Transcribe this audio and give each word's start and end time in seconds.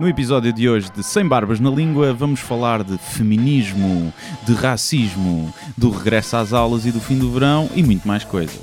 No 0.00 0.08
episódio 0.08 0.52
de 0.52 0.68
hoje 0.68 0.88
de 0.94 1.02
Sem 1.02 1.26
Barbas 1.26 1.58
na 1.58 1.70
Língua, 1.70 2.14
vamos 2.14 2.38
falar 2.38 2.84
de 2.84 2.96
feminismo, 2.98 4.12
de 4.44 4.54
racismo, 4.54 5.52
do 5.76 5.90
regresso 5.90 6.36
às 6.36 6.52
aulas 6.52 6.86
e 6.86 6.92
do 6.92 7.00
fim 7.00 7.18
do 7.18 7.32
verão 7.32 7.68
e 7.74 7.82
muito 7.82 8.06
mais 8.06 8.22
coisas. 8.22 8.60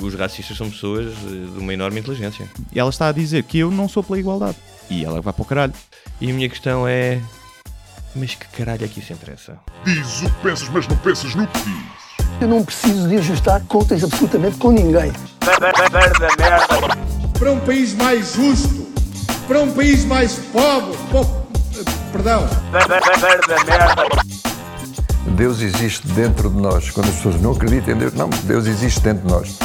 Os 0.00 0.14
racistas 0.14 0.56
são 0.56 0.70
pessoas 0.70 1.06
eh, 1.06 1.52
de 1.52 1.58
uma 1.58 1.74
enorme 1.74 1.98
inteligência. 1.98 2.48
E 2.72 2.78
ela 2.78 2.90
está 2.90 3.08
a 3.08 3.12
dizer 3.12 3.42
que 3.42 3.58
eu 3.58 3.68
não 3.68 3.88
sou 3.88 4.04
pela 4.04 4.20
igualdade. 4.20 4.56
E 4.88 5.04
ela 5.04 5.20
vai 5.20 5.32
para 5.32 5.42
o 5.42 5.44
caralho. 5.44 5.72
E 6.20 6.30
a 6.30 6.32
minha 6.32 6.48
questão 6.48 6.86
é. 6.86 7.20
Mas 8.14 8.36
que 8.36 8.46
caralho 8.46 8.84
é 8.84 8.88
que 8.88 9.00
isso 9.00 9.12
interessa? 9.12 9.58
Diz 9.84 10.22
o 10.22 10.26
que 10.26 10.42
pensas, 10.42 10.68
mas 10.68 10.86
não 10.86 10.96
pensas 10.98 11.34
no 11.34 11.48
que 11.48 11.58
dizes. 11.58 12.06
Eu 12.40 12.46
não 12.48 12.64
preciso 12.64 13.08
de 13.08 13.16
ajustar 13.16 13.60
contas 13.64 14.04
absolutamente 14.04 14.56
com 14.58 14.70
ninguém. 14.70 15.10
para 17.38 17.52
um 17.52 17.60
país 17.60 17.92
mais 17.94 18.34
justo, 18.34 18.85
para 19.46 19.60
um 19.60 19.70
país 19.72 20.04
mais 20.04 20.34
pobre, 20.52 20.96
po- 21.10 21.46
perdão, 22.12 22.48
Deus 25.36 25.60
existe 25.60 26.06
dentro 26.08 26.48
de 26.50 26.56
nós. 26.60 26.90
Quando 26.90 27.08
as 27.08 27.14
pessoas 27.16 27.40
não 27.40 27.52
acreditam 27.52 27.94
em 27.94 27.98
Deus, 27.98 28.14
não, 28.14 28.28
Deus 28.44 28.66
existe 28.66 29.00
dentro 29.00 29.26
de 29.26 29.32
nós. 29.32 29.58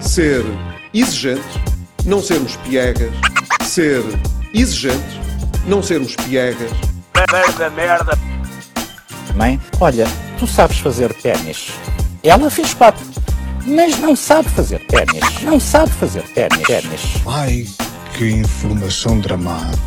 ser 0.00 0.44
exigentes, 0.92 1.44
não 2.04 2.22
sermos 2.22 2.56
piegas, 2.56 3.12
ser 3.62 4.02
exigentes, 4.54 5.18
não 5.66 5.82
sermos 5.82 6.16
piegas, 6.16 6.70
Mãe, 9.36 9.60
olha, 9.80 10.06
tu 10.38 10.46
sabes 10.46 10.78
fazer 10.78 11.12
ténis. 11.14 11.70
Ela 12.22 12.50
fez 12.50 12.74
quatro, 12.74 13.04
mas 13.74 13.98
não 14.00 14.14
sabe 14.16 14.48
fazer 14.50 14.78
ténis. 14.86 15.42
Não 15.42 15.60
sabe 15.60 15.90
fazer 15.92 16.22
ténis. 16.34 16.62
ténis. 16.66 17.26
ai 17.26 17.64
que 18.16 18.28
informação 18.28 19.20
dramática. 19.20 19.80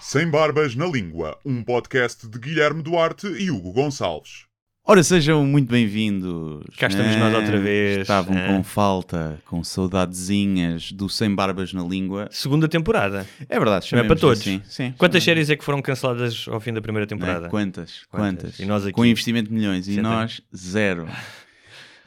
Sem 0.00 0.28
Barbas 0.30 0.74
na 0.76 0.86
Língua, 0.86 1.36
um 1.44 1.62
podcast 1.62 2.28
de 2.28 2.38
Guilherme 2.38 2.82
Duarte 2.82 3.26
e 3.26 3.50
Hugo 3.50 3.72
Gonçalves. 3.72 4.46
Ora, 4.88 5.02
sejam 5.02 5.44
muito 5.44 5.68
bem-vindos. 5.68 6.62
Cá 6.78 6.86
estamos 6.86 7.16
nós 7.16 7.34
outra 7.34 7.58
vez. 7.58 7.98
Estavam 8.02 8.36
Ah. 8.38 8.46
com 8.46 8.62
falta, 8.62 9.42
com 9.44 9.64
saudadezinhas 9.64 10.92
do 10.92 11.08
Sem 11.08 11.34
Barbas 11.34 11.72
na 11.72 11.82
Língua. 11.82 12.28
Segunda 12.30 12.68
temporada. 12.68 13.26
É 13.48 13.58
verdade, 13.58 13.84
Não 13.92 13.98
é 13.98 14.02
chamemos 14.02 14.06
para 14.08 14.20
todos. 14.20 14.40
assim. 14.40 14.62
Sim, 14.64 14.94
Quantas 14.96 15.24
chamemos. 15.24 15.24
séries 15.24 15.50
é 15.50 15.56
que 15.56 15.64
foram 15.64 15.82
canceladas 15.82 16.46
ao 16.48 16.60
fim 16.60 16.72
da 16.72 16.80
primeira 16.80 17.04
Não 17.04 17.16
é? 17.16 17.18
temporada? 17.18 17.48
Quantas? 17.48 18.04
Quantas? 18.08 18.42
Quantas? 18.44 18.60
E 18.60 18.64
nós 18.64 18.84
aqui? 18.84 18.92
Com 18.92 19.04
investimento 19.04 19.48
de 19.48 19.54
milhões. 19.56 19.88
E 19.88 20.00
nós, 20.00 20.40
zero. 20.56 21.08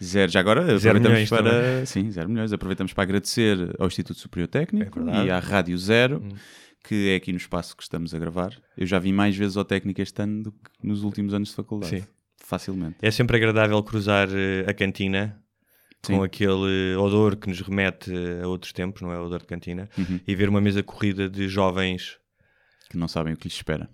Zero. 0.01 0.31
Já 0.31 0.39
agora 0.39 0.61
Zero 0.77 0.97
aproveitamos 0.97 1.11
milhões 1.11 1.29
para. 1.29 1.85
Sim, 1.85 2.09
zero 2.11 2.29
milhões. 2.29 2.53
Aproveitamos 2.53 2.93
para 2.93 3.03
agradecer 3.03 3.75
ao 3.77 3.87
Instituto 3.87 4.19
Superior 4.19 4.47
Técnico 4.47 4.99
É. 4.99 5.03
Hum. 5.03 5.25
e 5.25 5.29
à 5.31 5.39
Rádio 5.39 5.77
Zero, 5.77 6.23
que 6.83 7.09
é 7.09 7.15
aqui 7.15 7.31
no 7.31 7.37
espaço 7.37 7.75
que 7.75 7.83
estamos 7.83 8.13
a 8.13 8.19
gravar. 8.19 8.53
Eu 8.77 8.85
já 8.87 8.97
vi 8.99 9.11
mais 9.11 9.35
vezes 9.35 9.57
ao 9.57 9.65
técnico 9.65 10.01
este 10.01 10.21
ano 10.21 10.43
do 10.43 10.51
que 10.51 10.59
nos 10.83 11.03
últimos 11.03 11.33
anos 11.33 11.49
de 11.49 11.55
faculdade. 11.55 11.99
Sim. 12.01 12.07
Facilmente. 12.37 12.95
É 13.01 13.11
sempre 13.11 13.37
agradável 13.37 13.81
cruzar 13.83 14.27
eh, 14.31 14.65
a 14.67 14.73
cantina 14.73 15.39
Sim. 16.01 16.15
com 16.15 16.23
aquele 16.23 16.95
odor 16.97 17.35
que 17.35 17.47
nos 17.49 17.59
remete 17.61 18.11
a 18.41 18.47
outros 18.47 18.71
tempos, 18.73 19.01
não 19.01 19.11
é? 19.11 19.19
O 19.19 19.25
odor 19.25 19.39
de 19.41 19.45
cantina. 19.47 19.89
Uhum. 19.97 20.19
E 20.25 20.33
ver 20.35 20.47
uma 20.49 20.61
mesa 20.61 20.81
corrida 20.81 21.29
de 21.29 21.47
jovens 21.47 22.17
Que 22.89 22.97
não 22.97 23.07
sabem 23.07 23.33
o 23.33 23.37
que 23.37 23.47
lhes 23.47 23.55
espera. 23.55 23.89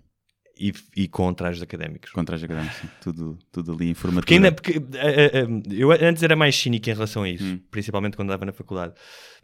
E, 0.58 0.72
e 0.96 1.06
com 1.08 1.32
trajes 1.34 1.62
académicos. 1.62 2.10
Contra 2.10 2.36
as 2.36 2.42
grandes. 2.42 2.76
Tudo, 3.00 3.38
tudo 3.52 3.72
ali 3.72 3.90
informativo. 3.90 4.22
Porque 4.22 4.34
ainda, 4.34 4.52
porque, 4.52 4.72
eh, 4.98 5.30
eh, 5.34 5.46
eu 5.70 5.90
antes 5.92 6.22
era 6.22 6.34
mais 6.34 6.56
cínico 6.56 6.88
em 6.88 6.92
relação 6.94 7.22
a 7.24 7.28
isso, 7.28 7.44
Hum. 7.44 7.60
principalmente 7.70 8.16
quando 8.16 8.28
andava 8.30 8.46
na 8.46 8.52
faculdade. 8.52 8.94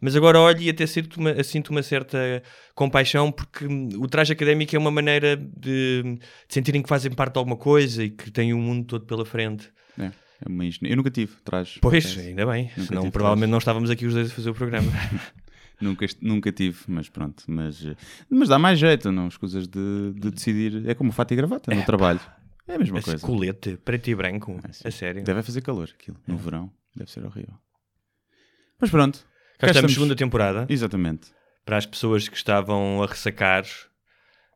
Mas 0.01 0.15
agora 0.15 0.39
olho 0.39 0.61
e 0.61 0.69
até 0.69 0.85
sinto 0.87 1.19
uma, 1.19 1.43
sinto 1.43 1.69
uma 1.69 1.83
certa 1.83 2.41
compaixão, 2.75 3.31
porque 3.31 3.65
hum, 3.65 3.89
o 3.99 4.07
traje 4.07 4.33
académico 4.33 4.75
é 4.75 4.79
uma 4.79 4.91
maneira 4.91 5.37
de, 5.37 6.01
de 6.03 6.19
sentirem 6.49 6.81
que 6.81 6.89
fazem 6.89 7.11
parte 7.11 7.33
de 7.33 7.39
alguma 7.39 7.57
coisa 7.57 8.03
e 8.03 8.09
que 8.09 8.31
têm 8.31 8.53
o 8.53 8.57
mundo 8.57 8.85
todo 8.85 9.05
pela 9.05 9.25
frente. 9.25 9.69
É, 9.97 10.05
é 10.05 10.49
uma 10.49 10.65
Eu 10.65 10.97
nunca 10.97 11.11
tive 11.11 11.33
trajes. 11.43 11.77
Pois, 11.79 12.17
ainda 12.17 12.45
bem, 12.45 12.71
Nunca 12.75 12.87
senão 12.87 13.11
provavelmente 13.11 13.39
trajes. 13.41 13.51
não 13.51 13.57
estávamos 13.59 13.89
aqui 13.89 14.05
os 14.05 14.13
dois 14.13 14.31
a 14.31 14.33
fazer 14.35 14.49
o 14.49 14.53
programa. 14.53 14.91
Nunca, 15.83 16.05
nunca 16.21 16.51
tive, 16.51 16.79
mas 16.87 17.09
pronto. 17.09 17.43
Mas, 17.47 17.85
mas 18.29 18.49
dá 18.49 18.57
mais 18.57 18.79
jeito, 18.79 19.11
não? 19.11 19.27
As 19.27 19.37
coisas 19.37 19.67
de, 19.67 20.13
de 20.15 20.31
decidir. 20.31 20.87
É 20.89 20.93
como 20.95 21.11
fato 21.11 21.31
e 21.33 21.35
gravata 21.35 21.73
no 21.73 21.83
trabalho. 21.85 22.19
É 22.67 22.75
a 22.75 22.79
mesma 22.79 22.99
Esse 22.99 23.09
coisa. 23.11 23.25
colete, 23.27 23.77
preto 23.83 24.09
e 24.09 24.15
branco, 24.15 24.57
Ah, 24.63 24.71
sim. 24.71 24.87
a 24.87 24.91
sério. 24.91 25.23
Deve 25.23 25.43
fazer 25.43 25.61
calor 25.61 25.89
aquilo. 25.93 26.17
No 26.25 26.37
verão. 26.37 26.71
Deve 26.95 27.11
ser 27.11 27.25
horrível. 27.25 27.55
Mas 28.79 28.89
pronto. 28.89 29.19
Cá 29.59 29.67
estamos, 29.67 29.93
segunda 29.93 30.15
temporada. 30.15 30.65
Exatamente. 30.69 31.31
Para 31.65 31.77
as 31.77 31.85
pessoas 31.85 32.27
que 32.27 32.35
estavam 32.37 33.01
a 33.03 33.05
ressacar 33.05 33.65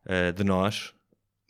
eh, 0.06 0.32
de 0.32 0.44
nós, 0.44 0.92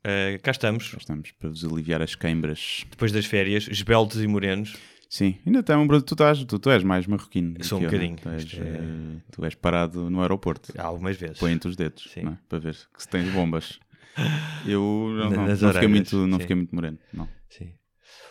eh, 0.05 0.39
cá 0.43 0.50
estamos. 0.50 0.84
Já 0.84 0.99
estamos 0.99 1.31
para 1.33 1.49
vos 1.49 1.65
aliviar 1.65 2.03
as 2.03 2.15
queimbras. 2.15 2.84
depois 2.91 3.10
das 3.12 3.27
férias, 3.27 3.69
esbeltos 3.71 4.21
e 4.22 4.27
morenos. 4.27 4.77
Sim, 5.08 5.38
ainda 5.46 5.62
tem 5.62 5.74
um 5.74 5.86
Bruno. 5.86 6.02
Tu, 6.02 6.12
estás, 6.14 6.44
tu, 6.44 6.58
tu 6.58 6.70
és 6.70 6.84
mais 6.84 7.06
marroquino. 7.06 7.54
Sou 7.64 7.78
um 7.78 7.82
bocadinho. 7.82 8.16
Tu 8.16 8.28
és, 8.28 8.54
é- 8.54 8.60
eh, 8.60 9.20
tu 9.32 9.44
és 9.44 9.54
parado 9.54 10.10
no 10.10 10.20
aeroporto. 10.20 10.72
Algumas 10.78 11.16
vezes. 11.16 11.38
Põe-te 11.38 11.66
os 11.66 11.76
dedos 11.76 12.10
Sim. 12.12 12.28
é? 12.28 12.38
para 12.48 12.58
ver 12.58 12.74
se 12.74 13.08
tens 13.08 13.30
bombas. 13.32 13.80
Eu 14.66 14.80
não, 15.16 15.30
não, 15.30 15.47
não 15.47 15.72
fiquei, 15.72 15.88
muito, 15.88 16.16
não 16.26 16.36
sim. 16.36 16.41
fiquei 16.42 16.56
muito 16.56 16.74
moreno. 16.74 16.98
Não. 17.12 17.28
Sim. 17.48 17.72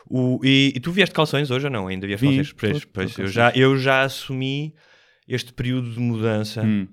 O, 0.09 0.39
e, 0.43 0.73
e 0.75 0.79
tu 0.79 0.91
vieste 0.91 1.15
calções 1.15 1.49
hoje 1.49 1.65
ou 1.65 1.71
não? 1.71 1.87
Ainda 1.87 2.05
vieste 2.05 2.25
Vi, 2.27 2.35
calções? 2.55 2.85
Pois, 2.85 3.17
eu, 3.17 3.27
já, 3.27 3.51
eu 3.55 3.77
já 3.77 4.03
assumi 4.03 4.75
este 5.27 5.53
período 5.53 5.89
de 5.91 5.99
mudança, 5.99 6.61
Hum. 6.61 6.87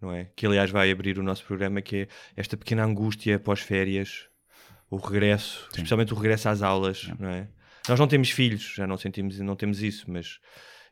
não 0.00 0.12
é? 0.12 0.30
Que 0.36 0.46
aliás 0.46 0.70
vai 0.70 0.90
abrir 0.90 1.18
o 1.18 1.22
nosso 1.22 1.44
programa, 1.44 1.82
que 1.82 1.96
é 1.96 2.08
esta 2.36 2.56
pequena 2.56 2.84
angústia 2.84 3.38
pós-férias, 3.38 4.26
o 4.90 4.96
regresso, 4.96 5.66
especialmente 5.72 6.12
o 6.12 6.16
regresso 6.16 6.48
às 6.48 6.62
aulas, 6.62 7.10
não 7.18 7.28
é? 7.30 7.48
Nós 7.88 7.98
não 8.00 8.06
temos 8.06 8.30
filhos, 8.30 8.72
já 8.76 8.86
não 8.86 8.96
sentimos, 8.96 9.38
não 9.40 9.56
temos 9.56 9.82
isso, 9.82 10.04
mas 10.10 10.38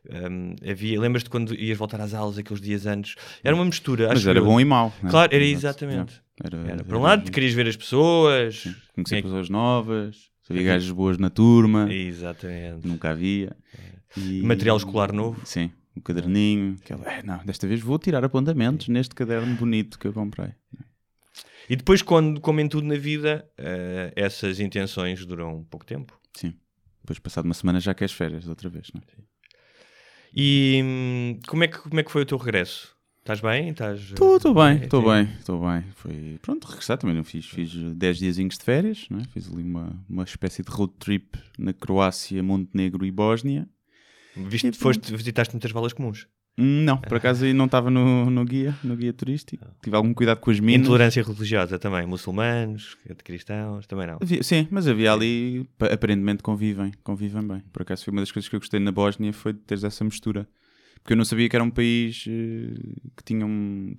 hum, 0.09 0.55
havia, 0.69 0.99
lembras-te 0.99 1.29
quando 1.29 1.53
ias 1.55 1.77
voltar 1.77 1.99
às 2.01 2.13
aulas 2.13 2.37
aqueles 2.37 2.61
dias 2.61 2.85
antes? 2.85 3.15
Era 3.43 3.55
uma 3.55 3.65
mistura, 3.65 4.09
Mas 4.09 4.25
era 4.27 4.39
eu. 4.39 4.45
bom 4.45 4.59
e 4.59 4.65
mau. 4.65 4.93
né? 5.01 5.09
Claro, 5.09 5.33
era 5.33 5.43
exatamente. 5.43 6.13
yeah. 6.13 6.23
Era, 6.57 6.71
Era, 6.73 6.83
por 6.83 6.95
um 6.97 7.01
lado, 7.01 7.31
querias 7.31 7.53
ver 7.53 7.67
as 7.67 7.75
pessoas, 7.75 8.63
conhecer 8.93 9.09
quem 9.09 9.17
é 9.19 9.21
pessoas 9.21 9.49
novas, 9.49 10.29
havia 10.49 10.63
gajos 10.63 10.91
boas 10.91 11.17
na 11.17 11.29
turma, 11.29 11.91
Exatamente. 11.91 12.87
nunca 12.87 13.11
havia. 13.11 13.55
E- 14.17 14.41
Material 14.43 14.77
escolar 14.77 15.11
novo. 15.13 15.39
Sim, 15.45 15.71
um 15.95 16.01
caderninho. 16.01 16.75
Aquela, 16.83 17.05
"É, 17.11 17.23
não, 17.23 17.43
desta 17.45 17.67
vez 17.67 17.79
vou 17.81 17.97
tirar 17.99 18.23
apontamentos 18.23 18.87
neste 18.87 19.15
caderno 19.15 19.55
bonito 19.55 19.97
que 19.97 20.07
eu 20.07 20.13
comprei. 20.13 20.49
E 21.69 21.75
depois, 21.75 22.01
quando, 22.01 22.41
como 22.41 22.59
em 22.59 22.67
tudo 22.67 22.85
na 22.85 22.95
vida, 22.97 23.47
eh, 23.57 24.11
essas 24.15 24.59
intenções 24.59 25.25
duram 25.25 25.63
pouco 25.69 25.85
tempo. 25.85 26.19
Sim. 26.35 26.53
Depois, 27.03 27.19
passado 27.19 27.45
uma 27.45 27.53
semana, 27.53 27.79
já 27.79 27.93
queres 27.93 28.13
férias 28.13 28.47
outra 28.47 28.69
vez, 28.69 28.87
não 28.93 29.01
é? 29.01 29.23
E 30.35 30.81
hum, 30.83 31.39
como, 31.47 31.63
é 31.63 31.67
que, 31.67 31.77
como 31.77 31.99
é 31.99 32.03
que 32.03 32.11
foi 32.11 32.23
o 32.23 32.25
teu 32.25 32.37
regresso? 32.37 32.93
Estás 33.19 33.39
bem? 33.39 33.69
Estou 33.69 34.35
estou 34.37 34.53
bem, 34.53 34.81
É, 34.81 34.83
estou 34.83 35.01
sim. 35.01 35.07
bem, 35.07 35.35
estou 35.39 35.59
bem. 35.61 35.83
Foi, 35.95 36.39
pronto, 36.41 36.65
regressar 36.67 36.97
também 36.97 37.15
não 37.15 37.23
fiz. 37.23 37.45
Fiz 37.45 37.71
10 37.73 38.17
diazinhos 38.17 38.57
de 38.57 38.63
férias, 38.65 39.05
não 39.09 39.19
é? 39.19 39.23
Fiz 39.25 39.49
ali 39.51 39.63
uma, 39.63 40.03
uma 40.09 40.23
espécie 40.23 40.61
de 40.63 40.69
road 40.69 40.93
trip 40.99 41.37
na 41.57 41.71
Croácia, 41.71 42.41
Montenegro 42.43 43.05
e 43.05 43.11
Bósnia. 43.11 43.67
Viste, 44.35 44.67
E 44.67 44.73
foste, 44.73 45.15
visitaste 45.15 45.53
muitas 45.53 45.71
valas 45.71 45.93
comuns. 45.93 46.27
Não, 46.55 46.97
por 46.97 47.17
acaso 47.17 47.45
não 47.53 47.65
estava 47.65 47.89
no, 47.89 48.29
no 48.29 48.45
guia, 48.45 48.77
no 48.83 48.95
guia 48.95 49.11
turístico. 49.11 49.65
Tive 49.81 49.95
algum 49.95 50.13
cuidado 50.13 50.39
com 50.39 50.51
as 50.51 50.59
minas. 50.59 50.81
Intolerância 50.85 51.23
religiosa 51.23 51.79
também. 51.79 52.05
Muçulmanos, 52.05 52.95
cristãos, 53.23 53.87
também 53.87 54.05
não. 54.07 54.19
Havia- 54.21 54.43
sim, 54.43 54.67
mas 54.69 54.87
havia 54.87 55.11
ali, 55.11 55.67
pa- 55.77 55.87
aparentemente 55.87 56.43
convivem, 56.43 56.91
convivem 57.03 57.41
bem. 57.47 57.63
Por 57.73 57.81
acaso 57.81 58.03
foi 58.05 58.11
uma 58.11 58.21
das 58.21 58.31
coisas 58.31 58.47
que 58.47 58.55
eu 58.55 58.59
gostei 58.59 58.79
na 58.79 58.91
Bósnia 58.91 59.33
foi 59.33 59.53
de 59.53 59.59
teres 59.59 59.83
essa 59.83 60.03
mistura. 60.03 60.47
Porque 61.01 61.13
eu 61.13 61.17
não 61.17 61.25
sabia 61.25 61.49
que 61.49 61.55
era 61.55 61.63
um 61.65 61.69
país 61.71 62.23
eh, 62.29 62.73
que 63.17 63.23
tinham 63.25 63.49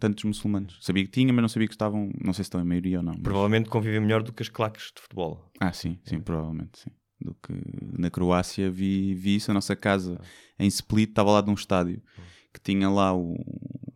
tantos 0.01 0.25
muçulmanos. 0.25 0.79
Sabia 0.81 1.05
que 1.05 1.11
tinha, 1.11 1.33
mas 1.35 1.43
não 1.43 1.49
sabia 1.51 1.69
que 1.69 1.75
estavam, 1.75 2.11
não 2.25 2.33
sei 2.33 2.45
se 2.45 2.47
estão 2.47 2.61
em 2.61 2.65
maioria 2.65 2.99
ou 2.99 3.03
não. 3.05 3.13
mas- 3.13 3.23
Provavelmente 3.23 3.69
convivem 3.69 4.01
melhor 4.01 4.23
do 4.23 4.33
que 4.33 4.43
as 4.43 4.49
claques 4.49 4.93
de 4.95 5.03
futebol. 5.03 5.51
Ah, 5.61 5.73
sim, 5.73 5.99
sim, 6.05 6.19
provavelmente, 6.21 6.79
sim. 6.79 6.91
Do 7.21 7.35
que 7.43 7.53
na 7.99 8.11
Croácia 8.11 8.71
vi, 8.71 9.13
vi 9.15 9.37
isso, 9.37 9.51
a 9.51 9.55
nossa 9.55 9.77
casa 9.77 10.19
em 10.59 10.67
Split 10.67 11.11
estava 11.11 11.31
lá 11.31 11.41
de 11.43 11.51
um 11.51 11.55
estádio 11.55 12.01
que 12.55 12.61
tinha 12.61 12.89
lá 12.89 13.13
o, 13.15 13.35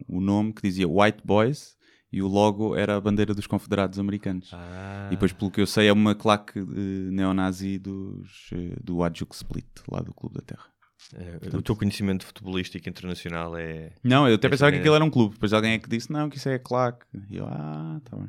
o 0.08 0.20
nome 0.20 0.52
que 0.52 0.60
dizia 0.62 0.86
White 0.88 1.22
Boys 1.24 1.78
e 2.12 2.20
o 2.20 2.26
logo 2.26 2.74
era 2.74 2.96
a 2.96 3.00
bandeira 3.00 3.32
dos 3.34 3.46
confederados 3.46 3.98
americanos. 3.98 4.50
Ah, 4.52 5.06
E 5.08 5.14
depois, 5.14 5.32
pelo 5.32 5.50
que 5.50 5.60
eu 5.60 5.66
sei, 5.66 5.88
é 5.88 5.92
uma 5.92 6.14
claque 6.14 6.58
neonazi 6.60 7.78
dos, 7.78 8.50
eh, 8.52 8.76
do 8.82 9.02
Adjuk 9.02 9.34
Split, 9.34 9.66
lá 9.90 10.00
do 10.00 10.12
Clube 10.14 10.34
da 10.36 10.42
Terra. 10.42 10.66
eh, 11.14 11.38
o 11.56 11.62
teu 11.62 11.76
conhecimento 11.76 12.24
futebolístico 12.26 12.88
internacional 12.88 13.56
é... 13.56 13.92
Não, 14.02 14.26
eu 14.28 14.34
até 14.34 14.46
Essa 14.48 14.52
pensava 14.54 14.70
que 14.72 14.78
é- 14.78 14.80
aquilo 14.80 14.94
era 14.94 15.04
um 15.04 15.10
clube. 15.10 15.34
Depois 15.34 15.52
alguém 15.52 15.72
é 15.74 15.78
que 15.78 15.88
disse, 15.88 16.10
não, 16.12 16.28
que 16.28 16.36
isso 16.38 16.48
é 16.48 16.58
claque. 16.58 17.04
E 17.30 17.36
eu, 17.36 17.46
ah, 17.46 18.00
tá 18.04 18.16
bem. 18.16 18.28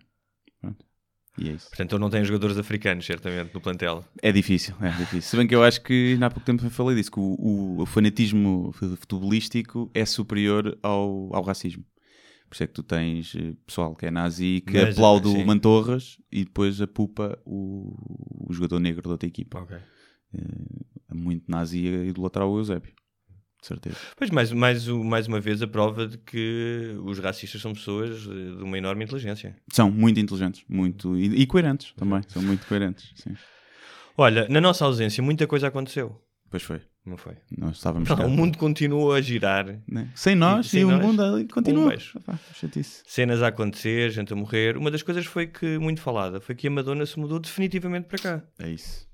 Pronto. 0.61 0.85
E 1.37 1.49
é 1.49 1.53
isso. 1.53 1.69
Portanto, 1.69 1.93
eu 1.93 1.99
não 1.99 2.09
tenho 2.09 2.25
jogadores 2.25 2.57
africanos, 2.57 3.05
certamente, 3.05 3.53
no 3.53 3.61
plantel. 3.61 4.03
É 4.21 4.31
difícil, 4.31 4.75
é 4.81 4.89
difícil. 4.91 5.21
Se 5.21 5.37
bem 5.37 5.47
que 5.47 5.55
eu 5.55 5.63
acho 5.63 5.81
que, 5.81 6.13
ainda 6.13 6.25
há 6.25 6.29
pouco 6.29 6.45
tempo 6.45 6.69
falei 6.69 6.95
disso, 6.95 7.11
que 7.11 7.19
o, 7.19 7.35
o- 7.39 7.81
o 7.81 7.85
fanatismo 7.85 8.71
futebolístico 8.73 9.89
é 9.93 10.05
superior 10.05 10.77
ao, 10.83 11.29
ao 11.33 11.43
racismo. 11.43 11.85
Por 12.49 12.55
isso 12.55 12.63
é 12.63 12.67
que 12.67 12.73
tu 12.73 12.81
tens 12.83 13.35
eh, 13.35 13.53
pessoal 13.65 13.95
que 13.95 14.07
é 14.07 14.11
nazi 14.11 14.61
que 14.65 14.73
Mas, 14.73 14.95
aplaude 14.95 15.27
o 15.27 15.33
sim. 15.33 15.45
Mantorras 15.45 16.17
e 16.31 16.43
depois 16.43 16.81
apupa 16.81 17.37
o, 17.45 17.93
o 18.49 18.51
jogador 18.51 18.79
negro 18.79 19.03
da 19.03 19.11
outra 19.11 19.27
equipa. 19.29 19.59
Ok. 19.61 19.77
É 21.11 21.13
muito 21.13 21.43
nazi 21.47 21.87
a 21.87 22.05
idolatrar 22.05 22.47
o 22.47 22.57
Eusébio. 22.57 22.93
De 23.61 23.67
certeza. 23.67 23.97
Pois, 24.15 24.29
mais, 24.29 24.51
mais, 24.53 24.87
o- 24.87 25.03
mais 25.03 25.27
uma 25.27 25.39
vez, 25.39 25.61
a 25.61 25.67
prova 25.67 26.07
de 26.07 26.17
que 26.17 26.95
os 27.03 27.19
racistas 27.19 27.61
são 27.61 27.73
pessoas 27.73 28.11
eh, 28.25 28.55
de 28.57 28.63
uma 28.63 28.77
enorme 28.77 29.03
inteligência. 29.03 29.55
São 29.73 29.91
muito 29.91 30.19
inteligentes, 30.19 30.63
muito 30.69 31.17
e, 31.17 31.41
e 31.41 31.45
coerentes 31.45 31.91
também. 31.97 32.21
São 32.29 32.41
muito 32.41 32.65
coerentes. 32.67 33.11
Sim. 33.21 33.35
Olha, 34.17 34.47
na 34.49 34.61
nossa 34.61 34.85
ausência, 34.85 35.21
muita 35.23 35.45
coisa 35.47 35.67
aconteceu. 35.67 36.21
Pois 36.49 36.63
foi. 36.63 36.81
Não 37.05 37.15
foi? 37.17 37.33
Nós 37.57 37.77
estávamos 37.77 38.07
Não, 38.09 38.25
o 38.27 38.29
mundo 38.29 38.57
continua 38.57 39.17
a 39.17 39.21
girar. 39.21 39.65
né? 39.87 40.09
sem 40.15 40.35
nós 40.35 40.67
Sem 40.67 40.81
e 40.81 40.85
o 40.85 40.91
nós, 40.91 41.01
mundo 41.01 41.21
ali 41.23 41.47
continua. 41.47 41.85
um 41.85 41.87
beijo. 41.89 42.19
Cenas 43.05 43.41
a 43.41 43.47
acontecer, 43.47 44.09
gente 44.11 44.31
a 44.33 44.35
morrer. 44.35 44.77
Uma 44.77 44.91
das 44.91 45.01
coisas 45.01 45.25
foi 45.25 45.47
que, 45.47 45.77
muito 45.79 46.01
falada, 46.01 46.39
foi 46.41 46.55
que 46.55 46.67
a 46.67 46.71
Madonna 46.71 47.05
se 47.05 47.17
mudou 47.19 47.39
definitivamente 47.39 48.05
para 48.07 48.19
cá. 48.19 48.43
É 48.59 48.69
isso. 48.69 49.07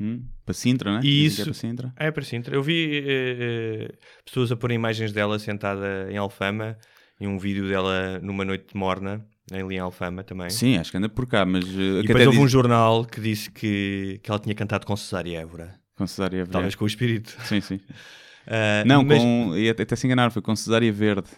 Hum? 0.00 0.24
Para 0.44 0.54
Sintra, 0.54 0.92
né? 0.94 1.00
E 1.04 1.22
Dizem 1.22 1.22
que 1.22 1.28
isso- 1.28 1.42
É 1.42 1.44
para 1.44 1.54
Sintra. 1.54 1.94
É 1.96 2.10
para 2.10 2.22
Sintra. 2.24 2.54
Eu 2.56 2.62
vi 2.62 3.02
eh, 3.06 3.88
eh, 3.90 3.94
pessoas 4.24 4.50
a 4.50 4.56
pôr 4.56 4.72
imagens 4.72 5.12
dela 5.12 5.38
sentada 5.38 6.08
em 6.10 6.16
Alfama 6.16 6.76
e 7.20 7.26
um 7.26 7.38
vídeo 7.38 7.68
dela 7.68 8.18
numa 8.20 8.44
noite 8.44 8.72
de 8.72 8.76
morna, 8.76 9.24
em 9.52 9.78
Alfama 9.78 10.24
também. 10.24 10.50
Sim, 10.50 10.76
acho 10.78 10.90
que 10.90 10.96
anda 10.96 11.08
por 11.08 11.26
cá, 11.26 11.44
mas 11.44 11.64
uh, 11.64 12.00
E 12.02 12.06
depois 12.06 12.26
houve 12.26 12.38
um 12.38 12.42
diz... 12.42 12.50
jornal 12.52 13.04
que 13.04 13.20
disse 13.20 13.50
que, 13.50 14.18
que 14.22 14.30
ela 14.30 14.40
tinha 14.40 14.54
cantado 14.54 14.84
com 14.86 14.96
Cesária 14.96 15.38
Évora. 15.38 15.74
com 15.96 16.06
Cesária 16.06 16.38
Verde. 16.38 16.50
Talvez 16.50 16.74
com 16.74 16.84
o 16.84 16.88
espírito. 16.88 17.36
Sim, 17.44 17.60
sim. 17.60 17.80
Ah, 18.46 18.84
Não, 18.84 19.02
mas 19.02 19.22
com... 19.22 19.56
e 19.56 19.70
até, 19.70 19.96
se 19.96 20.06
enganaram, 20.06 20.30
foi 20.30 20.42
com 20.42 20.54
Cesária 20.54 20.92
Verde. 20.92 21.28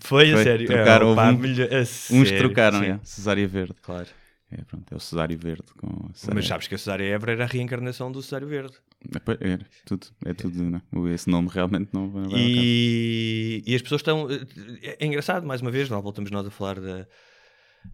Foi 0.00 0.30
a 0.30 0.34
foi, 0.34 0.44
sério. 0.44 0.66
trocaram, 0.66 1.06
É, 1.06 1.08
houve 1.08 1.20
um- 1.22 1.24
a 1.24 1.80
Uns 1.80 1.88
sério, 2.28 2.38
trocaram, 2.38 2.80
sim, 2.80 2.86
é, 2.90 3.00
Cesária 3.02 3.48
Verde. 3.48 3.74
Claro. 3.80 4.06
É, 4.50 4.62
pronto, 4.64 4.90
é 4.90 4.96
o 4.96 5.00
Cesário 5.00 5.38
Verde 5.38 5.74
com 5.78 6.10
Cesária 6.14 6.34
Mas 6.34 6.46
sabes 6.46 6.66
que 6.66 6.74
a 6.74 6.78
Cesária 6.78 7.04
Évora 7.04 7.32
era 7.32 7.44
a 7.44 7.46
reencarnação 7.46 8.10
do 8.10 8.22
Cesário 8.22 8.48
Verde. 8.48 8.78
É, 9.14 9.52
é, 9.52 9.58
tudo, 9.84 10.06
é 10.24 10.32
tudo, 10.32 10.62
não. 10.64 11.08
Esse 11.08 11.28
nome 11.28 11.48
realmente 11.52 11.90
não 11.92 12.10
vai 12.10 12.22
não. 12.22 12.30
E, 12.34 13.62
e 13.66 13.74
as 13.74 13.82
pessoas 13.82 14.00
estão. 14.00 14.26
É, 14.82 15.04
é 15.04 15.06
engraçado, 15.06 15.46
mais 15.46 15.60
uma 15.60 15.70
vez, 15.70 15.90
não 15.90 16.00
voltamos 16.00 16.30
nós 16.30 16.46
a 16.46 16.50
falar 16.50 16.80
da, 16.80 17.06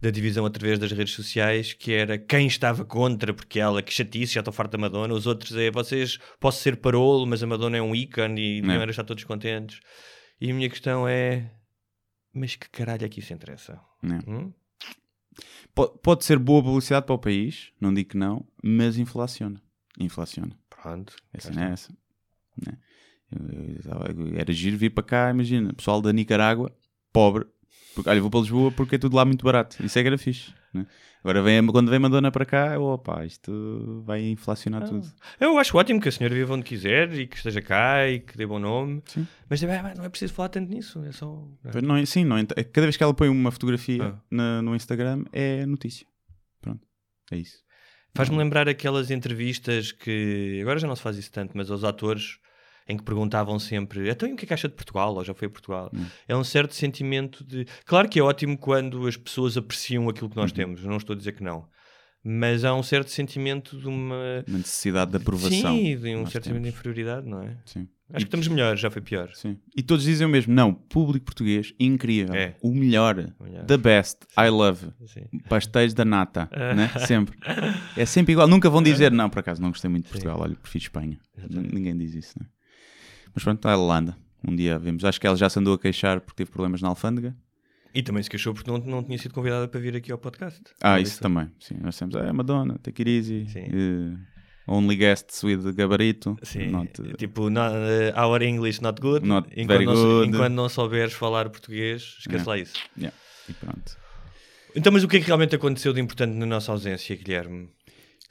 da 0.01 0.09
divisão 0.09 0.45
através 0.45 0.79
das 0.79 0.93
redes 0.93 1.13
sociais, 1.13 1.73
que 1.73 1.91
era 1.91 2.17
quem 2.17 2.47
estava 2.47 2.85
contra, 2.85 3.33
porque 3.33 3.59
ela, 3.59 3.81
que 3.81 3.93
chatice, 3.93 4.35
já 4.35 4.39
estou 4.39 4.53
farto 4.53 4.71
da 4.71 4.77
Madonna. 4.77 5.13
Os 5.13 5.27
outros 5.27 5.55
é 5.57 5.69
vocês, 5.69 6.17
posso 6.39 6.61
ser 6.61 6.77
parolo, 6.77 7.25
mas 7.25 7.43
a 7.43 7.47
Madonna 7.47 7.77
é 7.77 7.81
um 7.81 7.93
ícone 7.93 8.59
e 8.59 8.61
Não. 8.61 8.69
não 8.75 8.81
era 8.81 8.91
estar 8.91 9.03
todos 9.03 9.25
contentes. 9.25 9.81
E 10.39 10.49
a 10.49 10.53
minha 10.53 10.69
questão 10.69 11.05
é. 11.07 11.51
Mas 12.33 12.55
que 12.55 12.69
caralho 12.69 13.05
é 13.05 13.09
que 13.09 13.19
isso 13.19 13.33
interessa? 13.33 13.79
Não. 14.01 14.19
Hum? 14.27 14.53
Po- 15.75 15.89
Pode 15.89 16.23
ser 16.25 16.39
boa 16.39 16.63
publicidade 16.63 17.05
para 17.05 17.13
o 17.15 17.19
país, 17.19 17.71
não 17.79 17.93
digo 17.93 18.09
que 18.11 18.17
não, 18.17 18.45
mas 18.63 18.97
inflaciona. 18.97 19.61
Inflaciona. 19.99 20.57
Pronto. 20.69 21.15
Essa 21.33 21.51
cá 21.51 21.55
não 21.55 21.63
é 21.63 21.71
essa. 21.73 21.93
Né? 22.65 22.77
Era 24.37 24.53
giro 24.53 24.77
vir 24.77 24.91
para 24.91 25.03
cá, 25.03 25.29
imagina, 25.29 25.73
pessoal 25.73 26.01
da 26.01 26.13
Nicarágua, 26.13 26.71
pobre, 27.11 27.45
porque, 27.93 28.09
olha, 28.09 28.21
vou 28.21 28.29
para 28.29 28.39
Lisboa 28.41 28.71
porque 28.71 28.95
é 28.95 28.97
tudo 28.97 29.15
lá 29.15 29.25
muito 29.25 29.43
barato. 29.43 29.83
Isso 29.85 29.97
é 29.97 30.01
que 30.01 30.07
era 30.07 30.17
fixe. 30.17 30.53
Né? 30.73 30.85
Agora 31.25 31.41
vem, 31.41 31.65
quando 31.65 31.89
vem 31.89 31.97
Madonna 31.97 32.31
para 32.31 32.45
cá, 32.45 32.79
opa, 32.79 33.25
isto 33.25 34.03
vai 34.05 34.21
inflacionar 34.21 34.83
Ah. 34.83 34.87
tudo. 34.87 35.11
Eu 35.39 35.57
acho 35.57 35.75
ótimo 35.75 35.99
que 35.99 36.07
a 36.07 36.11
senhora 36.11 36.35
viva 36.35 36.53
onde 36.53 36.63
quiser 36.63 37.11
e 37.13 37.25
que 37.25 37.35
esteja 37.35 37.63
cá 37.63 38.07
e 38.07 38.19
que 38.19 38.37
dê 38.37 38.45
bom 38.45 38.59
nome. 38.59 39.01
Sim. 39.07 39.25
Mas 39.49 39.63
ah, 39.63 39.93
não 39.97 40.05
é 40.05 40.09
preciso 40.09 40.33
falar 40.35 40.49
tanto 40.49 40.69
nisso. 40.71 41.03
É 41.03 41.11
só. 41.11 41.43
Não, 41.81 41.95
é- 41.97 42.05
sim, 42.05 42.23
não, 42.23 42.37
ent- 42.37 42.53
cada 42.71 42.85
vez 42.85 42.95
que 42.95 43.01
ela 43.03 43.11
põe 43.11 43.27
uma 43.27 43.49
fotografia 43.49 44.03
Ah. 44.03 44.21
na- 44.29 44.61
no 44.61 44.75
Instagram 44.75 45.25
é 45.33 45.65
notícia. 45.65 46.05
Pronto, 46.61 46.85
é 47.31 47.37
isso. 47.37 47.57
Faz-me 48.13 48.37
lembrar 48.37 48.69
aquelas 48.69 49.09
entrevistas 49.09 49.91
que 49.91 50.59
agora 50.61 50.77
já 50.77 50.87
não 50.87 50.95
se 50.95 51.01
faz 51.01 51.17
isso 51.17 51.31
tanto, 51.31 51.57
mas 51.57 51.71
aos 51.71 51.83
atores 51.83 52.37
em 52.87 52.95
que 52.97 53.03
perguntavam 53.03 53.57
sempre 53.59 54.09
então 54.09 54.29
e 54.29 54.33
o 54.33 54.35
que 54.35 54.45
é 54.45 54.47
que 54.47 54.53
acha 54.53 54.67
de 54.67 54.75
Portugal? 54.75 55.13
Ou 55.15 55.23
já 55.23 55.33
foi 55.33 55.47
a 55.47 55.51
Portugal? 55.51 55.89
Hum. 55.93 56.05
É 56.27 56.35
um 56.35 56.43
certo 56.43 56.75
sentimento 56.75 57.43
de. 57.43 57.65
Claro 57.85 58.07
que 58.09 58.19
é 58.19 58.23
ótimo 58.23 58.57
quando 58.57 59.07
as 59.07 59.17
pessoas 59.17 59.57
apreciam 59.57 60.07
aquilo 60.09 60.29
que 60.29 60.35
nós 60.37 60.51
Uhum. 60.51 60.55
temos, 60.55 60.83
não 60.83 60.97
estou 60.97 61.13
a 61.13 61.17
dizer 61.17 61.31
que 61.33 61.43
não. 61.43 61.65
Mas 62.27 62.65
há 62.65 62.73
um 62.73 62.81
certo 62.81 63.11
sentimento 63.11 63.77
de 63.77 63.87
uma. 63.87 64.43
Uma 64.47 64.57
necessidade 64.57 65.11
de 65.11 65.17
aprovação. 65.17 65.75
Sim, 65.75 65.95
de 65.97 66.15
um 66.15 66.25
certo 66.25 66.45
sentimento 66.45 66.63
de 66.63 66.69
inferioridade, 66.69 67.27
não 67.27 67.41
é? 67.43 67.55
Sim. 67.65 67.87
Acho 68.11 68.25
que 68.25 68.27
estamos 68.29 68.47
melhores, 68.47 68.79
já 68.79 68.89
foi 68.91 69.01
pior. 69.01 69.29
Sim. 69.33 69.57
E 69.75 69.81
todos 69.83 70.05
dizem 70.05 70.25
o 70.27 70.29
mesmo. 70.29 70.53
Não, 70.53 70.73
público 70.73 71.25
português, 71.25 71.73
incrível. 71.79 72.33
É. 72.35 72.55
O 72.61 72.71
melhor. 72.71 73.15
melhor. 73.39 73.65
The 73.65 73.77
best. 73.77 74.17
I 74.37 74.49
love. 74.49 74.87
Sim. 75.07 75.25
Pastéis 75.49 75.93
da 75.93 76.03
nata. 76.05 76.49
né? 76.75 76.87
Sempre. 77.05 77.37
É 77.97 78.05
sempre 78.05 78.31
igual. 78.33 78.47
Nunca 78.47 78.69
vão 78.69 78.81
dizer, 78.81 79.11
não, 79.11 79.29
por 79.29 79.39
acaso 79.39 79.61
não 79.61 79.69
gostei 79.69 79.89
muito 79.89 80.05
de 80.05 80.11
Portugal. 80.11 80.39
Olha, 80.39 80.55
prefiro 80.55 80.83
Espanha. 80.83 81.19
Ninguém 81.49 81.95
diz 81.97 82.13
isso, 82.15 82.33
né? 82.39 82.47
Mas 83.35 83.43
pronto, 83.43 83.67
ela 83.67 83.97
anda. 83.97 84.17
Um 84.47 84.55
dia 84.55 84.79
vemos. 84.79 85.03
Acho 85.05 85.19
que 85.19 85.27
ela 85.27 85.35
já 85.35 85.49
se 85.49 85.59
andou 85.59 85.73
a 85.73 85.79
queixar 85.79 86.21
porque 86.21 86.37
teve 86.37 86.51
problemas 86.51 86.81
na 86.81 86.87
alfândega. 86.87 87.35
E 87.93 88.01
também 88.03 88.21
se 88.23 88.29
queixou 88.29 88.53
porque 88.53 88.69
não, 88.69 88.77
não 88.79 89.03
tinha 89.03 89.17
sido 89.17 89.33
convidada 89.33 89.67
para 89.67 89.79
vir 89.79 89.95
aqui 89.95 90.11
ao 90.11 90.17
podcast. 90.17 90.61
Ah, 90.81 90.93
Não 90.95 90.99
isso 90.99 91.19
também. 91.21 91.49
Sim, 91.59 91.75
nós 91.81 91.97
temos. 91.97 92.15
É 92.15 92.31
Madonna, 92.31 92.77
take 92.81 93.01
it 93.03 93.09
easy. 93.09 93.47
Sim. 93.49 93.67
eh, 93.71 94.17
only 94.67 94.95
guests 94.97 95.41
with 95.43 95.73
gabarito. 95.73 96.37
Sim, 96.43 96.67
Not, 96.71 96.91
eh, 97.01 97.13
tipo, 97.17 97.49
not, 97.49 97.73
uh, 97.73 98.19
our 98.21 98.41
English 98.43 98.81
not 98.81 98.99
good. 99.01 99.25
Not 99.25 99.47
enquanto, 99.51 99.67
very 99.67 99.85
não, 99.85 99.93
good. 99.95 100.27
enquanto 100.29 100.53
não 100.53 100.67
souberes 100.69 101.13
falar 101.13 101.49
português, 101.49 102.17
esquece 102.19 102.29
Yeah. 102.43 102.49
lá 102.49 102.57
isso. 102.57 102.73
yeah. 102.97 103.17
E 103.49 103.53
pronto. 103.53 103.97
Então, 104.75 104.91
mas 104.91 105.03
o 105.05 105.07
que 105.07 105.15
é 105.17 105.19
que 105.21 105.27
realmente 105.27 105.55
aconteceu 105.55 105.93
de 105.93 106.01
importante 106.01 106.33
na 106.33 106.45
nossa 106.45 106.73
ausência, 106.73 107.15
Guilherme? 107.15 107.69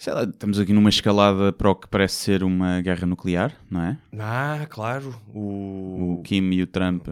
Sei 0.04 0.12
lá, 0.12 0.24
estamos 0.24 0.58
aqui 0.58 0.74
numa 0.74 0.90
escalada 0.90 1.50
para 1.50 1.70
o 1.70 1.74
que 1.74 1.88
parece 1.88 2.16
ser 2.16 2.44
uma 2.44 2.78
guerra 2.82 3.06
nuclear, 3.06 3.56
não 3.70 3.80
é? 3.80 3.98
Ah, 4.18 4.66
claro. 4.68 5.18
O... 5.32 6.18
O 6.18 6.22
Kim 6.22 6.50
e 6.50 6.60
o 6.60 6.66
Trump 6.66 7.08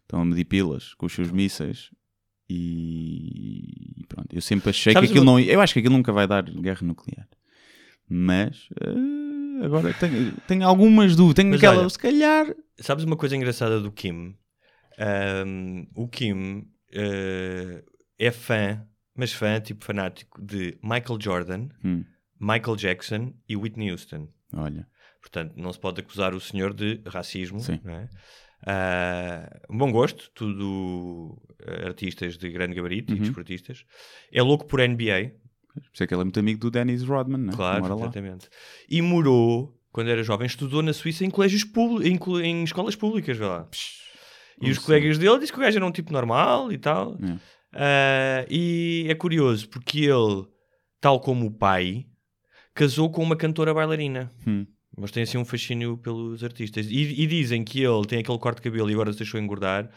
estão 0.00 0.22
a 0.22 0.24
medir 0.24 0.46
pilas 0.46 0.94
com 0.94 1.04
os 1.04 1.12
seus 1.12 1.30
mísseis 1.30 1.90
e 2.48 4.02
pronto. 4.08 4.34
Eu 4.34 4.40
sempre 4.40 4.70
achei 4.70 4.94
Sabes 4.94 5.10
que 5.10 5.18
aquilo 5.18 5.26
não. 5.26 5.38
Eu 5.38 5.60
acho 5.60 5.74
que 5.74 5.80
aquilo 5.80 5.94
nunca 5.94 6.10
vai 6.10 6.26
dar 6.26 6.42
guerra 6.42 6.80
nuclear. 6.86 7.28
Mas 8.08 8.70
eh, 8.80 9.66
agora 9.66 9.92
tenho, 9.92 10.32
tenho 10.48 10.66
algumas 10.66 11.14
dúvidas. 11.14 11.34
Tenho 11.36 11.50
Mas 11.50 11.58
aquela, 11.60 11.80
olha- 11.80 11.88
se 11.90 11.98
calhar. 11.98 12.46
Sabes 12.78 13.04
uma 13.04 13.18
coisa 13.18 13.36
engraçada 13.36 13.78
do 13.78 13.92
Kim? 13.92 14.34
Ahm, 14.98 15.84
o 15.94 16.08
Kim 16.08 16.66
eh, 16.94 17.84
é 18.18 18.30
fã, 18.30 18.86
mas 19.20 19.32
fã, 19.32 19.60
tipo 19.60 19.84
fanático, 19.84 20.42
de 20.42 20.76
Michael 20.82 21.18
Jordan, 21.20 21.68
Hum, 21.84 22.04
Michael 22.40 22.76
Jackson 22.76 23.32
e 23.48 23.56
Whitney 23.56 23.90
Houston. 23.92 24.28
olha, 24.54 24.86
Portanto, 25.20 25.52
não 25.56 25.70
se 25.72 25.78
pode 25.78 26.00
acusar 26.00 26.34
o 26.34 26.40
senhor 26.40 26.72
de 26.72 27.00
racismo. 27.06 27.60
Sim. 27.60 27.78
não 27.84 27.92
é? 27.94 28.08
Ah, 28.66 29.60
um 29.68 29.76
bom 29.78 29.90
gosto, 29.92 30.30
tudo 30.34 31.40
eh, 31.66 31.86
artistas 31.88 32.36
de 32.38 32.50
grande 32.50 32.74
gabarito 32.74 33.12
e 33.12 33.16
Uhum. 33.16 33.22
desportistas. 33.22 33.84
É 34.32 34.42
louco 34.42 34.66
por 34.66 34.80
NBA, 34.80 35.32
por 35.74 35.82
isso 35.92 36.02
é 36.02 36.06
que 36.06 36.14
ele 36.14 36.22
é 36.22 36.24
muito 36.24 36.40
amigo 36.40 36.60
do 36.60 36.70
Dennis 36.70 37.02
Rodman, 37.02 37.38
né? 37.40 37.52
claro, 37.54 37.82
Mora 37.82 37.94
lá. 37.94 38.00
exatamente. 38.02 38.48
E 38.88 39.00
morou, 39.02 39.78
quando 39.92 40.08
era 40.10 40.22
jovem, 40.22 40.46
estudou 40.46 40.82
na 40.82 40.92
Suíça 40.92 41.24
em 41.24 41.30
colégios 41.30 41.64
públicos, 41.64 42.40
em, 42.40 42.46
em 42.46 42.64
escolas 42.64 42.96
públicas, 42.96 43.36
vê 43.36 43.44
lá. 43.46 43.68
E 44.60 44.70
os 44.70 44.78
Sim. 44.78 44.84
colegas 44.84 45.16
dele 45.18 45.38
dizem 45.38 45.52
que 45.54 45.58
o 45.58 45.62
gajo 45.62 45.76
era 45.78 45.86
um 45.86 45.92
tipo 45.92 46.12
normal 46.12 46.70
e 46.72 46.76
tal. 46.78 47.14
É. 47.22 47.38
Ah, 47.72 48.44
e 48.50 49.06
é 49.08 49.14
curioso, 49.14 49.68
porque 49.68 50.00
ele, 50.00 50.46
tal 51.00 51.20
como 51.20 51.46
o 51.46 51.50
pai, 51.50 52.06
casou 52.74 53.10
com 53.10 53.22
uma 53.22 53.36
cantora 53.36 53.72
bailarina. 53.74 54.30
Hum. 54.46 54.66
Mas 54.96 55.10
tem 55.10 55.22
assim 55.22 55.38
um 55.38 55.44
fascínio 55.44 55.96
pelos 55.96 56.42
artistas. 56.44 56.86
E, 56.86 57.22
e 57.22 57.26
dizem 57.26 57.64
que 57.64 57.80
ele 57.82 58.04
tem 58.06 58.18
aquele 58.18 58.38
corte 58.38 58.56
de 58.56 58.62
cabelo 58.62 58.90
e 58.90 58.92
agora 58.92 59.12
se 59.12 59.18
deixou 59.18 59.40
engordar 59.40 59.88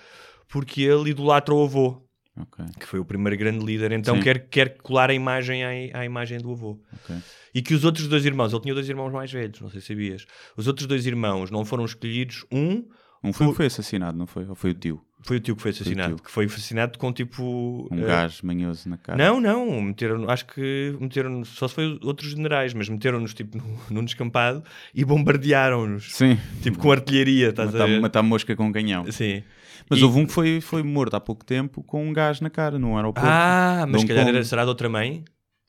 porque 0.47 0.81
ele 0.83 1.09
idolatra 1.09 1.53
o 1.53 1.63
avô, 1.63 2.03
Ok, 2.35 2.65
que 2.79 2.87
foi 2.87 2.99
o 2.99 3.05
primeiro 3.05 3.37
grande 3.37 3.63
líder. 3.63 3.91
Então 3.91 4.15
Sim. 4.15 4.21
quer, 4.21 4.47
quer 4.49 4.77
colar 4.77 5.09
a 5.09 5.13
imagem 5.13 5.63
à, 5.63 5.99
à 5.99 6.05
imagem 6.05 6.39
do 6.39 6.51
avô. 6.51 6.79
ok. 6.91 7.15
E 7.53 7.61
que 7.61 7.73
os 7.73 7.83
outros 7.83 8.07
dois 8.07 8.25
irmãos, 8.25 8.51
ele 8.53 8.61
tinha 8.61 8.73
dois 8.73 8.89
irmãos 8.89 9.11
mais 9.11 9.31
velhos, 9.31 9.59
não 9.61 9.69
sei 9.69 9.81
se 9.81 9.87
sabias. 9.87 10.25
Os 10.57 10.67
outros 10.67 10.87
dois 10.87 11.05
irmãos 11.05 11.51
não 11.51 11.63
foram 11.63 11.85
escolhidos. 11.85 12.43
Um 12.51 12.87
Um 13.23 13.31
foi, 13.31 13.47
que 13.49 13.53
foi 13.53 13.65
assassinado, 13.67 14.17
não 14.17 14.25
foi? 14.25 14.47
Ou 14.47 14.55
foi 14.55 14.71
o 14.71 14.73
tio? 14.73 15.01
Foi 15.23 15.37
o 15.37 15.39
tio 15.39 15.55
que 15.55 15.61
foi 15.61 15.71
assassinado, 15.71 16.15
tio. 16.15 16.23
que 16.23 16.29
foi 16.31 16.45
assassinado 16.45 16.97
com 16.99 17.11
tipo. 17.11 17.87
Um 17.91 17.99
eh, 18.03 18.05
gás 18.05 18.41
manhoso 18.41 18.87
na 18.89 18.97
cara. 18.97 19.17
Não, 19.17 19.39
não, 19.41 19.81
meteram, 19.81 20.29
acho 20.29 20.45
que 20.45 20.95
meteram, 20.99 21.43
só 21.45 21.67
se 21.67 21.73
foi 21.75 21.97
outros 22.03 22.31
generais, 22.31 22.73
mas 22.73 22.87
meteram-nos 22.89 23.33
tipo 23.33 23.57
no- 23.57 23.79
num 23.89 24.03
descampado 24.05 24.63
e 24.93 25.03
bombardearam-nos, 25.05 26.13
Sim. 26.15 26.37
tipo 26.61 26.77
com 26.77 26.91
artilharia, 26.91 27.49
estás 27.49 27.69
a 27.69 27.71
Matar, 27.71 27.87
ver? 27.87 28.01
matar 28.01 28.23
mosca 28.23 28.55
com 28.55 28.71
canhão. 28.71 29.09
Sim. 29.11 29.43
Mas 29.89 29.99
E- 29.99 30.03
houve 30.03 30.19
um 30.19 30.25
que 30.25 30.31
foi, 30.31 30.61
foi 30.61 30.81
morto 30.83 31.15
há 31.15 31.19
pouco 31.19 31.43
tempo 31.43 31.83
com 31.83 32.07
um 32.07 32.13
gás 32.13 32.39
na 32.39 32.49
cara 32.49 32.79
no 32.79 32.95
aeroporto. 32.95 33.27
Ah, 33.29 33.85
mas 33.87 34.01
se 34.01 34.07
calhar 34.07 34.27
era, 34.27 34.43
será 34.43 34.63
de 34.63 34.69
outra 34.69 34.87
mãe? 34.87 35.23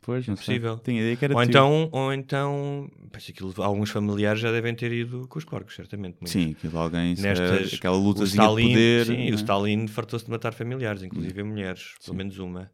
Pois, 0.04 0.26
não 0.28 0.36
sei. 0.36 0.44
Possível. 0.60 0.78
Tinha 0.78 1.00
ideia 1.00 1.16
que 1.16 1.24
era 1.24 1.34
Ou 1.34 1.40
tio. 1.42 1.48
então, 1.48 1.88
ou 1.90 2.12
então 2.12 2.90
pois 3.10 3.26
aquilo, 3.28 3.54
alguns 3.62 3.88
familiares 3.90 4.40
já 4.40 4.52
devem 4.52 4.74
ter 4.74 4.92
ido 4.92 5.26
com 5.28 5.38
os 5.38 5.44
porcos, 5.44 5.74
certamente. 5.74 6.16
muitos. 6.20 6.32
Sim, 6.32 6.50
aquilo 6.52 6.78
alguém, 6.78 7.10
Nestas, 7.10 7.38
Nestas, 7.50 7.74
aquela 7.74 7.96
Stalin, 8.24 8.62
de 8.68 8.72
poder. 8.72 9.06
sim, 9.06 9.16
né? 9.26 9.30
o 9.30 9.34
Stalin 9.34 9.86
fartou-se 9.86 10.24
de 10.26 10.30
matar 10.30 10.52
familiares, 10.52 11.02
inclusive 11.02 11.42
mulheres, 11.42 11.94
pelo 12.04 12.16
menos 12.16 12.38
uma. 12.38 12.70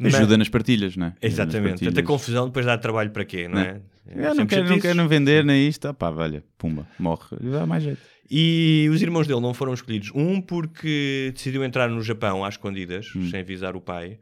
Ajuda 0.00 0.36
nas 0.38 0.48
partilhas, 0.48 0.94
não 0.96 1.06
é? 1.06 1.14
Exatamente. 1.20 1.84
Tanta 1.84 2.02
confusão 2.04 2.46
depois 2.46 2.64
dá 2.64 2.78
trabalho 2.78 3.10
para 3.10 3.24
quê, 3.24 3.48
não 3.48 3.58
é? 3.58 3.80
É 4.06 4.28
Eu 4.28 4.34
não 4.34 4.46
quero, 4.46 4.68
não 4.68 4.78
quero 4.78 4.94
não 4.96 5.08
vender 5.08 5.44
nem 5.44 5.66
isto. 5.66 5.86
Ah, 5.88 5.94
pá, 5.94 6.10
olha, 6.10 6.44
pumba, 6.56 6.86
morre. 6.98 7.36
Dá 7.40 7.66
mais 7.66 7.82
jeito. 7.82 8.00
E 8.30 8.88
os 8.92 9.02
irmãos 9.02 9.26
dele 9.26 9.40
não 9.40 9.52
foram 9.52 9.72
escolhidos. 9.74 10.12
Um 10.14 10.40
porque 10.40 11.30
decidiu 11.34 11.64
entrar 11.64 11.88
no 11.88 12.00
Japão 12.02 12.44
às 12.44 12.54
escondidas, 12.54 13.10
Hum. 13.16 13.28
sem 13.30 13.40
avisar 13.40 13.74
o 13.74 13.80
pai, 13.80 14.18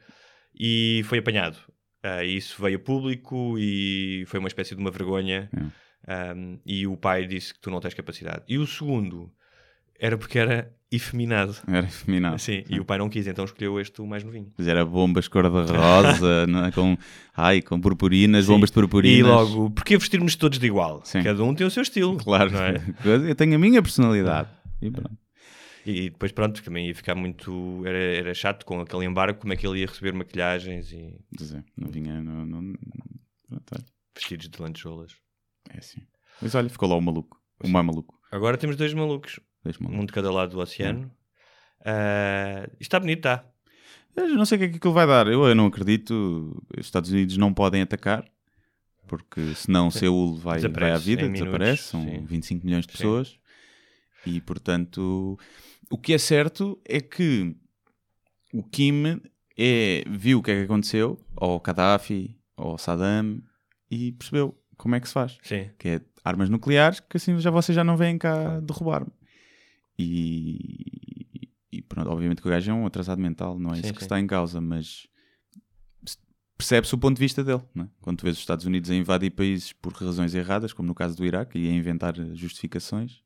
e 0.58 1.02
foi 1.06 1.18
apanhado. 1.18 1.58
Ah, 2.06 2.24
isso 2.24 2.62
veio 2.62 2.76
a 2.76 2.80
público 2.80 3.58
e 3.58 4.24
foi 4.28 4.38
uma 4.38 4.48
espécie 4.48 4.76
de 4.76 4.80
uma 4.80 4.92
vergonha. 4.92 5.50
É. 6.06 6.32
Um, 6.34 6.58
e 6.64 6.86
o 6.86 6.96
pai 6.96 7.26
disse 7.26 7.52
que 7.52 7.60
tu 7.60 7.68
não 7.68 7.80
tens 7.80 7.94
capacidade. 7.94 8.42
E 8.48 8.58
o 8.58 8.66
segundo 8.66 9.28
era 9.98 10.16
porque 10.16 10.38
era 10.38 10.72
efeminado. 10.92 11.56
Era 11.66 11.88
feminado. 11.88 12.38
Sim, 12.38 12.62
e 12.70 12.78
o 12.78 12.84
pai 12.84 12.98
não 12.98 13.08
quis, 13.08 13.26
então 13.26 13.44
escolheu 13.44 13.80
este, 13.80 14.00
o 14.00 14.06
mais 14.06 14.22
novinho. 14.22 14.52
Mas 14.56 14.68
era 14.68 14.84
bombas 14.84 15.26
cor-de-rosa, 15.26 16.46
não 16.46 16.66
é? 16.66 16.70
com, 16.70 16.96
ai, 17.36 17.60
com 17.60 17.80
purpurinas, 17.80 18.44
Sim. 18.44 18.52
bombas 18.52 18.70
de 18.70 18.74
purpurinas. 18.74 19.18
E 19.18 19.22
logo, 19.22 19.70
porquê 19.70 19.98
vestirmos 19.98 20.36
todos 20.36 20.60
de 20.60 20.66
igual? 20.66 21.00
Sim. 21.04 21.24
Cada 21.24 21.42
um 21.42 21.54
tem 21.54 21.66
o 21.66 21.70
seu 21.70 21.82
estilo. 21.82 22.16
Claro, 22.18 22.52
é? 22.56 22.80
eu 23.30 23.34
tenho 23.34 23.56
a 23.56 23.58
minha 23.58 23.82
personalidade. 23.82 24.48
E 24.80 24.90
pronto. 24.90 25.25
E 25.88 26.10
depois, 26.10 26.32
pronto, 26.32 26.62
também 26.62 26.88
ia 26.88 26.94
ficar 26.94 27.14
muito. 27.14 27.82
Era, 27.86 27.98
era 27.98 28.34
chato 28.34 28.66
com 28.66 28.80
aquele 28.80 29.04
embargo, 29.04 29.38
como 29.38 29.52
é 29.52 29.56
que 29.56 29.66
ele 29.66 29.80
ia 29.80 29.86
receber 29.86 30.12
maquilhagens 30.12 30.90
e 30.92 31.18
Dizer, 31.30 31.64
não 31.76 31.88
vinha. 31.88 32.20
Não, 32.20 32.44
não, 32.44 32.74
olha, 33.52 33.84
vestidos 34.14 34.48
de 34.48 34.60
lantejoulas. 34.60 35.12
é 35.70 35.78
assim. 35.78 36.00
Mas 36.42 36.54
olha, 36.54 36.68
ficou 36.68 36.88
lá 36.88 36.96
o 36.96 37.00
maluco. 37.00 37.40
O 37.62 37.68
mais 37.68 37.86
maluco. 37.86 38.18
Agora 38.32 38.58
temos 38.58 38.76
dois 38.76 38.92
malucos, 38.92 39.38
Deixa-me 39.64 39.88
lá. 39.90 39.98
um 40.00 40.04
de 40.04 40.12
cada 40.12 40.30
lado 40.32 40.50
do 40.50 40.58
oceano. 40.60 41.10
Isto 42.72 42.82
está 42.82 43.00
bonito, 43.00 43.18
está. 43.18 43.44
Eu 44.16 44.34
não 44.34 44.44
sei 44.44 44.56
o 44.56 44.58
que 44.58 44.64
é 44.64 44.68
que 44.70 44.76
aquilo 44.76 44.92
vai 44.92 45.06
dar. 45.06 45.26
Eu, 45.26 45.44
eu 45.46 45.54
não 45.54 45.66
acredito. 45.66 46.62
Os 46.76 46.86
Estados 46.86 47.10
Unidos 47.10 47.36
não 47.36 47.52
podem 47.54 47.82
atacar. 47.82 48.24
Porque 49.06 49.54
senão 49.54 49.88
Seul 49.90 50.34
vai, 50.34 50.42
vai 50.42 50.54
à 50.54 50.56
Desaparece 50.56 51.04
vida, 51.04 51.22
em 51.22 51.24
minutos, 51.30 51.44
desaparece. 51.44 51.82
São 51.84 52.02
sim. 52.02 52.24
25 52.24 52.66
milhões 52.66 52.86
de 52.86 52.92
Sim. 52.92 52.98
pessoas. 52.98 53.38
E 54.26 54.40
portanto, 54.40 55.38
o 55.90 55.98
que 55.98 56.12
é 56.14 56.18
certo 56.18 56.80
é 56.84 57.00
que 57.00 57.54
o 58.52 58.62
Kim 58.62 59.20
é, 59.56 60.02
viu 60.08 60.38
o 60.38 60.42
que 60.42 60.50
é 60.50 60.54
que 60.58 60.64
aconteceu 60.64 61.18
ao 61.36 61.60
Gaddafi, 61.60 62.36
ao 62.56 62.76
Saddam 62.78 63.42
e 63.90 64.12
percebeu 64.12 64.56
como 64.76 64.94
é 64.94 65.00
que 65.00 65.08
se 65.08 65.14
faz. 65.14 65.38
Sim. 65.42 65.70
Que 65.78 65.88
é 65.88 66.00
armas 66.24 66.48
nucleares, 66.48 67.00
que 67.00 67.16
assim 67.16 67.38
já 67.38 67.50
vocês 67.50 67.74
já 67.74 67.84
não 67.84 67.96
vêm 67.96 68.18
cá 68.18 68.60
derrubar-me. 68.60 69.12
E, 69.98 71.48
e 71.72 71.82
pronto, 71.82 72.10
obviamente 72.10 72.42
que 72.42 72.48
o 72.48 72.50
gajo 72.50 72.70
é 72.70 72.74
um 72.74 72.86
atrasado 72.86 73.20
mental, 73.20 73.58
não 73.58 73.70
é 73.70 73.76
Sim, 73.76 73.80
isso 73.82 73.92
que 73.94 74.00
sim. 74.00 74.04
está 74.04 74.20
em 74.20 74.26
causa, 74.26 74.60
mas 74.60 75.06
se- 76.04 76.18
percebe-se 76.56 76.94
o 76.94 76.98
ponto 76.98 77.16
de 77.16 77.20
vista 77.20 77.42
dele. 77.42 77.62
É? 77.78 77.86
Quando 78.00 78.18
tu 78.18 78.24
vês 78.24 78.36
os 78.36 78.42
Estados 78.42 78.66
Unidos 78.66 78.90
a 78.90 78.94
invadir 78.94 79.30
países 79.30 79.72
por 79.72 79.92
razões 79.92 80.34
erradas, 80.34 80.72
como 80.72 80.86
no 80.88 80.94
caso 80.94 81.16
do 81.16 81.24
Iraque, 81.24 81.58
e 81.58 81.68
a 81.68 81.72
inventar 81.72 82.14
justificações, 82.34 83.22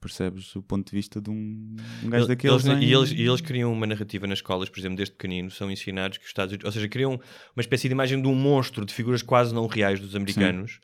percebes 0.00 0.54
o 0.56 0.62
ponto 0.62 0.88
de 0.88 0.96
vista 0.96 1.20
de 1.20 1.28
um, 1.30 1.76
um 2.02 2.08
gajo 2.08 2.24
Ele- 2.24 2.28
daqueles. 2.28 2.64
eles, 2.66 2.78
em- 2.82 2.84
e, 2.86 2.92
eles, 2.92 3.10
e 3.10 3.22
eles 3.22 3.40
criam 3.40 3.72
uma 3.72 3.86
narrativa 3.86 4.26
nas 4.26 4.38
escolas, 4.38 4.68
por 4.68 4.78
exemplo, 4.78 4.96
desde 4.96 5.14
pequenino, 5.14 5.50
são 5.50 5.70
ensinados 5.70 6.16
que 6.18 6.24
os 6.24 6.30
Estados 6.30 6.52
Unidos, 6.52 6.64
ou 6.66 6.72
seja, 6.72 6.88
criam 6.88 7.12
uma 7.54 7.60
espécie 7.60 7.88
de 7.88 7.92
imagem 7.92 8.20
de 8.20 8.26
um 8.26 8.34
monstro 8.34 8.84
de 8.86 8.94
figuras 8.94 9.22
quase 9.22 9.54
não 9.54 9.66
reais 9.66 10.00
dos 10.00 10.16
americanos 10.16 10.80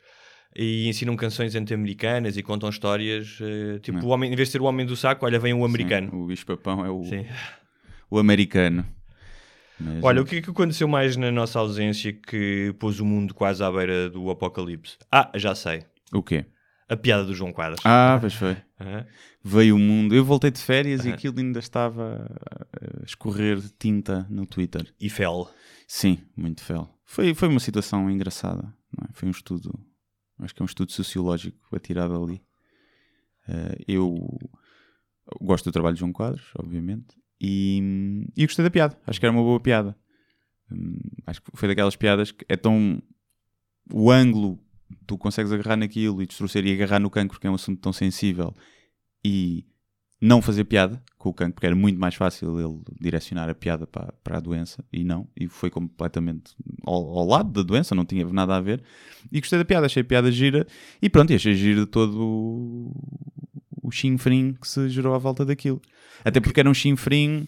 e 0.55 0.87
ensinam 0.87 1.15
canções 1.15 1.55
anti-americanas 1.55 2.37
e 2.37 2.43
contam 2.43 2.69
histórias. 2.69 3.37
eh, 3.41 3.79
tipo, 3.79 3.97
Não. 3.99 4.05
o 4.05 4.09
homem, 4.09 4.31
em 4.31 4.35
vez 4.35 4.49
de 4.49 4.53
ser 4.53 4.61
o 4.61 4.65
homem 4.65 4.85
do 4.85 4.95
saco, 4.95 5.25
olha, 5.25 5.39
vem 5.39 5.53
o 5.53 5.65
americano. 5.65 6.09
Sim, 6.11 6.15
o 6.17 6.25
bicho-papão 6.27 6.85
é 6.85 6.89
o, 6.89 7.03
Sim. 7.03 7.25
o 8.09 8.17
americano. 8.19 8.85
Mas, 9.79 10.03
Olha, 10.03 10.21
o 10.23 10.25
que 10.25 10.37
é 10.37 10.41
que 10.41 10.49
aconteceu 10.49 10.87
mais 10.87 11.15
na 11.15 11.31
nossa 11.31 11.59
ausência 11.59 12.11
que 12.11 12.73
pôs 12.79 12.99
o 12.99 13.05
mundo 13.05 13.33
quase 13.35 13.63
à 13.63 13.71
beira 13.71 14.09
do 14.09 14.27
apocalipse? 14.31 14.97
Ah, 15.11 15.29
já 15.35 15.53
sei. 15.53 15.83
o 16.11 16.23
quê? 16.23 16.45
A 16.89 16.95
piada 16.95 17.25
do 17.25 17.33
João 17.33 17.51
Quadros. 17.51 17.81
Ah, 17.85 18.17
pois 18.19 18.33
foi. 18.33 18.55
Aham. 18.79 19.05
veio 19.43 19.75
o 19.75 19.79
mundo. 19.79 20.15
Eu 20.15 20.23
voltei 20.23 20.49
de 20.51 20.59
férias 20.59 21.05
e 21.05 21.09
aquilo 21.09 21.37
ainda 21.39 21.59
estava 21.59 22.29
a 23.01 23.03
escorrer 23.03 23.59
tinta 23.77 24.25
no 24.29 24.45
Twitter. 24.45 24.93
E 24.99 25.09
Fel. 25.09 25.49
Sim, 25.87 26.19
muito 26.35 26.61
fel. 26.63 26.89
Foi, 27.05 27.33
foi 27.33 27.47
uma 27.47 27.59
situação 27.61 28.09
engraçada. 28.09 28.73
é? 29.03 29.07
Foi 29.13 29.27
um 29.27 29.31
estudo, 29.31 29.77
acho 30.39 30.53
que 30.53 30.61
é 30.61 30.63
um 30.63 30.65
estudo 30.65 30.91
sociológico 30.91 31.75
atirado 31.75 32.21
ali. 32.21 32.41
Eh, 33.47 33.83
eu 33.87 34.17
gosto 35.41 35.65
do 35.65 35.71
trabalho 35.71 35.93
de 35.93 36.01
João 36.01 36.11
Quadros, 36.11 36.51
obviamente, 36.57 37.15
e, 37.39 38.27
e 38.35 38.45
gostei 38.45 38.63
da 38.63 38.69
piada. 38.71 38.99
Acho 39.07 39.19
que 39.19 39.25
era 39.25 39.33
uma 39.33 39.41
boa 39.43 39.59
piada. 39.59 39.95
Hum, 40.69 40.99
acho 41.25 41.41
que 41.41 41.51
foi 41.55 41.69
daquelas 41.69 41.95
piadas 41.95 42.31
que 42.31 42.45
é 42.49 42.57
tão. 42.57 43.01
O 43.93 44.11
ângulo, 44.11 44.59
tu 45.05 45.17
consegues 45.17 45.51
agarrar 45.51 45.75
naquilo 45.75 46.21
e 46.21 46.27
distorcer 46.27 46.65
e 46.65 46.73
agarrar 46.73 46.99
no 46.99 47.09
cancro, 47.09 47.39
que 47.39 47.47
é 47.47 47.49
um 47.49 47.55
assunto 47.55 47.79
tão 47.79 47.93
sensível, 47.93 48.53
e 49.23 49.65
não 50.19 50.41
fazer 50.41 50.63
piada 50.63 51.01
com 51.17 51.29
o 51.29 51.33
cancro, 51.33 51.53
porque 51.53 51.67
era 51.67 51.75
muito 51.75 51.99
mais 51.99 52.15
fácil 52.15 52.59
ele 52.59 52.81
direcionar 52.99 53.49
a 53.49 53.55
piada 53.55 53.85
para, 53.85 54.11
para 54.23 54.37
a 54.37 54.39
doença, 54.39 54.83
e 54.91 55.03
não, 55.03 55.27
e 55.35 55.47
foi 55.47 55.69
completamente 55.69 56.55
ao, 56.83 57.19
ao 57.19 57.27
lado 57.27 57.51
da 57.51 57.61
doença, 57.61 57.93
não 57.93 58.05
tinha 58.05 58.25
nada 58.27 58.55
a 58.55 58.61
ver. 58.61 58.83
E 59.31 59.39
gostei 59.39 59.59
da 59.59 59.65
piada, 59.65 59.85
achei 59.85 60.01
a 60.01 60.05
piada 60.05 60.31
gira, 60.31 60.65
e 61.01 61.09
pronto, 61.09 61.31
e 61.31 61.35
achei 61.35 61.55
gira 61.55 61.85
todo 61.85 62.17
o, 63.83 63.91
chinfrim 63.91 64.53
que 64.53 64.67
se 64.67 64.89
gerou 64.89 65.13
à 65.13 65.17
volta 65.17 65.45
daquilo. 65.45 65.81
Até 66.25 66.41
porque 66.41 66.59
era 66.59 66.69
um 66.69 66.73
chinfrim 66.73 67.47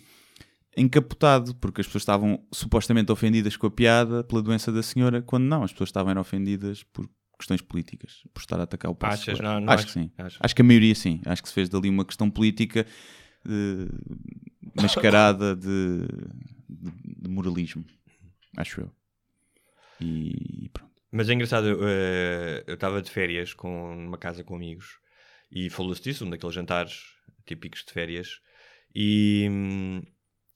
encapotado, 0.78 1.56
porque 1.56 1.82
as 1.82 1.88
pessoas 1.88 2.04
estavam 2.04 2.42
supostamente 2.52 3.12
ofendidas 3.12 3.58
com 3.58 3.68
a 3.68 3.72
piada 3.72 4.24
pela 4.24 4.42
doença 4.42 4.72
da 4.72 4.82
senhora, 4.82 5.22
quando 5.22 5.44
não, 5.44 5.64
as 5.64 5.72
pessoas 5.72 5.90
estavam 5.90 6.18
ofendidas 6.18 6.84
por 6.84 7.10
questões 7.40 7.62
políticas, 7.62 8.22
por 8.34 8.42
estar 8.42 8.60
a 8.60 8.64
atacar 8.64 8.92
o 8.92 8.96
Passo 8.96 9.32
Achas? 9.32 9.40
Não, 9.40 9.60
não 9.62 9.74
acho 9.74 9.86
acho- 9.86 9.88
que 9.88 9.92
sim. 9.94 10.12
acho. 10.18 10.38
Acho 10.40 10.56
que 10.56 10.62
a 10.62 10.66
maioria 10.66 10.94
sim. 10.94 11.22
Acho 11.26 11.42
que 11.42 11.48
se 11.50 11.56
fez 11.56 11.70
dali 11.70 11.90
uma 11.90 12.06
questão 12.06 12.30
política 12.30 12.86
eh, 13.46 14.80
mascarada 14.82 15.56
de, 15.56 16.06
de- 16.70 17.22
de 17.24 17.30
moralismo. 17.30 17.84
Acho 18.58 18.82
eu. 18.82 18.92
E, 20.00 20.66
e 20.66 20.70
pronto. 20.70 20.92
Mas 21.12 21.30
é 21.30 21.34
engraçado, 21.34 21.68
eu, 21.68 21.80
eh, 21.88 22.64
estava 22.68 23.02
de 23.02 23.10
férias 23.10 23.54
com, 23.54 23.96
numa 23.96 24.18
casa 24.18 24.44
com 24.44 24.56
amigos 24.56 25.00
e 25.52 25.70
falou-se 25.70 26.02
disso, 26.04 26.26
um 26.26 26.30
daqueles 26.30 26.54
jantares 26.56 27.02
típicos 27.46 27.84
de 27.86 27.92
férias. 27.92 28.40
E 28.94 29.48
hum, 29.50 30.02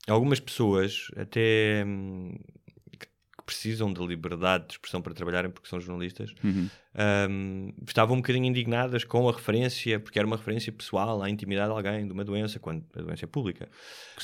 algumas 0.07 0.39
pessoas, 0.39 1.07
até 1.17 1.83
hum, 1.85 2.35
que 3.43 3.47
precisam 3.47 3.91
de 3.91 4.05
liberdade 4.05 4.67
de 4.67 4.73
expressão 4.73 5.01
para 5.01 5.13
trabalharem 5.13 5.51
porque 5.51 5.67
são 5.67 5.79
jornalistas, 5.79 6.33
Uhum. 6.43 6.69
hum, 7.29 7.73
estavam 7.85 8.15
um 8.15 8.19
bocadinho 8.19 8.45
indignadas 8.45 9.03
com 9.03 9.27
a 9.27 9.31
referência, 9.31 9.99
porque 9.99 10.17
era 10.17 10.25
uma 10.25 10.37
referência 10.37 10.71
pessoal 10.71 11.21
à 11.21 11.29
intimidade 11.29 11.67
de 11.69 11.75
alguém, 11.75 12.07
de 12.07 12.13
uma 12.13 12.23
doença, 12.23 12.59
quando 12.59 12.83
a 12.95 13.01
doença 13.01 13.25
é 13.25 13.27
pública. 13.27 13.67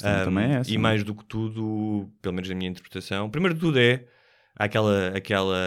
Um, 0.02 0.24
também 0.24 0.52
é 0.52 0.56
essa. 0.60 0.70
E 0.70 0.74
não 0.74 0.80
é? 0.80 0.84
mais 0.84 1.04
do 1.04 1.14
que 1.14 1.26
tudo, 1.26 2.10
pelo 2.22 2.34
menos 2.34 2.50
na 2.50 2.56
minha 2.56 2.70
interpretação, 2.70 3.30
primeiro 3.30 3.54
de 3.56 3.60
tudo 3.60 3.78
é 3.80 4.06
aquela, 4.56 5.10
aquela, 5.10 5.58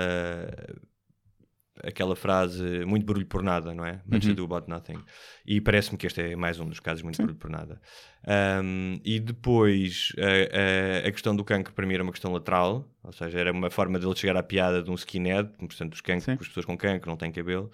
aquela 1.83 2.15
frase 2.17 2.85
muito 2.85 3.05
barulho 3.05 3.27
por 3.27 3.43
nada, 3.43 3.75
não 3.75 3.85
é? 3.85 4.01
Much 4.07 4.25
Uhum. 4.27 4.33
ado 4.33 4.45
about 4.45 4.69
nothing. 4.71 5.03
E 5.47 5.61
parece-me 5.61 5.99
que 5.99 6.07
este 6.07 6.21
é 6.21 6.37
mais 6.37 6.59
um 6.61 6.69
dos 6.69 6.81
casos 6.81 7.03
muito 7.03 7.19
barulho 7.21 7.37
por 7.37 7.51
nada. 7.51 7.81
Um, 8.63 9.01
e 9.05 9.19
depois 9.19 10.13
a, 10.19 11.05
a, 11.05 11.09
a 11.09 11.13
questão 11.13 11.35
do 11.35 11.45
cancro 11.45 11.73
para 11.75 11.87
mim 11.87 11.95
era 11.95 12.03
uma 12.03 12.13
questão 12.13 12.33
lateral, 12.33 12.89
ou 13.03 13.13
seja, 13.13 13.39
era 13.39 13.51
uma 13.53 13.71
forma 13.71 13.99
dele 13.99 14.15
chegar 14.15 14.37
à 14.37 14.43
piada 14.43 14.83
de 14.83 14.91
um 14.91 14.95
skinhead, 14.95 15.49
portanto, 15.59 15.95
os 15.95 16.01
cancros, 16.01 16.25
Sim. 16.25 16.33
as 16.41 16.49
pessoas 16.49 16.65
com 16.67 16.77
cancro 16.77 17.11
não 17.11 17.17
têm 17.17 17.33
cabelo. 17.33 17.71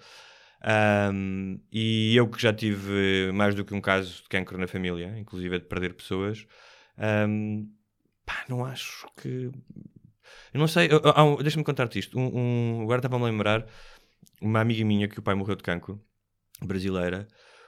Um, 1.13 1.59
e 1.71 2.15
eu 2.15 2.27
que 2.27 2.41
já 2.41 2.51
tive 2.53 3.31
mais 3.33 3.55
do 3.55 3.63
que 3.63 3.73
um 3.73 3.79
caso 3.79 4.23
de 4.23 4.29
cancro 4.29 4.57
na 4.57 4.67
família, 4.67 5.15
inclusive 5.17 5.59
de 5.59 5.65
perder 5.65 5.93
pessoas, 5.93 6.45
um, 7.27 7.69
pá, 8.25 8.43
não 8.49 8.65
acho 8.65 9.07
que. 9.21 9.51
Eu 10.53 10.59
não 10.59 10.67
sei, 10.67 10.89
deixa-me 11.41 11.63
contar-te 11.63 11.99
isto. 11.99 12.17
Um, 12.19 12.77
um- 12.79 12.81
agora 12.83 12.99
estava-me 12.99 13.23
a 13.23 13.27
lembrar 13.27 13.65
uma 14.41 14.59
amiga 14.61 14.83
minha 14.85 15.07
que 15.07 15.19
o 15.19 15.21
pai 15.21 15.35
morreu 15.35 15.55
de 15.55 15.63
cancro, 15.63 15.99
brasileira. 16.63 17.27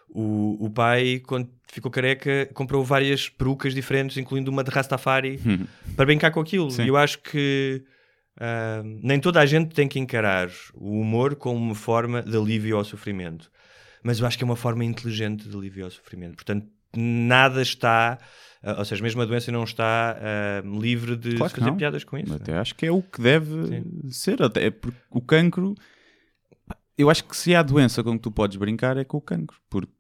O, 0.09 0.65
o 0.65 0.69
pai, 0.69 1.21
quando 1.25 1.50
ficou 1.71 1.89
careca, 1.89 2.50
comprou 2.53 2.83
várias 2.83 3.29
perucas 3.29 3.73
diferentes, 3.73 4.17
incluindo 4.17 4.51
uma 4.51 4.63
de 4.63 4.69
Rastafari, 4.71 5.39
para 5.95 6.05
brincar 6.05 6.31
com 6.31 6.41
aquilo. 6.41 6.69
E 6.83 6.88
eu 6.89 6.97
acho 6.97 7.19
que 7.19 7.83
ah, 8.38 8.81
nem 8.83 9.19
toda 9.19 9.39
a 9.39 9.45
gente 9.45 9.73
tem 9.73 9.88
que 9.88 10.00
encarar 10.00 10.50
o 10.73 11.00
humor 11.00 11.35
como 11.35 11.57
uma 11.57 11.75
forma 11.75 12.21
de 12.23 12.35
alívio 12.35 12.75
ao 12.77 12.83
sofrimento. 12.83 13.50
Mas 14.03 14.19
eu 14.19 14.25
acho 14.27 14.38
que 14.38 14.43
é 14.43 14.45
uma 14.45 14.55
forma 14.55 14.83
inteligente 14.83 15.47
de 15.47 15.55
alívio 15.55 15.85
ao 15.85 15.91
sofrimento. 15.91 16.35
Portanto, 16.35 16.67
nada 16.97 17.61
está 17.61 18.17
ou 18.63 18.86
seja, 18.86 19.01
mesmo 19.01 19.22
a 19.22 19.25
doença 19.25 19.51
não 19.51 19.63
está 19.63 20.18
ah, 20.20 20.62
livre 20.65 21.15
de 21.15 21.36
Claro 21.36 21.53
fazer 21.53 21.70
não. 21.70 21.77
piadas 21.77 22.03
com 22.03 22.18
isso. 22.18 22.34
Até 22.34 22.58
acho 22.58 22.75
que 22.75 22.86
é 22.86 22.91
o 22.91 23.01
que 23.01 23.22
deve 23.22 23.84
ser. 24.10 24.41
Até 24.41 24.65
é 24.65 24.72
porque 24.72 24.98
o 25.10 25.22
cancro. 25.22 25.74
Eu 26.98 27.10
acho 27.10 27.24
que 27.24 27.36
se 27.36 27.56
há 27.56 27.63
doença 27.63 28.03
com 28.03 28.13
que 28.13 28.22
tu 28.22 28.32
podes 28.32 28.58
brincar 28.58 28.98
é 28.98 29.03
com 29.03 29.18
o 29.18 29.22
cancro. 29.22 29.58
Porque 29.70 29.91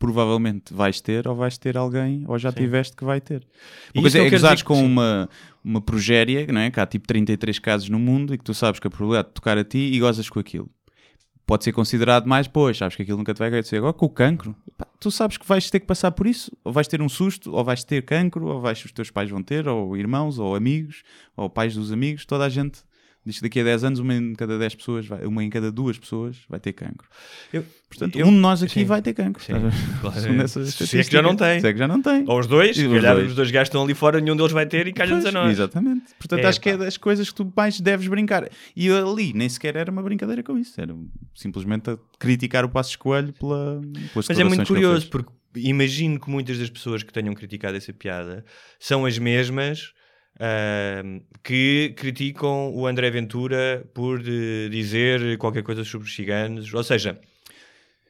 provavelmente 0.00 0.72
vais 0.72 0.98
ter 1.00 1.28
ou 1.28 1.36
vais 1.36 1.58
ter 1.58 1.76
alguém 1.76 2.24
ou 2.26 2.38
já 2.38 2.50
tiveste 2.50 2.96
que 2.96 3.04
vai 3.04 3.20
ter. 3.20 3.46
Uma 3.94 4.02
coisa 4.02 4.18
é 4.18 4.30
gozares 4.30 4.62
com 4.62 4.74
sim. 4.74 4.84
uma, 4.86 5.28
uma 5.62 5.80
progéria, 5.80 6.46
não 6.50 6.60
é? 6.62 6.70
Que 6.70 6.80
há 6.80 6.86
tipo 6.86 7.06
33 7.06 7.58
casos 7.58 7.88
no 7.90 7.98
mundo 7.98 8.34
e 8.34 8.38
que 8.38 8.42
tu 8.42 8.54
sabes 8.54 8.80
que 8.80 8.86
a 8.86 8.90
probabilidade 8.90 9.28
de 9.28 9.34
tocar 9.34 9.58
a 9.58 9.62
ti 9.62 9.78
e 9.78 10.00
gozas 10.00 10.28
com 10.30 10.40
aquilo. 10.40 10.70
Pode 11.50 11.64
ser 11.64 11.72
considerado 11.72 12.28
mais, 12.28 12.46
pois, 12.46 12.78
sabes 12.78 12.94
que 12.94 13.02
aquilo 13.02 13.18
nunca 13.18 13.34
te 13.34 13.38
vai 13.38 13.48
acontecer. 13.48 13.78
Agora 13.78 13.92
com 13.92 14.06
o 14.06 14.08
cancro, 14.08 14.54
pá, 14.78 14.86
tu 15.00 15.10
sabes 15.10 15.36
que 15.36 15.44
vais 15.44 15.68
ter 15.68 15.80
que 15.80 15.86
passar 15.86 16.12
por 16.12 16.28
isso, 16.28 16.56
ou 16.62 16.72
vais 16.72 16.86
ter 16.86 17.02
um 17.02 17.08
susto, 17.08 17.52
ou 17.52 17.64
vais 17.64 17.82
ter 17.82 18.04
cancro, 18.04 18.46
ou 18.46 18.60
vais, 18.60 18.84
os 18.84 18.92
teus 18.92 19.10
pais 19.10 19.28
vão 19.28 19.42
ter, 19.42 19.66
ou 19.66 19.96
irmãos, 19.96 20.38
ou 20.38 20.54
amigos, 20.54 21.02
ou 21.36 21.50
pais 21.50 21.74
dos 21.74 21.90
amigos, 21.90 22.24
toda 22.24 22.44
a 22.44 22.48
gente 22.48 22.84
diz 23.24 23.36
que 23.36 23.42
daqui 23.42 23.60
a 23.60 23.64
10 23.64 23.84
anos 23.84 23.98
uma 24.00 24.14
em 24.14 24.34
cada 24.34 24.58
10 24.58 24.74
pessoas, 24.74 25.06
vai- 25.06 25.24
uma 25.26 25.44
em 25.44 25.50
cada 25.50 25.70
duas 25.70 25.98
pessoas 25.98 26.38
vai 26.48 26.58
ter 26.58 26.72
cancro. 26.72 27.06
Eu- 27.52 27.64
Portanto, 27.88 28.16
eu- 28.18 28.26
um 28.26 28.30
de 28.30 28.36
nós 28.38 28.62
aqui 28.62 28.72
sim. 28.74 28.84
vai 28.84 29.02
ter 29.02 29.12
cancro. 29.14 29.42
Sim, 29.42 29.52
claro. 30.00 30.20
Se 30.48 30.98
é 31.00 31.04
que 31.04 31.10
já 31.12 31.20
não 31.20 31.34
tem. 31.36 31.60
Se 31.60 31.66
é 31.66 31.72
que 31.72 31.78
já 31.78 31.88
não 31.88 32.00
tem. 32.00 32.24
Ou 32.26 32.38
os 32.38 32.46
dois, 32.46 32.76
se 32.76 32.86
os 32.86 32.94
calhar 32.94 33.16
dois. 33.16 33.28
os 33.30 33.34
dois 33.34 33.50
gajos 33.50 33.66
estão 33.68 33.82
ali 33.82 33.94
fora, 33.94 34.20
nenhum 34.20 34.36
deles 34.36 34.52
vai 34.52 34.64
ter 34.64 34.86
e 34.86 34.92
calha-nos 34.92 35.26
a 35.26 35.32
nós. 35.32 35.50
Exatamente. 35.50 36.04
Portanto, 36.18 36.40
É, 36.40 36.46
acho 36.46 36.60
que 36.60 36.68
é 36.70 36.78
pá. 36.78 36.84
das 36.84 36.96
coisas 36.96 37.28
que 37.28 37.34
tu 37.34 37.52
mais 37.56 37.80
deves 37.80 38.06
brincar. 38.06 38.48
E 38.76 38.86
eu 38.86 39.10
ali 39.10 39.32
nem 39.34 39.48
sequer 39.48 39.74
era 39.76 39.90
uma 39.90 40.02
brincadeira 40.02 40.42
com 40.42 40.56
isso. 40.56 40.80
Era 40.80 40.94
simplesmente 41.34 41.90
a 41.90 41.98
criticar 42.18 42.64
o 42.64 42.68
Passo 42.68 42.90
Escoelho 42.90 43.32
pela, 43.32 43.80
pelas 44.12 44.28
Mas 44.28 44.38
é 44.38 44.44
muito 44.44 44.66
curioso, 44.66 45.08
porque 45.08 45.30
imagino 45.56 46.20
que 46.20 46.30
muitas 46.30 46.58
das 46.58 46.70
pessoas 46.70 47.02
que 47.02 47.12
tenham 47.12 47.34
criticado 47.34 47.76
essa 47.76 47.92
piada 47.92 48.44
são 48.78 49.04
as 49.04 49.18
mesmas 49.18 49.92
ahm, 50.40 51.20
que 51.44 51.92
criticam 51.96 52.74
o 52.74 52.86
André 52.86 53.10
Ventura 53.10 53.84
por 53.94 54.20
eh, 54.20 54.68
dizer 54.70 55.36
qualquer 55.38 55.62
coisa 55.62 55.84
sobre 55.84 56.08
os 56.08 56.14
ciganos. 56.14 56.72
Ou 56.72 56.82
seja, 56.82 57.20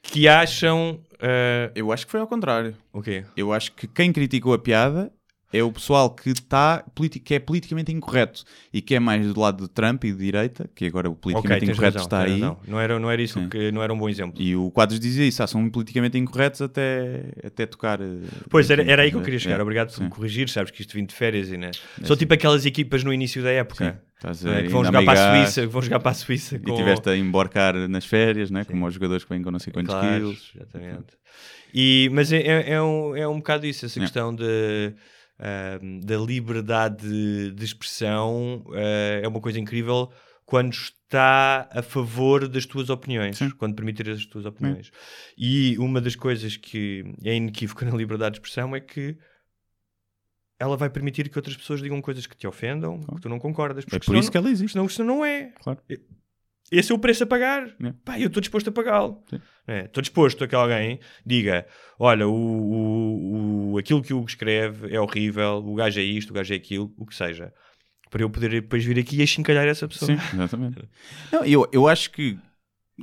que 0.02 0.28
acham. 0.28 1.00
ah, 1.20 1.70
Eu 1.74 1.92
acho 1.92 2.06
que 2.06 2.12
foi 2.12 2.20
ao 2.20 2.26
contrário. 2.26 2.76
o 2.92 3.02
quê? 3.02 3.24
Eu 3.36 3.52
acho 3.52 3.72
que 3.72 3.86
quem 3.86 4.12
criticou 4.12 4.54
a 4.54 4.58
piada 4.58 5.12
é 5.52 5.62
o 5.62 5.72
pessoal 5.72 6.10
que, 6.14 6.32
tá, 6.34 6.84
que 7.24 7.34
é 7.34 7.38
politicamente 7.40 7.90
incorreto 7.92 8.44
e 8.72 8.80
que 8.80 8.94
é 8.94 9.00
mais 9.00 9.32
do 9.32 9.40
lado 9.40 9.64
de 9.64 9.68
Trump 9.70 10.04
e 10.04 10.12
de 10.12 10.18
direita, 10.18 10.70
que 10.74 10.86
agora 10.86 11.10
o 11.10 11.16
politicamente 11.16 11.60
tens 11.66 11.70
incorreto 11.72 11.98
razão, 11.98 12.06
está 12.06 12.22
aí. 12.22 12.32
razão. 12.40 12.58
Não 12.68 12.78
era, 12.80 12.98
não 12.98 13.10
era 13.10 13.20
isso 13.20 13.40
Sim. 13.40 13.48
que 13.48 13.72
não 13.72 13.82
era 13.82 13.92
um 13.92 13.98
bom 13.98 14.08
exemplo. 14.08 14.40
E 14.40 14.54
o 14.54 14.70
Quadros 14.70 15.00
dizia 15.00 15.26
isso, 15.26 15.42
ah, 15.42 15.46
são 15.46 15.68
politicamente 15.68 16.16
incorretos 16.16 16.62
até, 16.62 17.24
até 17.44 17.66
tocar. 17.66 18.00
eh, 18.00 18.06
Pois, 18.48 18.70
era, 18.70 18.82
era 18.82 19.02
aí 19.02 19.10
que 19.10 19.16
eu 19.16 19.22
queria 19.22 19.38
chegar. 19.38 19.58
é, 19.58 19.62
Obrigado 19.62 19.92
por 19.92 20.02
me 20.04 20.08
corrigir. 20.10 20.48
Sabes 20.48 20.70
que 20.70 20.80
isto 20.82 20.94
vim 20.94 21.04
de 21.04 21.14
férias 21.14 21.50
e 21.50 21.56
né? 21.56 21.70
São 22.04 22.16
tipo 22.16 22.32
aquelas 22.32 22.64
equipas 22.64 23.02
no 23.02 23.12
início 23.12 23.42
da 23.42 23.50
época. 23.50 23.84
Sim, 23.92 23.98
estás 24.16 24.44
é? 24.46 24.62
Que 24.62 24.68
vão 24.68 24.84
jogar 24.84 25.04
para 25.04 25.32
a. 25.32 25.44
Suíça, 25.46 25.66
vão 25.66 25.82
jogar 25.82 26.00
para 26.00 26.10
a 26.12 26.14
Suíça 26.14 26.56
E 26.56 26.60
com... 26.60 26.74
tiveste 26.76 27.08
a 27.10 27.16
embarcar 27.16 27.74
nas 27.88 28.04
férias, 28.04 28.50
né? 28.50 28.64
como 28.64 28.86
os 28.86 28.94
jogadores 28.94 29.24
que 29.24 29.30
vêm 29.30 29.42
com 29.42 29.50
não 29.50 29.58
sei 29.58 29.72
quantos 29.72 29.92
Claro, 29.92 30.14
quilos. 30.16 30.52
Exatamente. 30.54 31.18
E, 31.74 32.08
mas 32.12 32.32
é, 32.32 32.38
é, 32.38 32.70
é 32.72 32.82
um, 32.82 33.16
é 33.16 33.28
um 33.28 33.36
bocado 33.36 33.64
isso, 33.66 33.86
essa 33.86 33.98
É. 33.98 34.02
questão 34.02 34.34
de, 34.34 34.92
ahm, 35.40 36.00
da 36.00 36.16
liberdade 36.16 37.08
de, 37.08 37.52
de 37.52 37.64
expressão 37.64 38.64
ah, 38.72 39.20
é 39.22 39.26
uma 39.26 39.40
coisa 39.40 39.58
incrível 39.58 40.10
quando 40.50 40.72
está 40.72 41.68
a 41.70 41.80
favor 41.80 42.48
das 42.48 42.66
tuas 42.66 42.90
opiniões, 42.90 43.38
Sim. 43.38 43.50
quando 43.50 43.76
permitir 43.76 44.10
as 44.10 44.26
tuas 44.26 44.44
opiniões. 44.44 44.90
E 45.38 45.78
uma 45.78 46.00
das 46.00 46.16
coisas 46.16 46.56
que 46.56 47.04
é 47.24 47.36
inequívoca 47.36 47.86
na 47.86 47.96
liberdade 47.96 48.32
de 48.32 48.38
expressão 48.38 48.74
é 48.74 48.80
que 48.80 49.16
ela 50.58 50.76
vai 50.76 50.90
permitir 50.90 51.28
que 51.28 51.38
outras 51.38 51.56
pessoas 51.56 51.80
digam 51.80 52.02
coisas 52.02 52.26
que 52.26 52.36
te 52.36 52.48
ofendam, 52.48 52.98
que 52.98 53.20
tu 53.22 53.28
não 53.28 53.38
concordas. 53.38 53.84
É 53.90 53.98
por 53.98 54.04
senão 54.04 54.18
isso 54.18 54.30
que 54.30 54.36
ela 54.36 54.50
existe. 54.50 54.72
Senão 54.72 54.86
isto 54.86 55.04
não 55.04 55.24
é. 55.24 55.52
Claro. 55.62 55.80
Esse 56.70 56.92
é 56.92 56.94
o 56.94 56.98
preço 56.98 57.22
a 57.22 57.26
pagar. 57.26 57.68
É. 57.82 57.92
Pá, 58.04 58.18
eu 58.18 58.26
estou 58.26 58.40
disposto 58.40 58.68
a 58.68 58.72
pagá-lo. 58.72 59.22
Sim. 59.70 59.78
É, 59.78 59.84
Estou 59.84 60.00
disposto 60.02 60.42
a 60.44 60.48
que 60.48 60.54
alguém 60.54 60.98
diga: 61.24 61.66
olha, 61.98 62.26
o, 62.26 62.32
o, 62.32 63.72
o- 63.72 63.78
aquilo 63.78 64.02
que 64.02 64.12
o 64.12 64.24
escreve 64.24 64.94
é 64.94 65.00
horrível, 65.00 65.62
o 65.64 65.74
gajo 65.74 66.00
é 66.00 66.02
isto, 66.02 66.30
o 66.30 66.34
gajo 66.34 66.52
é 66.52 66.56
aquilo, 66.56 66.92
o 66.96 67.06
que 67.06 67.14
seja. 67.14 67.52
Para 68.10 68.22
eu 68.22 68.30
poder 68.30 68.50
depois 68.50 68.84
vir 68.84 68.98
aqui 68.98 69.16
e 69.18 69.22
achincalhar 69.22 69.66
essa 69.68 69.86
pessoa. 69.86 70.10
Sim, 70.16 70.18
exatamente. 70.34 70.82
Não, 71.32 71.44
eu, 71.44 71.68
eu 71.72 71.86
acho 71.86 72.10
que 72.10 72.36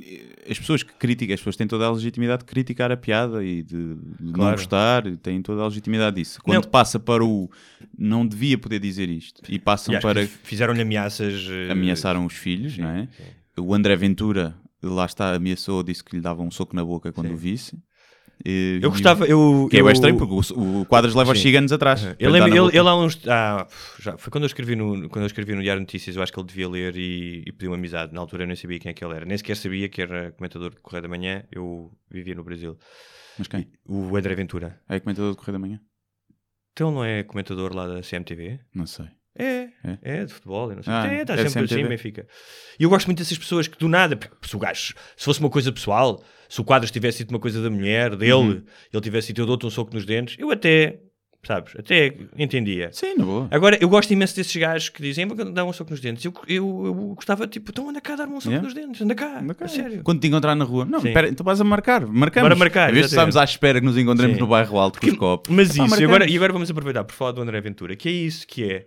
eh, 0.04 0.50
as 0.50 0.58
pessoas 0.58 0.82
que 0.82 0.92
criticam, 0.92 1.32
as 1.32 1.40
pessoas 1.40 1.56
têm 1.56 1.66
toda 1.66 1.86
a 1.86 1.90
legitimidade 1.90 2.40
de 2.40 2.44
criticar 2.44 2.92
a 2.92 2.96
piada 2.96 3.42
e 3.42 3.62
de, 3.62 3.94
de 3.94 4.24
não 4.24 4.32
Claro. 4.34 4.56
gostar, 4.56 5.16
têm 5.16 5.40
toda 5.40 5.62
a 5.62 5.66
legitimidade 5.66 6.16
disso. 6.16 6.40
Quando 6.42 6.64
Não. 6.64 6.70
passa 6.70 7.00
para 7.00 7.24
o 7.24 7.50
não 7.98 8.26
devia 8.26 8.58
poder 8.58 8.78
dizer 8.80 9.08
isto 9.08 9.40
e 9.48 9.58
passam 9.58 9.94
E 9.94 10.00
para 10.00 10.26
fizeram-lhe 10.26 10.82
ameaças. 10.82 11.48
eh, 11.50 11.70
ameaçaram 11.72 12.26
os 12.26 12.34
filhos, 12.34 12.74
sim, 12.74 12.82
não 12.82 12.90
é? 12.90 13.08
sim. 13.16 13.24
O 13.62 13.74
André 13.74 13.96
Ventura, 13.96 14.54
lá 14.82 15.04
está, 15.06 15.34
ameaçou, 15.34 15.82
disse 15.82 16.02
que 16.04 16.16
lhe 16.16 16.22
dava 16.22 16.42
um 16.42 16.50
soco 16.50 16.74
na 16.74 16.84
boca 16.84 17.12
quando 17.12 17.28
Sim. 17.28 17.34
o 17.34 17.36
visse. 17.36 17.78
E- 18.44 18.78
Eu 18.80 18.90
gostava. 18.90 19.26
Eu, 19.26 19.66
Que 19.70 19.78
é 19.78 19.80
eu, 19.80 19.84
bem 19.84 19.92
estranho, 19.92 20.16
porque 20.16 20.52
o, 20.54 20.80
o 20.82 20.86
Quadros 20.86 21.14
leva 21.14 21.32
os 21.32 21.40
ciganos 21.40 21.72
atrás. 21.72 22.02
Eu 22.18 22.30
lembro, 22.30 22.48
ele, 22.68 22.78
ele 22.78 22.88
há 22.88 22.94
uns. 22.94 23.20
Ah, 23.26 23.66
já, 23.98 24.16
foi 24.16 24.30
quando 24.30 24.44
eu, 24.44 24.46
escrevi 24.46 24.76
no, 24.76 25.08
quando 25.08 25.22
eu 25.24 25.26
escrevi 25.26 25.54
no 25.54 25.62
Diário 25.62 25.80
de 25.80 25.86
Notícias, 25.86 26.14
eu 26.14 26.22
acho 26.22 26.32
que 26.32 26.38
ele 26.38 26.46
devia 26.46 26.68
ler 26.68 26.96
e, 26.96 27.42
e 27.46 27.52
pediu 27.52 27.74
amizade. 27.74 28.12
Na 28.12 28.20
altura 28.20 28.44
eu 28.44 28.46
nem 28.46 28.54
sabia 28.54 28.78
quem 28.78 28.90
é 28.90 28.94
que 28.94 29.04
ele 29.04 29.14
era, 29.14 29.24
nem 29.24 29.36
sequer 29.36 29.56
sabia 29.56 29.88
que 29.88 30.00
era 30.00 30.30
comentador 30.32 30.70
de 30.70 30.76
Correio 30.80 31.02
da 31.02 31.08
Manhã. 31.08 31.42
Eu 31.50 31.90
vivia 32.10 32.34
no 32.36 32.44
Brasil. 32.44 32.78
Mas 33.36 33.48
quem? 33.48 33.68
O 33.84 34.16
André 34.16 34.34
Ventura. 34.36 34.80
É 34.88 35.00
comentador 35.00 35.32
do 35.32 35.36
Correio 35.36 35.54
da 35.54 35.58
Manhã? 35.58 35.80
Então 36.72 36.88
ele 36.90 36.94
não 36.96 37.04
é 37.04 37.22
comentador 37.24 37.74
lá 37.74 37.88
da 37.88 38.02
CMTV? 38.02 38.60
Não 38.72 38.86
sei. 38.86 39.06
É, 39.84 39.90
É? 39.90 40.18
é, 40.20 40.24
de 40.24 40.32
futebol, 40.34 40.68
não 40.74 40.82
sei. 40.82 40.92
Ah, 40.92 41.06
é, 41.06 41.22
está 41.22 41.34
é 41.34 41.36
sempre 41.48 41.52
CMTV. 41.68 41.80
assim, 41.80 41.88
Benfica. 41.88 42.26
E 42.78 42.82
eu 42.82 42.90
gosto 42.90 43.06
muito 43.06 43.18
dessas 43.18 43.38
pessoas 43.38 43.68
que 43.68 43.78
do 43.78 43.88
nada, 43.88 44.16
porque 44.16 44.34
se 44.46 44.56
o 44.56 44.58
gajo, 44.58 44.94
se 45.16 45.24
fosse 45.24 45.40
uma 45.40 45.50
coisa 45.50 45.70
pessoal, 45.72 46.22
se 46.48 46.60
o 46.60 46.64
Quadros 46.64 46.90
tivesse 46.90 47.18
dito 47.18 47.30
uma 47.30 47.38
coisa 47.40 47.62
da 47.62 47.70
mulher, 47.70 48.16
dele, 48.16 48.32
Uhum. 48.32 48.62
ele 48.92 49.02
tivesse 49.02 49.32
eu 49.36 49.46
dou-te 49.46 49.66
um 49.66 49.70
soco 49.70 49.94
nos 49.94 50.04
dentes, 50.04 50.36
eu 50.38 50.50
até, 50.50 50.98
sabes, 51.46 51.74
até 51.78 52.12
entendia. 52.36 52.90
Sim, 52.92 53.14
na 53.16 53.24
boa. 53.24 53.48
Agora, 53.50 53.78
eu 53.80 53.88
gosto 53.88 54.10
imenso 54.10 54.34
desses 54.34 54.54
gajos 54.56 54.88
que 54.88 55.00
dizem, 55.00 55.26
vou 55.26 55.36
dar 55.52 55.64
um 55.64 55.72
soco 55.72 55.90
nos 55.92 56.00
dentes. 56.00 56.24
Eu, 56.24 56.32
eu, 56.48 56.82
eu 56.86 56.94
gostava, 57.14 57.46
tipo, 57.46 57.70
então 57.70 57.88
anda 57.88 58.00
cá 58.00 58.16
dar-me 58.16 58.32
um 58.34 58.40
soco 58.40 58.48
Yeah. 58.54 58.64
nos 58.66 58.74
dentes, 58.74 59.00
anda 59.00 59.14
cá, 59.14 59.38
Anda 59.38 59.54
cá. 59.54 59.64
a 59.66 59.68
sério. 59.68 60.02
Quando 60.02 60.20
te 60.20 60.26
encontrar 60.26 60.54
na 60.56 60.64
rua. 60.64 60.84
Não, 60.86 60.98
espera, 60.98 61.28
então 61.28 61.44
vais 61.44 61.60
a 61.60 61.64
marcar. 61.64 62.04
Marcamos. 62.06 62.48
Bora 62.48 62.56
marcar, 62.58 62.90
Em 62.90 62.94
vez 62.94 63.06
de 63.06 63.12
exatamente. 63.12 63.30
estarmos 63.30 63.36
à 63.36 63.44
espera 63.44 63.78
que 63.80 63.86
nos 63.86 63.96
encontremos 63.96 64.34
Sim. 64.34 64.40
no 64.40 64.46
bairro 64.48 64.76
alto 64.78 65.00
com 65.00 65.06
os 65.06 65.16
copos. 65.16 65.54
Mas 65.54 65.76
isso, 65.76 66.00
e 66.00 66.04
agora, 66.04 66.28
e 66.28 66.34
agora 66.36 66.52
vamos 66.52 66.68
aproveitar 66.70 67.04
por 67.04 67.14
falar 67.14 67.32
do 67.32 67.40
André 67.40 67.60
Ventura, 67.60 67.94
que 67.94 68.08
é 68.08 68.12
isso 68.12 68.46
que 68.46 68.64
é. 68.64 68.86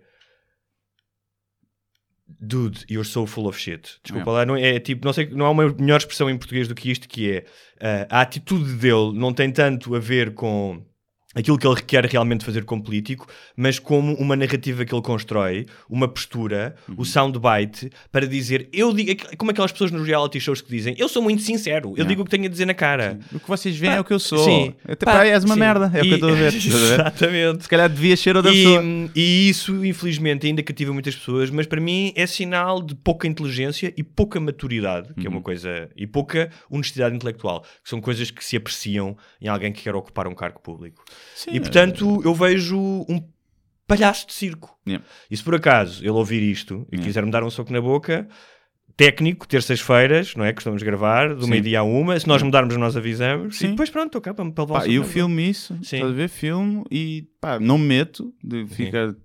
Dude, 2.40 2.86
you're 2.90 3.08
so 3.08 3.26
full 3.26 3.48
of 3.48 3.60
shit. 3.60 4.00
Desculpa 4.04 4.30
É. 4.30 4.34
lá, 4.34 4.46
não 4.46 4.56
é, 4.56 4.80
tipo, 4.80 5.06
não 5.06 5.14
sei, 5.14 5.28
não 5.30 5.46
há 5.46 5.50
uma 5.50 5.68
melhor 5.74 5.98
expressão 5.98 6.30
em 6.30 6.38
português 6.38 6.68
do 6.68 6.76
que 6.76 6.90
isto 6.92 7.08
que 7.08 7.32
é 7.32 7.46
ah, 7.80 8.20
a 8.20 8.22
atitude 8.22 8.74
dele 8.76 9.12
não 9.14 9.34
tem 9.34 9.52
tanto 9.52 9.96
a 9.96 10.00
ver 10.00 10.34
com 10.34 10.84
aquilo 11.34 11.58
que 11.58 11.66
ele 11.68 11.82
quer 11.82 12.06
realmente 12.06 12.44
fazer 12.44 12.64
como 12.66 12.84
político, 12.84 13.28
mas 13.56 13.80
como 13.80 14.14
uma 14.16 14.36
narrativa 14.36 14.84
que 14.86 14.94
ele 14.94 15.02
constrói, 15.02 15.66
uma 15.90 16.08
postura, 16.08 16.76
Uhum. 16.90 16.96
o 16.98 17.06
soundbite, 17.06 17.90
para 18.12 18.28
dizer, 18.28 18.68
eu 18.74 18.94
digo, 18.94 19.22
como 19.38 19.52
aquelas 19.52 19.72
pessoas 19.72 19.92
nos 19.92 20.06
reality 20.06 20.40
shows 20.40 20.62
que 20.62 20.70
dizem, 20.70 20.96
eu 20.98 21.08
sou 21.08 21.22
muito 21.22 21.42
sincero, 21.42 21.90
eu 21.90 21.94
Yeah. 21.94 22.10
digo 22.10 22.22
o 22.22 22.26
que 22.26 22.32
tenho 22.32 22.46
a 22.46 22.50
dizer 22.50 22.66
na 22.66 22.74
cara. 22.74 23.20
O 23.34 23.40
que 23.40 23.48
vocês 23.48 23.76
veem 23.78 23.92
Pá, 23.94 23.98
é 23.98 24.02
o 24.02 24.04
que 24.04 24.14
eu 24.14 24.20
sou. 24.20 24.44
sim. 24.44 24.74
Até 24.84 25.06
Pá, 25.06 25.14
pá, 25.14 25.26
és 25.26 25.44
uma 25.44 25.54
sim. 25.54 25.60
merda. 25.60 25.86
É 25.94 26.00
o 26.00 26.04
que 26.04 26.08
eu 26.10 26.12
E- 26.12 26.14
estou 26.16 26.30
a 26.30 26.34
ver. 26.34 26.54
Exatamente. 26.56 27.64
Se 27.64 27.70
calhar 27.70 27.90
devias 27.90 28.20
ser 28.20 28.36
outra 28.36 28.52
E, 28.52 28.56
pessoa. 28.64 28.84
e 29.16 29.50
isso, 29.50 29.86
infelizmente, 29.86 30.48
ainda 30.48 30.62
cativa 30.64 30.92
muitas 30.94 31.16
pessoas, 31.16 31.50
mas 31.50 31.66
para 31.66 31.80
mim 31.82 32.12
é 32.16 32.26
sinal 32.28 32.82
de 32.82 32.96
pouca 32.96 33.28
inteligência 33.28 33.94
e 33.96 34.04
pouca 34.04 34.40
maturidade, 34.40 35.14
que 35.14 35.26
é 35.26 35.30
Uhum. 35.30 35.38
uma 35.38 35.42
coisa, 35.42 35.90
e 35.96 36.06
pouca 36.06 36.50
honestidade 36.70 37.16
intelectual, 37.16 37.62
que 37.84 37.90
são 37.90 38.02
coisas 38.02 38.30
que 38.32 38.44
se 38.44 38.56
apreciam 38.58 39.16
em 39.42 39.48
alguém 39.48 39.72
que 39.72 39.82
quer 39.82 39.96
ocupar 39.96 40.28
um 40.28 40.36
cargo 40.36 40.60
público. 40.60 41.04
Sim, 41.36 41.52
E 41.54 41.60
portanto, 41.60 42.22
eu 42.24 42.34
vejo 42.34 42.78
um 42.80 43.22
palhaço 43.88 44.28
de 44.28 44.34
circo. 44.34 44.78
Yeah. 44.88 45.06
E 45.30 45.36
se 45.36 45.44
por 45.44 45.56
acaso 45.56 46.02
ele 46.02 46.12
ouvir 46.12 46.42
isto 46.44 46.88
e 46.92 46.96
Yeah. 46.96 47.08
quiser 47.08 47.26
me 47.26 47.32
dar 47.32 47.44
um 47.44 47.50
soco 47.50 47.72
na 47.74 47.82
boca, 47.82 48.28
técnico, 48.96 49.48
terças-feiras, 49.48 50.36
não 50.36 50.46
é? 50.46 50.54
Que 50.54 50.60
estamos 50.62 50.82
a 50.82 50.86
gravar, 50.86 51.34
do 51.34 51.48
meio-dia 51.48 51.80
a 51.80 51.84
uma, 51.84 52.20
se 52.20 52.28
nós 52.28 52.44
mudarmos, 52.44 52.76
nós 52.78 52.96
avisamos, 52.96 53.58
Sim. 53.58 53.68
e 53.68 53.70
depois 53.70 53.90
pronto, 53.90 54.08
estou 54.08 54.22
cá 54.22 54.34
para, 54.34 54.50
para 54.52 54.64
levar 54.64 54.74
Pá, 54.76 54.82
soco 54.82 54.92
eu 54.94 55.04
filmo 55.04 55.40
isso, 55.40 55.74
Sim. 55.84 55.98
estás 55.98 56.12
a 56.12 56.16
ver? 56.16 56.28
Filmo 56.30 56.86
e 56.92 57.28
pá, 57.40 57.60
não 57.60 57.78
me 57.78 57.88
meto, 57.88 58.34
de, 58.44 58.68
fica, 58.68 59.16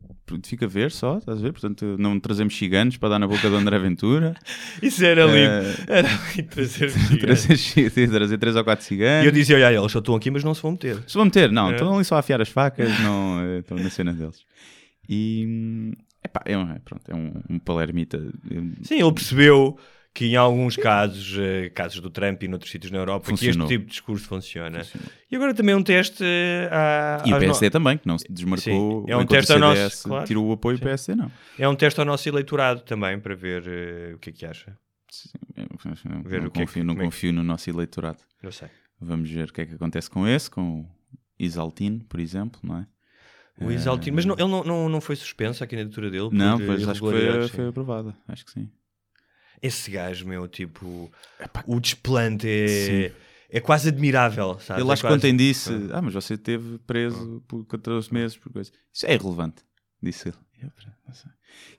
fica 0.44 0.66
a 0.66 0.68
ver 0.68 0.90
só, 0.90 1.18
estás 1.18 1.38
a 1.38 1.42
ver? 1.42 1.52
Portanto, 1.52 1.96
não 1.98 2.18
trazemos 2.20 2.56
ciganos 2.56 2.96
para 2.96 3.10
dar 3.10 3.18
na 3.18 3.26
boca 3.26 3.48
do 3.48 3.56
André 3.56 3.78
Ventura. 3.78 4.34
Isso 4.82 5.04
era 5.04 5.24
lindo. 5.24 5.38
Eh, 5.38 5.74
Era 5.88 6.08
lindo 6.36 6.48
trazer 6.48 6.92
trazer, 7.20 8.08
trazer 8.10 8.38
três 8.38 8.56
ou 8.56 8.64
quatro 8.64 8.84
E 8.84 8.88
ciganos. 8.88 9.26
eu 9.26 9.32
dizia, 9.32 9.56
olha, 9.56 9.76
eles 9.78 9.92
só 9.92 9.98
estão 10.00 10.14
aqui, 10.14 10.30
mas 10.30 10.42
não 10.44 10.54
se 10.54 10.62
vão 10.62 10.72
meter. 10.72 11.02
Se 11.06 11.14
vão 11.14 11.24
meter, 11.26 11.50
não, 11.52 11.68
É. 11.70 11.72
estão 11.72 11.94
ali 11.94 12.04
só 12.04 12.16
a 12.16 12.18
afiar 12.18 12.40
as 12.40 12.48
facas, 12.48 12.88
não 13.00 13.40
eh, 13.40 13.58
estão 13.60 13.76
na 13.78 13.88
cena 13.90 14.12
deles. 14.12 14.44
E 15.08 15.92
epá, 16.24 16.42
é, 16.44 16.56
um, 16.58 16.70
é, 16.72 16.78
pronto, 16.84 17.02
é 17.08 17.14
um, 17.14 17.32
um 17.48 17.58
palermita. 17.58 18.16
Eu- 18.50 18.72
Sim, 18.82 19.00
ele 19.00 19.12
percebeu 19.12 19.78
que 20.16 20.24
em 20.32 20.36
alguns 20.36 20.76
casos, 20.76 21.36
eh, 21.38 21.68
casos 21.68 22.00
do 22.00 22.08
Trump 22.08 22.42
e 22.42 22.48
noutros 22.48 22.70
sítios 22.72 22.90
na 22.90 22.96
Europa, 22.98 23.26
que 23.26 23.34
este 23.34 23.44
Funcionou. 23.48 23.68
tipo 23.68 23.84
de 23.84 23.90
discurso 23.90 24.26
funciona. 24.26 24.80
E 25.30 25.36
agora 25.36 25.52
também 25.52 25.74
é 25.74 25.76
um 25.76 25.82
teste 25.82 26.24
eh, 26.24 26.70
à, 26.72 27.22
E 27.26 27.30
o 27.30 27.34
aos 27.34 27.42
no- 27.42 27.48
PSD 27.48 27.68
também, 27.70 27.98
que 27.98 28.06
não 28.08 28.16
se 28.16 28.24
desmarcou. 28.30 29.04
Sim, 29.04 29.12
é 29.12 29.16
um 29.16 29.26
teste 29.26 29.52
o 29.52 29.54
ao 29.56 29.60
nosso- 29.60 29.76
CDS 29.76 30.02
claro. 30.04 30.26
Tirou 30.26 30.46
o 30.48 30.52
apoio, 30.52 30.78
Sim. 30.78 30.82
o 30.82 30.86
PSD 30.86 31.14
não. 31.14 31.30
É 31.58 31.68
um 31.68 31.76
teste 31.76 32.00
ao 32.00 32.06
nosso 32.06 32.26
eleitorado 32.28 32.80
também, 32.80 33.20
para 33.20 33.34
ver 33.34 33.62
eh, 33.66 34.14
o 34.14 34.18
que 34.18 34.30
é 34.30 34.32
que 34.32 34.46
acha. 34.46 34.76
Eu 35.54 36.22
Ver 36.24 36.40
não 36.40 36.48
o 36.48 36.50
que 36.50 36.58
é 36.60 36.62
que- 36.62 36.66
confio, 36.66 36.84
não 36.84 36.94
é 36.94 36.96
que- 36.96 37.02
confio 37.04 37.32
no 37.32 37.42
nosso 37.42 37.68
eleitorado. 37.68 38.18
Não 38.42 38.50
sei. 38.50 38.68
Vamos 38.98 39.30
ver 39.30 39.50
o 39.50 39.52
que 39.52 39.60
é 39.60 39.66
que 39.66 39.74
acontece 39.74 40.08
com 40.08 40.26
esse, 40.26 40.50
com 40.50 40.80
o 40.80 40.86
Isaltino, 41.38 42.02
por 42.08 42.18
exemplo, 42.20 42.58
não 42.64 42.78
é? 42.78 42.86
O 43.60 43.70
Isaltino, 43.70 44.16
mas 44.16 44.24
não, 44.24 44.34
ele 44.34 44.48
não, 44.48 44.64
não, 44.64 44.88
não 44.88 45.00
foi 45.00 45.14
suspenso 45.16 45.62
a 45.62 45.66
candidatura 45.66 46.10
dele? 46.10 46.28
Não, 46.32 46.58
eh, 46.60 46.66
pois 46.66 46.88
acho 46.88 46.92
que 47.02 47.10
foi, 47.10 47.42
sim. 47.42 47.48
foi 47.54 47.68
aprovada. 47.68 48.14
Acho 48.28 48.44
que 48.46 48.50
sim. 48.52 48.70
Esse 49.62 49.90
gajo, 49.90 50.26
meu, 50.26 50.46
tipo, 50.48 51.10
o 51.66 51.80
desplante 51.80 52.46
é, 52.48 52.66
Sim. 52.68 53.14
é 53.50 53.60
quase 53.60 53.88
admirável, 53.88 54.58
sabe? 54.60 54.80
Ele 54.80 54.90
é 54.90 54.92
acho 54.92 55.02
que 55.02 55.08
quase... 55.08 55.16
ontem 55.18 55.36
disse: 55.36 55.70
Ah, 55.92 56.02
mas 56.02 56.14
você 56.14 56.34
esteve 56.34 56.78
preso 56.86 57.42
por 57.48 57.64
14 57.66 58.12
meses 58.12 58.36
por 58.36 58.52
coisa. 58.52 58.70
Isso 58.92 59.06
é 59.06 59.14
irrelevante, 59.14 59.62
disse 60.02 60.28
ele. 60.28 60.36
Eu, 60.62 60.70
sei. 61.12 61.30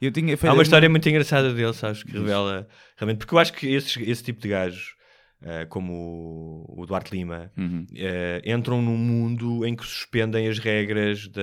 Eu 0.02 0.12
tinha, 0.12 0.38
Há 0.42 0.54
uma 0.54 0.64
história 0.64 0.90
muito 0.90 1.08
engraçada 1.10 1.54
dele, 1.54 1.74
sabes? 1.74 2.04
Que 2.04 2.12
revela 2.12 2.68
realmente. 2.96 3.20
Porque 3.20 3.34
eu 3.34 3.40
acho 3.40 3.54
que 3.54 3.68
esses- 3.68 3.98
esse 4.08 4.24
tipo 4.24 4.40
de 4.42 4.50
gajos, 4.50 4.96
eh, 5.42 5.66
como 5.66 5.94
o, 6.68 6.82
o 6.82 6.86
Duarte 6.86 7.16
Lima, 7.16 7.52
Uhum. 7.58 7.86
eh, 7.96 8.42
entram 8.46 8.82
num 8.82 8.98
mundo 8.98 9.66
em 9.66 9.76
que 9.76 9.84
suspendem 9.86 10.48
as 10.48 10.58
regras 10.60 11.28
da. 11.28 11.42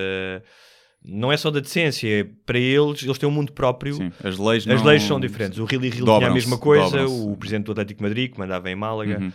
Não 1.07 1.31
é 1.31 1.37
só 1.37 1.51
da 1.51 1.61
decência, 1.61 2.09
é 2.21 2.25
para 2.47 2.59
eles, 2.59 3.03
eles 3.03 3.19
têm 3.19 3.29
um 3.29 3.33
mundo 3.33 3.53
próprio. 3.53 3.95
Sim, 3.97 4.11
as 4.23 4.39
leis, 4.39 4.67
As 4.67 4.81
não- 4.81 4.85
leis 4.89 5.03
são 5.03 5.21
diferentes. 5.21 5.59
O 5.59 5.65
e 5.65 5.77
Rio 5.77 5.91
tinha 5.91 6.29
a 6.29 6.33
mesma 6.33 6.57
coisa, 6.57 7.07
o 7.07 7.37
presidente 7.37 7.67
do 7.67 7.73
Atlético 7.73 7.99
de 7.99 8.09
Madrid, 8.09 8.33
que 8.33 8.39
mandava 8.39 8.71
em 8.71 8.75
Málaga. 8.75 9.19
Uhum. 9.21 9.33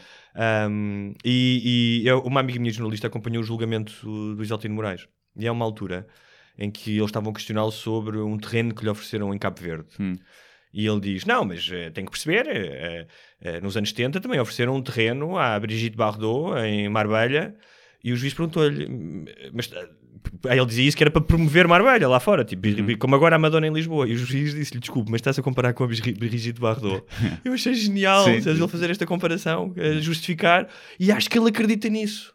Um, 0.72 1.14
e, 1.24 2.02
e 2.04 2.08
eu- 2.08 2.22
uma 2.22 2.40
amiga 2.40 2.60
minha 2.60 2.72
jornalista 2.72 3.08
acompanhou 3.08 3.42
o 3.42 3.46
julgamento 3.46 3.94
do, 4.36 4.42
Isaltino 4.42 4.74
Moraes. 4.74 5.08
E 5.38 5.46
é 5.46 5.52
uma 5.52 5.64
altura 5.64 6.08
em 6.58 6.72
que 6.72 6.92
eles 6.98 7.06
estavam 7.06 7.30
a 7.32 7.34
questioná-lo 7.34 7.72
sobre 7.72 8.18
um 8.18 8.38
terreno 8.38 8.74
que 8.74 8.84
lhe 8.84 8.90
ofereceram 8.90 9.34
em 9.34 9.38
Cabo 9.38 9.62
Verde. 9.62 9.88
Hum. 10.00 10.18
E 10.74 10.86
ele 10.88 11.00
diz: 11.00 11.26
Não, 11.26 11.46
mas 11.46 11.70
eh, 11.72 11.90
tem 11.90 12.06
que 12.06 12.12
perceber, 12.12 12.46
eh, 12.48 13.08
eh, 13.42 13.62
nos 13.62 13.76
anos 13.78 13.90
70 13.90 14.20
também 14.20 14.40
ofereceram 14.40 14.76
um 14.76 14.82
terreno 14.82 15.38
à 15.38 15.60
Brigitte 15.60 15.96
Bardot 15.98 16.58
em 16.60 16.88
Marbella. 16.90 17.54
E 18.04 18.14
o 18.14 18.16
juiz 18.16 18.34
perguntou-lhe: 18.34 18.88
Mas 19.54 19.70
eh, 19.74 19.90
aí 20.50 20.58
ele 20.58 20.66
dizia 20.66 20.86
isso 20.88 20.96
que 20.98 21.04
era 21.04 21.12
para 21.12 21.22
promover 21.22 21.68
Marbella 21.68 22.08
lá 22.08 22.20
fora, 22.20 22.46
tipo, 22.46 22.68
Uhum. 22.68 22.98
como 22.98 23.16
agora 23.16 23.36
a 23.36 23.40
Madonna 23.40 23.68
em 23.68 23.74
Lisboa. 23.74 24.08
E 24.08 24.14
o 24.14 24.18
juiz 24.18 24.54
disse-lhe: 24.54 24.80
Desculpe, 24.80 25.12
mas 25.12 25.20
estás 25.20 25.38
a 25.38 25.42
comparar 25.42 25.74
com 25.74 25.84
a 25.84 25.88
Bri- 25.88 26.14
Brigitte 26.14 26.60
Bardot. 26.62 27.04
Eu 27.44 27.54
achei 27.54 27.74
genial 27.74 28.24
sabes, 28.26 28.46
ele 28.48 28.68
fazer 28.68 28.90
esta 28.90 29.06
comparação, 29.06 29.74
eh, 29.76 30.00
justificar, 30.00 30.68
e 31.00 31.12
acho 31.12 31.30
que 31.30 31.38
ele 31.38 31.50
acredita 31.50 31.90
nisso. 31.90 32.34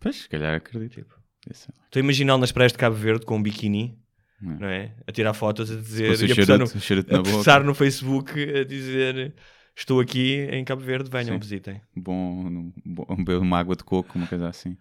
Pois, 0.00 0.16
se 0.22 0.28
calhar 0.28 0.54
acredito. 0.56 1.04
Isso. 1.50 1.68
Estou 1.84 2.00
a 2.00 2.04
imaginá-lo 2.04 2.40
nas 2.40 2.50
praias 2.50 2.72
de 2.72 2.78
Cabo 2.78 2.96
Verde 2.96 3.24
com 3.24 3.36
um 3.36 3.42
biquíni, 3.42 3.96
Não. 4.42 4.58
não 4.58 4.68
é? 4.68 4.92
A 5.06 5.12
tirar 5.12 5.32
fotos, 5.32 5.70
a 5.70 5.76
dizer, 5.76 6.20
e 6.28 6.32
a 6.32 6.34
postar 6.34 6.58
no, 6.58 6.64
a 6.64 7.22
postar 7.22 7.62
no 7.64 7.74
Facebook, 7.74 8.32
a 8.42 8.64
dizer: 8.64 9.32
Estou 9.76 10.00
aqui 10.00 10.36
em 10.50 10.64
Cabo 10.64 10.80
Verde, 10.82 11.10
venham, 11.10 11.34
Sim. 11.34 11.38
visitem. 11.38 11.80
bom, 11.94 12.72
bom 12.84 13.04
uma 13.40 13.58
água 13.58 13.76
de 13.76 13.84
coco, 13.84 14.16
uma 14.16 14.26
coisa 14.26 14.48
assim. 14.48 14.76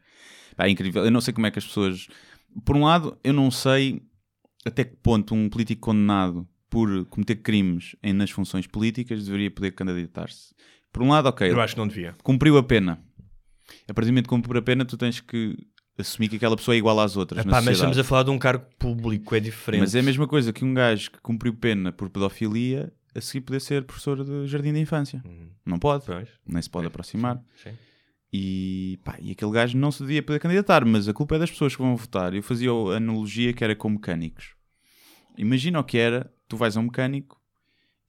Pá, 0.55 0.67
é 0.67 0.69
incrível. 0.69 1.03
Eu 1.03 1.11
não 1.11 1.19
sei 1.19 1.33
como 1.33 1.45
é 1.45 1.51
que 1.51 1.59
as 1.59 1.65
pessoas. 1.65 2.07
Por 2.63 2.77
um 2.77 2.85
lado, 2.85 3.17
eu 3.23 3.33
não 3.33 3.51
sei 3.51 4.01
até 4.65 4.85
que 4.85 4.95
ponto 4.95 5.35
um 5.35 5.49
político 5.49 5.81
condenado 5.81 6.47
por 6.69 7.05
cometer 7.07 7.35
crimes 7.35 7.95
em, 8.01 8.13
nas 8.13 8.31
funções 8.31 8.67
políticas 8.67 9.25
deveria 9.25 9.51
poder 9.51 9.71
candidatar-se. 9.71 10.55
Por 10.93 11.03
um 11.03 11.09
lado, 11.09 11.27
ok, 11.27 11.51
Eu 11.51 11.59
acho 11.61 11.73
que 11.75 11.79
não 11.79 11.87
devia. 11.87 12.15
cumpriu 12.23 12.57
a 12.57 12.63
pena. 12.63 12.97
A 13.89 13.93
partir 13.93 14.07
do 14.09 14.13
momento 14.13 14.25
que 14.25 14.29
cumpriu 14.29 14.59
a 14.59 14.63
pena, 14.63 14.85
tu 14.85 14.95
tens 14.97 15.19
que 15.19 15.57
assumir 15.97 16.29
que 16.29 16.37
aquela 16.37 16.55
pessoa 16.55 16.73
é 16.73 16.77
igual 16.77 16.97
às 17.01 17.17
outras. 17.17 17.39
Epá, 17.41 17.49
mas 17.49 17.55
sociedade. 17.57 17.75
estamos 17.77 17.97
a 17.97 18.03
falar 18.03 18.23
de 18.23 18.29
um 18.29 18.39
cargo 18.39 18.65
público, 18.79 19.35
é 19.35 19.39
diferente. 19.41 19.81
Mas 19.81 19.93
é 19.93 19.99
a 19.99 20.03
mesma 20.03 20.25
coisa 20.27 20.53
que 20.53 20.63
um 20.63 20.73
gajo 20.73 21.11
que 21.11 21.19
cumpriu 21.19 21.53
pena 21.53 21.91
por 21.91 22.09
pedofilia 22.09 22.91
a 23.15 23.21
seguir 23.21 23.41
poder 23.41 23.59
ser 23.61 23.83
professor 23.85 24.23
de 24.23 24.45
jardim 24.47 24.73
de 24.73 24.79
infância. 24.79 25.21
Uhum. 25.25 25.49
Não 25.65 25.79
pode. 25.79 26.05
Pois, 26.05 26.29
Nem 26.45 26.61
se 26.61 26.69
pode 26.69 26.87
aproximar. 26.87 27.41
sim. 27.63 27.71
E, 28.37 28.99
pá, 29.05 29.15
e 29.21 29.31
aquele 29.31 29.51
gajo 29.51 29.77
não 29.77 29.91
se 29.93 30.01
devia 30.01 30.21
poder 30.21 30.39
candidatar, 30.39 30.83
mas 30.83 31.07
a 31.07 31.13
culpa 31.13 31.35
é 31.37 31.39
das 31.39 31.49
pessoas 31.49 31.73
que 31.73 31.81
vão 31.81 31.95
votar. 31.95 32.33
Eu 32.33 32.43
fazia 32.43 32.69
a 32.69 32.97
analogia 32.97 33.53
que 33.53 33.63
era 33.63 33.73
com 33.73 33.87
mecânicos. 33.87 34.55
Imagina 35.37 35.79
o 35.79 35.83
que 35.85 35.97
era, 35.97 36.29
tu 36.47 36.57
vais 36.57 36.75
a 36.75 36.81
um 36.81 36.83
mecânico 36.83 37.39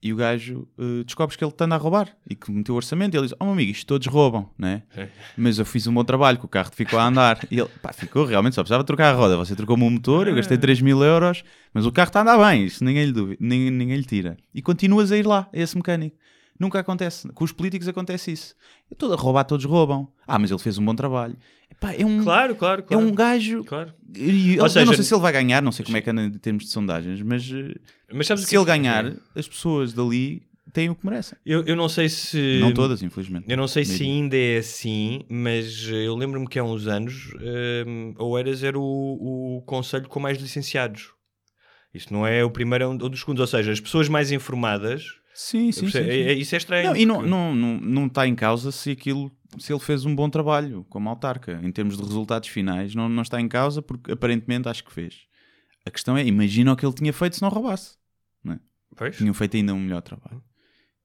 e 0.07 0.13
o 0.13 0.15
gajo 0.15 0.67
descobres 1.05 1.35
que 1.35 1.43
ele 1.43 1.53
anda 1.59 1.75
a 1.75 1.77
roubar 1.77 2.09
e 2.29 2.35
que 2.35 2.51
meteu 2.51 2.73
o 2.73 2.77
orçamento 2.77 3.13
e 3.13 3.17
ele 3.17 3.27
diz, 3.27 3.35
oh 3.39 3.43
meu 3.45 3.53
amigo, 3.53 3.71
isto 3.71 3.85
todos 3.85 4.07
roubam, 4.07 4.49
né? 4.57 4.83
Sim. 4.93 5.07
Mas 5.37 5.59
eu 5.59 5.65
fiz 5.65 5.85
um 5.87 5.93
bom 5.93 6.03
trabalho, 6.03 6.37
que 6.37 6.45
o 6.45 6.47
carro 6.47 6.71
ficou 6.73 6.97
a 6.99 7.05
andar. 7.07 7.39
E 7.51 7.59
ele, 7.59 7.69
pá, 7.81 7.91
ficou 7.93 8.25
realmente, 8.25 8.55
só 8.55 8.61
precisava 8.63 8.83
trocar 8.83 9.13
a 9.13 9.17
roda. 9.17 9.37
Você 9.37 9.55
trocou-me 9.55 9.83
o 9.83 9.89
motor, 9.89 10.27
eu 10.27 10.35
gastei 10.35 10.57
3 10.57 10.81
mil 10.81 11.03
euros, 11.03 11.43
mas 11.73 11.85
o 11.85 11.91
carro 11.91 12.07
está 12.07 12.19
a 12.19 12.21
andar 12.23 12.37
bem, 12.49 12.65
isso 12.65 12.83
ninguém 12.83 13.05
lhe, 13.05 13.11
duvi- 13.11 13.37
ninguém, 13.39 13.71
ninguém 13.71 13.97
lhe 13.97 14.03
tira. 14.05 14.37
E 14.53 14.61
continuas 14.61 15.11
a 15.11 15.17
ir 15.17 15.25
lá, 15.25 15.47
a 15.53 15.57
esse 15.59 15.75
mecânico. 15.75 16.15
Nunca 16.59 16.79
acontece. 16.79 17.27
Com 17.33 17.43
os 17.43 17.51
políticos 17.51 17.87
acontece 17.87 18.31
isso. 18.31 18.55
É 18.91 18.95
tudo 18.95 19.13
a 19.13 19.17
roubar, 19.17 19.43
todos 19.43 19.65
roubam. 19.65 20.07
Ah, 20.27 20.39
mas 20.39 20.49
ele 20.49 20.59
fez 20.59 20.77
um 20.77 20.85
bom 20.85 20.95
trabalho. 20.95 21.37
Epá, 21.71 21.93
é 21.93 22.03
um, 22.05 22.23
Claro, 22.23 22.55
claro, 22.55 22.81
é 22.81 22.83
claro. 22.83 23.05
um 23.05 23.13
gajo. 23.13 23.63
Claro. 23.63 23.93
E 24.15 24.55
eu, 24.55 24.63
Ou 24.63 24.69
seja, 24.69 24.85
não 24.85 24.93
sei 24.93 25.03
se 25.03 25.13
ele 25.13 25.21
vai 25.21 25.31
ganhar, 25.31 25.61
não 25.61 25.71
sei 25.71 25.85
como 25.85 25.97
é 25.97 26.01
que 26.01 26.09
anda 26.09 26.23
em 26.23 26.31
termos 26.31 26.63
de 26.63 26.69
sondagens, 26.71 27.21
mas 27.21 27.47
eh, 27.51 27.75
Mas 28.11 28.27
se 28.27 28.55
é 28.55 28.57
ele 28.57 28.65
ganhar, 28.65 29.13
as 29.35 29.47
pessoas 29.47 29.93
dali 29.93 30.47
têm 30.73 30.89
o 30.89 30.95
que 30.95 31.05
merecem. 31.05 31.37
Eu, 31.45 31.63
eu 31.65 31.75
não 31.75 31.87
sei 31.87 32.09
se. 32.09 32.59
Não 32.59 32.73
todas, 32.73 33.03
infelizmente. 33.03 33.45
Eu 33.47 33.57
não 33.57 33.67
sei 33.67 33.85
se 33.85 34.03
Mesmo. 34.03 34.05
ainda 34.07 34.37
é 34.37 34.57
assim, 34.57 35.21
mas 35.29 35.87
eh, 35.89 36.07
eu 36.07 36.15
lembro-me 36.15 36.47
que 36.47 36.57
há 36.57 36.63
uns 36.63 36.87
anos 36.87 37.31
hum, 37.85 38.13
a 38.17 38.23
Oeiras 38.23 38.63
era 38.63 38.79
o, 38.79 39.57
o 39.57 39.61
conselho 39.65 40.07
com 40.07 40.19
mais 40.19 40.39
licenciados. 40.39 41.11
Isso 41.93 42.11
não 42.11 42.25
é 42.25 42.43
o 42.43 42.49
primeiro 42.51 42.83
é 42.83 42.87
um 42.87 42.97
dos 42.97 43.19
segundos. 43.19 43.41
Ou 43.41 43.47
seja, 43.47 43.71
as 43.71 43.79
pessoas 43.79 44.09
mais 44.09 44.31
informadas. 44.31 45.03
Sim, 45.39 45.71
sim, 45.71 45.71
sim. 45.71 45.81
percebe- 45.91 46.11
sim. 46.11 46.17
é- 46.17 46.31
é- 46.31 46.33
isso 46.33 46.55
é 46.55 46.57
estranho. 46.57 46.87
Não, 46.89 46.95
e 46.95 47.05
não, 47.05 47.15
porque- 47.17 47.29
não, 47.29 47.55
não, 47.55 47.79
não 47.79 48.05
está 48.07 48.27
em 48.27 48.33
causa 48.33 48.71
se 48.71 48.89
aquilo 48.91 49.31
se 49.59 49.71
ele 49.71 49.79
fez 49.79 50.03
um 50.03 50.13
bom 50.15 50.29
trabalho 50.29 50.83
como 50.89 51.07
autarca. 51.09 51.59
Em 51.63 51.71
termos 51.71 51.95
de 51.95 52.03
resultados 52.03 52.49
finais, 52.49 52.93
não, 52.95 53.07
não 53.07 53.21
está 53.21 53.39
em 53.39 53.47
causa 53.47 53.81
porque 53.81 54.11
aparentemente 54.11 54.67
acho 54.67 54.83
que 54.83 54.91
fez. 54.91 55.21
A 55.85 55.91
questão 55.91 56.17
é, 56.17 56.25
imagina 56.25 56.73
o 56.73 56.75
que 56.75 56.85
ele 56.85 56.93
tinha 56.93 57.13
feito 57.13 57.35
se 57.35 57.41
não 57.41 57.49
roubasse. 57.49 57.95
Pois. 58.95 59.15
Tinham 59.15 59.33
feito 59.35 59.55
ainda 59.55 59.73
um 59.75 59.79
melhor 59.79 60.01
trabalho. 60.01 60.41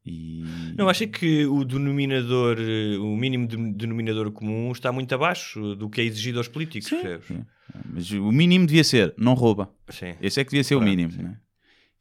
E... 0.05 0.43
Não, 0.79 0.89
acho 0.89 1.07
que 1.09 1.45
o 1.45 1.63
denominador, 1.63 2.57
o 3.01 3.15
mínimo 3.17 3.47
de- 3.47 3.73
denominador 3.75 4.33
comum 4.33 4.73
está 4.73 4.91
muito 4.91 5.15
abaixo 5.15 5.77
do 5.77 5.91
que 5.91 6.01
é 6.01 6.05
exigido 6.05 6.39
aos 6.39 6.49
políticos, 6.49 6.89
Sim, 6.89 6.99
sim. 7.29 7.45
Mas 7.93 8.11
o 8.11 8.33
mínimo 8.33 8.67
devia 8.67 8.83
ser, 8.83 9.15
não 9.19 9.35
rouba. 9.35 9.71
Sim. 9.91 10.15
Esse 10.23 10.41
é 10.41 10.45
que 10.45 10.51
devia 10.51 10.65
ser 10.65 10.75
o 10.75 10.79
Claro, 10.79 10.91
mínimo. 10.91 11.13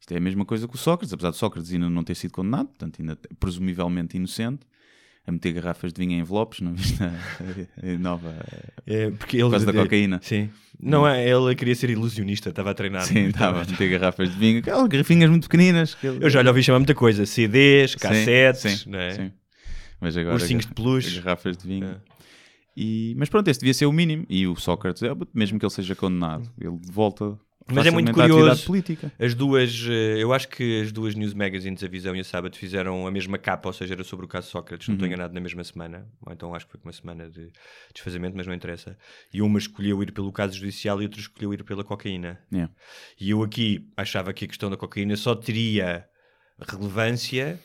Sim. 0.02 0.14
Isto 0.14 0.14
é 0.14 0.16
a 0.16 0.20
mesma 0.20 0.44
coisa 0.44 0.66
que 0.68 0.74
o 0.74 0.78
Sócrates, 0.78 1.12
apesar 1.12 1.30
de 1.30 1.36
Sócrates 1.36 1.72
ainda 1.72 1.88
não 1.88 2.02
ter 2.04 2.14
sido 2.14 2.32
condenado, 2.32 2.66
portanto, 2.68 3.00
ainda 3.00 3.12
é 3.12 3.34
presumivelmente 3.38 4.16
inocente, 4.16 4.60
a 5.24 5.30
meter 5.30 5.52
garrafas 5.52 5.92
de 5.92 6.00
vinho 6.00 6.16
em 6.18 6.20
envelopes, 6.20 6.60
não 6.60 6.74
viste 6.74 6.98
a, 7.02 7.08
a 7.08 7.98
nova. 7.98 8.34
É, 8.84 9.10
porque 9.12 9.36
ele, 9.36 9.44
Por 9.44 9.50
causa 9.52 9.66
da 9.66 9.72
cocaína. 9.72 10.18
Sim. 10.20 10.50
Não, 10.80 11.06
é, 11.06 11.28
ele 11.28 11.54
queria 11.54 11.74
ser 11.76 11.90
ilusionista, 11.90 12.48
estava 12.50 12.72
a 12.72 12.74
treinar. 12.74 13.02
Sim, 13.06 13.26
estava 13.28 13.62
a 13.62 13.64
meter 13.64 13.88
garrafas 13.88 14.30
de 14.32 14.36
vinho, 14.36 14.58
aquelas 14.58 14.88
garrafinhas 14.88 15.30
muito 15.30 15.48
pequeninas. 15.48 15.94
que 15.94 16.08
ele- 16.08 16.24
Eu 16.24 16.28
já 16.28 16.42
lhe 16.42 16.48
ouvi 16.48 16.60
chamar 16.64 16.80
muita 16.80 16.94
coisa: 16.96 17.24
CDs, 17.24 17.92
Sim, 17.92 17.98
cassetes, 17.98 18.80
sim, 18.80 18.90
não 18.90 18.98
é? 18.98 19.10
sim. 19.12 19.32
Mas 20.00 20.16
agora 20.16 20.34
ursinhos 20.34 20.66
de 20.66 20.74
peluche. 20.74 21.20
garrafas 21.20 21.56
de 21.56 21.68
vinho. 21.68 21.86
É. 21.86 21.96
E, 22.76 23.14
mas 23.16 23.28
pronto, 23.28 23.46
esse 23.46 23.60
devia 23.60 23.74
ser 23.74 23.86
o 23.86 23.92
mínimo. 23.92 24.26
E 24.28 24.44
o 24.48 24.56
Sócrates, 24.56 25.02
é, 25.04 25.10
mesmo 25.32 25.56
que 25.60 25.64
ele 25.64 25.72
seja 25.72 25.94
condenado, 25.94 26.50
ele 26.60 26.76
volta 26.90 27.38
Mas 27.66 27.86
é 27.86 27.90
muito 27.90 28.12
curioso. 28.12 28.64
política. 28.66 29.12
As 29.18 29.34
duas, 29.34 29.70
eh, 29.88 30.22
eu 30.22 30.32
acho 30.32 30.48
que 30.48 30.82
as 30.82 30.90
duas 30.92 31.14
news 31.14 31.34
magazines, 31.34 31.82
a 31.84 31.88
Visão 31.88 32.14
e 32.16 32.20
a 32.20 32.24
Sábado, 32.24 32.56
fizeram 32.56 33.06
a 33.06 33.10
mesma 33.10 33.38
capa, 33.38 33.68
ou 33.68 33.72
seja, 33.72 33.94
era 33.94 34.04
sobre 34.04 34.24
o 34.24 34.28
caso 34.28 34.48
Sócrates, 34.50 34.88
não 34.88 34.94
estou 34.94 35.06
Uhum. 35.06 35.12
enganado, 35.14 35.34
na 35.34 35.40
mesma 35.40 35.62
semana, 35.64 36.08
ou 36.26 36.32
então 36.32 36.54
acho 36.54 36.66
que 36.66 36.72
foi 36.72 36.80
uma 36.84 36.92
semana 36.92 37.28
de 37.30 37.50
desfazamento, 37.94 38.36
mas 38.36 38.46
não 38.46 38.54
interessa. 38.54 38.96
E 39.32 39.40
uma 39.42 39.58
escolheu 39.58 40.02
ir 40.02 40.12
pelo 40.12 40.32
caso 40.32 40.56
judicial 40.58 41.00
e 41.00 41.04
outra 41.04 41.20
escolheu 41.20 41.52
ir 41.54 41.64
pela 41.64 41.84
cocaína. 41.84 42.40
Yeah. 42.52 42.72
E 43.20 43.30
eu 43.30 43.42
aqui 43.42 43.88
achava 43.96 44.32
que 44.32 44.44
a 44.44 44.48
questão 44.48 44.68
da 44.70 44.76
cocaína 44.76 45.16
só 45.16 45.34
teria 45.34 46.04
relevância 46.68 47.58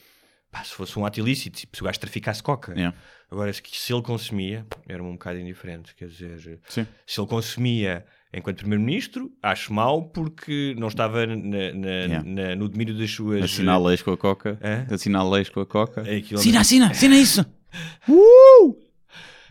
pá, 0.52 0.64
se 0.64 0.74
fosse 0.74 0.98
um 0.98 1.06
ato 1.06 1.20
ilícito, 1.20 1.58
tipo, 1.58 1.76
se 1.76 1.82
o 1.84 1.86
gajo 1.86 2.00
traficasse 2.00 2.42
coca. 2.42 2.72
Yeah. 2.74 2.96
Agora, 3.30 3.52
se, 3.52 3.62
se 3.66 3.94
ele 3.94 4.02
consumia, 4.02 4.66
era 4.88 5.04
um 5.04 5.12
bocado 5.14 5.38
indiferente. 5.40 5.94
Quer 5.96 6.08
dizer, 6.08 6.60
Sim. 6.70 6.88
se 7.06 7.20
ele 7.20 7.28
consumia 7.28 8.06
enquanto 8.34 8.58
Primeiro-Ministro, 8.60 9.32
acho 9.42 9.74
mal 9.74 10.04
porque 10.10 10.76
não 10.78 10.88
estava 10.88 11.26
na- 11.26 11.36
na- 11.36 11.88
Yeah. 11.88 12.24
na- 12.24 12.56
no 12.56 12.68
domínio 12.70 12.98
das 12.98 13.10
suas. 13.12 13.44
Assinar 13.44 13.82
leis 13.82 14.02
com 14.02 14.12
a 14.12 14.18
coca. 14.18 14.60
Hã? 14.64 14.86
Assinar 14.94 15.28
leis 15.30 15.50
com 15.50 15.60
a 15.62 15.66
coca. 15.66 16.02
eh, 16.08 16.18
aquilo- 16.18 16.40
Assina, 16.40 16.60
assina, 16.62 16.88
assina 16.92 17.18
isso! 17.18 17.46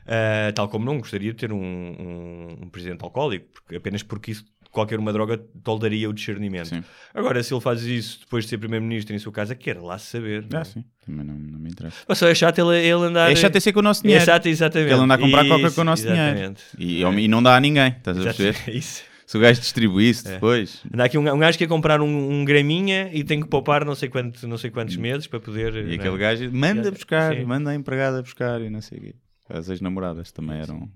Ah, 0.09 0.53
tal 0.55 0.69
como 0.69 0.85
não 0.85 0.99
gostaria 0.99 1.33
de 1.33 1.37
ter 1.37 1.53
um, 1.53 1.59
um- 1.59 2.57
um 2.63 2.69
presidente 2.69 3.03
alcoólico, 3.03 3.47
porque, 3.53 3.77
apenas 3.77 4.03
porque 4.05 4.31
isso 4.31 4.45
qualquer 4.77 4.99
uma 4.99 5.13
droga 5.13 5.39
toleraria 5.65 6.09
o 6.09 6.13
discernimento. 6.13 6.69
Sim. 6.69 6.85
Agora, 7.15 7.43
se 7.43 7.53
ele 7.53 7.61
faz 7.63 7.83
isso 7.83 8.21
depois 8.21 8.45
de 8.45 8.51
ser 8.51 8.59
primeiro-ministro 8.59 9.15
em 9.15 9.19
sua 9.19 9.33
casa, 9.33 9.55
quer 9.55 9.81
lá 9.81 9.99
saber. 9.99 10.47
não 10.51 10.59
é? 10.59 10.63
Ah, 10.63 10.65
sim. 10.65 10.85
Também 11.05 11.25
não, 11.25 11.35
não 11.35 11.59
me 11.59 11.71
interessa. 11.71 11.97
Mas 12.07 12.19
só 12.19 12.29
é 12.29 12.35
chato 12.35 12.59
ele, 12.59 12.77
ele 12.79 13.07
andar. 13.07 13.33
É 13.33 13.35
chato 13.35 13.57
é 13.57 13.61
ser 13.61 13.73
com 13.73 13.81
o 13.81 13.83
nosso 13.83 14.03
dinheiro. 14.03 14.23
É 14.23 14.27
chato, 14.27 14.47
exatamente. 14.47 14.93
Ele 14.93 15.01
anda 15.01 15.15
a 15.15 15.19
comprar 15.19 15.49
coca 15.49 15.71
com 15.71 15.81
o 15.81 15.85
nosso 15.85 16.03
dinheiro. 16.03 16.39
exatamente. 16.39 16.63
E, 16.79 17.03
e 17.03 17.29
não 17.29 17.43
dá 17.43 17.57
a 17.57 17.61
ninguém, 17.61 17.89
estás 17.89 18.19
a 18.19 18.23
perceber? 18.23 18.51
Exatamente. 18.51 18.77
Isso. 18.79 19.03
Se 19.27 19.37
o 19.37 19.41
gajo 19.41 19.61
distribui 19.61 20.09
isso 20.09 20.25
depois. 20.25 20.85
Anda 20.95 21.03
aqui 21.03 21.19
um, 21.19 21.29
um 21.29 21.39
gajo 21.41 21.59
que 21.59 21.65
quer 21.65 21.69
comprar 21.69 22.01
um, 22.01 22.31
um 22.31 22.45
graminha 22.45 23.11
e 23.13 23.25
tem 23.25 23.41
que 23.41 23.49
poupar 23.49 23.85
não 23.85 23.97
sei, 23.97 24.09
quanto, 24.09 24.47
não 24.47 24.57
sei 24.57 24.71
quantos 24.71 24.97
meses 24.97 25.27
para 25.27 25.41
poder. 25.41 25.75
E 25.75 25.83
não 25.83 25.91
é? 25.91 25.95
aquele 25.97 26.17
gajo 26.17 26.51
manda 26.53 26.93
buscar, 26.93 27.35
Sim. 27.35 27.45
manda 27.45 27.71
a 27.71 27.75
empregada 27.75 28.23
buscar 28.23 28.61
e 28.61 28.71
não 28.71 28.81
sei 28.81 28.99
o 28.99 29.01
quê. 29.01 29.15
As 29.49 29.69
ex-namoradas 29.69 30.31
também 30.31 30.61
eram, 30.61 30.89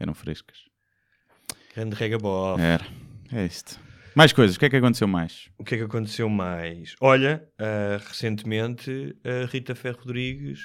eram 0.00 0.12
frescas. 0.12 0.58
Grande 1.72 1.94
regabof. 1.94 2.60
Era. 2.60 2.84
É 3.32 3.44
isto. 3.44 3.78
Mais 4.14 4.32
coisas, 4.32 4.56
o 4.56 4.58
que 4.58 4.66
é 4.66 4.70
que 4.70 4.76
aconteceu 4.76 5.06
mais? 5.06 5.48
O 5.56 5.64
que 5.64 5.74
é 5.74 5.78
que 5.78 5.84
aconteceu 5.84 6.28
mais? 6.28 6.96
Olha, 7.00 7.46
ah, 7.58 8.00
recentemente 8.04 9.16
a 9.24 9.46
Rita 9.46 9.74
Ferro 9.74 9.98
Rodrigues 10.00 10.60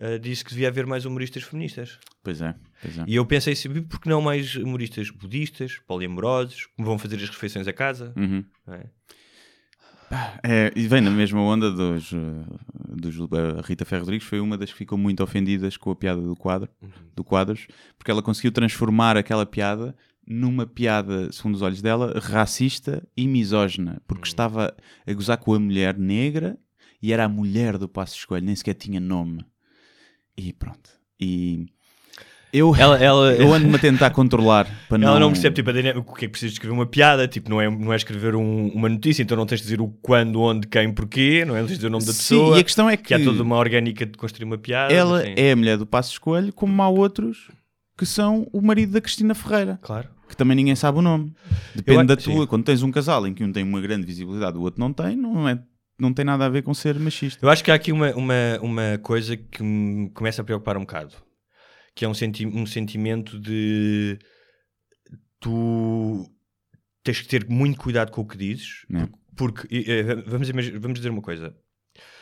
ah, 0.00 0.18
disse 0.18 0.44
que 0.44 0.50
devia 0.50 0.68
haver 0.68 0.86
mais 0.86 1.04
humoristas 1.04 1.42
feministas. 1.42 1.98
Pois 2.22 2.40
é, 2.40 2.54
pois 2.80 2.98
é. 2.98 3.04
E 3.06 3.16
eu 3.16 3.26
pensei 3.26 3.52
assim, 3.52 3.82
por 3.82 4.00
que 4.00 4.08
não 4.08 4.22
mais 4.22 4.54
humoristas 4.56 5.10
budistas, 5.10 5.78
poliamorosos, 5.86 6.66
que 6.66 6.82
vão 6.82 6.98
fazer 6.98 7.16
as 7.16 7.28
refeições 7.28 7.68
a 7.68 7.72
casa? 7.72 8.14
Uhum. 8.16 8.44
é? 8.68 8.86
É, 10.42 10.72
e 10.76 10.86
vem 10.86 11.00
na 11.00 11.10
mesma 11.10 11.40
onda 11.40 11.70
dos, 11.70 12.12
eh, 12.12 12.16
dos. 12.96 13.16
A 13.58 13.66
Rita 13.66 13.84
Ferro 13.84 14.02
Rodrigues 14.02 14.26
foi 14.26 14.38
uma 14.38 14.56
das 14.56 14.70
que 14.70 14.78
ficou 14.78 14.96
muito 14.96 15.22
ofendidas 15.22 15.76
com 15.76 15.90
a 15.90 15.96
piada 15.96 16.20
do 16.20 16.36
quadro, 16.36 16.68
do 17.14 17.24
quadros, 17.24 17.66
porque 17.98 18.10
ela 18.10 18.22
conseguiu 18.22 18.52
transformar 18.52 19.16
aquela 19.16 19.44
piada 19.44 19.94
numa 20.26 20.66
piada, 20.66 21.30
segundo 21.32 21.54
os 21.54 21.62
olhos 21.62 21.82
dela, 21.82 22.18
racista 22.22 23.02
e 23.16 23.26
misógina, 23.28 24.00
porque 24.06 24.26
estava 24.26 24.74
a 25.06 25.12
gozar 25.12 25.36
com 25.38 25.54
a 25.54 25.58
mulher 25.60 25.96
negra 25.98 26.56
e 27.02 27.12
era 27.12 27.24
a 27.24 27.28
mulher 27.28 27.76
do 27.78 27.88
Passo 27.88 28.16
Escolho, 28.16 28.44
nem 28.44 28.56
sequer 28.56 28.74
tinha 28.74 28.98
nome. 29.00 29.44
E 30.36 30.52
pronto. 30.52 30.90
E 31.20 31.66
eu, 32.52 32.74
Ela, 32.74 32.96
ela, 32.98 33.32
eu 33.36 33.52
ando-me 33.52 33.74
a 33.76 33.78
tentar 33.78 34.10
controlar 34.10 34.66
para 34.88 34.96
não. 34.98 35.08
ela 35.08 35.20
não 35.20 35.32
percebe 35.32 35.54
tipo, 35.56 35.70
a 35.70 35.72
dinâmica- 35.72 36.00
o 36.10 36.14
que 36.14 36.24
é 36.24 36.28
que 36.28 36.32
precisa 36.32 36.48
de 36.50 36.54
escrever 36.54 36.72
uma 36.74 36.86
piada, 36.86 37.26
tipo, 37.28 37.50
não 37.50 37.60
é, 37.60 37.68
não 37.68 37.92
é 37.92 37.96
escrever 37.96 38.34
um- 38.34 38.68
uma 38.68 38.88
notícia, 38.88 39.22
então 39.22 39.36
não 39.36 39.44
tens 39.44 39.58
de 39.58 39.64
dizer 39.64 39.80
o 39.80 39.88
quando, 40.00 40.40
onde, 40.40 40.66
quem, 40.66 40.92
porquê, 40.92 41.44
não 41.44 41.54
é? 41.56 41.60
Não 41.60 41.66
tens 41.66 41.74
de 41.74 41.78
dizer 41.80 41.88
o 41.88 41.90
nome 41.90 42.06
da 42.06 42.12
Sim, 42.12 42.18
pessoa. 42.18 42.56
e 42.56 42.60
a 42.60 42.64
questão 42.64 42.88
é 42.88 42.96
que, 42.96 43.02
que 43.04 43.14
há 43.14 43.22
toda 43.22 43.42
uma 43.42 43.56
orgânica 43.56 44.06
de 44.06 44.16
construir 44.16 44.44
uma 44.46 44.56
piada. 44.58 44.92
ela 44.94 45.18
mas 45.18 45.26
sim. 45.26 45.34
é 45.36 45.52
a 45.52 45.56
mulher 45.56 45.76
do 45.76 45.86
Passo 45.86 46.12
Escolho, 46.12 46.52
como 46.52 46.80
há 46.82 46.88
outros 46.88 47.48
que 47.96 48.04
são 48.06 48.48
o 48.52 48.60
marido 48.60 48.92
da 48.92 49.00
Cristina 49.00 49.34
Ferreira, 49.34 49.78
Claro. 49.82 50.08
que 50.28 50.36
também 50.36 50.56
ninguém 50.56 50.74
sabe 50.76 50.98
o 50.98 51.02
nome. 51.02 51.34
Depende 51.74 52.00
Eu- 52.00 52.06
da 52.06 52.18
sim. 52.20 52.32
tua. 52.34 52.46
Quando 52.46 52.64
tens 52.64 52.82
um 52.82 52.90
casal 52.90 53.26
em 53.26 53.32
que 53.34 53.44
um 53.44 53.52
tem 53.52 53.62
uma 53.62 53.80
grande 53.80 54.04
visibilidade, 54.06 54.58
o 54.58 54.62
outro 54.62 54.80
não 54.80 54.92
tem, 54.92 55.16
não, 55.16 55.48
é, 55.48 55.62
não 55.98 56.12
tem 56.12 56.24
nada 56.24 56.44
a 56.46 56.48
ver 56.48 56.62
com 56.62 56.74
ser 56.74 56.98
machista. 56.98 57.44
Eu 57.44 57.50
acho 57.50 57.62
que 57.62 57.70
há 57.70 57.74
aqui 57.74 57.92
uma, 57.92 58.12
uma, 58.14 58.34
uma 58.62 58.98
coisa 59.02 59.36
que 59.36 59.62
me 59.62 60.10
começa 60.10 60.42
a 60.42 60.44
preocupar 60.44 60.76
um 60.76 60.80
bocado, 60.80 61.14
que 61.94 62.04
é 62.04 62.08
um, 62.08 62.14
senti 62.14 62.44
um 62.46 62.66
sentimento 62.66 63.38
de 63.38 64.18
tu 65.40 66.26
tens 67.02 67.20
que 67.20 67.28
ter 67.28 67.46
muito 67.48 67.78
cuidado 67.78 68.10
com 68.10 68.22
o 68.22 68.26
que 68.26 68.36
dizes, 68.36 68.86
É. 68.92 69.08
porque 69.36 69.66
eh, 69.70 70.14
vamos, 70.26 70.48
vamos 70.50 70.98
dizer 70.98 71.10
uma 71.10 71.20
coisa, 71.22 71.54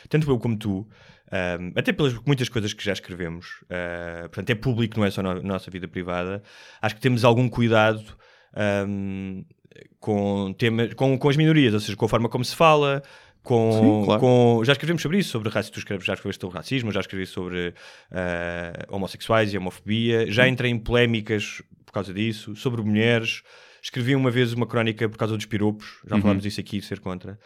tanto 0.09 0.29
eu 0.29 0.37
como 0.37 0.57
tu, 0.57 0.87
ahm, 1.33 1.71
até 1.75 1.91
pelas 1.91 2.13
muitas 2.25 2.47
coisas 2.49 2.73
que 2.73 2.83
já 2.83 2.93
escrevemos, 2.93 3.63
ah, 3.69 4.21
portanto 4.29 4.49
é 4.51 4.55
público, 4.55 4.97
não 4.99 5.05
é 5.05 5.09
só 5.11 5.21
na 5.23 5.35
nossa 5.41 5.71
vida 5.71 5.87
privada, 5.87 6.43
acho 6.81 6.95
que 6.95 7.01
temos 7.01 7.23
algum 7.25 7.49
cuidado 7.49 8.03
ahm, 8.55 9.43
com, 9.99 10.53
temas, 10.53 10.93
com, 10.93 11.17
com 11.17 11.29
as 11.29 11.35
minorias, 11.37 11.73
ou 11.73 11.79
seja, 11.79 11.95
com 11.97 12.05
a 12.05 12.09
forma 12.09 12.29
como 12.29 12.45
se 12.45 12.55
fala, 12.55 13.01
com, 13.41 13.71
Sim, 13.71 14.05
claro. 14.05 14.21
com- 14.21 14.61
já 14.63 14.71
escrevemos 14.73 15.01
sobre 15.01 15.17
isso, 15.17 15.29
sobre 15.31 15.49
racismo, 15.49 15.73
tu 15.73 15.79
escreves, 15.79 16.05
já 16.05 16.13
escreveste 16.13 16.41
sobre 16.41 16.57
racismo, 16.57 16.91
já 16.91 16.99
escrevi 16.99 17.25
sobre 17.25 17.73
ah, 18.11 18.85
homossexuais 18.89 19.53
e 19.53 19.57
homofobia, 19.57 20.31
já 20.31 20.47
entrei 20.47 20.71
em 20.71 20.77
polémicas 20.79 21.61
por 21.85 21.91
causa 21.93 22.13
disso, 22.13 22.55
sobre 22.55 22.81
mulheres, 22.81 23.41
escrevi 23.81 24.15
uma 24.15 24.31
vez 24.31 24.53
uma 24.53 24.65
crónica 24.65 25.09
por 25.09 25.17
causa 25.17 25.35
dos 25.35 25.45
piropos, 25.45 25.99
já 26.07 26.15
falámos 26.21 26.43
disso 26.43 26.59
aqui, 26.59 26.79
de 26.79 26.85
ser 26.85 26.99
contra, 26.99 27.37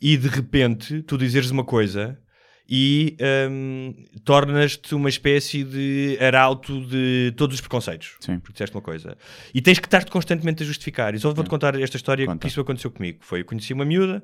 e 0.00 0.16
de 0.16 0.28
repente 0.28 1.02
tu 1.02 1.18
dizeres 1.18 1.50
uma 1.50 1.64
coisa 1.64 2.18
e 2.68 3.16
hum, 3.50 3.94
tornas-te 4.24 4.94
uma 4.94 5.08
espécie 5.08 5.64
de 5.64 6.16
arauto 6.20 6.80
de 6.86 7.32
todos 7.36 7.54
os 7.56 7.60
preconceitos. 7.60 8.16
Sim. 8.20 8.38
Porque 8.38 8.52
disseste 8.52 8.74
uma 8.74 8.82
coisa. 8.82 9.16
E 9.54 9.60
tens 9.60 9.78
que 9.78 9.86
estar-te 9.86 10.10
constantemente 10.10 10.62
a 10.62 10.66
justificar. 10.66 11.14
E 11.14 11.18
só 11.18 11.32
vou-te 11.32 11.50
contar 11.50 11.78
esta 11.80 11.96
história 11.96 12.24
Conta. 12.26 12.38
que 12.38 12.48
isso 12.48 12.60
aconteceu 12.60 12.90
comigo. 12.90 13.18
Foi, 13.22 13.40
eu 13.40 13.44
conheci 13.44 13.72
uma 13.72 13.84
miúda, 13.84 14.22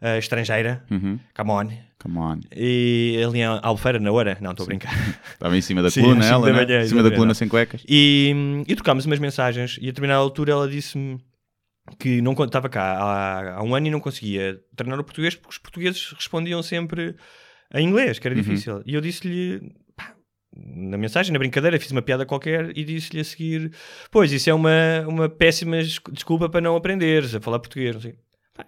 ah, 0.00 0.16
estrangeira, 0.18 0.82
Uhum. 0.90 1.18
come 1.36 1.50
on, 1.50 1.68
Come 2.02 2.18
on. 2.18 2.40
e 2.56 3.20
ali 3.26 3.40
em 3.40 3.44
Albufeira, 3.44 3.98
na 3.98 4.10
hora, 4.10 4.38
não, 4.40 4.52
estou 4.52 4.64
a 4.64 4.66
brincar. 4.66 4.92
Estava 5.34 5.56
em 5.56 5.60
cima 5.60 5.82
da 5.82 5.90
coluna, 5.90 6.24
ela, 6.24 6.46
da 6.46 6.52
né? 6.52 6.64
manhã, 6.64 6.82
em 6.82 6.88
cima 6.88 7.02
da 7.02 7.10
coluna 7.10 7.34
sem 7.34 7.48
cuecas. 7.48 7.82
E, 7.86 8.34
e 8.66 8.74
tocámos 8.76 9.04
umas 9.04 9.18
mensagens 9.18 9.76
e 9.80 9.84
a 9.84 9.86
determinada 9.90 10.20
altura 10.20 10.52
ela 10.52 10.68
disse-me 10.68 11.18
que 11.98 12.22
não 12.22 12.32
estava 12.32 12.68
cá 12.68 12.82
há, 12.82 13.54
há 13.56 13.62
um 13.62 13.74
ano 13.74 13.88
e 13.88 13.90
não 13.90 14.00
conseguia 14.00 14.58
treinar 14.76 14.98
o 15.00 15.04
português 15.04 15.34
porque 15.34 15.50
os 15.50 15.58
portugueses 15.58 16.12
respondiam 16.12 16.62
sempre 16.62 17.16
em 17.74 17.86
inglês, 17.88 18.18
que 18.18 18.26
era 18.26 18.34
Uhum. 18.34 18.42
difícil. 18.42 18.82
E 18.86 18.94
eu 18.94 19.00
disse-lhe, 19.00 19.72
na 20.56 20.98
mensagem, 20.98 21.32
na 21.32 21.38
brincadeira, 21.38 21.78
fiz 21.78 21.90
uma 21.92 22.02
piada 22.02 22.26
qualquer 22.26 22.76
e 22.76 22.82
disse-lhe 22.84 23.20
a 23.20 23.24
seguir: 23.24 23.72
Pois, 24.10 24.32
isso 24.32 24.50
é 24.50 24.54
uma, 24.54 25.06
uma 25.06 25.28
péssima 25.28 25.78
es- 25.78 26.00
desculpa 26.12 26.48
para 26.48 26.60
não 26.60 26.74
aprenderes 26.76 27.34
a 27.34 27.40
falar 27.40 27.58
português. 27.60 27.94
Não 27.94 28.02
sei. 28.02 28.14
Pá, 28.54 28.64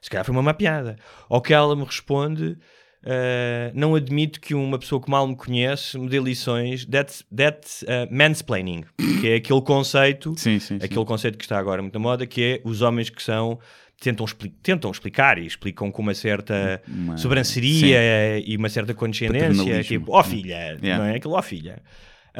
se 0.00 0.08
calhar 0.08 0.24
foi 0.24 0.32
uma 0.32 0.42
má 0.42 0.54
piada. 0.54 0.96
Ou 1.28 1.40
que 1.40 1.52
ela 1.52 1.74
me 1.74 1.84
responde. 1.84 2.56
"Ah, 3.04 3.70
não 3.74 3.94
admito 3.94 4.40
que 4.40 4.54
uma 4.54 4.76
pessoa 4.78 5.00
que 5.00 5.08
mal 5.10 5.26
me 5.26 5.36
conhece 5.36 5.96
me 5.98 6.08
dê 6.08 6.18
lições. 6.18 6.84
That's, 6.84 7.24
that's 7.34 7.84
ah, 7.88 8.08
mansplaining, 8.10 8.84
que 9.20 9.28
é 9.28 9.34
aquele 9.36 9.62
conceito 9.62 10.34
Sim, 10.36 10.58
sim, 10.58 10.78
sim. 10.78 10.84
aquele 10.84 11.04
conceito 11.04 11.38
que 11.38 11.44
está 11.44 11.58
agora 11.58 11.80
muito 11.80 11.94
na 11.94 12.00
moda, 12.00 12.26
que 12.26 12.42
é 12.42 12.60
os 12.64 12.82
homens 12.82 13.08
que 13.08 13.22
são 13.22 13.58
tentam, 14.00 14.24
expli- 14.24 14.54
tentam 14.62 14.90
explicar 14.90 15.38
e 15.38 15.46
explicam 15.46 15.90
com 15.90 16.02
uma 16.02 16.14
certa 16.14 16.80
Uma- 16.88 17.16
sobranceria 17.16 18.38
e 18.44 18.56
uma 18.56 18.68
certa 18.68 18.94
condescendência, 18.94 19.82
tipo, 19.82 20.12
ó 20.12 20.22
filha, 20.22 20.78
Yeah. 20.82 20.98
não 20.98 21.04
é? 21.10 21.16
Aquilo, 21.16 21.34
ó 21.34 21.42
filha. 21.42 21.82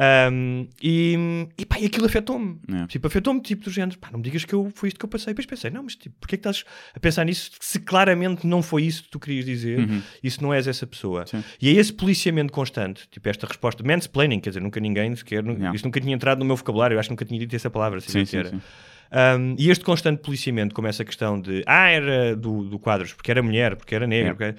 Ahm, 0.01 0.67
e, 0.81 1.17
e 1.57 1.65
pá, 1.65 1.77
e 1.77 1.85
aquilo 1.87 2.05
afetou-me. 2.05 2.57
Yeah. 2.69 2.87
Tipo, 2.87 3.07
afetou-me, 3.07 3.41
tipo, 3.41 3.65
do 3.65 3.69
género, 3.69 3.97
pá, 3.99 4.07
não 4.11 4.19
me 4.19 4.23
digas 4.23 4.45
que 4.45 4.53
eu, 4.55 4.71
foi 4.73 4.87
isto 4.87 4.97
que 4.97 5.03
eu 5.03 5.09
passei. 5.09 5.33
Depois 5.33 5.45
pensei, 5.45 5.69
não, 5.69 5.83
mas 5.83 5.95
tipo, 5.95 6.15
porquê 6.21 6.37
que 6.37 6.39
estás 6.47 6.63
a 6.95 6.99
pensar 7.01 7.25
nisso 7.25 7.51
se 7.59 7.79
claramente 7.79 8.47
não 8.47 8.61
foi 8.61 8.83
isso 8.83 9.03
que 9.03 9.09
tu 9.09 9.19
querias 9.19 9.43
dizer 9.45 9.85
e 10.23 10.31
se 10.31 10.41
não 10.41 10.53
és 10.53 10.67
essa 10.67 10.87
pessoa? 10.87 11.25
Sim. 11.27 11.43
E 11.61 11.67
é 11.67 11.73
esse 11.73 11.91
policiamento 11.91 12.53
constante, 12.53 13.09
tipo, 13.11 13.27
esta 13.27 13.45
resposta, 13.45 13.83
mansplaining, 13.83 14.39
quer 14.39 14.51
dizer, 14.51 14.61
nunca 14.61 14.79
ninguém 14.79 15.13
sequer, 15.17 15.43
Yeah. 15.43 15.75
isto 15.75 15.83
nunca 15.83 15.99
tinha 15.99 16.15
entrado 16.15 16.39
no 16.39 16.45
meu 16.45 16.55
vocabulário, 16.55 16.95
eu 16.95 16.99
acho 16.99 17.09
que 17.09 17.13
nunca 17.13 17.25
tinha 17.25 17.39
dito 17.39 17.53
essa 17.53 17.69
palavra, 17.69 17.97
assim, 17.97 18.09
Sim, 18.11 18.25
sim, 18.25 18.43
sim. 18.45 18.61
Um, 19.11 19.55
e 19.57 19.69
este 19.71 19.83
constante 19.83 20.21
policiamento, 20.21 20.75
como 20.75 20.87
essa 20.87 21.03
questão 21.03 21.39
de 21.41 21.63
ah, 21.65 21.89
era 21.89 22.35
do, 22.35 22.63
do 22.63 22.77
quadros, 22.77 23.13
porque 23.13 23.31
era 23.31 23.41
mulher, 23.41 23.75
porque 23.75 23.95
era 23.95 24.05
negra, 24.05 24.35
porque 24.35 24.43
era- 24.43 24.55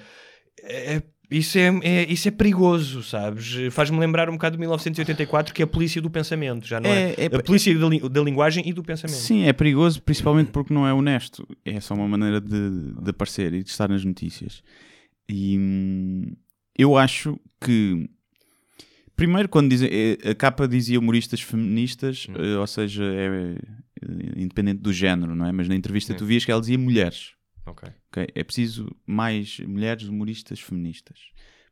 é- 0.97 1.03
isso, 1.33 1.57
é, 1.57 1.67
é- 1.81 2.11
isso 2.11 2.27
é 2.27 2.31
perigoso, 2.31 3.01
sabes? 3.03 3.73
Faz-me 3.73 3.97
lembrar 3.97 4.29
um 4.29 4.33
bocado 4.33 4.57
de 4.57 4.59
1984, 4.59 5.53
que 5.53 5.61
é 5.61 5.63
a 5.63 5.67
polícia 5.67 6.01
do 6.01 6.09
pensamento, 6.09 6.67
já 6.67 6.81
não 6.81 6.89
é? 6.89 7.11
É- 7.11 7.15
é- 7.31 7.35
a 7.37 7.41
polícia 7.41 7.73
da, 7.79 7.87
li- 7.87 8.09
da 8.09 8.21
linguagem 8.21 8.67
e 8.67 8.73
do 8.73 8.83
pensamento. 8.83 9.15
Sim, 9.17 9.43
é 9.47 9.53
perigoso, 9.53 10.01
principalmente 10.01 10.51
porque 10.51 10.73
não 10.73 10.85
é 10.85 10.93
honesto. 10.93 11.47
É 11.63 11.79
só 11.79 11.93
uma 11.93 12.05
maneira 12.09 12.41
de, 12.41 12.91
de 13.01 13.09
aparecer 13.09 13.53
e 13.53 13.63
de 13.63 13.69
estar 13.69 13.87
nas 13.87 14.03
notícias. 14.03 14.61
E 15.29 15.57
hum, 15.57 16.35
eu 16.77 16.97
acho 16.97 17.39
que. 17.63 18.09
Primeiro, 19.15 19.47
quando 19.47 19.69
dizem. 19.69 19.89
eh, 19.89 20.31
A 20.31 20.35
capa 20.35 20.67
dizia 20.67 20.99
humoristas 20.99 21.39
feministas, 21.41 22.27
Hum. 22.29 22.33
eh, 22.37 22.57
ou 22.57 22.67
seja, 22.67 23.03
é 23.05 23.55
independente 24.35 24.79
do 24.81 24.91
género, 24.93 25.35
não 25.35 25.45
é? 25.45 25.51
Mas 25.51 25.67
na 25.67 25.75
entrevista 25.75 26.13
tu 26.13 26.25
vias 26.25 26.43
que 26.45 26.51
ela 26.51 26.61
dizia 26.61 26.77
mulheres. 26.77 27.31
Ok. 27.65 27.89
ok? 28.11 28.27
É 28.33 28.43
preciso 28.43 28.89
mais 29.05 29.59
mulheres 29.59 30.03
humoristas 30.07 30.59
feministas. 30.59 31.19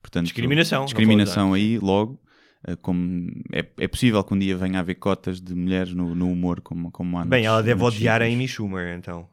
Portanto, 0.02 0.26
Discriminação, 0.26 0.86
Discriminação 0.86 1.54
aí, 1.54 1.78
logo. 1.80 2.22
eh, 2.68 2.76
Como 2.78 3.28
é, 3.52 3.66
é 3.80 3.88
possível 3.88 4.24
que 4.24 4.34
um 4.34 4.40
dia 4.40 4.56
venha 4.56 4.78
a 4.78 4.82
haver 4.82 4.96
cotas 4.96 5.42
de 5.42 5.54
mulheres 5.56 5.94
no, 5.94 6.14
no 6.16 6.32
humor, 6.32 6.62
como, 6.62 6.92
como 6.92 7.18
há 7.18 7.26
Bem, 7.26 7.40
nos- 7.42 7.48
ela 7.48 7.62
deve 7.64 7.84
odiar 7.84 8.22
a 8.22 8.26
sítios. 8.26 8.36
Amy 8.40 8.48
Schumer, 8.48 8.98
então. 8.98 9.28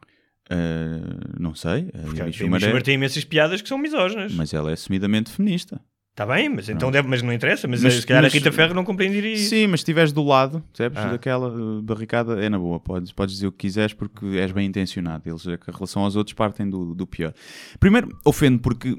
Uh, 0.51 1.41
não 1.41 1.55
sei, 1.55 1.89
a 1.93 1.99
Porque 2.05 2.21
a 2.21 2.25
Amy 2.25 2.33
Schumer, 2.33 2.63
é- 2.77 2.81
tem 2.81 2.95
imensas 2.95 3.25
piadas 3.25 3.61
que 3.61 3.69
são 3.69 3.77
misóginas. 3.79 4.33
mas 4.33 4.55
ela 4.55 4.71
é 4.71 4.75
assumidamente 4.75 5.31
feminista. 5.31 5.81
Está 6.17 6.25
bem, 6.25 6.49
mas 6.49 6.67
então 6.71 6.91
deve, 6.91 7.07
mas 7.07 7.21
não 7.21 7.31
interessa. 7.31 7.69
Mas, 7.69 7.83
Mas- 7.83 7.93
se 7.93 8.07
calhar 8.07 8.23
mas- 8.23 8.33
a 8.33 8.35
Rita 8.35 8.51
Ferro 8.51 8.73
não 8.73 8.87
compreenderia 8.87 9.35
isso. 9.35 9.51
Sim, 9.51 9.67
mas 9.67 9.81
se 9.81 9.83
estiveres 9.83 10.13
do 10.13 10.25
lado, 10.25 10.65
percebes? 10.73 10.97
Ah. 10.99 11.11
Daquela 11.11 11.49
uh, 11.49 11.83
barricada, 11.83 12.43
é 12.43 12.49
na 12.49 12.59
boa. 12.59 12.81
Podes, 12.81 13.13
podes 13.13 13.35
dizer 13.35 13.47
o 13.49 13.53
que 13.53 13.59
quiseres 13.59 13.93
porque 13.93 14.25
és 14.39 14.51
bem 14.51 14.67
intencionado. 14.67 15.29
Eles, 15.29 15.45
em 15.45 15.59
relação 15.71 16.05
aos 16.05 16.17
outros, 16.17 16.33
partem 16.33 16.71
do, 16.71 16.95
do 16.95 17.07
pior. 17.07 17.35
Primeiro, 17.79 18.09
ofendo 18.25 18.59
porque. 18.61 18.97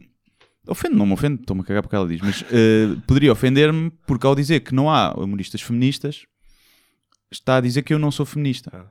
Ofende, 0.68 0.94
não 0.96 1.08
me 1.08 1.14
ofende, 1.14 1.42
estou-me 1.42 1.64
a 1.64 1.66
cagar 1.66 1.82
porque 1.82 1.96
ela 1.96 2.08
diz, 2.08 2.22
mas 2.22 2.42
uh, 2.42 3.02
poderia 3.08 3.32
ofender-me 3.32 3.90
porque 4.06 4.28
ao 4.28 4.36
dizer 4.36 4.60
que 4.60 4.76
não 4.76 4.88
há 4.88 5.12
humoristas 5.18 5.60
feministas, 5.62 6.28
está 7.32 7.56
a 7.56 7.62
dizer 7.62 7.82
que 7.82 7.96
eu 7.96 7.98
não 7.98 8.12
sou 8.12 8.28
feminista. 8.28 8.70
Ah. 8.72 8.86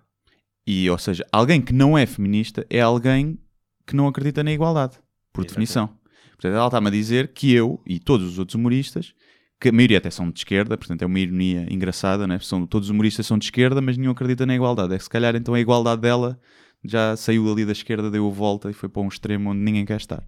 E, 0.66 0.90
ou 0.90 0.98
seja, 0.98 1.24
alguém 1.30 1.60
que 1.60 1.72
não 1.72 1.96
é 1.96 2.06
feminista 2.06 2.66
é 2.68 2.80
alguém 2.80 3.38
que 3.86 3.94
não 3.94 4.08
acredita 4.08 4.42
na 4.42 4.50
igualdade, 4.50 4.94
por 5.32 5.42
Exatamente. 5.44 5.48
definição. 5.68 5.90
Portanto, 6.36 6.54
ela 6.54 6.66
está-me 6.66 6.88
a 6.88 6.90
dizer 6.90 7.32
que 7.32 7.52
eu 7.52 7.80
e 7.86 7.98
todos 7.98 8.26
os 8.26 8.38
outros 8.38 8.54
humoristas, 8.54 9.14
que 9.58 9.70
a 9.70 9.72
maioria 9.72 9.98
até 9.98 10.10
são 10.10 10.30
de 10.30 10.38
esquerda, 10.38 10.76
portanto 10.76 11.02
é 11.02 11.06
uma 11.06 11.18
ironia 11.18 11.66
engraçada, 11.70 12.26
né? 12.26 12.38
são, 12.40 12.66
todos 12.66 12.88
os 12.88 12.90
humoristas 12.90 13.26
são 13.26 13.38
de 13.38 13.46
esquerda, 13.46 13.80
mas 13.80 13.96
nenhum 13.96 14.12
acredita 14.12 14.44
na 14.44 14.54
igualdade. 14.54 14.94
É 14.94 14.98
que 14.98 15.04
se 15.04 15.10
calhar 15.10 15.34
então 15.34 15.54
a 15.54 15.60
igualdade 15.60 16.02
dela 16.02 16.38
já 16.84 17.16
saiu 17.16 17.50
ali 17.50 17.64
da 17.64 17.72
esquerda, 17.72 18.10
deu 18.10 18.26
a 18.26 18.30
volta 18.30 18.70
e 18.70 18.74
foi 18.74 18.88
para 18.88 19.02
um 19.02 19.08
extremo 19.08 19.50
onde 19.50 19.60
ninguém 19.60 19.86
quer 19.86 19.96
estar. 19.96 20.22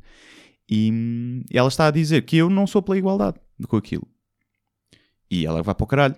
E, 0.68 0.90
hum, 0.90 1.44
e 1.50 1.58
ela 1.58 1.68
está 1.68 1.86
a 1.86 1.90
dizer 1.90 2.22
que 2.22 2.36
eu 2.36 2.48
não 2.48 2.66
sou 2.66 2.82
pela 2.82 2.96
igualdade 2.96 3.38
com 3.66 3.76
aquilo. 3.76 4.06
E 5.30 5.44
ela 5.44 5.62
vai 5.62 5.74
para 5.74 5.84
o 5.84 5.86
caralho. 5.86 6.16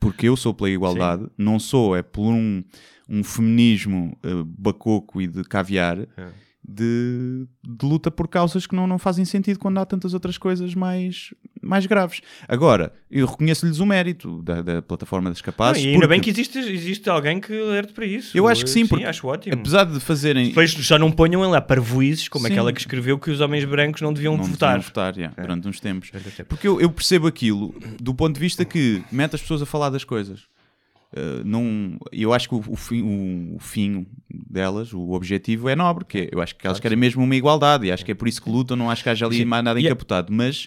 Porque 0.00 0.28
eu 0.28 0.36
sou 0.36 0.54
pela 0.54 0.70
igualdade, 0.70 1.26
não 1.36 1.58
sou, 1.58 1.94
é 1.94 2.02
por 2.02 2.32
um, 2.32 2.64
um 3.08 3.22
feminismo 3.22 4.16
eh, 4.22 4.42
bacoco 4.46 5.20
e 5.20 5.26
de 5.26 5.44
caviar 5.44 5.98
É. 6.16 6.43
de, 6.66 7.46
de 7.62 7.86
luta 7.86 8.10
por 8.10 8.26
causas 8.26 8.66
que 8.66 8.74
não, 8.74 8.86
não 8.86 8.98
fazem 8.98 9.24
sentido 9.24 9.58
quando 9.58 9.78
há 9.78 9.84
tantas 9.84 10.14
outras 10.14 10.38
coisas 10.38 10.74
mais, 10.74 11.34
mais 11.60 11.84
graves. 11.84 12.22
Agora, 12.48 12.92
eu 13.10 13.26
reconheço-lhes 13.26 13.80
o 13.80 13.86
mérito 13.86 14.42
da, 14.42 14.62
da 14.62 14.82
plataforma 14.82 15.28
das 15.28 15.40
Não, 15.40 15.44
capazes. 15.44 15.84
e 15.84 15.88
ainda 15.88 15.98
porque, 16.00 16.08
bem 16.08 16.20
que 16.20 16.30
existe, 16.30 16.58
existe 16.58 17.08
alguém 17.10 17.38
que 17.38 17.52
alerte 17.52 17.92
para 17.92 18.06
isso. 18.06 18.36
Eu 18.36 18.48
acho 18.48 18.64
que 18.64 18.70
sim, 18.70 18.86
porque 18.86 19.04
acho 19.04 19.26
ótimo. 19.26 19.54
apesar 19.54 19.84
de 19.84 20.00
fazerem. 20.00 20.48
Depois 20.48 20.72
só 20.72 20.98
não 20.98 21.12
ponham 21.12 21.42
lá 21.42 21.60
parvoízes, 21.60 22.28
como 22.28 22.46
Sim. 22.46 22.52
aquela 22.52 22.72
que 22.72 22.80
escreveu 22.80 23.18
que 23.18 23.30
os 23.30 23.40
homens 23.40 23.64
brancos 23.64 24.00
não 24.00 24.12
deviam 24.12 24.36
não 24.36 24.44
votar. 24.44 24.74
deviam 24.74 24.88
votar 24.88 25.16
yeah, 25.16 25.34
durante 25.40 25.68
uns 25.68 25.80
tempos. 25.80 26.10
Durante 26.10 26.28
uns 26.28 26.34
tempos. 26.34 26.48
Porque 26.48 26.66
eu, 26.66 26.80
eu 26.80 26.90
percebo 26.90 27.26
aquilo 27.26 27.74
do 28.00 28.14
ponto 28.14 28.34
de 28.34 28.40
vista 28.40 28.64
que 28.64 29.02
mete 29.12 29.34
as 29.34 29.42
pessoas 29.42 29.60
a 29.60 29.66
falar 29.66 29.90
das 29.90 30.04
coisas. 30.04 30.42
Uh, 31.16 31.44
não, 31.44 31.96
eu 32.10 32.32
acho 32.32 32.48
que 32.48 32.54
o, 32.56 32.64
o 32.66 32.74
fim, 32.76 33.00
o, 33.02 33.54
o 33.54 33.58
fim 33.60 34.04
delas, 34.50 34.92
o 34.92 35.10
objetivo 35.12 35.68
é 35.68 35.76
nobre, 35.76 36.04
que 36.04 36.18
é- 36.18 36.28
eu 36.32 36.40
acho 36.42 36.56
que 36.56 36.66
elas 36.66 36.80
querem 36.80 36.98
mesmo 36.98 37.22
uma 37.22 37.36
igualdade 37.36 37.86
e 37.86 37.92
acho 37.92 38.04
que 38.04 38.10
é 38.10 38.14
por 38.16 38.26
isso 38.26 38.42
que 38.42 38.50
lutam, 38.50 38.76
não 38.76 38.90
acho 38.90 39.02
que 39.04 39.08
haja 39.10 39.24
ali 39.24 39.36
Sim. 39.36 39.44
mais 39.44 39.62
nada 39.62 39.78
E 39.80 39.84
é- 39.84 39.86
encapotado, 39.86 40.32
mas 40.32 40.66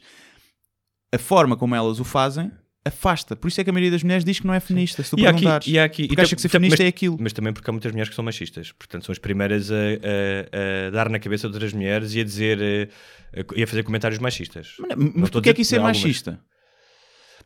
a 1.14 1.18
forma 1.18 1.58
como 1.58 1.76
elas 1.76 2.00
o 2.00 2.04
fazem 2.06 2.50
afasta. 2.86 3.36
Por 3.36 3.50
isso 3.50 3.60
é 3.60 3.64
que 3.66 3.70
a 3.70 3.74
maioria 3.74 3.92
das 3.92 4.04
mulheres 4.04 4.24
diz 4.24 4.40
que 4.40 4.48
não 4.48 4.54
é 4.54 4.62
feminista. 4.62 5.04
Se 5.04 5.10
tu 5.12 5.20
E 5.20 5.28
aqui- 5.28 5.44
e 5.72 5.78
aqui- 5.78 6.04
e 6.04 6.08
porque 6.08 6.16
tam- 6.16 6.24
acha 6.24 6.36
que 6.38 6.42
ser 6.42 6.48
feminista 6.48 6.78
mas- 6.82 6.86
é 6.86 6.88
aquilo. 6.88 7.18
Mas 7.20 7.34
também 7.34 7.52
porque 7.52 7.70
há 7.70 7.74
muitas 7.74 7.92
mulheres 7.92 8.08
que 8.10 8.16
são 8.16 8.24
machistas. 8.24 8.72
Portanto, 8.72 9.06
são 9.06 9.12
as 9.12 9.20
primeiras 9.20 9.70
a, 9.70 9.76
a- 9.76 10.88
a 10.88 10.90
dar 10.92 11.10
na 11.10 11.20
cabeça 11.20 11.50
de 11.50 11.54
outras 11.56 11.74
mulheres 11.74 12.14
e 12.16 12.22
a 12.22 12.24
dizer 12.24 12.58
eh, 12.62 12.90
a- 13.42 13.60
e 13.60 13.64
a 13.64 13.68
fazer 13.68 13.84
comentários 13.84 14.20
machistas. 14.20 14.76
Mas, 14.80 14.96
mas 14.98 15.28
a 15.28 15.32
porquê 15.34 15.50
é 15.50 15.54
que 15.54 15.64
isso 15.64 15.76
é 15.76 15.80
algumas. 15.80 15.98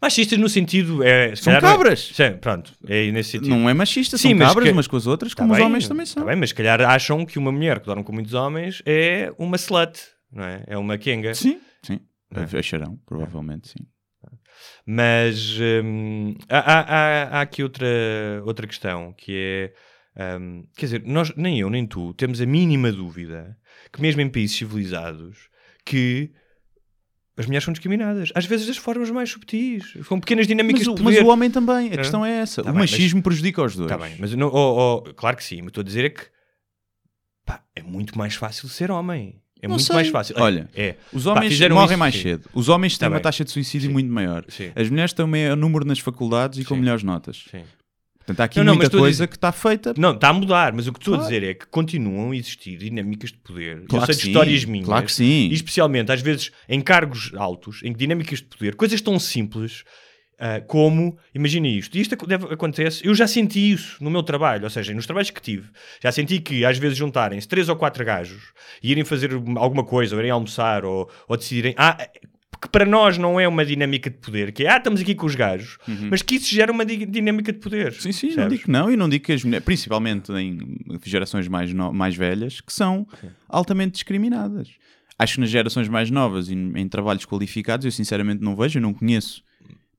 Machista? 0.01 0.35
Machistas 0.35 0.39
no 0.39 0.49
sentido. 0.49 1.03
É, 1.03 1.35
São 1.35 1.53
calhar 1.53 1.63
é- 1.63 1.73
cabras. 1.73 1.99
Sim, 2.13 2.37
pronto. 2.39 2.73
É 2.87 3.11
nesse 3.11 3.31
sentido. 3.31 3.49
Não 3.49 3.69
é 3.69 3.73
machista, 3.73 4.17
Sim, 4.17 4.29
são 4.29 4.37
mas 4.39 4.47
cabras 4.49 4.65
que- 4.67 4.71
umas 4.73 4.87
com 4.87 4.97
as 4.97 5.07
outras, 5.07 5.33
Tá 5.33 5.43
como 5.43 5.53
os 5.53 5.57
bem, 5.57 5.65
homens 5.67 5.87
também 5.87 6.05
são. 6.05 6.23
tá 6.23 6.29
bem, 6.29 6.35
mas 6.39 6.49
se 6.49 6.55
calhar 6.55 6.81
acham 6.81 7.25
que 7.25 7.37
uma 7.39 7.51
mulher 7.51 7.79
que 7.79 7.85
dorme 7.85 8.03
com 8.03 8.11
muitos 8.11 8.33
homens 8.33 8.81
é 8.85 9.31
uma 9.37 9.55
slut, 9.57 9.99
não 10.31 10.43
é? 10.43 10.63
É 10.67 10.77
uma 10.77 10.97
kenga. 10.97 11.33
Sim, 11.33 11.59
sim. 11.83 11.99
É. 12.33 12.57
Acharão, 12.57 12.97
provavelmente, 13.05 13.69
sim. 13.69 13.85
Mas 14.85 15.57
hum, 15.83 16.35
há, 16.49 16.59
há- 16.59 16.81
há- 16.81 17.37
há 17.37 17.41
aqui 17.41 17.63
outra, 17.63 17.87
outra 18.45 18.67
questão 18.67 19.13
que 19.17 19.71
é. 20.17 20.37
hum, 20.39 20.65
quer 20.75 20.85
dizer, 20.87 21.03
nós, 21.05 21.33
nem 21.35 21.59
eu 21.59 21.69
nem 21.69 21.85
tu 21.85 22.13
temos 22.13 22.41
a 22.41 22.45
mínima 22.45 22.91
dúvida 22.91 23.57
que, 23.91 24.01
mesmo 24.01 24.21
em 24.21 24.29
países 24.29 24.55
civilizados, 24.57 25.49
que 25.85 26.31
as 27.37 27.45
mulheres 27.45 27.63
são 27.63 27.71
discriminadas. 27.71 28.29
Às 28.35 28.45
vezes 28.45 28.67
das 28.67 28.77
formas 28.77 29.09
mais 29.09 29.29
subtis, 29.29 29.93
com 30.07 30.19
pequenas 30.19 30.47
dinâmicas 30.47 30.81
Mas 30.85 30.87
o, 30.87 30.95
de 30.95 31.03
mas 31.03 31.15
poder. 31.15 31.27
o 31.27 31.31
homem 31.31 31.49
também, 31.49 31.87
a 31.93 31.97
questão 31.97 32.25
é 32.25 32.31
essa. 32.39 32.61
Tá 32.63 32.69
o 32.69 32.73
bem, 32.73 32.81
mas- 32.81 32.91
machismo 32.91 33.21
prejudica 33.23 33.63
os 33.63 33.75
dois. 33.75 33.91
Está 33.91 34.03
bem, 34.03 34.15
mas 34.19 34.33
não, 34.35 34.47
oh, 34.47 34.97
oh, 35.07 35.13
claro 35.13 35.37
que 35.37 35.43
sim, 35.43 35.57
mas 35.61 35.67
estou 35.69 35.81
a 35.81 35.85
dizer 35.85 36.05
é 36.05 36.09
que 36.09 36.25
pá, 37.45 37.63
é 37.75 37.81
muito 37.81 38.17
mais 38.17 38.35
fácil 38.35 38.67
ser 38.69 38.91
homem. 38.91 39.41
É 39.63 39.67
Não 39.67 39.75
muito 39.75 39.85
sei. 39.85 39.93
mais 39.95 40.07
fácil. 40.09 40.35
Olha, 40.39 40.67
é. 40.73 40.95
Os 41.13 41.25
Pá, 41.25 41.31
homens 41.33 41.51
fizeram 41.53 41.75
morrem 41.75 41.91
isso, 41.91 41.99
mais 41.99 42.15
sim. 42.15 42.21
cedo. 42.23 42.49
Os 42.51 42.67
homens 42.67 42.93
têm 42.97 43.05
Tá 43.05 43.09
uma 43.09 43.17
bem. 43.17 43.21
taxa 43.23 43.45
de 43.45 43.51
suicídio 43.51 43.89
Sim. 43.89 43.93
muito 43.93 44.11
maior. 44.11 44.43
Sim. 44.49 44.71
As 44.75 44.89
mulheres 44.89 45.13
têm 45.13 45.27
maior 45.27 45.55
número 45.55 45.85
nas 45.85 45.99
faculdades 45.99 46.57
e 46.57 46.65
com 46.65 46.75
melhores 46.75 47.03
notas. 47.03 47.45
Portanto, 48.25 48.39
há 48.39 48.43
aqui 48.43 48.57
Não, 48.59 48.65
não, 48.65 48.75
muita 48.75 48.97
coisa 48.97 49.27
que 49.27 49.35
está 49.35 49.51
feita. 49.51 49.93
Não, 49.97 50.11
está 50.13 50.29
a 50.29 50.33
mudar, 50.33 50.73
mas 50.73 50.87
o 50.87 50.93
que 50.93 50.99
estou 50.99 51.15
Claro. 51.15 51.27
a 51.27 51.29
dizer 51.29 51.47
é 51.49 51.53
que 51.53 51.65
continuam 51.67 52.31
a 52.31 52.35
existir 52.35 52.77
dinâmicas 52.77 53.31
de 53.31 53.37
poder. 53.39 53.83
Claro 53.87 54.03
eu 54.03 54.05
sei 54.05 54.15
de 54.15 54.21
sim, 54.21 54.27
histórias 54.29 54.65
minhas. 54.65 54.85
claro 54.85 55.05
que 55.05 55.11
sim. 55.11 55.47
E 55.49 55.53
especialmente, 55.53 56.11
às 56.11 56.21
vezes, 56.21 56.51
em 56.69 56.79
cargos 56.81 57.31
altos, 57.35 57.81
em 57.83 57.91
dinâmicas 57.93 58.39
de 58.39 58.45
poder, 58.45 58.75
coisas 58.75 59.01
tão 59.01 59.19
simples 59.19 59.83
ah, 60.43 60.59
como, 60.59 61.15
imagina 61.35 61.67
isto, 61.67 61.95
e 61.95 62.01
isto 62.01 62.15
deve, 62.25 62.51
acontece, 62.51 63.05
eu 63.05 63.13
já 63.13 63.27
senti 63.27 63.71
isso 63.73 64.03
no 64.03 64.09
meu 64.09 64.23
trabalho, 64.23 64.63
ou 64.63 64.71
seja, 64.71 64.91
nos 64.91 65.05
trabalhos 65.05 65.29
que 65.29 65.39
tive, 65.39 65.69
já 66.01 66.11
senti 66.11 66.39
que 66.39 66.65
às 66.65 66.79
vezes 66.79 66.97
juntarem-se 66.97 67.47
três 67.47 67.69
ou 67.69 67.75
quatro 67.75 68.03
gajos 68.03 68.41
e 68.81 68.89
irem 68.91 69.05
fazer 69.05 69.29
alguma 69.55 69.83
coisa, 69.83 70.15
ou 70.15 70.19
irem 70.19 70.31
almoçar, 70.31 70.83
ou, 70.83 71.07
ou 71.27 71.37
decidirem, 71.37 71.75
ah, 71.77 71.95
que 72.61 72.69
para 72.69 72.85
nós 72.85 73.17
não 73.17 73.39
é 73.39 73.47
uma 73.47 73.65
dinâmica 73.65 74.09
de 74.09 74.17
poder, 74.17 74.51
que 74.51 74.63
é, 74.65 74.69
ah, 74.69 74.77
estamos 74.77 75.01
aqui 75.01 75.15
com 75.15 75.25
os 75.25 75.33
gajos, 75.33 75.77
mas 76.09 76.21
que 76.21 76.35
isso 76.35 76.53
gera 76.53 76.71
uma 76.71 76.85
di- 76.85 77.05
dinâmica 77.07 77.51
de 77.51 77.57
poder. 77.59 77.87
Uhum. 77.93 77.99
Sim, 77.99 78.11
sim, 78.11 78.27
não 78.27 78.35
percebes? 78.35 78.51
digo 78.57 78.63
que 78.65 78.71
não, 78.71 78.91
e 78.91 78.95
não 78.95 79.09
digo 79.09 79.25
que 79.25 79.31
as 79.33 79.43
mulheres, 79.43 79.65
principalmente 79.65 80.31
em 80.33 80.59
gerações 81.03 81.47
mais, 81.47 81.73
no- 81.73 81.91
mais 81.91 82.15
velhas, 82.15 82.61
que 82.61 82.71
são 82.71 83.07
altamente 83.49 83.93
discriminadas. 83.93 84.69
Acho 85.17 85.35
que 85.35 85.39
nas 85.41 85.49
gerações 85.49 85.87
mais 85.87 86.09
novas 86.11 86.49
e 86.49 86.53
em 86.53 86.87
trabalhos 86.87 87.25
qualificados, 87.25 87.85
eu 87.85 87.91
sinceramente 87.91 88.43
não 88.43 88.55
vejo, 88.55 88.77
eu 88.79 88.81
não 88.81 88.93
conheço 88.93 89.43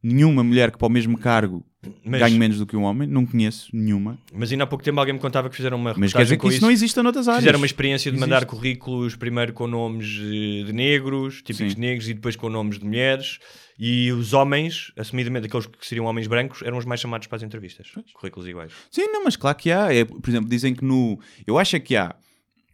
nenhuma 0.02 0.42
mulher 0.42 0.70
que 0.70 0.78
para 0.78 0.86
o 0.86 0.90
mesmo 0.90 1.16
cargo 1.16 1.64
Mas- 2.04 2.20
ganhe 2.20 2.38
menos 2.38 2.58
do 2.58 2.66
que 2.66 2.76
um 2.76 2.82
homem, 2.82 3.06
não 3.08 3.24
conheço 3.26 3.68
nenhuma. 3.72 4.18
Mas 4.32 4.50
ainda 4.50 4.64
há 4.64 4.66
pouco 4.66 4.84
tempo 4.84 4.98
alguém 4.98 5.14
me 5.14 5.20
contava 5.20 5.48
que 5.48 5.56
fizeram 5.56 5.76
uma 5.76 5.94
Mas 5.96 6.12
quer 6.12 6.22
dizer 6.24 6.36
que 6.36 6.42
com 6.42 6.48
isso, 6.48 6.60
não 6.62 6.70
existe 6.70 7.00
noutras 7.02 7.28
áreas. 7.28 7.42
Fizeram 7.42 7.58
uma 7.58 7.66
experiência 7.66 8.10
de 8.10 8.18
mandar 8.18 8.38
Existe. 8.38 8.50
currículos 8.50 9.16
primeiro 9.16 9.52
com 9.52 9.66
nomes 9.66 10.18
eh, 10.18 10.64
de 10.64 10.72
negros, 10.72 11.42
típicos 11.42 11.74
de 11.74 11.80
negros, 11.80 12.08
e 12.08 12.14
depois 12.14 12.34
com 12.36 12.48
nomes 12.48 12.78
de 12.78 12.84
mulheres. 12.84 13.38
E 13.78 14.12
os 14.12 14.32
homens, 14.32 14.92
assumidamente 14.96 15.46
aqueles 15.46 15.66
que 15.66 15.84
seriam 15.86 16.04
homens 16.06 16.26
brancos, 16.26 16.62
eram 16.62 16.78
os 16.78 16.84
mais 16.84 17.00
chamados 17.00 17.26
para 17.26 17.36
as 17.36 17.42
entrevistas. 17.42 17.88
Currículos 18.14 18.48
iguais. 18.48 18.72
Sim, 18.90 19.06
não, 19.08 19.24
mas 19.24 19.34
claro 19.36 19.56
que 19.56 19.72
há. 19.72 19.92
É, 19.92 20.04
por 20.04 20.28
exemplo, 20.28 20.48
dizem 20.48 20.74
que 20.74 20.84
no. 20.84 21.18
Eu 21.46 21.58
acho 21.58 21.74
é 21.74 21.80
que 21.80 21.96
há 21.96 22.14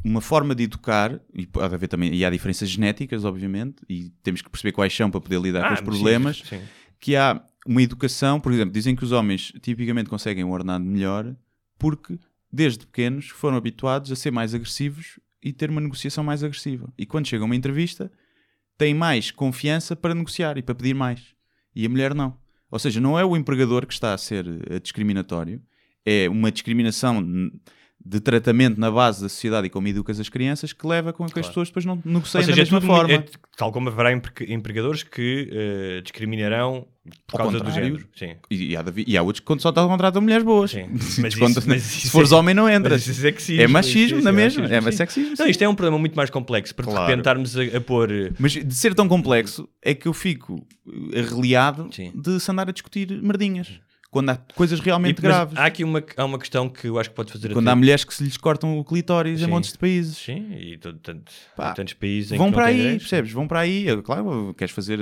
uma 0.05 0.21
forma 0.21 0.55
de 0.55 0.65
educar, 0.65 1.19
e 1.35 1.47
pode 1.47 1.75
haver 1.75 1.89
também, 1.89 2.15
e 2.15 2.25
há 2.25 2.31
diferenças 2.31 2.69
genéticas, 2.69 3.25
obviamente, 3.25 3.77
e 3.89 4.11
temos 4.23 4.43
que 4.43 4.51
perceber 4.51 4.73
quais 4.73 4.95
são 4.95 5.11
para 5.11 5.21
poder 5.21 5.41
lidar 5.41 5.67
com 5.69 5.75
os 5.75 5.81
Ah, 5.81 5.83
problemas. 5.83 6.39
Sim, 6.39 6.59
sim. 6.59 6.61
Que 6.99 7.17
há 7.17 7.43
uma 7.67 7.83
educação, 7.83 8.41
por 8.41 8.53
exemplo, 8.53 8.73
dizem 8.73 8.97
que 8.97 9.05
os 9.05 9.13
homens 9.13 9.53
tipicamente 9.61 10.09
conseguem 10.09 10.45
um 10.45 10.51
ordenado 10.51 10.85
melhor 10.85 11.35
porque 11.79 12.19
desde 12.53 12.87
pequenos 12.87 13.29
foram 13.29 13.57
habituados 13.57 14.11
a 14.11 14.17
ser 14.17 14.31
mais 14.31 14.55
agressivos 14.55 15.21
e 15.43 15.53
ter 15.53 15.71
uma 15.71 15.81
negociação 15.81 16.25
mais 16.25 16.43
agressiva. 16.43 16.93
E 16.97 17.07
quando 17.07 17.27
chegam 17.27 17.45
a 17.45 17.47
uma 17.47 17.57
entrevista, 17.57 18.11
têm 18.77 18.95
mais 18.95 19.31
confiança 19.31 19.95
para 19.95 20.15
negociar 20.15 20.57
e 20.57 20.63
para 20.63 20.75
pedir 20.75 20.95
mais. 20.95 21.35
E 21.75 21.85
a 21.87 21.89
mulher 21.89 22.15
não. 22.15 22.37
Ou 22.71 22.79
seja, 22.79 23.01
não 23.01 23.19
é 23.19 23.25
o 23.25 23.37
empregador 23.37 23.87
que 23.87 23.93
está 23.93 24.13
a 24.13 24.19
ser 24.19 24.47
eh, 24.71 24.79
discriminatório, 24.79 25.63
é 26.05 26.29
uma 26.29 26.51
discriminação 26.51 27.23
de 28.11 28.21
tratamento 28.21 28.81
na 28.81 28.91
base 28.91 29.21
da 29.23 29.29
sociedade 29.29 29.67
e 29.67 29.71
como 29.71 29.87
educas 29.87 30.19
as 30.19 30.29
crianças 30.31 30.73
que 30.73 30.87
leva 30.87 31.13
com 31.13 31.25
que 31.27 31.27
as 31.27 31.33
Claro. 31.33 31.49
pessoas 31.49 31.69
depois 31.69 31.85
não 31.85 32.01
negociem 32.05 32.43
seja, 32.43 32.47
da 32.57 32.63
é 32.63 32.65
mesma 32.65 32.81
muito- 32.81 32.95
forma. 32.97 33.13
é 33.13 33.25
tal 33.57 33.71
como 33.71 33.89
haverá 33.91 34.13
empre- 34.13 34.51
empregadores 34.53 35.03
que 35.03 35.49
eh, 35.53 36.01
discriminarão 36.03 36.87
por 37.27 37.41
Ao 37.41 37.47
causa 37.51 37.65
do 37.65 37.71
género. 37.71 38.07
Sim. 38.17 38.37
E, 38.51 38.73
e 38.73 38.77
há, 38.77 38.85
e 39.07 39.17
há 39.17 39.23
outros 39.23 39.41
que 39.45 39.63
só 39.63 39.73
contratam 39.73 40.23
mulheres 40.23 40.45
boas. 40.45 40.71
Sim. 40.71 40.87
Mas 41.21 41.35
isso- 41.35 41.63
mas 41.69 41.83
se 41.83 42.11
fores 42.11 42.33
é- 42.33 42.35
homem, 42.35 42.55
não 42.55 42.69
entras. 42.69 43.03
Isso 43.07 43.11
é 43.21 43.31
sexismo. 43.31 43.63
É 43.63 43.67
machismo 43.67 44.19
Isso 44.19 44.25
na 44.25 44.31
é 44.31 44.33
mesma. 44.33 44.63
machismo, 44.63 44.89
É 44.89 44.91
sim. 44.91 44.97
sexismo. 44.97 45.35
Não, 45.39 45.47
isto 45.47 45.63
é 45.63 45.69
um 45.69 45.75
problema 45.75 45.99
muito 45.99 46.15
mais 46.15 46.31
complexo, 46.31 46.75
porque 46.75 46.91
Claro. 46.91 47.07
de 47.07 47.11
repente 47.11 47.21
estarmos 47.21 47.57
a, 47.75 47.77
a 47.77 47.81
pôr. 47.81 48.11
eh, 48.11 48.31
Mas 48.39 48.53
de 48.53 48.75
ser 48.75 48.95
tão 48.95 49.07
complexo 49.09 49.69
é 49.83 49.95
que 49.95 50.07
eu 50.09 50.13
fico 50.15 50.67
eh, 51.13 51.21
arreliado 51.21 51.89
Sim. 51.93 52.13
de 52.15 52.41
se 52.41 52.51
andar 52.51 52.69
a 52.69 52.73
discutir 52.73 53.11
merdinhas. 53.23 53.81
Quando 54.11 54.31
há 54.31 54.37
coisas 54.55 54.81
realmente 54.81 55.19
E- 55.19 55.23
graves. 55.23 55.57
Há 55.59 55.67
aqui 55.67 55.85
uma, 55.85 56.03
há 56.17 56.25
uma 56.25 56.39
questão 56.39 56.67
que 56.69 56.87
eu 56.89 56.99
acho 56.99 57.11
que 57.11 57.17
pode 57.17 57.31
fazer 57.31 57.53
Quando 57.53 57.69
há 57.69 57.77
mulheres 57.77 58.05
que 58.05 58.15
se 58.15 58.25
lhes 58.25 58.39
cortam 58.39 58.79
o 58.79 58.85
clitóris 58.85 59.41
em 59.41 59.45
Sim. 59.45 59.51
montes 59.51 59.73
de 59.73 59.79
países. 59.79 60.17
Sim, 60.17 60.51
e 60.55 60.79
todo, 60.79 60.99
tanto, 60.99 61.31
Pá, 61.55 61.73
em 61.73 61.75
tantos 61.75 61.93
países 61.95 62.33
em 62.33 62.39
Vão 62.39 62.51
para 62.51 62.67
aí, 62.67 62.99
percebes? 62.99 63.31
Vão 63.33 63.47
para 63.47 63.61
aí. 63.61 63.87
Eh, 63.89 64.01
Claro, 64.01 64.55
queres 64.57 64.73
fazer 64.75 64.99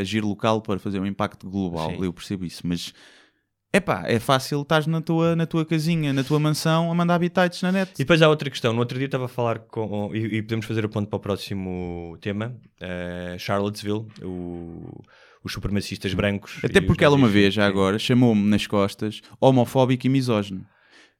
agir 0.00 0.22
local 0.24 0.62
para 0.62 0.78
fazer 0.78 0.98
um 1.00 1.06
impacto 1.06 1.50
global. 1.50 1.90
Sim. 1.90 2.02
Eu 2.02 2.12
percebo 2.14 2.46
isso. 2.46 2.62
Mas 2.66 2.94
é 3.74 3.78
pá, 3.78 4.04
é 4.06 4.18
fácil. 4.18 4.62
Estás 4.62 4.86
na 4.86 5.02
tua, 5.02 5.36
na 5.36 5.44
tua 5.46 5.66
casinha, 5.66 6.10
na 6.14 6.24
tua 6.24 6.40
mansão, 6.40 6.90
a 6.90 6.94
mandar 6.94 7.16
habitats 7.16 7.60
na 7.60 7.70
net. 7.70 7.92
E 7.94 7.98
depois 7.98 8.22
há 8.22 8.28
outra 8.30 8.48
questão. 8.48 8.72
No 8.72 8.78
outro 8.80 8.96
dia 8.96 9.04
estava 9.06 9.26
a 9.26 9.28
falar 9.28 9.58
com. 9.58 10.10
E, 10.14 10.38
e 10.38 10.42
podemos 10.42 10.64
fazer 10.64 10.82
o 10.82 10.88
ponto 10.88 11.08
para 11.10 11.16
o 11.18 11.20
próximo 11.20 12.16
tema: 12.22 12.56
eh, 12.80 13.36
Charlottesville, 13.38 14.06
o- 14.22 15.02
os 15.44 15.52
supremacistas 15.52 16.12
brancos. 16.14 16.58
Até 16.64 16.80
porque 16.80 17.04
ela 17.04 17.16
uma 17.16 17.28
vez, 17.28 17.54
já 17.54 17.66
agora, 17.66 17.98
chamou-me 17.98 18.42
nas 18.48 18.66
costas 18.66 19.20
homofóbico 19.40 20.06
e 20.06 20.10
misógino. 20.10 20.64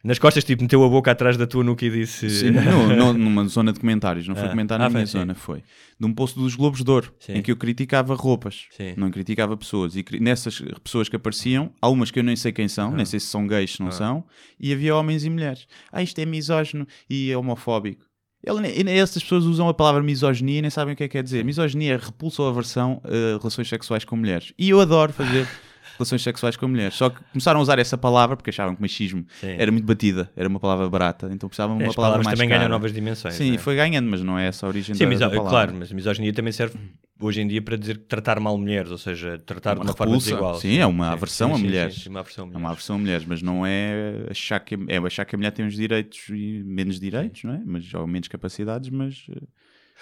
Nas 0.02 0.18
costas, 0.18 0.42
tipo, 0.44 0.62
meteu 0.62 0.82
a 0.82 0.88
boca 0.88 1.10
atrás 1.10 1.36
da 1.36 1.46
tua 1.46 1.62
nuca 1.62 1.84
e 1.84 1.90
disse. 1.90 2.30
Sim, 2.30 2.52
não, 2.52 2.88
não, 2.96 3.12
numa 3.12 3.44
zona 3.46 3.70
de 3.70 3.78
comentários, 3.80 4.26
não 4.26 4.34
foi 4.34 4.46
Ah. 4.46 4.48
comentário 4.48 4.82
Ah, 4.82 4.88
na 4.88 4.90
minha 4.94 5.06
foi, 5.06 5.12
sim. 5.12 5.18
zona, 5.18 5.34
foi. 5.34 5.62
De 6.00 6.06
um 6.06 6.14
posto 6.14 6.40
dos 6.40 6.54
Globos 6.54 6.82
de 6.82 6.90
Ouro, 6.90 7.12
Sim. 7.18 7.34
em 7.34 7.42
que 7.42 7.52
eu 7.52 7.56
criticava 7.56 8.14
roupas, 8.14 8.64
Sim. 8.70 8.94
não 8.96 9.10
criticava 9.10 9.54
pessoas. 9.58 9.94
E 9.96 10.04
nessas 10.18 10.58
pessoas 10.82 11.10
que 11.10 11.16
apareciam, 11.16 11.70
há 11.82 11.88
umas 11.90 12.10
que 12.10 12.18
eu 12.18 12.22
nem 12.24 12.34
sei 12.34 12.50
quem 12.50 12.64
Ah. 12.64 12.68
são, 12.70 12.92
nem 12.92 13.04
sei 13.04 13.20
se 13.20 13.26
são 13.26 13.46
gays, 13.46 13.72
se 13.72 13.82
não 13.82 13.90
são, 13.90 14.24
e 14.58 14.72
havia 14.72 14.96
homens 14.96 15.22
e 15.26 15.28
mulheres. 15.28 15.66
Ah, 15.92 16.02
isto 16.02 16.18
é 16.18 16.24
misógino 16.24 16.86
e 17.08 17.30
é 17.30 17.36
homofóbico. 17.36 18.02
Ele, 18.42 18.90
essas 18.90 19.22
pessoas 19.22 19.44
usam 19.44 19.68
a 19.68 19.74
palavra 19.74 20.02
misoginia 20.02 20.58
e 20.58 20.62
nem 20.62 20.70
sabem 20.70 20.94
o 20.94 20.96
que 20.96 21.04
é 21.04 21.08
que 21.08 21.12
quer 21.12 21.22
dizer. 21.22 21.44
Misoginia 21.44 21.94
é 21.94 21.96
repulsa 21.96 22.42
ou 22.42 22.48
aversão 22.48 23.00
a 23.04 23.38
relações 23.38 23.68
sexuais 23.68 24.04
com 24.04 24.16
mulheres. 24.16 24.52
E 24.58 24.70
eu 24.70 24.80
adoro 24.80 25.12
fazer 25.12 25.46
relações 25.98 26.22
sexuais 26.22 26.56
com 26.56 26.66
mulheres. 26.66 26.94
Só 26.94 27.10
que 27.10 27.20
começaram 27.32 27.60
a 27.60 27.62
usar 27.62 27.78
essa 27.78 27.98
palavra 27.98 28.36
porque 28.36 28.48
achavam 28.48 28.74
que 28.74 28.80
machismo 28.80 29.26
Sim. 29.40 29.56
era 29.58 29.70
muito 29.70 29.84
batida, 29.84 30.30
era 30.34 30.48
uma 30.48 30.58
palavra 30.58 30.88
barata, 30.88 31.28
então 31.30 31.48
precisavam 31.50 31.76
de 31.76 31.84
uma 31.84 31.92
palavra 31.92 32.22
mais 32.22 32.34
também 32.34 32.48
cara. 32.48 32.60
ganham 32.60 32.70
novas 32.70 32.92
dimensões. 32.92 33.34
Sim, 33.34 33.54
é? 33.54 33.58
foi 33.58 33.76
ganhando, 33.76 34.08
mas 34.08 34.22
não 34.22 34.38
é 34.38 34.46
essa 34.46 34.64
a 34.64 34.68
origem 34.68 34.94
Sim, 34.94 35.06
da, 35.06 35.14
da 35.16 35.28
palavra. 35.28 35.50
claro, 35.50 35.74
mas 35.78 35.92
a 35.92 35.94
misoginia 35.94 36.32
também 36.32 36.52
serve 36.52 36.78
hoje 37.20 37.40
em 37.40 37.46
dia 37.46 37.60
para 37.62 37.76
dizer 37.76 37.98
tratar 38.08 38.40
mal 38.40 38.56
mulheres, 38.58 38.90
ou 38.90 38.98
seja, 38.98 39.38
tratar 39.38 39.74
de 39.74 39.80
uma 39.82 39.92
forma 39.94 40.14
repulsa. 40.14 40.30
desigual. 40.30 40.54
Sim, 40.56 40.78
é 40.78 40.86
uma 40.86 41.10
aversão 41.10 41.48
sim, 41.50 41.54
a 41.54 41.58
mulheres. 41.58 41.94
sim, 41.94 42.00
sim, 42.02 42.08
uma 42.08 42.20
aversão 42.20 42.48
a 42.50 42.54
É 42.54 42.56
uma 42.56 42.70
aversão 42.70 42.96
a 42.96 42.98
mulheres, 42.98 43.24
mas 43.26 43.42
não 43.42 43.64
é 43.66 44.26
achar 44.30 44.60
que, 44.60 44.74
é 44.88 44.96
achar 44.98 45.24
que 45.24 45.34
a 45.34 45.38
mulher 45.38 45.50
tem 45.52 45.66
os 45.66 45.74
direitos 45.74 46.28
e 46.30 46.62
menos 46.64 46.98
direitos, 46.98 47.44
não 47.44 47.54
é? 47.54 47.62
Mas, 47.64 47.92
ou 47.94 48.06
menos 48.06 48.28
capacidades, 48.28 48.88
mas. 48.90 49.26
eh, 49.30 49.42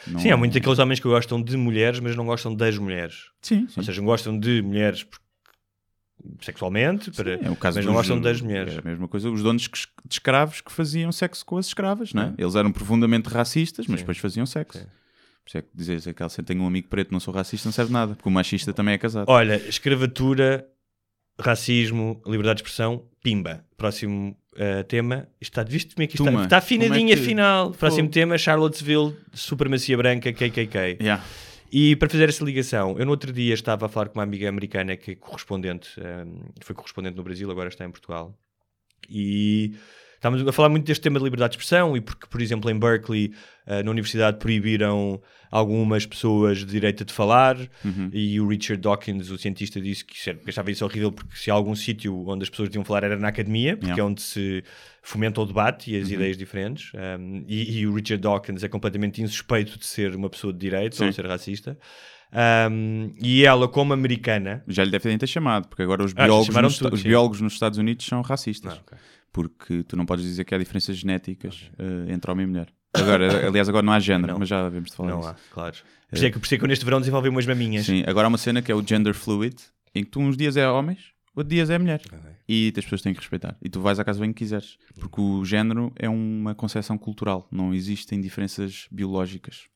Não 0.06 0.20
Sim, 0.20 0.30
há 0.30 0.32
é- 0.32 0.36
muitos 0.36 0.56
aqueles 0.56 0.78
homens 0.78 1.00
que 1.00 1.08
gostam 1.08 1.42
de 1.42 1.56
mulheres, 1.56 2.00
mas 2.00 2.14
não 2.16 2.24
gostam 2.26 2.54
das 2.54 2.78
mulheres. 2.78 3.30
Sim. 3.42 3.66
Ou 3.76 3.82
seja, 3.82 4.00
gostam 4.02 4.38
de 4.38 4.62
mulheres 4.62 5.06
sexualmente, 6.40 7.10
para... 7.12 7.38
Sim, 7.38 7.44
é 7.44 7.50
o 7.50 7.56
caso 7.56 7.78
mas 7.78 7.86
não 7.86 7.94
gostam 7.94 8.20
das 8.20 8.40
mulheres. 8.40 8.74
É 8.76 8.78
a 8.78 8.82
mesma 8.82 9.08
coisa, 9.08 9.30
os 9.30 9.42
donos 9.42 9.62
de 9.62 9.70
escravos 10.10 10.60
que 10.60 10.70
faziam 10.72 11.10
sexo 11.12 11.44
com 11.44 11.56
as 11.56 11.66
escravas, 11.66 12.12
não 12.12 12.22
é? 12.22 12.34
Eles 12.38 12.54
eram 12.54 12.72
profundamente 12.72 13.28
racistas, 13.28 13.86
mas 13.86 14.00
depois 14.00 14.18
faziam 14.18 14.44
sexo. 14.46 14.86
Por 15.48 15.52
isso 15.52 15.58
é 15.58 15.62
que 15.62 15.68
dizes 15.74 16.06
aquela 16.06 16.28
cena, 16.28 16.46
tenho 16.46 16.62
um 16.62 16.66
amigo 16.66 16.88
preto, 16.88 17.10
não 17.10 17.18
sou 17.18 17.32
racista, 17.32 17.66
não 17.66 17.72
serve 17.72 17.90
nada, 17.90 18.14
porque 18.14 18.28
o 18.28 18.32
machista 18.32 18.70
também 18.74 18.92
é 18.92 18.98
casado. 18.98 19.26
Olha, 19.30 19.56
escravatura, 19.66 20.68
racismo, 21.40 22.20
liberdade 22.26 22.58
de 22.58 22.68
expressão, 22.68 23.02
pimba. 23.22 23.64
Próximo 23.74 24.36
eh, 24.56 24.82
tema. 24.82 25.26
Está, 25.40 25.62
viste 25.62 25.94
como 25.94 26.04
é 26.04 26.06
que 26.06 26.16
isto 26.16 26.22
está? 26.22 26.30
Tuma. 26.30 26.44
Está 26.44 26.58
afinadinha, 26.58 27.14
é 27.14 27.16
que- 27.16 27.22
afinal. 27.22 27.70
Próximo 27.70 28.08
Pô. 28.08 28.12
tema, 28.12 28.36
Charlottesville, 28.36 29.16
supremacia 29.32 29.96
branca, 29.96 30.30
KKK. 30.30 30.98
Yeah. 31.00 31.24
E 31.72 31.96
para 31.96 32.10
fazer 32.10 32.28
essa 32.28 32.44
ligação, 32.44 32.98
eu 32.98 33.06
no 33.06 33.10
outro 33.10 33.32
dia 33.32 33.54
estava 33.54 33.86
a 33.86 33.88
falar 33.88 34.10
com 34.10 34.18
uma 34.18 34.24
amiga 34.24 34.50
americana 34.50 34.96
que 34.98 35.12
é 35.12 35.14
correspondente, 35.14 35.88
um, 35.98 36.40
foi 36.60 36.74
correspondente 36.74 37.16
no 37.16 37.22
Brasil, 37.22 37.50
agora 37.50 37.70
está 37.70 37.86
em 37.86 37.90
Portugal. 37.90 38.38
E 39.08 39.74
estávamos 40.18 40.46
a 40.46 40.52
falar 40.52 40.68
muito 40.68 40.84
deste 40.84 41.00
tema 41.02 41.18
de 41.18 41.24
liberdade 41.24 41.52
de 41.52 41.56
expressão 41.58 41.96
e 41.96 42.00
porque, 42.00 42.26
por 42.28 42.40
exemplo, 42.42 42.70
em 42.70 42.78
Berkeley, 42.78 43.32
uh, 43.66 43.82
na 43.84 43.90
universidade, 43.90 44.38
proibiram 44.38 45.20
algumas 45.50 46.04
pessoas 46.04 46.58
de 46.58 46.66
direito 46.66 47.04
de 47.06 47.12
falar 47.12 47.56
Uhum. 47.84 48.10
e 48.12 48.38
o 48.38 48.46
Richard 48.48 48.82
Dawkins, 48.82 49.30
o 49.30 49.38
cientista, 49.38 49.80
disse 49.80 50.04
que, 50.04 50.14
isso 50.14 50.28
era- 50.28 50.38
achava 50.46 50.70
isso 50.70 50.84
horrível 50.84 51.10
porque 51.10 51.34
se 51.36 51.50
há 51.50 51.54
algum 51.54 51.74
sítio 51.74 52.28
onde 52.28 52.42
as 52.42 52.50
pessoas 52.50 52.68
deviam 52.68 52.84
falar 52.84 53.04
era 53.04 53.16
na 53.16 53.28
academia, 53.28 53.74
porque 53.74 53.86
Yeah. 53.86 54.02
é 54.02 54.04
onde 54.04 54.20
se 54.20 54.62
fomenta 55.02 55.40
o 55.40 55.46
debate 55.46 55.90
e 55.90 55.96
as 55.98 56.08
Uhum. 56.08 56.14
ideias 56.14 56.36
diferentes. 56.36 56.92
Um, 56.94 57.44
e, 57.48 57.78
e 57.78 57.86
o 57.86 57.94
Richard 57.94 58.20
Dawkins 58.22 58.62
é 58.62 58.68
completamente 58.68 59.22
insuspeito 59.22 59.78
de 59.78 59.86
ser 59.86 60.14
uma 60.14 60.28
pessoa 60.28 60.52
de 60.52 60.58
direito 60.58 60.92
ou 60.94 60.98
Sim. 60.98 61.08
de 61.08 61.14
ser 61.14 61.24
racista. 61.26 61.78
Um, 62.70 63.14
e 63.22 63.44
ela, 63.46 63.66
como 63.66 63.94
americana, 63.94 64.62
Já 64.68 64.84
lhe 64.84 64.90
devem 64.90 65.16
ter 65.16 65.26
chamado, 65.26 65.66
porque 65.68 65.82
agora 65.82 66.04
os 66.04 66.12
Ah, 66.14 66.24
biólogos, 66.24 66.46
chamaram 66.46 66.68
nos, 66.68 66.78
tudo, 66.78 66.92
os 66.94 67.02
biólogos 67.02 67.40
nos 67.40 67.54
Estados 67.54 67.78
Unidos 67.78 68.04
são 68.04 68.20
racistas. 68.20 68.74
Ah, 68.74 68.80
ok. 68.86 68.98
Porque 69.32 69.82
tu 69.84 69.96
não 69.96 70.06
podes 70.06 70.24
dizer 70.24 70.44
que 70.44 70.54
há 70.54 70.58
diferenças 70.58 70.96
genéticas 70.96 71.70
eh, 71.78 72.12
entre 72.12 72.30
homem 72.30 72.44
e 72.44 72.48
mulher. 72.48 72.68
Agora, 72.94 73.46
aliás, 73.48 73.68
agora 73.68 73.84
não 73.84 73.92
há 73.92 74.00
género, 74.00 74.32
Não. 74.32 74.38
mas 74.38 74.48
já 74.48 74.64
devemos 74.64 74.90
de 74.90 74.96
falar 74.96 75.10
não 75.10 75.20
disso. 75.20 75.30
há, 75.30 75.36
claro. 75.54 75.76
Por 76.08 76.16
isso 76.16 76.24
é 76.24 76.30
que, 76.30 76.38
por 76.38 76.54
é 76.54 76.58
que 76.58 76.64
eu 76.64 76.68
neste 76.68 76.84
verão 76.84 76.98
desenvolvi 77.00 77.28
umas 77.28 77.46
maminhas. 77.46 77.84
Sim, 77.86 78.02
agora 78.06 78.26
há 78.26 78.30
uma 78.30 78.38
cena 78.38 78.62
que 78.62 78.72
é 78.72 78.74
o 78.74 78.82
gender 78.86 79.12
fluid, 79.14 79.56
em 79.94 80.02
que 80.04 80.10
tu 80.10 80.20
uns 80.20 80.36
dias 80.36 80.56
é 80.56 80.66
homens, 80.68 81.12
outros 81.36 81.54
dias 81.54 81.68
é 81.68 81.78
mulher. 81.78 82.00
Ok. 82.10 82.18
E 82.48 82.72
as 82.76 82.82
pessoas 82.84 83.02
têm 83.02 83.12
que 83.12 83.20
respeitar. 83.20 83.56
E 83.62 83.68
tu 83.68 83.80
vais 83.82 84.00
à 84.00 84.04
casa 84.04 84.18
bem 84.18 84.32
que 84.32 84.38
quiseres. 84.38 84.78
Porque 84.98 85.20
o 85.20 85.44
género 85.44 85.92
é 85.96 86.08
uma 86.08 86.54
concepção 86.54 86.96
cultural. 86.96 87.46
Não 87.52 87.74
existem 87.74 88.20
diferenças 88.22 88.88
biológicas. 88.90 89.68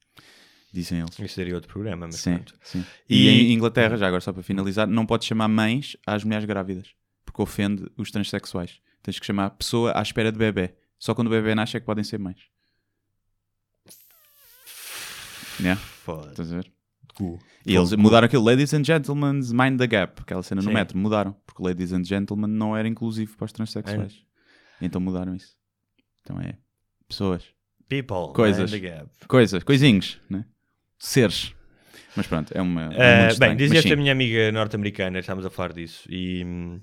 Dizem 0.72 1.00
eles. 1.00 1.18
Isso 1.18 1.34
seria 1.34 1.54
outro 1.54 1.70
programa, 1.70 2.06
mas 2.06 2.16
Sim, 2.16 2.36
pronto. 2.36 2.54
sim. 2.64 2.82
E, 3.08 3.26
E- 3.28 3.28
em 3.28 3.52
Inglaterra, 3.52 3.98
já 3.98 4.06
agora 4.06 4.22
só 4.22 4.32
para 4.32 4.42
finalizar, 4.42 4.86
não 4.88 5.04
podes 5.04 5.28
chamar 5.28 5.48
mães 5.48 5.98
às 6.06 6.24
mulheres 6.24 6.46
grávidas. 6.46 6.94
Porque 7.26 7.42
ofende 7.42 7.84
os 7.98 8.10
transexuais. 8.10 8.80
Tens 9.02 9.18
que 9.18 9.26
chamar 9.26 9.50
pessoa 9.50 9.92
à 9.98 10.02
espera 10.02 10.30
de 10.30 10.38
bebê. 10.38 10.74
Só 10.98 11.14
quando 11.14 11.26
o 11.26 11.30
bebê 11.30 11.54
nasce 11.54 11.76
é 11.76 11.80
que 11.80 11.86
podem 11.86 12.04
ser 12.04 12.18
mães. 12.18 12.40
Yeah, 15.60 15.80
Foda. 15.80 16.30
estás 16.30 16.52
a 16.52 16.56
ver? 16.56 16.72
Cu. 17.14 17.38
E 17.66 17.74
eles 17.76 17.92
mudaram 17.92 18.26
aquilo, 18.26 18.42
Ladies 18.42 18.72
and 18.72 18.84
Gentlemen, 18.84 19.40
Mind 19.52 19.78
the 19.78 19.86
Gap, 19.86 20.22
aquela 20.22 20.42
cena 20.42 20.62
no 20.62 20.68
Sim. 20.68 20.74
metro, 20.74 20.96
mudaram, 20.96 21.36
porque 21.44 21.62
Ladies 21.62 21.92
and 21.92 22.04
Gentlemen 22.04 22.50
não 22.50 22.76
era 22.76 22.88
inclusivo 22.88 23.36
para 23.36 23.44
os 23.44 23.52
transexuais. 23.52 24.24
Então 24.80 25.00
mudaram 25.00 25.34
isso. 25.34 25.54
Então 26.22 26.40
é 26.40 26.56
pessoas, 27.06 27.44
People. 27.88 28.32
Coisas. 28.34 28.72
mind 28.72 28.82
the 28.82 28.88
gap. 28.88 29.10
coisas, 29.28 29.62
coisinhos, 29.62 30.20
né? 30.30 30.44
Seres. 30.98 31.54
Mas 32.16 32.26
pronto, 32.26 32.50
é 32.56 32.62
uma. 32.62 32.92
é 32.94 33.32
Uh, 33.32 33.38
bem, 33.38 33.56
dizia 33.56 33.78
esta 33.78 33.90
sim, 33.90 33.96
minha 33.96 34.12
amiga 34.12 34.50
norte-americana, 34.50 35.18
estávamos 35.18 35.44
a 35.44 35.50
falar 35.50 35.72
disso, 35.72 36.06
e, 36.10 36.44
hum, 36.44 36.80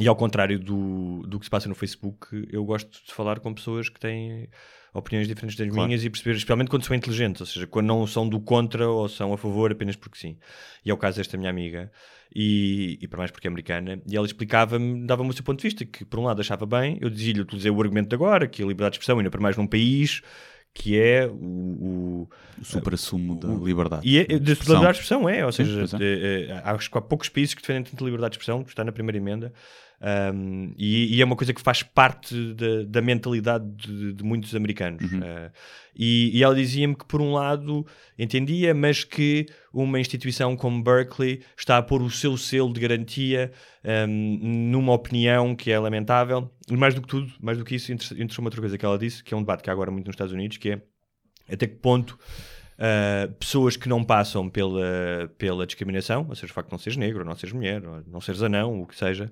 e 0.00 0.08
ao 0.08 0.16
contrário 0.16 0.58
do, 0.58 1.22
do 1.26 1.38
que 1.38 1.44
se 1.46 1.50
passa 1.50 1.68
no 1.68 1.74
Facebook, 1.74 2.48
eu 2.50 2.64
gosto 2.64 3.04
de 3.04 3.12
falar 3.12 3.40
com 3.40 3.52
pessoas 3.52 3.88
que 3.88 4.00
têm 4.00 4.48
opiniões 4.94 5.26
diferentes 5.26 5.56
das 5.56 5.68
Claro. 5.68 5.86
minhas 5.86 6.04
e 6.04 6.10
perceber, 6.10 6.36
especialmente 6.36 6.68
quando 6.68 6.84
são 6.84 6.94
inteligentes, 6.96 7.40
ou 7.40 7.46
seja, 7.46 7.66
quando 7.66 7.86
não 7.86 8.06
são 8.06 8.28
do 8.28 8.40
contra 8.40 8.88
ou 8.88 9.08
são 9.08 9.32
a 9.32 9.38
favor 9.38 9.72
apenas 9.72 9.96
porque 9.96 10.18
sim. 10.18 10.38
E 10.84 10.90
é 10.90 10.94
o 10.94 10.96
caso 10.96 11.16
desta 11.18 11.36
minha 11.36 11.50
amiga, 11.50 11.90
e, 12.34 12.98
e 13.00 13.08
para 13.08 13.18
mais 13.18 13.30
porque 13.30 13.46
é 13.46 13.50
americana, 13.50 14.00
e 14.06 14.16
ela 14.16 14.26
explicava-me, 14.26 15.06
dava-me 15.06 15.30
o 15.30 15.32
seu 15.32 15.44
ponto 15.44 15.58
de 15.58 15.64
vista, 15.64 15.84
que 15.84 16.04
por 16.04 16.18
um 16.18 16.24
lado 16.24 16.40
achava 16.40 16.66
bem, 16.66 16.98
eu 17.00 17.08
dizia-lhe, 17.10 17.40
utilizei 17.40 17.70
o 17.70 17.80
argumento 17.80 18.08
de 18.08 18.14
agora, 18.14 18.46
que 18.46 18.62
a 18.62 18.66
liberdade 18.66 18.92
de 18.92 18.96
expressão, 18.96 19.18
ainda 19.18 19.30
para 19.30 19.40
mais 19.40 19.56
num 19.56 19.66
país 19.66 20.22
que 20.74 20.98
é 20.98 21.26
o- 21.26 21.32
o 21.34 22.28
o 22.60 22.64
supra-sumo 22.64 23.38
da 23.38 23.48
liberdade. 23.48 24.08
e 24.08 24.18
é, 24.18 24.24
de 24.24 24.34
Expressão. 24.34 24.74
liberdade 24.76 24.98
de 24.98 25.02
expressão 25.02 25.28
é, 25.28 25.44
ou 25.44 25.52
Sim, 25.52 25.64
seja, 25.64 25.78
pois 25.80 25.94
é. 25.94 25.98
eh, 26.48 26.62
acho 26.64 26.90
que 26.90 26.98
há 26.98 27.00
poucos 27.02 27.28
países 27.28 27.54
que 27.54 27.60
defendem 27.60 27.82
tanto 27.84 28.04
liberdade 28.04 28.32
de 28.32 28.36
expressão, 28.38 28.62
está 28.66 28.82
na 28.84 28.92
primeira 28.92 29.18
emenda, 29.18 29.52
um, 30.34 30.74
e, 30.76 31.16
e 31.16 31.22
é 31.22 31.24
uma 31.24 31.36
coisa 31.36 31.54
que 31.54 31.62
faz 31.62 31.82
parte 31.84 32.34
da, 32.54 32.82
da 32.88 33.00
mentalidade 33.00 33.64
de, 33.76 34.12
de 34.14 34.24
muitos 34.24 34.52
americanos. 34.54 35.12
Uhum. 35.12 35.20
Uh, 35.20 35.50
e, 35.94 36.36
e 36.36 36.42
ela 36.42 36.54
dizia-me 36.54 36.96
que, 36.96 37.04
por 37.04 37.20
um 37.20 37.32
lado, 37.32 37.86
entendia, 38.18 38.74
mas 38.74 39.04
que 39.04 39.46
uma 39.72 40.00
instituição 40.00 40.56
como 40.56 40.82
Berkeley 40.82 41.42
está 41.56 41.78
a 41.78 41.82
pôr 41.82 42.02
o 42.02 42.10
seu 42.10 42.36
selo 42.36 42.72
de 42.72 42.80
garantia 42.80 43.52
um, 44.08 44.38
numa 44.70 44.92
opinião 44.92 45.54
que 45.54 45.70
é 45.70 45.78
lamentável. 45.78 46.50
E 46.68 46.76
mais 46.76 46.94
do 46.94 47.02
que 47.02 47.08
tudo, 47.08 47.32
mais 47.40 47.56
do 47.56 47.64
que 47.64 47.76
isso, 47.76 47.92
interessou-me 47.92 48.46
outra 48.46 48.60
coisa 48.60 48.76
que 48.76 48.84
ela 48.84 48.98
disse, 48.98 49.22
que 49.22 49.32
é 49.32 49.36
um 49.36 49.40
debate 49.40 49.62
que 49.62 49.70
há 49.70 49.72
agora 49.72 49.90
muito 49.90 50.06
nos 50.06 50.14
Estados 50.14 50.32
Unidos, 50.32 50.56
que 50.56 50.70
é 50.70 50.82
até 51.48 51.66
que 51.66 51.76
ponto 51.76 52.18
uh, 52.78 53.32
pessoas 53.34 53.76
que 53.76 53.88
não 53.88 54.02
passam 54.02 54.48
pela, 54.48 55.30
pela 55.38 55.64
discriminação, 55.64 56.26
ou 56.28 56.34
seja, 56.34 56.50
o 56.50 56.54
facto 56.54 56.68
de 56.68 56.72
não 56.72 56.78
seres 56.78 56.96
negro, 56.96 57.20
ou 57.20 57.24
não 57.24 57.36
seres 57.36 57.52
mulher, 57.52 57.86
ou 57.86 58.02
não 58.06 58.20
seres 58.20 58.42
anão, 58.42 58.82
o 58.82 58.86
que 58.86 58.96
seja, 58.96 59.30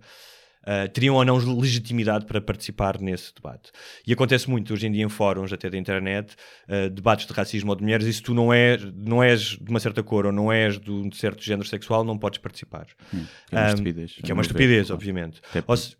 uh, 0.62 0.88
teriam 0.92 1.14
ou 1.16 1.24
não 1.24 1.36
legitimidade 1.58 2.24
para 2.26 2.40
participar 2.40 3.00
nesse 3.00 3.34
debate. 3.34 3.70
E 4.06 4.12
acontece 4.12 4.48
muito 4.48 4.72
hoje 4.72 4.86
em 4.86 4.92
dia 4.92 5.04
em 5.04 5.08
fóruns, 5.08 5.52
até 5.52 5.68
da 5.70 5.76
internet, 5.78 6.34
uh, 6.68 6.88
debates 6.90 7.26
de 7.26 7.32
racismo 7.32 7.70
ou 7.70 7.76
de 7.76 7.82
mulheres, 7.82 8.06
e 8.06 8.12
se 8.12 8.22
tu 8.22 8.32
não 8.34 8.52
és, 8.52 8.82
não 8.94 9.22
és 9.22 9.40
de 9.60 9.70
uma 9.70 9.80
certa 9.80 10.02
cor 10.02 10.26
ou 10.26 10.32
não 10.32 10.52
és 10.52 10.78
de 10.80 10.90
um 10.90 11.10
certo 11.12 11.42
género 11.42 11.68
sexual, 11.68 12.04
não 12.04 12.18
podes 12.18 12.38
participar. 12.38 12.86
Hum, 13.12 13.24
que 13.48 13.54
é 13.54 13.58
uma 13.58 13.64
Um, 13.66 13.68
estupidez. 13.74 14.12
Que 14.14 14.30
é 14.30 14.34
uma 14.34 14.42
ver, 14.42 14.46
estupidez, 14.46 14.86
claro. 14.86 14.94
obviamente. 14.98 15.40
Até 15.50 15.62
por- 15.62 15.76
se-? 15.78 15.96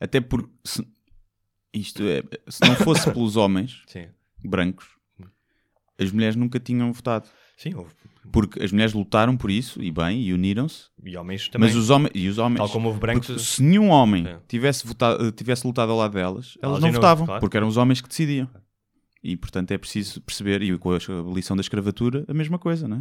Até 0.00 0.20
porque 0.20 0.50
se, 0.64 0.86
isto 1.74 2.02
é, 2.04 2.22
se 2.48 2.60
não 2.66 2.76
fosse 2.76 3.10
pelos 3.12 3.36
homens 3.36 3.82
Sim. 3.86 4.06
brancos, 4.42 4.86
as 6.00 6.12
mulheres 6.12 6.36
nunca 6.36 6.60
tinham 6.60 6.92
votado. 6.92 7.28
Sim, 7.56 7.74
houve. 7.74 7.90
Porque 8.32 8.62
as 8.62 8.70
mulheres 8.72 8.92
lutaram 8.92 9.36
por 9.36 9.50
isso, 9.50 9.82
e 9.82 9.90
bem, 9.90 10.20
e 10.20 10.32
uniram-se. 10.32 10.84
E 11.04 11.16
homens 11.16 11.48
também. 11.48 11.68
Mas 11.68 11.76
os 11.76 11.90
homens, 11.90 12.12
e 12.14 12.28
os 12.28 12.38
homens, 12.38 12.58
Tal 12.58 12.68
como 12.68 12.88
houve 12.88 13.00
brancos. 13.00 13.40
se 13.48 13.62
nenhum 13.62 13.88
homem 13.90 14.24
Sim. 14.24 14.36
tivesse, 14.46 14.86
votado, 14.86 15.32
tivesse 15.32 15.66
lutado 15.66 15.90
ao 15.92 15.98
lado 15.98 16.12
delas, 16.12 16.56
elas 16.62 16.72
Elas 16.74 16.80
não 16.82 16.92
votavam, 16.92 17.26
claro. 17.26 17.40
porque 17.40 17.56
eram 17.56 17.68
os 17.68 17.76
homens 17.76 18.00
que 18.00 18.08
decidiam. 18.08 18.48
E 19.24 19.36
portanto 19.36 19.72
é 19.72 19.78
preciso 19.78 20.20
perceber, 20.20 20.62
e 20.62 20.78
com 20.78 20.92
a 20.92 20.96
abolição 21.20 21.56
da 21.56 21.60
escravatura, 21.60 22.24
a 22.28 22.32
mesma 22.32 22.56
coisa, 22.56 22.86
não 22.86 22.98
é? 22.98 23.00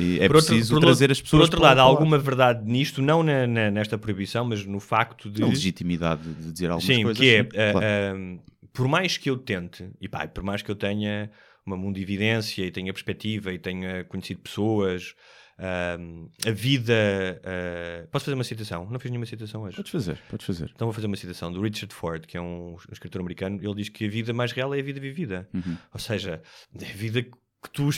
E 0.00 0.18
é 0.18 0.26
Por 0.26 0.36
outro- 0.36 0.48
preciso 0.50 0.74
por 0.74 0.80
trazer 0.80 1.04
outro- 1.04 1.12
as 1.12 1.20
pessoas 1.20 1.40
Por 1.40 1.44
outro 1.44 1.60
lado, 1.62 1.78
há 1.78 1.82
alguma 1.82 2.18
verdade 2.18 2.64
nisto, 2.64 3.02
não 3.02 3.22
na- 3.22 3.46
na- 3.46 3.70
nesta 3.70 3.98
proibição, 3.98 4.46
mas 4.46 4.64
no 4.64 4.80
facto 4.80 5.28
de. 5.30 5.42
A 5.42 5.46
legitimidade 5.46 6.22
de 6.22 6.52
dizer 6.52 6.70
algumas 6.70 6.86
Sim, 6.96 7.02
coisas. 7.02 7.18
que 7.20 7.28
é, 7.34 7.42
sim, 7.42 7.48
ah, 7.58 7.72
claro. 7.72 7.86
ah, 7.86 8.42
por 8.72 8.88
mais 8.88 9.18
que 9.18 9.28
eu 9.28 9.36
tente, 9.36 9.90
e 10.00 10.08
pá, 10.08 10.26
por 10.26 10.42
mais 10.42 10.62
que 10.62 10.70
eu 10.70 10.74
tenha 10.74 11.30
uma 11.64 11.76
mundividência 11.76 12.64
e 12.64 12.70
tenha 12.70 12.92
perspectiva 12.92 13.52
e 13.52 13.58
tenha 13.58 14.04
conhecido 14.04 14.40
pessoas 14.40 15.14
ahm, 15.58 16.28
a 16.46 16.50
vida. 16.50 17.40
ah, 17.44 18.06
posso 18.10 18.24
fazer 18.24 18.34
uma 18.34 18.44
citação? 18.44 18.88
Não 18.90 18.98
fiz 18.98 19.10
nenhuma 19.10 19.26
citação 19.26 19.62
hoje. 19.62 19.76
Podes 19.76 19.92
fazer, 19.92 20.18
podes 20.28 20.46
fazer. 20.46 20.70
Então 20.74 20.86
vou 20.86 20.92
fazer 20.92 21.06
uma 21.06 21.16
citação 21.16 21.52
do 21.52 21.60
Richard 21.60 21.94
Ford, 21.94 22.26
que 22.26 22.36
é 22.36 22.40
um, 22.40 22.74
um 22.74 22.92
escritor 22.92 23.20
americano. 23.20 23.58
Ele 23.62 23.74
diz 23.74 23.88
que 23.88 24.06
a 24.06 24.08
vida 24.08 24.32
mais 24.32 24.52
real 24.52 24.74
é 24.74 24.80
a 24.80 24.82
vida 24.82 25.00
vivida. 25.00 25.48
Uhum. 25.54 25.76
Ou 25.92 26.00
seja, 26.00 26.42
é 26.80 26.84
a 26.84 26.94
vida 26.94 27.22
que 27.22 27.70
tu 27.72 27.88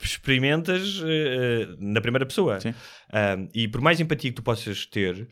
experimentas 0.00 1.02
eh, 1.04 1.06
eh, 1.08 1.76
na 1.78 2.00
primeira 2.00 2.24
pessoa. 2.24 2.60
Sim. 2.60 2.70
Um, 3.12 3.48
e 3.52 3.66
por 3.66 3.80
mais 3.80 3.98
empatia 4.00 4.30
que 4.30 4.36
tu 4.36 4.42
possas 4.42 4.86
ter, 4.86 5.28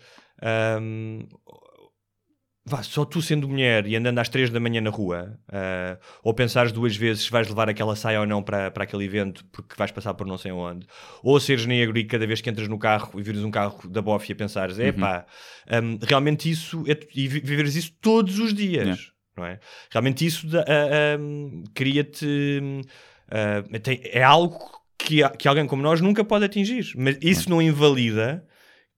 um, 0.81 1.27
vá, 2.67 2.83
só 2.83 3.05
tu 3.05 3.23
sendo 3.23 3.49
mulher 3.49 3.87
e 3.87 3.95
andando 3.95 4.19
às 4.19 4.29
três 4.29 4.51
da 4.51 4.59
manhã 4.59 4.81
na 4.81 4.91
rua, 4.91 5.39
ah, 5.49 5.97
ou 6.23 6.35
pensares 6.35 6.73
duas 6.73 6.97
vezes 6.97 7.25
se 7.25 7.31
vais 7.31 7.49
levar 7.49 7.69
aquela 7.69 7.95
saia 7.95 8.21
ou 8.21 8.27
não 8.27 8.43
para, 8.43 8.71
para 8.71 8.85
aquele 8.85 9.05
evento 9.05 9.45
porque 9.53 9.77
vais 9.77 9.93
passar 9.93 10.15
por 10.15 10.27
não 10.27 10.37
sei 10.37 10.51
onde, 10.51 10.87
ou 11.23 11.39
seres 11.39 11.65
negro 11.65 11.97
e 11.97 12.05
cada 12.05 12.27
vez 12.27 12.41
que 12.41 12.51
entras 12.51 12.69
no 12.69 12.79
carro 12.79 13.19
e 13.19 13.23
vires 13.23 13.43
um 13.45 13.51
carro 13.51 13.89
da 13.89 14.03
bofia 14.03 14.35
pensares, 14.35 14.79
é 14.79 14.91
pá, 14.93 15.25
realmente 16.03 16.51
isso, 16.51 16.85
é, 16.89 16.99
e 17.15 17.29
vi- 17.29 17.41
viveres 17.41 17.77
isso 17.77 17.93
todos 18.01 18.39
os 18.39 18.53
dias. 18.53 18.85
Yeah. 18.85 19.03
Não 19.37 19.45
é? 19.45 19.61
Realmente 19.91 20.25
isso 20.25 20.47
ah, 20.57 21.19
cria-te. 21.75 22.27
hum, 22.63 22.81
ah, 23.31 23.63
é 24.11 24.23
algo 24.23 24.59
que, 24.99 25.29
que 25.31 25.47
alguém 25.47 25.67
como 25.67 25.83
nós 25.83 26.01
nunca 26.01 26.25
pode 26.25 26.47
atingir. 26.47 26.93
Mas 26.97 27.19
isso 27.21 27.51
não 27.51 27.61
invalida 27.61 28.45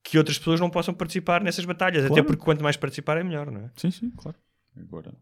que 0.09 0.17
outras 0.17 0.37
pessoas 0.37 0.59
não 0.59 0.69
possam 0.69 0.93
participar 0.93 1.43
nessas 1.43 1.65
batalhas. 1.65 2.03
Até 2.05 2.09
Claro. 2.15 2.25
porque 2.25 2.43
quanto 2.43 2.63
mais 2.63 2.77
participar 2.77 3.17
é 3.17 3.23
melhor, 3.23 3.49
não 3.51 3.61
é? 3.61 3.71
Sim, 3.75 3.91
sim, 3.91 4.09
claro. 4.11 4.37
Agora, 4.79 5.13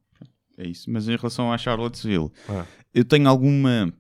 é 0.57 0.67
isso. 0.67 0.89
Mas 0.89 1.07
em 1.07 1.15
relação 1.15 1.51
à 1.51 1.57
Charlottesville, 1.57 2.31
Ah. 2.49 2.65
eu 2.93 3.03
tenho 3.05 3.27
alguma. 3.27 3.91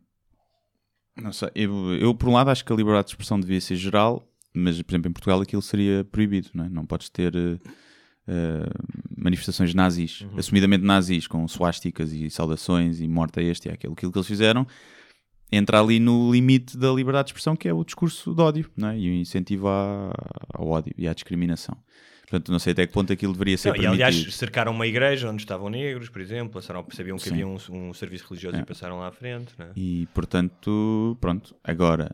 Não 1.21 1.33
sei, 1.33 1.49
eu, 1.55 1.93
eu 1.95 2.13
por 2.13 2.29
um 2.29 2.33
lado 2.33 2.49
acho 2.51 2.63
que 2.63 2.71
a 2.71 2.75
liberdade 2.75 3.07
de 3.07 3.11
expressão 3.13 3.39
devia 3.39 3.59
ser 3.59 3.75
geral, 3.75 4.27
mas 4.53 4.79
por 4.81 4.93
exemplo 4.93 5.09
em 5.09 5.13
Portugal 5.13 5.41
aquilo 5.41 5.61
seria 5.61 6.03
proibido, 6.05 6.49
não 6.53 6.65
é? 6.65 6.69
Não 6.69 6.85
podes 6.85 7.09
ter 7.09 7.35
eh, 7.35 7.57
eh, 8.27 8.69
manifestações 9.17 9.73
nazis, 9.73 10.21
Uhum. 10.21 10.37
assumidamente 10.37 10.83
nazis, 10.83 11.25
com 11.27 11.47
suásticas 11.47 12.11
e 12.13 12.29
saudações 12.29 12.99
e 12.99 13.07
morte 13.07 13.39
a 13.39 13.43
este 13.43 13.67
e 13.67 13.71
aquilo. 13.71 13.93
Aquilo 13.93 14.11
que 14.11 14.17
eles 14.17 14.27
fizeram 14.27 14.67
entra 15.51 15.79
ali 15.79 15.99
no 15.99 16.31
limite 16.31 16.77
da 16.77 16.91
liberdade 16.91 17.27
de 17.27 17.29
expressão, 17.31 17.55
que 17.55 17.67
é 17.67 17.73
o 17.73 17.83
discurso 17.83 18.33
de 18.33 18.41
ódio, 18.41 18.69
é? 18.81 18.97
E 18.97 19.09
o 19.09 19.13
incentivo 19.13 19.67
à- 19.67 20.11
ao 20.53 20.67
ódio 20.67 20.93
e 20.97 21.07
à 21.07 21.13
discriminação. 21.13 21.77
Portanto, 22.29 22.51
não 22.51 22.59
sei 22.59 22.73
até 22.73 22.85
que 22.85 22.91
ponto 22.91 23.13
aquilo 23.13 23.31
deveria 23.31 23.57
ser 23.57 23.69
Não, 23.69 23.75
e 23.75 23.79
permitido. 23.79 24.03
aliás, 24.03 24.35
cercaram 24.35 24.73
uma 24.73 24.85
igreja 24.85 25.29
onde 25.29 25.41
estavam 25.41 25.69
negros, 25.69 26.09
por 26.09 26.19
exemplo, 26.21 26.55
passaram, 26.55 26.85
sabiam 26.91 27.15
que 27.15 27.23
Sim. 27.23 27.29
havia 27.31 27.47
um, 27.47 27.57
um 27.69 27.93
serviço 27.93 28.25
religioso 28.29 28.57
É. 28.57 28.59
e 28.59 28.65
passaram 28.65 28.99
lá 28.99 29.07
à 29.07 29.11
frente. 29.13 29.53
É? 29.57 29.67
E 29.77 30.07
portanto, 30.13 31.17
pronto, 31.21 31.55
agora 31.63 32.13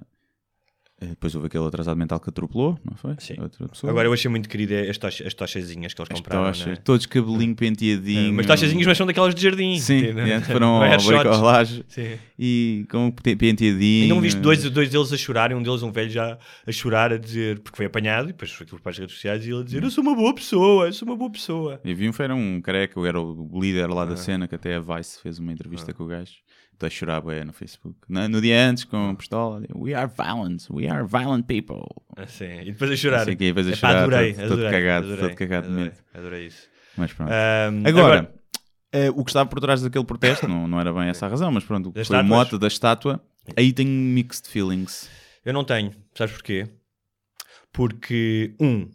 depois 1.10 1.34
houve 1.36 1.47
aquele 1.47 1.66
atrasado 1.66 1.97
mental 1.97 2.20
que 2.20 2.30
atropelou, 2.30 2.78
não 2.84 2.95
foi? 2.97 3.16
Sim. 3.20 3.36
Outra 3.39 3.68
pessoa. 3.68 3.91
Agora 3.91 4.08
eu 4.08 4.14
achei 4.14 4.30
muito 4.30 4.47
querida 4.49 4.89
as, 4.89 4.97
tocha, 4.97 5.26
as 5.28 5.34
tochazinhas 5.34 5.93
que 5.93 6.01
eles 6.01 6.10
As 6.12 6.20
compraram. 6.20 6.45
tochas, 6.45 6.66
não 6.66 6.74
é? 6.74 6.76
todos 6.78 7.06
cabelinho 7.06 7.56
penteadinho. 7.56 8.30
É, 8.30 8.32
Mas 8.32 8.45
tochazinhas, 8.45 8.86
mas 8.88 8.97
são 8.97 9.08
daquelas 9.08 9.34
de 9.36 9.41
jardim. 9.41 9.78
Sim, 9.80 10.01
tipo, 10.08 10.20
é, 10.20 10.41
foram 10.41 10.84
é 10.84 10.93
ao 10.95 11.66
Sim. 11.88 12.18
e 12.38 12.86
com 12.89 13.12
pe- 13.12 13.36
penteadinho. 13.36 14.04
Ainda 14.04 14.16
não 14.16 14.22
viste 14.22 14.39
dois, 14.39 14.64
dois 14.70 14.89
deles 14.89 15.12
a 15.14 15.18
chorarem, 15.18 15.56
um 15.58 15.62
deles, 15.64 15.84
um 15.84 15.91
velho, 15.91 16.10
já 16.10 16.38
a 16.66 16.72
chorar, 16.72 17.14
a 17.14 17.18
dizer, 17.18 17.60
porque 17.60 17.78
foi 17.78 17.86
apanhado, 17.86 18.30
e 18.30 18.34
depois 18.34 18.51
foi 18.51 18.66
para 18.66 18.91
as 18.91 18.97
redes 18.97 19.16
sociais, 19.16 19.45
e 19.45 19.49
ele 19.49 19.62
a 19.62 19.64
dizer: 19.64 19.84
Eu 19.84 19.91
sou 19.91 20.04
uma 20.04 20.16
boa 20.16 20.34
pessoa, 20.34 20.86
eu 20.88 20.93
sou 20.93 21.08
uma 21.08 21.16
boa 21.16 21.32
pessoa. 21.32 21.80
Eu 21.84 21.95
vi 21.95 22.10
um, 22.10 22.14
era 22.20 22.36
um 22.36 22.62
careca, 22.62 22.97
eu 22.99 23.06
era 23.06 23.20
o 23.20 23.49
líder 23.60 23.88
lá 23.88 24.04
Ah. 24.04 24.06
da 24.06 24.16
cena, 24.18 24.47
que 24.47 24.56
até 24.56 24.76
a 24.76 24.80
Vice 24.80 25.20
fez 25.22 25.39
uma 25.39 25.51
entrevista 25.51 25.93
com 25.93 26.04
o 26.04 26.08
gajo. 26.08 26.34
A 26.86 26.89
chorar 26.89 27.21
bué, 27.21 27.43
no 27.45 27.53
Facebook. 27.53 27.97
No, 28.09 28.27
no 28.27 28.41
dia 28.41 28.67
antes, 28.69 28.84
com 28.84 29.09
a 29.09 29.15
pistola, 29.15 29.61
we 29.75 29.93
are 29.93 30.11
violent, 30.15 30.65
we 30.69 30.88
are 30.88 31.05
violent 31.05 31.45
people. 31.45 31.86
Assim, 32.17 32.59
e 32.61 32.65
depois 32.71 32.91
a 32.91 32.95
chorar. 32.97 33.21
Assim 33.21 33.31
que 33.31 33.45
depois 33.45 33.67
a 33.67 33.69
Epá, 33.71 33.77
chorar, 33.77 33.97
adorei, 34.03 34.34
todo- 34.34 34.41
todo 34.47 34.53
adorei, 34.53 34.71
cagado, 34.71 35.05
adorei, 35.07 35.29
todo 35.29 35.38
cagado 35.38 35.67
de 35.67 35.73
adorei, 35.73 35.89
medo. 35.91 36.03
Adorei 36.13 36.47
isso. 36.47 36.67
Mas 36.97 37.13
pronto. 37.13 37.31
Ahm, 37.31 37.84
Agora, 37.88 38.34
eh, 38.91 39.09
o 39.11 39.23
que 39.23 39.29
estava 39.31 39.49
por 39.49 39.59
trás 39.59 39.81
daquele 39.81 40.05
protesto, 40.05 40.47
não, 40.47 40.67
não 40.67 40.79
era 40.79 40.93
bem 40.93 41.09
essa 41.09 41.25
a 41.25 41.29
razão, 41.29 41.51
mas 41.51 41.63
pronto, 41.63 41.89
o 41.89 41.91
que 41.93 41.99
Das 41.99 42.07
foi 42.07 42.17
o 42.17 42.19
estátuas? 42.21 42.38
mote 42.47 42.57
da 42.59 42.67
estátua, 42.67 43.23
aí 43.57 43.71
tenho 43.73 43.89
mixed 43.89 44.47
feelings. 44.49 45.09
Eu 45.45 45.53
não 45.53 45.63
tenho. 45.63 45.91
Sabes 46.15 46.34
porquê? 46.36 46.67
Porque, 47.71 48.53
um, 48.59 48.88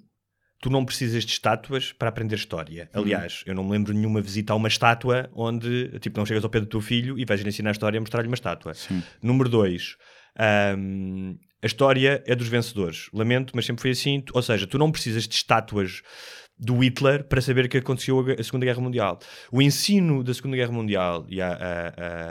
tu 0.61 0.69
não 0.71 0.85
precisas 0.85 1.25
de 1.25 1.33
estátuas 1.33 1.93
para 1.93 2.09
aprender 2.09 2.35
história. 2.37 2.89
Uhum. 2.95 3.03
Aliás, 3.03 3.43
eu 3.47 3.55
não 3.55 3.63
me 3.65 3.71
lembro 3.71 3.93
de 3.93 3.99
nenhuma 3.99 4.21
visita 4.21 4.53
a 4.53 4.57
uma 4.57 4.69
estátua 4.69 5.31
onde, 5.33 5.91
tipo, 6.01 6.19
não 6.19 6.27
chegas 6.27 6.43
ao 6.43 6.51
pé 6.51 6.61
do 6.61 6.67
teu 6.67 6.81
filho 6.81 7.19
e 7.19 7.25
vais 7.25 7.41
lhe 7.41 7.49
ensinar 7.49 7.71
a 7.71 7.73
história 7.73 7.97
e 7.97 8.01
mostrar-lhe 8.01 8.29
uma 8.29 8.35
estátua. 8.35 8.75
Sim. 8.75 9.03
Número 9.23 9.49
dois, 9.49 9.97
ahm, 10.39 11.37
a 11.63 11.67
história 11.67 12.23
é 12.27 12.35
dos 12.35 12.49
vencedores. 12.49 13.09
Lamento, 13.13 13.53
mas 13.55 13.67
sempre 13.67 13.83
foi 13.83 13.91
assim. 13.91 14.23
Ou 14.33 14.43
seja, 14.43 14.67
tu 14.67 14.79
não 14.79 14.91
precisas 14.91 15.27
de 15.27 15.35
estátuas 15.35 16.03
do 16.61 16.77
Hitler 16.79 17.23
para 17.25 17.41
saber 17.41 17.67
o 17.67 17.69
que 17.69 17.79
aconteceu 17.79 18.19
a 18.19 18.41
a 18.41 18.43
Segunda 18.43 18.67
Guerra 18.67 18.81
Mundial. 18.81 19.19
O 19.53 19.63
ensino 19.63 20.25
da 20.25 20.35
Segunda 20.35 20.57
Guerra 20.57 20.73
Mundial 20.73 21.25
e, 21.29 21.41
a- 21.41 21.53
a- 21.53 21.89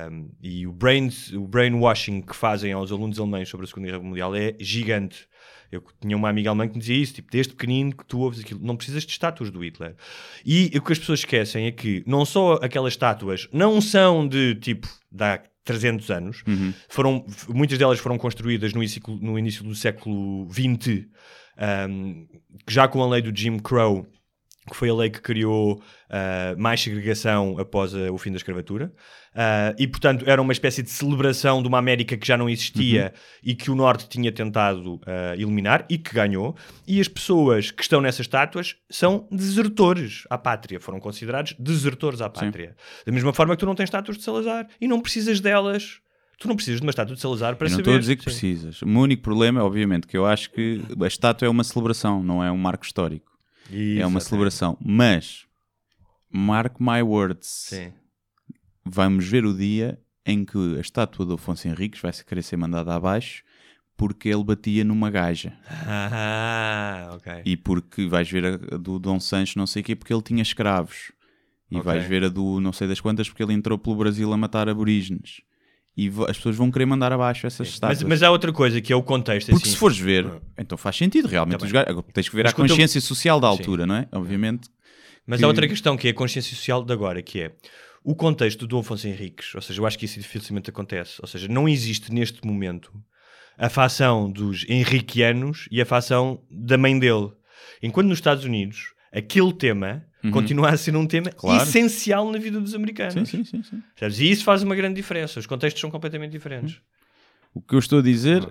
a- 0.07 0.09
e 0.41 0.67
o, 0.67 0.73
brain, 0.73 1.09
o 1.33 1.47
brainwashing 1.47 2.21
que 2.21 2.35
fazem 2.35 2.73
aos 2.73 2.91
alunos 2.91 3.17
alemães 3.19 3.47
sobre 3.47 3.65
a 3.65 3.67
Segunda 3.67 3.87
Guerra 3.87 4.03
Mundial 4.03 4.35
é 4.35 4.53
gigante. 4.59 5.27
Eu 5.71 5.83
tinha 6.01 6.15
uma 6.15 6.29
amiga 6.29 6.49
alemã 6.49 6.67
que 6.67 6.73
me 6.75 6.79
dizia 6.79 6.95
isso, 6.95 7.13
tipo, 7.15 7.29
desde 7.31 7.53
pequenino 7.53 7.95
que 7.95 8.05
tu 8.05 8.19
ouves 8.19 8.39
aquilo, 8.39 8.59
não 8.63 8.75
precisas 8.77 9.03
de 9.05 9.11
estátuas 9.11 9.49
do 9.51 9.63
Hitler. 9.63 9.95
E 10.45 10.71
o 10.77 10.81
que 10.81 10.93
as 10.93 10.99
pessoas 10.99 11.19
esquecem 11.19 11.65
é 11.65 11.71
que 11.71 12.03
não 12.07 12.23
só 12.25 12.53
aquelas 12.61 12.93
estátuas 12.93 13.47
não 13.51 13.81
são 13.81 14.27
de, 14.27 14.55
tipo, 14.55 14.87
há 15.19 15.39
300 15.65 16.09
anos, 16.11 16.43
foram, 16.87 17.25
f- 17.27 17.51
muitas 17.53 17.77
delas 17.77 17.99
foram 17.99 18.17
construídas 18.17 18.71
no 18.73 18.79
início, 18.81 19.01
no 19.21 19.37
início 19.37 19.63
do 19.63 19.75
século 19.75 20.47
XX, 20.49 21.05
ahm, 21.57 22.25
já 22.69 22.87
com 22.87 23.03
a 23.03 23.07
lei 23.09 23.21
do 23.21 23.37
Jim 23.37 23.57
Crow, 23.59 24.07
que 24.71 24.75
foi 24.77 24.89
a 24.89 24.93
lei 24.93 25.09
que 25.09 25.21
criou 25.21 25.81
ah, 26.09 26.55
mais 26.57 26.81
segregação 26.81 27.57
após 27.59 27.93
ah, 27.93 28.11
o 28.11 28.17
fim 28.17 28.31
da 28.31 28.37
escravatura. 28.37 28.91
Ah, 29.35 29.75
e, 29.77 29.87
portanto, 29.87 30.23
era 30.27 30.41
uma 30.41 30.51
espécie 30.51 30.81
de 30.81 30.89
celebração 30.89 31.61
de 31.61 31.67
uma 31.67 31.77
América 31.77 32.17
que 32.17 32.25
já 32.25 32.35
não 32.35 32.49
existia 32.49 33.13
e 33.43 33.53
que 33.53 33.69
o 33.69 33.75
Norte 33.75 34.09
tinha 34.09 34.31
tentado 34.31 34.99
ah, 35.05 35.33
eliminar 35.35 35.85
e 35.89 35.97
que 35.97 36.13
ganhou. 36.13 36.55
E 36.87 36.99
as 36.99 37.07
pessoas 37.07 37.69
que 37.71 37.81
estão 37.81 38.01
nessas 38.01 38.21
estátuas 38.21 38.75
são 38.89 39.27
desertores 39.31 40.23
à 40.29 40.37
pátria, 40.37 40.79
foram 40.79 40.99
considerados 40.99 41.53
desertores 41.59 42.21
à 42.21 42.29
pátria. 42.29 42.75
Da 43.05 43.11
mesma 43.11 43.31
forma 43.33 43.55
que 43.55 43.59
tu 43.59 43.65
não 43.65 43.75
tens 43.75 43.85
estátuas 43.85 44.17
de 44.17 44.23
Salazar 44.23 44.67
e 44.81 44.87
não 44.87 45.01
precisas 45.01 45.39
delas. 45.39 45.99
Tu 46.39 46.47
não 46.47 46.55
precisas 46.55 46.79
de 46.79 46.85
uma 46.85 46.91
estátua 46.91 47.15
de 47.15 47.21
Salazar 47.21 47.55
para 47.55 47.67
Eu 47.67 47.71
não 47.71 47.77
saber. 47.77 47.81
estou 47.81 47.95
a 47.95 47.99
dizer 47.99 48.15
que 48.15 48.23
Sim. 48.23 48.29
precisas. 48.29 48.81
O 48.83 48.87
meu 48.87 49.01
único 49.01 49.23
problema 49.23 49.59
é, 49.59 49.63
obviamente, 49.63 50.05
que 50.05 50.15
eu 50.15 50.25
acho 50.25 50.51
que 50.51 50.81
a 50.99 51.07
estátua 51.07 51.47
é 51.47 51.49
uma 51.49 51.63
celebração, 51.63 52.23
não 52.23 52.43
é 52.43 52.51
um 52.51 52.57
marco 52.57 52.85
histórico. 52.85 53.36
É 53.71 54.05
uma 54.05 54.19
celebração. 54.19 54.77
Mas, 54.83 55.45
mark 56.29 56.75
my 56.79 57.01
words, 57.01 57.47
Sim. 57.47 57.93
vamos 58.85 59.25
ver 59.27 59.45
o 59.45 59.55
dia 59.55 59.99
em 60.25 60.43
que 60.43 60.77
a 60.77 60.81
estátua 60.81 61.25
do 61.25 61.35
Afonso 61.35 61.67
Henriques 61.67 62.01
vai 62.01 62.11
querer 62.11 62.41
ser 62.43 62.57
mandada 62.57 62.93
abaixo 62.93 63.43
porque 63.95 64.29
ele 64.29 64.43
batia 64.43 64.83
numa 64.83 65.09
gaja. 65.09 65.57
Ah, 65.69 67.09
ok. 67.15 67.41
E 67.45 67.57
porque 67.57 68.07
vais 68.07 68.29
ver 68.29 68.45
a 68.45 68.77
do 68.77 68.99
Dom 68.99 69.19
Sancho 69.19 69.57
não 69.57 69.65
sei 69.65 69.81
o 69.81 69.85
quê 69.85 69.95
porque 69.95 70.13
ele 70.13 70.21
tinha 70.21 70.41
escravos. 70.41 71.11
E 71.69 71.77
Ok. 71.77 71.83
vais 71.85 72.05
ver 72.05 72.23
a 72.23 72.29
do 72.29 72.59
não 72.61 72.71
sei 72.71 72.87
das 72.87 73.01
quantas 73.01 73.27
porque 73.27 73.43
ele 73.43 73.53
entrou 73.53 73.77
pelo 73.77 73.95
Brasil 73.95 74.31
a 74.31 74.37
matar 74.37 74.69
aborígenes. 74.69 75.41
E 75.97 76.11
as 76.27 76.37
pessoas 76.37 76.55
vão 76.55 76.69
querer 76.69 76.85
mandar 76.85 77.11
abaixo 77.11 77.47
essas 77.47 77.67
Mas, 77.67 77.73
estátuas. 77.73 78.03
mas 78.03 78.21
há 78.21 78.29
outra 78.29 78.53
coisa 78.53 78.79
que 78.79 78.93
é 78.93 78.95
o 78.95 79.01
contexto. 79.01 79.47
Porque 79.49 79.63
assim. 79.63 79.71
se 79.71 79.77
fores 79.77 79.97
ver, 79.97 80.31
então 80.55 80.77
faz 80.77 80.95
sentido 80.95 81.27
realmente. 81.27 81.59
Tá 81.59 81.65
os 81.65 82.03
tens 82.13 82.29
que 82.29 82.35
ver 82.35 82.43
Mas 82.43 82.51
a 82.53 82.55
quando 82.55 82.67
eu- 82.69 82.75
consciência 82.75 83.01
social 83.01 83.39
da 83.39 83.47
altura, 83.47 83.87
não 83.87 83.95
é? 83.95 84.07
Obviamente. 84.11 84.69
Mas 85.25 85.39
que- 85.39 85.43
há 85.45 85.47
outra 85.47 85.67
questão 85.67 85.97
que 85.97 86.07
é 86.07 86.11
a 86.11 86.13
consciência 86.13 86.55
social 86.55 86.83
de 86.83 86.93
agora, 86.93 87.21
que 87.23 87.41
é 87.41 87.51
o 88.03 88.13
contexto 88.15 88.67
do 88.67 88.77
Afonso 88.77 89.07
Henriques. 89.07 89.55
Ou 89.55 89.61
seja, 89.61 89.81
eu 89.81 89.87
acho 89.87 89.97
que 89.97 90.05
isso 90.05 90.19
dificilmente 90.19 90.69
acontece. 90.69 91.15
Ou 91.19 91.27
seja, 91.27 91.47
não 91.47 91.67
existe 91.67 92.13
neste 92.13 92.45
momento 92.45 92.91
a 93.57 93.67
facção 93.67 94.31
dos 94.31 94.65
henriquianos 94.69 95.67
e 95.71 95.81
a 95.81 95.85
facção 95.85 96.39
da 96.51 96.77
mãe 96.77 96.97
dele. 96.99 97.31
Enquanto 97.81 98.07
nos 98.07 98.19
Estados 98.19 98.43
Unidos, 98.45 98.93
aquele 99.11 99.51
tema 99.51 100.05
continua 100.31 100.69
a 100.69 100.77
ser 100.77 100.95
um 100.95 101.05
tema 101.07 101.27
Uhum. 101.29 101.35
Claro. 101.37 101.63
essencial 101.63 102.31
na 102.31 102.37
vida 102.37 102.59
dos 102.59 102.73
americanos. 102.73 103.13
Sim, 103.13 103.25
sim, 103.25 103.43
sim, 103.43 103.63
sim. 103.63 103.83
Sabes? 103.95 104.19
E 104.19 104.29
isso 104.31 104.43
faz 104.43 104.63
uma 104.63 104.75
grande 104.75 104.95
diferença. 104.95 105.39
Os 105.39 105.45
contextos 105.45 105.79
são 105.81 105.89
completamente 105.91 106.31
diferentes. 106.31 106.81
O 107.53 107.61
que 107.61 107.73
eu 107.75 107.79
estou 107.79 107.99
a 107.99 108.01
dizer, 108.01 108.47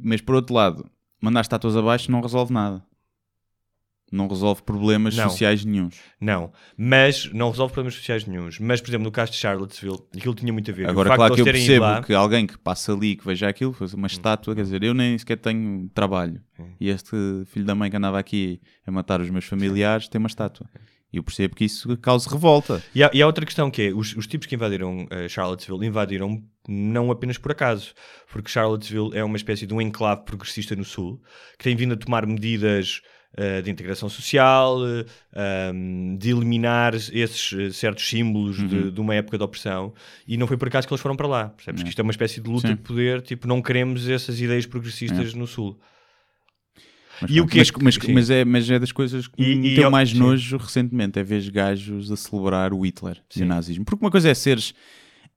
mas 0.00 0.20
por 0.20 0.34
outro 0.34 0.54
lado, 0.54 0.90
mandar 1.20 1.40
estátuas 1.42 1.76
abaixo 1.76 2.10
não 2.10 2.20
resolve 2.20 2.52
nada. 2.52 2.82
Não 4.10 4.28
resolve 4.28 4.60
problemas 4.62 5.16
Não. 5.16 5.30
sociais 5.30 5.64
nenhuns. 5.64 5.98
Não, 6.20 6.52
mas 6.76 7.32
não 7.32 7.48
resolve 7.50 7.72
problemas 7.72 7.94
sociais 7.94 8.26
nenhums. 8.26 8.58
Mas, 8.58 8.78
por 8.82 8.90
exemplo, 8.90 9.04
no 9.04 9.10
caso 9.10 9.32
de 9.32 9.38
Charlottesville, 9.38 10.00
aquilo 10.14 10.34
tinha 10.34 10.52
muito 10.52 10.70
a 10.70 10.74
ver. 10.74 10.86
Agora, 10.86 11.16
claro 11.16 11.34
que 11.34 11.40
eu 11.40 11.44
percebo 11.46 11.84
lá- 11.86 12.02
que 12.02 12.12
alguém 12.12 12.46
que 12.46 12.58
passa 12.58 12.92
ali, 12.92 13.16
que 13.16 13.24
veja 13.24 13.48
aquilo, 13.48 13.72
fosse 13.72 13.94
uma 13.94 14.06
estátua, 14.06 14.54
quer 14.54 14.64
dizer, 14.64 14.82
eu 14.82 14.92
nem 14.92 15.16
sequer 15.16 15.38
tenho 15.38 15.88
trabalho. 15.94 16.42
E 16.78 16.90
este 16.90 17.16
filho 17.46 17.64
da 17.64 17.74
mãe 17.74 17.90
que 17.90 17.96
andava 17.96 18.18
aqui 18.18 18.60
a 18.86 18.90
matar 18.90 19.18
os 19.22 19.30
meus 19.30 19.46
familiares 19.46 20.08
tem 20.08 20.18
uma 20.18 20.28
estátua. 20.28 20.68
E 21.12 21.18
eu 21.18 21.22
percebo 21.22 21.54
que 21.54 21.64
isso 21.64 21.96
causa 21.98 22.30
revolta. 22.30 22.82
E 22.94 23.02
há, 23.04 23.10
e 23.12 23.20
há 23.20 23.26
outra 23.26 23.44
questão 23.44 23.70
que 23.70 23.82
é: 23.82 23.92
os, 23.92 24.16
os 24.16 24.26
tipos 24.26 24.46
que 24.46 24.54
invadiram 24.54 25.06
eh, 25.10 25.28
Charlottesville 25.28 25.86
invadiram 25.86 26.42
não 26.66 27.10
apenas 27.10 27.36
por 27.36 27.52
acaso, 27.52 27.92
porque 28.30 28.48
Charlottesville 28.48 29.10
é 29.16 29.22
uma 29.22 29.36
espécie 29.36 29.66
de 29.66 29.74
um 29.74 29.80
enclave 29.80 30.22
progressista 30.24 30.74
no 30.76 30.84
Sul, 30.84 31.20
que 31.58 31.64
tem 31.64 31.76
vindo 31.76 31.94
a 31.94 31.96
tomar 31.96 32.24
medidas 32.24 33.02
uh, 33.36 33.62
de 33.62 33.70
integração 33.70 34.08
social, 34.08 34.78
uh, 34.78 35.04
um, 35.74 36.16
de 36.16 36.30
eliminar 36.30 36.94
esses 36.94 37.52
uh, 37.52 37.72
certos 37.72 38.08
símbolos 38.08 38.58
Uhum. 38.60 38.66
de, 38.68 38.90
de 38.92 39.00
uma 39.00 39.14
época 39.14 39.36
de 39.36 39.44
opressão, 39.44 39.92
e 40.26 40.36
não 40.36 40.46
foi 40.46 40.56
por 40.56 40.68
acaso 40.68 40.86
que 40.86 40.94
eles 40.94 41.02
foram 41.02 41.16
para 41.16 41.26
lá. 41.26 41.48
Percebes 41.48 41.82
que 41.82 41.88
isto 41.88 41.98
é 41.98 42.02
uma 42.02 42.12
espécie 42.12 42.40
de 42.40 42.48
luta 42.48 42.68
Sim. 42.68 42.74
de 42.74 42.80
poder, 42.80 43.22
tipo, 43.22 43.48
não 43.48 43.60
queremos 43.60 44.08
essas 44.08 44.40
ideias 44.40 44.66
progressistas 44.66 45.34
no 45.34 45.46
Sul. 45.46 45.78
Mas, 47.20 47.30
E 47.30 47.40
o 47.40 47.46
que 47.46 47.58
é 47.58 47.62
mas, 47.62 47.70
mas, 47.80 47.98
mas 48.08 48.30
é, 48.30 48.44
mas 48.44 48.70
é 48.70 48.78
das 48.78 48.90
coisas 48.92 49.26
que 49.28 49.42
E- 49.42 49.54
me 49.54 49.68
e 49.72 49.74
deu 49.74 49.84
eu- 49.84 49.90
mais 49.90 50.10
sim. 50.10 50.18
nojo 50.18 50.56
recentemente, 50.56 51.18
é 51.18 51.22
ver 51.22 51.48
gajos 51.50 52.10
a 52.10 52.16
celebrar 52.16 52.72
o 52.72 52.84
Hitler 52.84 53.18
e 53.34 53.38
Sim. 53.38 53.44
o 53.44 53.46
nazismo. 53.46 53.84
Porque 53.84 54.04
uma 54.04 54.10
coisa 54.10 54.28
é 54.30 54.34
seres, 54.34 54.74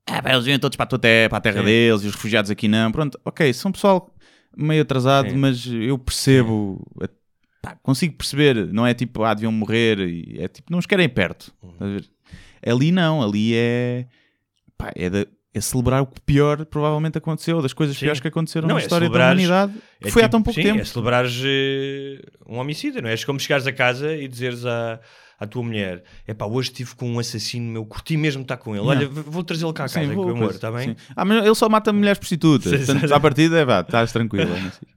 ah, 0.06 0.22
pá, 0.22 0.32
eles 0.34 0.46
vêm 0.46 0.58
todos 0.58 0.76
para 0.76 0.96
a, 0.96 1.00
terra, 1.00 1.30
para 1.30 1.38
a 1.38 1.42
terra 1.42 1.60
Sim. 1.60 1.66
deles 1.66 2.04
e 2.04 2.08
os 2.08 2.16
refugiados 2.16 2.50
aqui 2.50 2.68
não. 2.68 2.92
Pronto, 2.92 3.20
ok, 3.26 3.52
são 3.54 3.72
pessoal 3.72 4.10
meio 4.58 4.82
atrasado, 4.84 5.36
mas 5.36 5.66
eu 5.68 5.98
percebo, 6.00 6.82
pá, 7.62 7.76
consigo 7.84 8.16
perceber, 8.16 8.72
não 8.72 8.88
é 8.88 8.94
tipo, 8.94 9.24
ah, 9.24 9.34
deviam 9.34 9.52
morrer, 9.52 10.00
e 10.00 10.38
é 10.40 10.48
tipo, 10.48 10.72
não 10.72 10.80
os 10.80 10.86
querem 10.86 11.10
perto. 11.10 11.54
Uhum. 11.62 11.98
Ali 12.66 12.92
não, 12.92 13.22
ali 13.22 13.54
é, 13.54 14.08
pá, 14.78 14.92
é, 14.96 15.10
da- 15.10 15.28
é 15.58 15.62
celebrar 15.62 16.02
o 16.02 16.06
que 16.06 16.20
pior 16.22 16.66
provavelmente 16.66 17.18
aconteceu, 17.18 17.62
das 17.62 17.72
coisas 17.74 17.96
Sim. 17.96 18.02
piores 18.06 18.20
que 18.20 18.28
aconteceram 18.28 18.68
Não, 18.68 18.76
na 18.76 18.82
é 18.82 18.84
história 18.84 19.10
da 19.10 19.16
humanidade, 19.18 19.74
que 20.02 20.08
É 20.10 20.12
foi 20.12 20.22
há 20.22 20.26
tipo- 20.26 20.32
tão 20.34 20.44
pouco 20.44 20.60
sim, 20.60 20.68
tempo. 20.68 20.80
É 20.82 20.84
celebrares 20.84 21.42
eh, 21.46 22.22
um 22.48 22.58
homicídio, 22.58 23.02
não 23.02 23.10
é? 23.10 23.14
É 23.14 23.18
como 23.26 23.40
chegares 23.40 23.66
a 23.66 23.72
casa 23.72 24.14
e 24.14 24.28
dizeres 24.28 24.66
à, 24.66 25.00
à 25.40 25.48
tua 25.48 25.64
mulher: 25.64 26.04
é 26.28 26.34
pá, 26.34 26.46
hoje 26.46 26.70
estive 26.72 26.94
com 26.96 27.10
um 27.10 27.20
assassino 27.20 27.72
meu, 27.72 27.86
curti 27.86 28.18
mesmo 28.18 28.42
estar 28.42 28.58
com 28.58 28.76
ele. 28.76 28.86
Olha, 28.86 29.08
v- 29.08 29.22
vou 29.22 29.44
trazê-lo 29.44 29.74
cá 29.74 29.86
a 29.86 29.88
casa, 29.88 30.02
Sim, 30.02 30.10
que 30.10 30.16
vou, 30.16 30.30
amor, 30.30 30.52
está 30.52 30.70
bem? 30.72 30.90
sim. 30.90 30.96
Ah, 31.16 31.24
mas 31.24 31.46
ele 31.46 31.56
só 31.56 31.70
mata 31.70 31.94
mulheres 31.94 32.20
prostitutas. 32.20 32.70
Sim, 32.72 32.78
Portanto, 32.86 33.08
sim. 33.08 33.14
à 33.14 33.20
partida, 33.20 33.58
é 33.60 33.66
pá, 33.66 33.80
estás 33.80 34.12
tranquilo. 34.12 34.50
não 34.50 34.72
sei. 34.72 34.88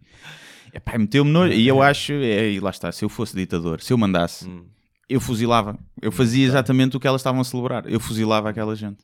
Epá, 0.75 0.99
meteu-me 0.99 1.31
nojo. 1.31 1.53
E 1.53 1.67
eu 1.67 1.81
acho, 1.83 2.13
é, 2.13 2.51
e 2.51 2.61
lá 2.61 2.71
está, 2.71 2.93
se 2.93 3.05
eu 3.05 3.09
fosse 3.09 3.35
ditador, 3.37 3.81
se 3.81 3.93
eu 3.93 3.97
mandasse, 3.99 4.47
Hum. 4.47 4.65
eu 5.09 5.21
fuzilava. 5.21 5.79
Eu 6.03 6.13
fazia 6.13 6.45
exatamente 6.45 6.97
o 6.97 7.01
que 7.01 7.07
elas 7.07 7.21
estavam 7.21 7.41
a 7.41 7.45
celebrar. 7.45 7.85
Eu 7.87 7.99
fuzilava 7.99 8.51
aquela 8.51 8.75
gente. 8.77 8.99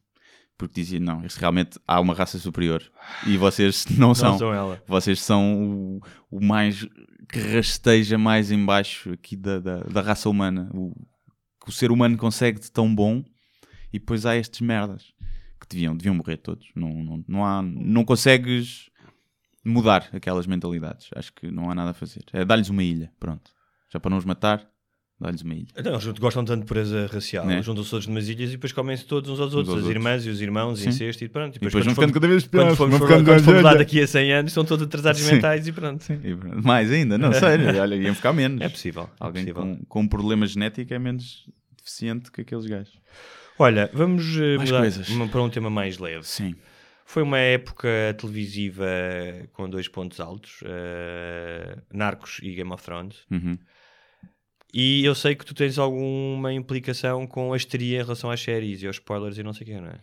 Porque 0.56 0.80
dizia, 0.80 1.00
não, 1.00 1.24
isto 1.24 1.38
realmente 1.38 1.78
há 1.86 2.00
uma 2.00 2.14
raça 2.14 2.38
superior. 2.38 2.82
E 3.26 3.36
vocês 3.36 3.86
não 3.98 4.14
são. 4.14 4.32
Não 4.32 4.38
são 4.38 4.54
ela. 4.54 4.82
Vocês 4.86 5.20
são 5.20 5.62
o, 5.62 6.00
o 6.30 6.40
mais 6.44 6.86
que 7.28 7.40
rasteja 7.40 8.16
mais 8.16 8.50
em 8.50 8.64
baixo 8.64 9.12
aqui 9.12 9.36
da, 9.36 9.58
da, 9.58 9.80
da 9.80 10.00
raça 10.00 10.28
humana. 10.28 10.70
O 10.72 10.94
que 11.62 11.70
o 11.70 11.72
ser 11.72 11.90
humano 11.90 12.16
consegue 12.16 12.60
de 12.60 12.70
tão 12.70 12.94
bom 12.94 13.24
e 13.92 13.98
depois 13.98 14.26
há 14.26 14.36
estes 14.36 14.60
merdas 14.60 15.12
que 15.60 15.66
deviam, 15.68 15.96
deviam 15.96 16.14
morrer 16.14 16.36
todos. 16.36 16.68
Não, 16.74 16.90
não, 17.02 17.24
não, 17.26 17.44
há, 17.44 17.62
não 17.62 18.04
consegues 18.04 18.90
mudar 19.64 20.08
aquelas 20.12 20.46
mentalidades. 20.46 21.08
Acho 21.14 21.32
que 21.32 21.50
não 21.50 21.70
há 21.70 21.74
nada 21.74 21.90
a 21.90 21.94
fazer. 21.94 22.22
É 22.32 22.44
dar-lhes 22.44 22.68
uma 22.68 22.82
ilha, 22.82 23.10
pronto. 23.18 23.50
Já 23.88 23.98
para 23.98 24.10
não 24.10 24.18
os 24.18 24.24
matar, 24.24 24.68
dá-lhes 25.24 25.42
uma 25.42 25.54
ilha. 25.54 25.66
Não, 25.84 25.92
eles 25.94 26.06
gostam 26.18 26.44
tanto 26.44 26.60
de 26.60 26.66
pureza 26.66 27.08
racial. 27.12 27.44
Né? 27.46 27.62
Juntam-se 27.62 27.90
todos 27.90 28.06
numas 28.06 28.28
ilhas 28.28 28.50
e 28.50 28.52
depois 28.52 28.72
comem-se 28.72 29.04
todos 29.04 29.28
uns 29.30 29.40
aos 29.40 29.54
outros. 29.54 29.68
aos 29.74 29.78
as 29.80 29.84
outros. 29.84 29.90
irmãs 29.96 30.24
e 30.26 30.28
os 30.30 30.40
irmãos, 30.40 30.80
Sim. 30.80 30.88
incesto 30.90 31.24
e 31.24 31.28
pronto. 31.28 31.56
E 31.56 31.58
depois 31.58 31.72
quando 31.72 31.84
vão 31.84 31.94
fomos- 31.94 32.10
ficando 32.10 32.14
cada 32.14 32.28
vez 32.28 32.42
Quando 32.44 32.50
piores. 32.50 32.76
fomos, 32.78 32.98
vão 32.98 33.08
quando 33.24 33.44
fomos 33.44 33.62
lá 33.62 33.74
daqui 33.74 34.00
a 34.00 34.06
100 34.06 34.32
anos, 34.32 34.50
estão 34.52 34.64
todos 34.64 34.84
atrasados 34.86 35.20
Sim. 35.20 35.34
mentais 35.34 35.66
e 35.66 35.72
pronto. 35.72 36.04
E. 36.12 36.62
Mais 36.64 36.90
ainda, 36.92 37.18
não 37.18 37.32
sei. 37.34 37.78
Olha, 37.80 37.94
iam 37.96 38.14
ficar 38.14 38.32
menos. 38.32 38.60
É 38.60 38.68
possível. 38.68 39.04
é 39.04 39.08
Alguém 39.18 39.44
possível. 39.44 39.62
com, 39.62 39.84
com 39.88 40.00
um 40.02 40.08
problema 40.08 40.46
genético 40.46 40.92
é 40.94 40.98
menos 40.98 41.46
deficiente 41.76 42.30
que 42.30 42.40
aqueles 42.42 42.66
gajos. 42.66 42.92
Olha, 43.58 43.88
vamos 43.92 44.36
eh, 44.36 44.56
Mais 44.56 44.70
mudar 44.70 44.80
coisas. 44.82 45.08
para 45.30 45.42
um 45.42 45.48
tema 45.50 45.70
mais 45.70 45.98
leve. 45.98 46.24
Sim. 46.26 46.54
Foi 47.06 47.22
uma 47.22 47.38
época 47.38 47.88
televisiva 48.18 48.86
com 49.52 49.68
dois 49.68 49.86
pontos 49.88 50.18
altos, 50.20 50.60
eh, 50.64 51.76
Narcos 51.92 52.40
e 52.42 52.54
Game 52.54 52.72
of 52.72 52.82
Thrones. 52.82 53.16
Uhum. 53.30 53.58
E 54.74 55.04
eu 55.04 55.14
sei 55.14 55.36
que 55.36 55.46
tu 55.46 55.54
tens 55.54 55.78
alguma 55.78 56.52
implicação 56.52 57.26
com 57.28 57.52
a 57.52 57.56
histeria 57.56 58.00
em 58.00 58.02
relação 58.02 58.28
às 58.30 58.40
séries 58.40 58.82
e 58.82 58.86
aos 58.88 58.96
spoilers 58.96 59.38
e 59.38 59.42
não 59.44 59.52
sei 59.52 59.62
o 59.62 59.66
quê, 59.70 59.80
não 59.80 59.86
é? 59.88 59.98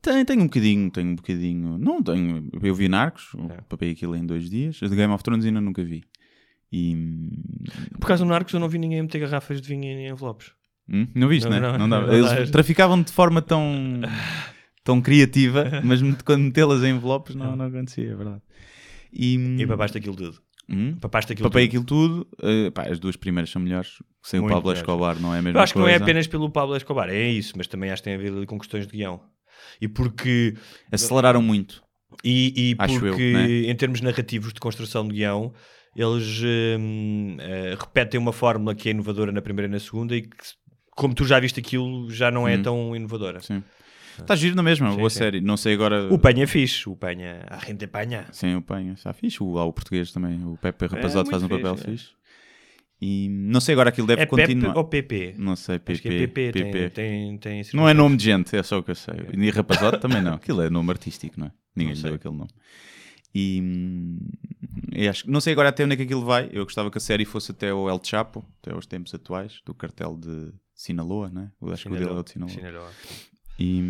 Tenho, 0.00 0.24
tenho 0.24 0.40
um 0.42 0.44
bocadinho, 0.46 0.90
tenho 0.90 1.08
um 1.10 1.16
bocadinho. 1.16 1.78
Não 1.78 2.02
tenho. 2.02 2.48
Eu 2.62 2.74
vi 2.74 2.88
Narcos, 2.88 3.32
É. 3.50 3.60
papei 3.68 3.90
aquilo 3.90 4.16
em 4.16 4.24
dois 4.24 4.48
dias. 4.48 4.78
As 4.82 4.88
de 4.90 4.96
Game 4.96 5.12
of 5.12 5.22
Thrones 5.22 5.44
ainda 5.44 5.60
nunca 5.60 5.84
vi. 5.84 6.02
E. 6.72 6.94
Por 8.00 8.06
causa 8.06 8.24
do 8.24 8.28
Narcos 8.30 8.52
eu 8.54 8.60
não 8.60 8.68
vi 8.68 8.78
ninguém 8.78 9.02
meter 9.02 9.18
garrafas 9.20 9.60
de 9.60 9.68
vinho 9.68 9.84
em 9.84 10.08
envelopes. 10.08 10.52
Hum? 10.88 11.06
Não 11.14 11.28
viste, 11.28 11.48
Não, 11.48 11.60
né? 11.60 11.60
não, 11.60 11.78
Não 11.78 11.88
dava. 11.88 12.14
Eles 12.16 12.50
traficavam 12.50 13.02
de 13.02 13.12
forma 13.12 13.42
tão. 13.42 14.00
tão 14.84 15.00
criativa, 15.02 15.82
mas 15.84 16.00
quando 16.24 16.42
metê-las 16.42 16.82
em 16.84 16.94
envelopes 16.94 17.34
não, 17.34 17.56
não 17.56 17.64
acontecia, 17.66 18.12
é 18.12 18.14
verdade. 18.14 18.40
E. 19.12 19.34
E 19.58 19.66
papaste 19.66 19.98
aquilo 19.98 20.14
tudo. 20.16 20.38
Hum? 20.68 20.96
Papaste 21.00 21.32
aquilo 21.32 21.48
Papei 21.48 21.68
tudo. 21.68 21.68
aquilo 21.68 21.84
tudo. 21.84 22.28
eh, 22.42 22.70
pá, 22.70 22.82
as 22.88 22.98
duas 22.98 23.16
primeiras 23.16 23.50
são 23.50 23.62
melhores. 23.62 24.02
Sem 24.22 24.40
o 24.40 24.42
Muito 24.42 24.54
Pablo 24.54 24.68
melhores. 24.70 24.80
Escobar, 24.80 25.20
não 25.20 25.34
é 25.34 25.38
a 25.38 25.42
mesma 25.42 25.60
Eu 25.60 25.62
acho 25.62 25.72
que 25.72 25.78
não 25.78 25.86
é 25.86 25.90
coisa. 25.92 26.04
apenas 26.04 26.26
pelo 26.26 26.50
Pablo 26.50 26.76
Escobar, 26.76 27.08
é 27.08 27.28
isso, 27.28 27.52
mas 27.56 27.66
também 27.68 27.90
acho 27.90 28.02
que 28.02 28.08
tem 28.08 28.14
a 28.14 28.18
ver 28.18 28.32
ali 28.32 28.46
com 28.46 28.58
questões 28.58 28.86
de 28.86 28.92
guião. 28.96 29.20
E 29.80 29.86
porque 29.88 30.54
Aceleraram 30.90 31.40
muito. 31.40 31.82
E, 32.24 32.70
e 32.72 32.76
Acho 32.78 32.94
eu, 33.06 33.12
porque, 33.12 33.32
né? 33.32 33.46
em 33.70 33.74
termos 33.76 34.00
narrativos 34.00 34.52
de 34.52 34.60
construção 34.60 35.06
de 35.06 35.14
guião, 35.14 35.52
eles 35.94 36.40
hum, 36.78 37.36
eh, 37.40 37.76
repetem 37.78 38.18
uma 38.18 38.32
fórmula 38.32 38.74
que 38.74 38.88
é 38.88 38.92
inovadora 38.92 39.30
na 39.32 39.42
primeira 39.42 39.68
e 39.68 39.72
na 39.72 39.78
segunda 39.80 40.16
e 40.16 40.22
que, 40.22 40.36
como 40.92 41.14
tu 41.14 41.24
já 41.24 41.38
viste 41.40 41.60
aquilo, 41.60 42.10
já 42.10 42.30
não 42.30 42.46
é 42.48 42.56
Hum. 42.56 42.62
tão 42.62 42.96
inovadora. 42.96 43.40
Sim. 43.40 43.62
Está 44.22 44.34
giro 44.36 44.54
na 44.56 44.62
mesma, 44.62 44.90
Sim, 44.90 44.96
boa 44.96 45.10
sim. 45.10 45.18
série. 45.18 45.40
Não 45.40 45.56
sei 45.56 45.74
agora. 45.74 46.12
O 46.12 46.18
Penha 46.18 46.44
é 46.44 46.46
fixe, 46.46 46.88
o 46.88 46.96
Penha, 46.96 47.46
a 47.48 47.58
gente 47.64 47.86
Penha. 47.86 48.26
Sim, 48.32 48.54
o 48.56 48.62
Penha. 48.62 48.92
Está 48.92 49.12
fixe. 49.12 49.42
O, 49.42 49.58
há 49.58 49.64
o 49.64 49.72
português 49.72 50.12
também. 50.12 50.44
O 50.44 50.56
Pepe 50.56 50.86
Rapazote 50.86 51.28
muito 51.28 51.30
faz 51.30 51.42
um 51.42 51.48
fixe, 51.48 51.62
papel 51.62 51.74
é. 51.74 51.90
fixe. 51.96 52.10
E 53.00 53.28
não 53.28 53.60
sei 53.60 53.74
agora 53.74 53.90
aquilo 53.90 54.06
deve 54.06 54.22
É 54.22 54.26
Pepe 54.26 54.54
continuar. 54.54 54.76
ou 54.78 54.84
PP? 54.84 55.34
Não 55.36 55.54
sei, 55.54 55.78
PP. 55.78 55.92
Acho 55.92 56.02
que 56.02 56.08
é 56.08 56.18
PP, 56.26 56.52
PP. 56.52 56.90
Tem, 56.90 57.38
tem, 57.38 57.62
tem 57.62 57.62
Não 57.74 57.86
é 57.88 57.92
nome 57.92 58.16
de 58.16 58.24
gente, 58.24 58.56
é 58.56 58.62
só 58.62 58.78
o 58.78 58.82
que 58.82 58.90
eu 58.90 58.94
sei. 58.94 59.14
E 59.34 59.50
Rapazote 59.50 60.00
também 60.00 60.22
não. 60.22 60.32
Aquilo 60.36 60.62
é 60.62 60.70
nome 60.70 60.90
artístico, 60.90 61.38
não 61.38 61.48
é? 61.48 61.52
Ninguém 61.74 61.94
Não 61.94 62.00
lhe 62.00 62.08
deu 62.08 62.14
aquele 62.14 62.34
nome. 62.36 62.50
E, 63.34 63.60
hum, 63.62 64.18
acho, 65.10 65.24
que- 65.24 65.30
não 65.30 65.42
sei 65.42 65.52
agora 65.52 65.68
até 65.68 65.84
onde 65.84 65.92
é 65.92 65.96
que 65.98 66.04
aquilo 66.04 66.24
vai. 66.24 66.48
Eu 66.50 66.64
gostava 66.64 66.90
que 66.90 66.96
a 66.96 67.00
série 67.00 67.26
fosse 67.26 67.50
até 67.52 67.72
o 67.74 67.86
El 67.90 68.00
Chapo, 68.02 68.42
até 68.62 68.72
aos 68.72 68.86
tempos 68.86 69.14
atuais, 69.14 69.60
do 69.66 69.74
cartel 69.74 70.16
de 70.16 70.54
Sinaloa, 70.74 71.28
né? 71.28 71.50
Eu 71.60 71.70
acho 71.72 71.82
que 71.82 71.90
o 71.92 71.98
dele 71.98 72.08
é 72.08 72.12
o 72.14 72.22
de 72.22 72.30
Sinaloa. 72.30 72.54
Sinaloa. 72.56 72.90
E, 73.58 73.82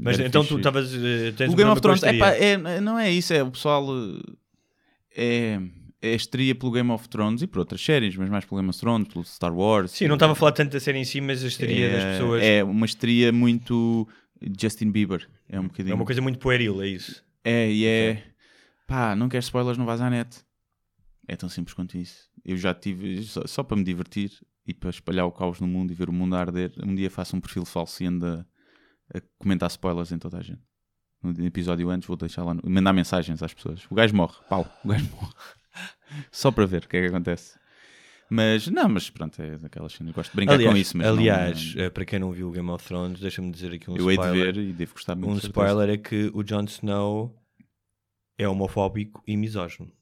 Mas 0.00 0.18
então 0.18 0.42
fixe 0.42 0.54
tu 0.54 0.58
estavas. 0.58 0.92
eh, 0.94 1.48
O 1.48 1.54
Game 1.54 1.70
of 1.70 1.80
Thrones, 1.80 2.02
é, 2.02 2.80
não 2.80 2.98
é 2.98 3.10
isso, 3.10 3.32
é 3.32 3.42
o 3.42 3.50
pessoal 3.52 3.86
é, 5.16 5.60
é 6.00 6.14
estria 6.14 6.54
pelo 6.54 6.72
Game 6.72 6.90
of 6.90 7.08
Thrones 7.08 7.42
e 7.42 7.46
por 7.46 7.60
outras 7.60 7.80
séries, 7.80 8.16
mas 8.16 8.28
mais 8.28 8.44
pelo 8.44 8.60
Game 8.60 8.68
of 8.70 8.78
Thrones, 8.78 9.08
pelo 9.08 9.24
Star 9.24 9.54
Wars. 9.54 9.92
Sim, 9.92 10.08
não 10.08 10.14
estava 10.14 10.32
a 10.32 10.34
falar 10.34 10.52
tanto 10.52 10.72
da 10.72 10.80
série 10.80 10.98
em 10.98 11.04
si, 11.04 11.20
mas 11.20 11.44
a 11.44 11.46
histeria 11.46 11.86
é, 11.86 11.92
das 11.92 12.04
pessoas. 12.04 12.42
É 12.42 12.64
uma 12.64 12.86
estria 12.86 13.32
muito 13.32 14.08
Justin 14.60 14.90
Bieber, 14.90 15.28
é 15.48 15.60
um 15.60 15.64
bocadinho. 15.64 15.92
É 15.92 15.94
uma 15.94 16.04
coisa 16.04 16.20
muito 16.20 16.38
pueril, 16.38 16.82
é 16.82 16.88
isso. 16.88 17.22
É, 17.44 17.70
e 17.70 17.86
é. 17.86 18.22
Pá, 18.88 19.14
não 19.14 19.28
queres 19.28 19.46
spoilers, 19.46 19.78
não 19.78 19.86
vais 19.86 20.00
à 20.00 20.10
net. 20.10 20.38
É 21.28 21.36
tão 21.36 21.48
simples 21.48 21.74
quanto 21.74 21.96
isso. 21.96 22.28
Eu 22.44 22.56
já 22.56 22.74
tive, 22.74 23.22
só, 23.22 23.46
só 23.46 23.62
para 23.62 23.76
me 23.76 23.84
divertir 23.84 24.32
e 24.66 24.74
para 24.74 24.90
espalhar 24.90 25.26
o 25.26 25.32
caos 25.32 25.60
no 25.60 25.66
mundo 25.68 25.92
e 25.92 25.94
ver 25.94 26.08
o 26.08 26.12
mundo 26.12 26.34
a 26.34 26.40
arder, 26.40 26.72
um 26.84 26.94
dia 26.94 27.08
faço 27.10 27.36
um 27.36 27.40
perfil 27.40 27.64
falso 27.64 28.02
e 28.02 28.06
ando 28.06 28.44
a, 29.14 29.20
comentar 29.38 29.68
spoilers 29.70 30.12
em 30.12 30.18
toda 30.18 30.38
a 30.38 30.42
gente. 30.42 30.62
No 31.22 31.44
episódio 31.44 31.88
antes 31.88 32.06
vou 32.06 32.16
deixar 32.16 32.42
lá, 32.44 32.54
no, 32.54 32.62
mandar 32.68 32.92
mensagens 32.92 33.42
às 33.42 33.54
pessoas. 33.54 33.86
O 33.90 33.94
gajo 33.94 34.14
morre, 34.14 34.34
pau, 34.48 34.66
o 34.84 34.88
gajo 34.88 35.08
morre. 35.12 35.32
só 36.30 36.50
para 36.50 36.66
ver 36.66 36.84
o 36.84 36.88
que 36.88 36.96
é 36.96 37.00
que 37.02 37.06
acontece. 37.08 37.58
Mas, 38.28 38.66
não, 38.66 38.88
mas 38.88 39.10
pronto, 39.10 39.40
é 39.42 39.58
daquelas 39.58 39.92
cenas. 39.92 40.14
Gosto 40.14 40.30
de 40.30 40.36
brincar 40.36 40.54
aliás, 40.54 40.72
com 40.72 40.78
isso. 40.78 40.96
Mas 40.96 41.06
não- 41.06 41.12
aliás 41.14 41.74
eh, 41.76 41.90
para 41.90 42.04
quem 42.04 42.18
não 42.18 42.32
viu 42.32 42.48
o 42.48 42.50
Game 42.50 42.70
of 42.70 42.82
Thrones, 42.86 43.20
deixa-me 43.20 43.52
dizer 43.52 43.74
aqui 43.74 43.90
um 43.90 43.96
eu 43.96 44.10
hei 44.10 44.16
de 44.16 44.22
spoiler. 44.24 44.54
ver 44.54 44.60
e 44.62 44.72
devo 44.72 44.94
gostar 44.94 45.14
muito. 45.14 45.32
um 45.32 45.36
spoiler 45.36 45.90
é 45.90 45.98
que 45.98 46.30
o 46.32 46.42
Jon 46.42 46.64
Snow 46.64 47.38
é 48.38 48.48
homofóbico 48.48 49.22
e 49.26 49.36
misógino. 49.36 49.92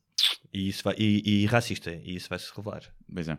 E, 0.53 0.69
isso 0.69 0.85
vai, 0.85 0.95
e, 0.97 1.43
e 1.43 1.47
racista. 1.47 1.93
E 1.93 2.15
isso 2.15 2.29
vai 2.29 2.39
se 2.39 2.53
revelar. 2.57 2.83
Pois 3.13 3.29
é, 3.29 3.37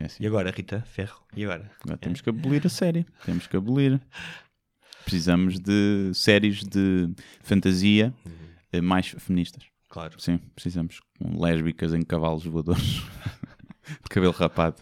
é 0.00 0.06
assim. 0.06 0.24
E 0.24 0.26
agora, 0.26 0.50
Rita 0.50 0.82
Ferro? 0.82 1.22
E 1.36 1.44
agora? 1.44 1.70
Agora 1.80 1.98
temos 1.98 2.20
que 2.20 2.28
abolir 2.28 2.66
a 2.66 2.68
série. 2.68 3.06
Temos 3.24 3.46
que 3.46 3.56
abolir. 3.56 4.00
Precisamos 5.04 5.58
de 5.58 6.10
séries 6.14 6.62
de 6.64 7.10
fantasia 7.42 8.14
eh, 8.72 8.80
mais 8.80 9.08
feministas. 9.18 9.64
Claro. 9.88 10.18
Sim, 10.18 10.38
precisamos. 10.54 11.00
Com 11.18 11.40
lésbicas 11.40 11.92
em 11.92 12.02
cavalos 12.02 12.44
voadores. 12.44 13.02
de 14.02 14.08
cabelo 14.08 14.32
rapado. 14.32 14.76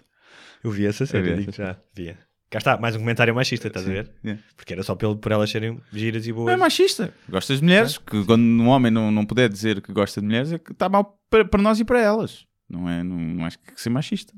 Eu 0.62 0.70
vi 0.70 0.86
essa 0.86 1.06
série, 1.06 1.36
digo 1.36 1.52
já. 1.52 1.76
Via. 1.94 2.18
Cá 2.50 2.58
está, 2.58 2.76
mais 2.76 2.96
um 2.96 2.98
comentário 2.98 3.32
machista, 3.32 3.68
estás 3.68 3.86
a 3.86 3.90
ver? 3.90 4.10
É. 4.24 4.36
Porque 4.56 4.72
era 4.72 4.82
só 4.82 4.96
pelo, 4.96 5.16
por 5.16 5.30
elas 5.30 5.50
serem 5.50 5.80
giras 5.92 6.26
e 6.26 6.32
boas. 6.32 6.46
Não 6.46 6.54
é 6.54 6.56
machista. 6.56 7.14
Gosta 7.28 7.54
de 7.54 7.62
mulheres. 7.62 7.96
Que 7.96 8.24
quando 8.24 8.42
um 8.42 8.66
homem 8.66 8.90
não, 8.90 9.10
não 9.12 9.24
puder 9.24 9.48
dizer 9.48 9.80
que 9.80 9.92
gosta 9.92 10.20
de 10.20 10.26
mulheres, 10.26 10.52
é 10.52 10.58
que 10.58 10.72
está 10.72 10.88
mal 10.88 11.16
para, 11.30 11.44
para 11.44 11.62
nós 11.62 11.78
e 11.78 11.84
para 11.84 12.00
elas. 12.00 12.44
Não 12.68 12.88
é? 12.88 13.04
Não, 13.04 13.16
não 13.16 13.44
acho 13.44 13.56
que 13.58 13.70
é 13.70 13.76
ser 13.76 13.90
machista. 13.90 14.34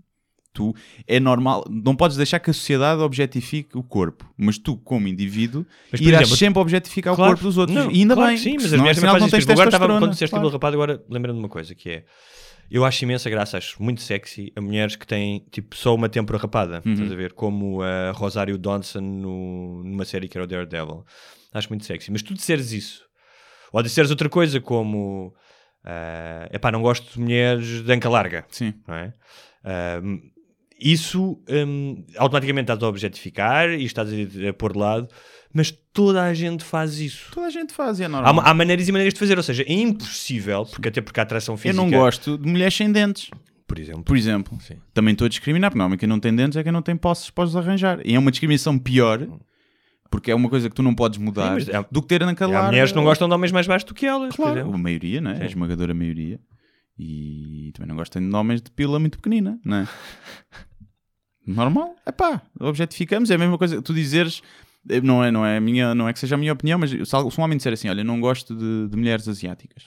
Tu 0.53 0.75
é 1.07 1.19
normal, 1.19 1.65
não 1.71 1.97
podes 1.97 2.17
deixar 2.17 2.39
que 2.39 2.51
a 2.51 2.53
sociedade 2.53 3.01
objetifique 3.01 3.77
o 3.79 3.83
corpo, 3.83 4.31
mas 4.37 4.59
tu, 4.59 4.77
como 4.77 5.09
indivíduo, 5.09 5.65
Mas, 5.91 6.01
irás 6.01 6.23
exemplo, 6.23 6.37
sempre 6.37 6.61
objetificar 6.61 7.15
Claro. 7.15 7.33
o 7.33 7.35
corpo 7.35 7.45
dos 7.49 7.57
outros. 7.57 7.77
Não, 7.77 7.91
e 7.91 8.01
ainda 8.01 8.15
claro 8.15 8.29
bem. 8.31 8.37
sim, 8.39 8.55
mas 8.55 8.65
as 8.65 8.71
senão 8.71 8.81
é 8.81 8.83
mulheres 8.83 9.03
não 9.03 9.13
fazem 9.13 9.29
tens 9.31 9.43
isso. 9.45 9.53
Agora 9.53 9.69
estava, 9.71 9.87
quando 9.99 10.11
disseste 10.11 10.31
Claro. 10.35 10.49
rapado, 10.51 10.75
agora 10.75 11.03
lembrando 11.09 11.37
de 11.37 11.43
uma 11.43 11.49
coisa 11.49 11.75
que 11.75 11.89
é. 11.89 12.05
Eu 12.71 12.85
acho 12.85 13.03
imensa 13.05 13.29
graça, 13.31 13.59
acho 13.59 13.83
muito 13.83 14.01
sexy 14.03 14.53
a 14.57 14.61
mulheres 14.61 14.95
que 14.97 15.07
têm 15.07 15.45
tipo 15.51 15.75
só 15.77 15.95
uma 15.95 16.09
têmpora 16.09 16.39
rapada, 16.39 16.83
Uhum. 16.85 16.93
estás 16.93 17.13
a 17.13 17.17
ver? 17.17 17.33
Como 17.33 17.83
a 17.83 18.13
Rosário 18.13 18.57
Dawson 18.59 19.01
no, 19.01 19.83
numa 19.85 20.05
série 20.05 20.29
que 20.29 20.37
era 20.39 20.45
o 20.45 20.47
Daredevil. 20.47 21.05
Acho 21.53 21.69
muito 21.71 21.85
sexy. 21.85 22.11
Mas 22.13 22.23
tu 22.23 22.33
disseres 22.35 22.73
isso, 22.73 23.03
ou 23.73 23.83
disseres 23.83 24.11
outra 24.11 24.29
coisa 24.29 24.61
como 24.61 25.35
é 25.85 26.49
epá, 26.53 26.71
não 26.71 26.81
gosto 26.83 27.13
de 27.15 27.21
mulheres 27.21 27.83
de 27.83 27.93
anca 27.93 28.09
larga, 28.09 28.45
Sim. 28.49 28.73
não 28.87 28.95
é? 28.95 29.13
Ah, 29.65 30.01
isso 30.83 31.39
hum, 31.49 32.05
automaticamente 32.17 32.65
estás 32.73 32.83
a 32.83 32.89
objetificar 32.89 33.71
e 33.71 33.85
estás 33.85 34.09
a, 34.11 34.49
a 34.49 34.53
pôr 34.53 34.73
de 34.73 34.79
lado, 34.79 35.09
mas 35.55 35.71
toda 35.93 36.23
a 36.23 36.35
gente 36.35 36.65
faz 36.65 36.99
isso. 36.99 37.31
Toda 37.33 37.47
a 37.47 37.51
gente 37.51 37.73
faz 37.73 38.01
é 38.01 38.07
Há, 38.07 38.09
normal. 38.09 38.43
há 38.47 38.55
maneiras 38.55 38.89
e 38.89 38.93
maneiras 38.93 39.15
de 39.15 39.21
fazer, 39.21 39.37
ou 39.37 39.43
seja, 39.43 39.63
é 39.63 39.73
impossível, 39.73 40.65
porque 40.67 40.89
até 40.89 41.01
porque 41.01 41.21
a 41.21 41.23
atração 41.23 41.55
Eu 41.55 41.59
física. 41.59 41.81
não 41.83 41.91
gosto 41.91 42.37
de 42.39 42.49
mulheres 42.49 42.75
sem 42.75 42.91
dentes. 42.91 43.31
Por 43.67 43.79
exemplo. 43.79 44.03
Por 44.05 44.17
exemplo, 44.17 44.59
Sim. 44.61 44.75
também 44.93 45.13
estou 45.13 45.25
a 45.25 45.29
discriminar, 45.29 45.71
porque 45.71 45.79
normalmente 45.79 46.01
quem 46.01 46.09
não 46.09 46.21
tem 46.21 46.35
dentes 46.35 46.57
é 46.57 46.63
quem 46.63 46.73
não 46.73 46.83
tem 46.83 46.95
posses 46.97 47.31
podes 47.31 47.57
arranjar. 47.57 48.01
E 48.05 48.15
é 48.15 48.19
uma 48.19 48.31
discriminação 48.31 48.79
pior, 48.79 49.27
porque 50.11 50.31
é 50.31 50.35
uma 50.35 50.51
coisa 50.51 50.69
que 50.69 50.75
tu 50.75 50.83
não 50.83 50.95
podes 50.95 51.19
mudar, 51.19 51.59
Sim, 51.63 51.71
é- 51.71 51.85
do 51.91 52.03
que 52.03 52.09
ter 52.09 52.21
na 52.27 52.33
E 52.33 52.35
calar. 52.35 52.65
há 52.65 52.67
mulheres 52.67 52.91
que 52.91 52.97
não 52.97 53.05
gostam 53.05 53.27
de 53.29 53.35
homens 53.35 53.51
mais 53.51 53.67
baixos 53.67 53.85
do 53.89 53.95
que 53.95 54.05
elas, 54.05 54.35
Claro, 54.37 54.75
a 54.75 54.77
maioria, 54.79 55.21
não 55.23 55.31
é? 55.31 55.37
Sim. 55.37 55.43
A 55.43 55.47
esmagadora 55.47 55.95
maioria. 55.95 56.39
E 56.99 57.71
também 57.75 57.89
não 57.89 57.97
gostam 57.97 58.21
de 58.29 58.37
homens 58.37 58.61
de 58.61 58.71
pila 58.71 58.99
muito 59.01 59.17
pequenina, 59.17 59.59
não 59.65 59.79
é? 59.79 59.89
Normal, 61.47 61.97
é 62.07 62.13
pá, 62.13 62.41
objetificamos, 62.61 63.31
é 63.31 63.35
a 63.35 63.39
mesma 63.39 63.59
coisa 63.59 63.83
tu 63.83 63.93
dizeres, 63.93 64.43
eh, 64.89 65.01
não 65.01 65.25
é, 65.25 65.31
não, 65.31 65.45
é 65.45 65.59
minha, 65.59 65.95
não 65.95 66.09
é 66.09 66.13
que 66.13 66.19
seja 66.19 66.37
a 66.37 66.39
minha 66.39 66.53
opinião, 66.53 66.79
mas 66.79 66.91
se 66.91 67.17
um 67.17 67.43
homem 67.45 67.57
disser 67.57 67.73
assim, 67.73 67.89
olha, 67.89 68.05
não 68.05 68.21
gosto 68.21 68.55
de, 68.55 68.89
de 68.89 68.97
mulheres 68.97 69.27
asiáticas, 69.27 69.85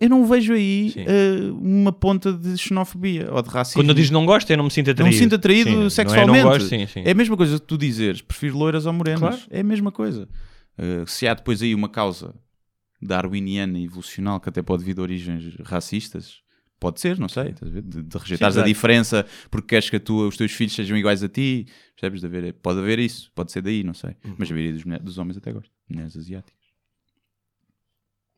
eu 0.00 0.08
não 0.08 0.24
vejo 0.24 0.52
aí 0.54 0.94
eh, 0.96 1.50
uma 1.52 1.92
ponta 1.92 2.32
de 2.32 2.56
xenofobia 2.56 3.28
ou 3.32 3.42
de 3.42 3.50
racismo. 3.50 3.82
Quando 3.82 3.88
eu 3.90 3.94
diz 3.94 4.08
não 4.10 4.24
gosto, 4.24 4.48
eu 4.50 4.56
não 4.56 4.64
me 4.64 4.70
sinto 4.70 4.86
Não 4.86 4.92
atraído. 4.92 5.14
me 5.14 5.18
sinto 5.18 5.34
atraído 5.34 5.64
Sim, 5.68 5.74
não 5.74 5.80
é 5.80 5.84
não 5.84 5.90
sexualmente. 5.90 6.44
gosto, 6.44 6.68
sim, 6.68 6.86
sim. 6.86 7.02
É 7.04 7.10
a 7.10 7.14
mesma 7.14 7.36
coisa 7.36 7.58
que 7.58 7.66
tu 7.66 7.76
dizeres, 7.76 8.22
prefiro 8.22 8.56
loiras 8.56 8.86
ou 8.86 8.92
morenas. 8.92 9.20
Claro. 9.20 9.40
É 9.50 9.60
a 9.60 9.64
mesma 9.64 9.90
coisa. 9.92 10.28
Uh, 10.78 11.06
se 11.06 11.26
há 11.26 11.34
depois 11.34 11.60
aí 11.60 11.74
uma 11.74 11.88
causa 11.88 12.34
darwiniana 13.02 13.78
e 13.78 13.84
evolucional 13.84 14.40
que 14.40 14.48
até 14.48 14.62
pode 14.62 14.84
vir 14.84 14.94
de 14.94 15.00
origens 15.00 15.56
racistas, 15.64 16.36
pode 16.80 16.98
ser, 17.00 17.18
não 17.18 17.28
sei, 17.28 17.52
de, 17.52 18.02
de 18.02 18.18
rejeitares 18.18 18.56
a 18.56 18.62
diferença 18.64 19.26
porque 19.50 19.68
queres 19.68 19.88
que 19.90 20.00
tua, 20.00 20.26
os 20.26 20.36
teus 20.36 20.50
filhos 20.52 20.74
sejam 20.74 20.96
iguais 20.96 21.22
a 21.22 21.28
ti, 21.28 21.66
percebes? 21.94 22.20
De 22.20 22.26
haver, 22.26 22.54
pode 22.54 22.78
haver 22.80 22.98
isso, 22.98 23.30
pode 23.34 23.52
ser 23.52 23.60
daí, 23.62 23.84
não 23.84 23.94
sei. 23.94 24.16
Uhum. 24.24 24.34
Mas 24.38 24.50
a 24.50 24.54
maioria 24.54 24.72
dos, 24.72 24.84
mulher- 24.84 25.02
dos 25.02 25.18
homens 25.18 25.36
até 25.36 25.52
gosta, 25.52 25.70
mulheres 25.88 26.16
asiáticas. 26.16 26.59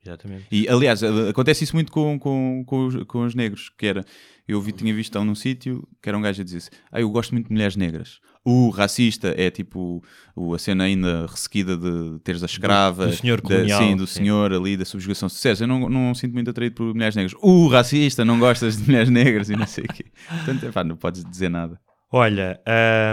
Exatamente. 0.04 0.46
E 0.50 0.68
aliás, 0.68 1.02
acontece 1.02 1.64
isso 1.64 1.74
muito 1.76 1.92
com, 1.92 2.18
com, 2.18 2.64
com, 2.66 2.86
os, 2.86 3.04
com 3.04 3.24
os 3.24 3.34
negros, 3.34 3.68
que 3.78 3.86
era, 3.86 4.04
eu 4.48 4.60
vi, 4.60 4.72
tinha 4.72 4.92
visto 4.92 5.16
um 5.18 5.24
num 5.24 5.34
sítio 5.34 5.86
que 6.02 6.08
era 6.08 6.18
um 6.18 6.20
gajo 6.20 6.40
a 6.40 6.44
dizer 6.44 6.62
ah, 6.90 7.00
eu 7.00 7.08
gosto 7.08 7.32
muito 7.32 7.46
de 7.46 7.52
mulheres 7.52 7.76
negras. 7.76 8.18
O 8.44 8.70
racista 8.70 9.32
é 9.38 9.48
tipo 9.52 10.02
o, 10.34 10.52
a 10.54 10.58
cena 10.58 10.82
ainda 10.84 11.26
ressequida 11.28 11.76
de 11.76 12.18
teres 12.24 12.42
a 12.42 12.46
escrava, 12.46 13.06
do 13.06 13.12
senhor 13.16 13.40
da- 13.40 13.42
colonial, 13.48 13.80
sim, 13.80 13.96
do 13.96 14.04
sim. 14.04 14.14
senhor 14.18 14.52
ali, 14.52 14.76
da 14.76 14.84
subjugação 14.84 15.28
de 15.28 15.34
sucesso. 15.34 15.62
Eu 15.62 15.68
não, 15.68 15.88
não 15.88 16.12
sinto 16.12 16.32
muito 16.32 16.50
atraído 16.50 16.74
por 16.74 16.92
mulheres 16.92 17.14
negras. 17.14 17.34
O 17.40 17.68
racista, 17.68 18.24
não 18.24 18.40
gostas 18.40 18.76
de 18.76 18.82
mulheres 18.84 19.08
negras 19.08 19.48
e 19.48 19.54
não 19.54 19.66
sei 19.68 19.84
o 19.84 19.92
quê. 19.92 20.06
Portanto, 20.28 20.66
epá, 20.66 20.82
não 20.82 20.96
podes 20.96 21.24
dizer 21.24 21.48
nada. 21.48 21.80
Olha, 22.10 22.60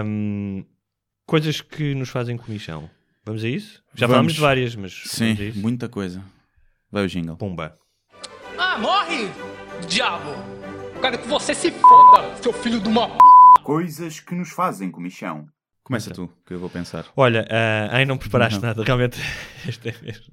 hum, 0.04 0.64
coisas 1.24 1.60
que 1.60 1.94
nos 1.94 2.08
fazem 2.08 2.36
comichão. 2.36 2.90
Vamos 3.24 3.44
a 3.44 3.48
isso? 3.48 3.80
Já 3.94 4.08
Vamos. 4.08 4.14
falámos 4.14 4.34
de 4.34 4.40
várias, 4.40 4.74
mas 4.74 5.02
Sim, 5.06 5.36
muita 5.54 5.88
coisa. 5.88 6.20
Vai 6.90 7.04
o 7.04 7.08
jingle. 7.08 7.36
Pumba. 7.36 7.74
Ah, 8.58 8.78
morre, 8.78 9.28
diabo! 9.88 10.30
Quero 11.00 11.18
que 11.18 11.28
você 11.28 11.54
se 11.54 11.70
foda, 11.70 12.36
seu 12.42 12.52
filho 12.52 12.80
de 12.80 12.88
uma 12.88 13.08
p. 13.08 13.18
Coisas 13.62 14.20
que 14.20 14.34
nos 14.34 14.50
fazem 14.50 14.90
comichão. 14.90 15.46
Começa 15.82 16.10
tu, 16.12 16.30
que 16.46 16.54
eu 16.54 16.60
vou 16.60 16.68
pensar. 16.70 17.06
Olha, 17.16 17.46
ah, 17.50 17.88
ai, 17.96 18.04
não 18.04 18.16
preparaste 18.16 18.60
Não. 18.60 18.68
nada, 18.68 18.82
realmente. 18.84 19.18
Este 19.68 19.88
é 19.88 19.94
mesmo. 20.02 20.24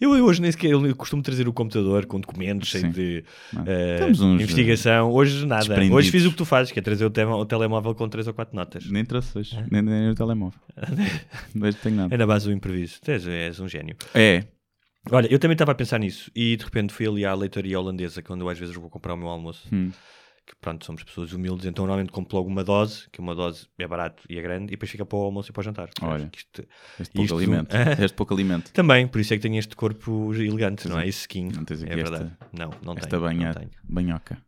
Eu, 0.00 0.14
eu 0.16 0.24
hoje 0.24 0.40
nem 0.42 0.50
sequer 0.52 0.70
eu 0.70 0.94
costumo 0.96 1.22
trazer 1.22 1.48
o 1.48 1.52
computador 1.52 2.06
com 2.06 2.20
documentos, 2.20 2.68
cheio 2.68 2.84
Sim. 2.86 2.90
de 2.92 3.24
Não. 3.52 3.64
uns, 4.08 4.20
investigação. 4.20 5.10
Hoje 5.10 5.46
nada. 5.46 5.74
Hoje 5.92 6.10
fiz 6.10 6.24
o 6.26 6.30
que 6.30 6.36
tu 6.36 6.44
fazes, 6.44 6.70
que 6.72 6.78
é 6.78 6.82
trazer 6.82 7.04
o, 7.04 7.10
tema- 7.10 7.36
o 7.36 7.44
telemóvel 7.46 7.94
com 7.94 8.08
três 8.08 8.26
ou 8.26 8.34
quatro 8.34 8.54
notas. 8.54 8.90
Nem 8.90 9.04
trouxe 9.04 9.38
hoje, 9.38 9.64
nem, 9.70 9.80
nem 9.82 10.10
o 10.10 10.14
telemóvel. 10.14 10.60
Hoje 11.60 11.76
tenho 11.82 11.96
nada. 11.96 12.14
É 12.14 12.18
na 12.18 12.26
base 12.26 12.46
do 12.46 12.52
imprevisto. 12.52 13.00
Tu 13.02 13.10
És, 13.10 13.26
és 13.26 13.58
um 13.60 13.68
gênio. 13.68 13.96
É, 14.14 14.44
Olha, 15.10 15.32
eu 15.32 15.38
também 15.38 15.54
estava 15.54 15.72
a 15.72 15.74
pensar 15.74 15.98
nisso 15.98 16.30
e 16.34 16.56
de 16.56 16.64
repente 16.64 16.92
fui 16.92 17.06
ali 17.06 17.24
à 17.24 17.32
leitaria 17.34 17.78
holandesa, 17.78 18.22
quando 18.22 18.42
eu 18.42 18.48
às 18.48 18.58
vezes 18.58 18.74
vou 18.74 18.90
comprar 18.90 19.14
o 19.14 19.16
meu 19.16 19.28
almoço. 19.28 19.68
Hum. 19.72 19.90
Que 20.46 20.56
pronto, 20.60 20.84
somos 20.84 21.04
pessoas 21.04 21.32
humildes, 21.32 21.64
então 21.66 21.84
normalmente 21.86 22.10
compro 22.10 22.36
logo 22.36 22.48
uma 22.48 22.64
dose, 22.64 23.08
que 23.12 23.20
uma 23.20 23.36
dose 23.36 23.68
é 23.78 23.86
barato 23.86 24.24
e 24.28 24.36
é 24.36 24.42
grande, 24.42 24.64
e 24.64 24.70
depois 24.70 24.90
fica 24.90 25.06
para 25.06 25.16
o 25.16 25.22
almoço 25.22 25.50
e 25.50 25.52
para 25.52 25.60
o 25.60 25.62
jantar. 25.62 25.88
Olha. 26.02 26.28
Isto- 26.36 26.64
este 26.98 27.12
pouco 27.12 27.24
Isto- 27.24 27.36
alimento. 27.36 27.74
Ah. 27.76 27.92
Este 28.04 28.14
pouco 28.16 28.34
alimento. 28.34 28.72
Também, 28.72 29.06
por 29.06 29.20
isso 29.20 29.32
é 29.32 29.36
que 29.36 29.42
tenho 29.42 29.56
este 29.58 29.76
corpo 29.76 30.34
elegante, 30.34 30.88
não 30.88 30.98
é? 30.98 31.06
Esse 31.06 31.20
skin. 31.20 31.50
Não 31.54 31.64
tens 31.64 31.82
aqui 31.84 31.92
é 31.92 32.00
esta- 32.00 32.10
verdade. 32.10 32.36
não, 32.52 32.70
não 32.82 32.94
Esta 32.94 33.08
tenho. 33.10 33.22
banha, 33.22 33.46
não 33.46 33.54
tenho. 33.54 33.70
banhoca. 33.84 34.42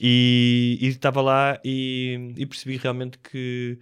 E 0.00 0.78
e 0.80 0.86
estava 0.86 1.20
lá 1.20 1.58
e, 1.64 2.32
e 2.36 2.46
percebi 2.46 2.76
realmente 2.76 3.18
que 3.18 3.78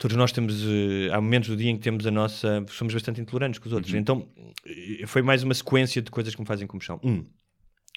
todos 0.00 0.16
nós 0.16 0.32
temos, 0.32 0.62
eh, 0.64 1.10
há 1.12 1.20
momentos 1.20 1.50
do 1.50 1.56
dia 1.56 1.70
em 1.70 1.76
que 1.76 1.82
temos 1.82 2.06
a 2.06 2.10
nossa, 2.10 2.64
somos 2.70 2.94
bastante 2.94 3.20
intolerantes 3.20 3.58
com 3.60 3.66
os 3.68 3.72
outros. 3.74 3.92
Então 3.94 4.26
eh, 4.66 5.06
foi 5.06 5.20
mais 5.20 5.42
uma 5.42 5.52
sequência 5.52 6.00
de 6.00 6.10
coisas 6.10 6.34
que 6.34 6.40
me 6.40 6.46
fazem 6.46 6.66
comichão. 6.66 6.98
Um, 7.04 7.24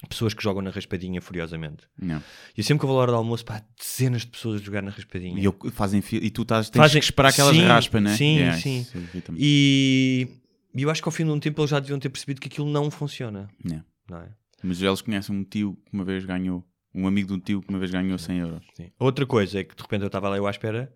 pessoas 0.10 0.34
que 0.34 0.44
jogam 0.44 0.62
na 0.62 0.70
raspadinha 0.70 1.22
furiosamente. 1.22 1.88
Não. 1.98 2.22
E 2.58 2.62
sempre 2.62 2.80
que 2.82 2.86
eu 2.86 2.90
vou 2.90 3.00
à 3.00 3.04
hora 3.04 3.12
do 3.14 3.18
almoço, 3.18 3.46
pá, 3.46 3.64
dezenas 3.80 4.22
de 4.24 4.28
pessoas 4.28 4.60
a 4.62 4.64
jogar 4.66 4.82
na 4.84 4.92
raspadinha. 4.92 5.40
E, 5.40 5.46
eu, 5.46 5.56
fazem 5.72 6.04
e 6.12 6.30
tu 6.30 6.42
estás, 6.42 6.70
tens 6.70 6.82
Fazem- 6.82 7.00
que 7.00 7.06
esperar 7.06 7.30
aquelas 7.30 7.56
Sim, 7.56 7.64
raspas, 7.64 8.04
né? 8.04 8.18
sim, 8.18 8.36
Yeah, 8.38 8.58
sim. 8.58 8.86
E, 9.38 10.28
e 10.76 10.82
eu 10.84 10.90
acho 10.90 11.02
que 11.02 11.08
ao 11.08 11.12
fim 11.12 11.24
de 11.24 11.32
um 11.32 11.40
tempo 11.40 11.62
eles 11.62 11.70
já 11.72 11.80
deviam 11.80 11.98
ter 12.00 12.10
percebido 12.10 12.42
que 12.42 12.50
aquilo 12.50 12.68
não 12.70 12.92
funciona. 12.92 13.48
Yeah. 13.66 13.86
Não 14.10 14.18
é? 14.18 14.30
Mas 14.62 14.82
eles 14.82 15.02
conhecem 15.02 15.34
um 15.34 15.44
tio 15.46 15.78
que 15.86 15.94
uma 15.94 16.04
vez 16.04 16.26
ganhou, 16.26 16.66
um 16.94 17.08
amigo 17.08 17.30
de 17.30 17.34
um 17.36 17.40
tio 17.40 17.62
que 17.62 17.70
uma 17.70 17.80
vez 17.80 17.90
ganhou 17.92 18.18
100 18.18 18.38
euros. 18.40 18.62
Sim. 18.76 18.92
Outra 19.00 19.26
coisa 19.26 19.60
é 19.60 19.64
que 19.64 19.74
de 19.74 19.82
repente 19.82 20.02
eu 20.02 20.08
estava 20.08 20.28
lá 20.28 20.36
eu 20.36 20.46
à 20.46 20.52
espera 20.52 20.94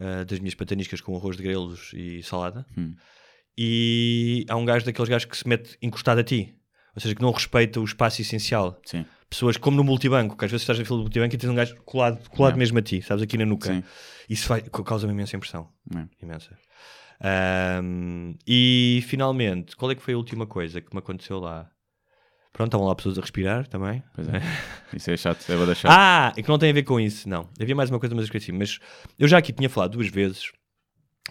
ah, 0.00 0.24
das 0.24 0.38
minhas 0.38 0.54
pataniscas 0.54 1.00
com 1.00 1.14
arroz 1.16 1.36
de 1.36 1.42
grelos 1.42 1.92
e 1.94 2.22
salada 2.22 2.64
Hum. 2.76 2.94
e 3.56 4.44
há 4.48 4.56
um 4.56 4.64
gajo 4.64 4.84
daqueles 4.86 5.08
gajos 5.08 5.24
que 5.26 5.36
se 5.36 5.46
mete 5.48 5.76
encostado 5.82 6.18
a 6.18 6.24
ti. 6.24 6.54
Ou 6.94 7.00
seja, 7.00 7.14
que 7.14 7.22
não 7.22 7.30
respeita 7.30 7.78
o 7.80 7.84
espaço 7.84 8.20
essencial. 8.20 8.80
Sim. 8.84 9.04
Pessoas 9.30 9.56
como 9.56 9.76
no 9.76 9.84
multibanco, 9.84 10.36
que 10.36 10.44
às 10.44 10.50
vezes 10.50 10.62
estás 10.62 10.78
na 10.78 10.84
fila 10.84 10.96
do 10.98 11.02
multibanco 11.02 11.34
e 11.34 11.38
tens 11.38 11.50
um 11.50 11.54
gajo 11.54 11.76
colado, 11.84 12.18
colado 12.30 12.52
Yeah. 12.54 12.58
mesmo 12.58 12.78
a 12.78 12.82
ti, 12.82 13.02
sabes, 13.02 13.22
aqui 13.22 13.36
na 13.38 13.44
nuca. 13.46 13.72
Sim. 13.72 13.84
Isso 14.28 14.48
causa-me 14.84 15.12
imensa 15.12 15.36
impressão. 15.36 15.68
É. 15.94 16.06
Imensa. 16.24 16.56
Ahm, 17.20 18.34
e 18.46 19.02
finalmente, 19.06 19.76
qual 19.76 19.90
é 19.90 19.94
que 19.94 20.02
foi 20.02 20.14
a 20.14 20.16
última 20.16 20.46
coisa 20.46 20.80
que 20.80 20.92
me 20.94 20.98
aconteceu 20.98 21.38
lá? 21.38 21.70
Pronto, 22.52 22.68
estavam 22.68 22.86
lá 22.88 22.94
pessoas 22.94 23.18
a 23.18 23.20
respirar 23.20 23.66
também. 23.68 24.02
Pois 24.14 24.28
é. 24.28 24.40
Isso 24.96 25.10
é 25.10 25.16
chato, 25.16 25.44
é 25.50 25.56
vou 25.56 25.66
deixar. 25.66 25.88
Ah, 25.90 26.32
e 26.36 26.42
que 26.42 26.48
não 26.48 26.58
tem 26.58 26.70
a 26.70 26.72
ver 26.72 26.82
com 26.82 26.98
isso, 26.98 27.28
não. 27.28 27.48
Havia 27.60 27.74
mais 27.76 27.90
uma 27.90 28.00
coisa, 28.00 28.14
mas 28.14 28.22
eu 28.22 28.26
esqueci. 28.26 28.50
Mas 28.52 28.78
eu 29.18 29.28
já 29.28 29.38
aqui 29.38 29.52
tinha 29.52 29.68
falado 29.68 29.92
duas 29.92 30.08
vezes, 30.08 30.50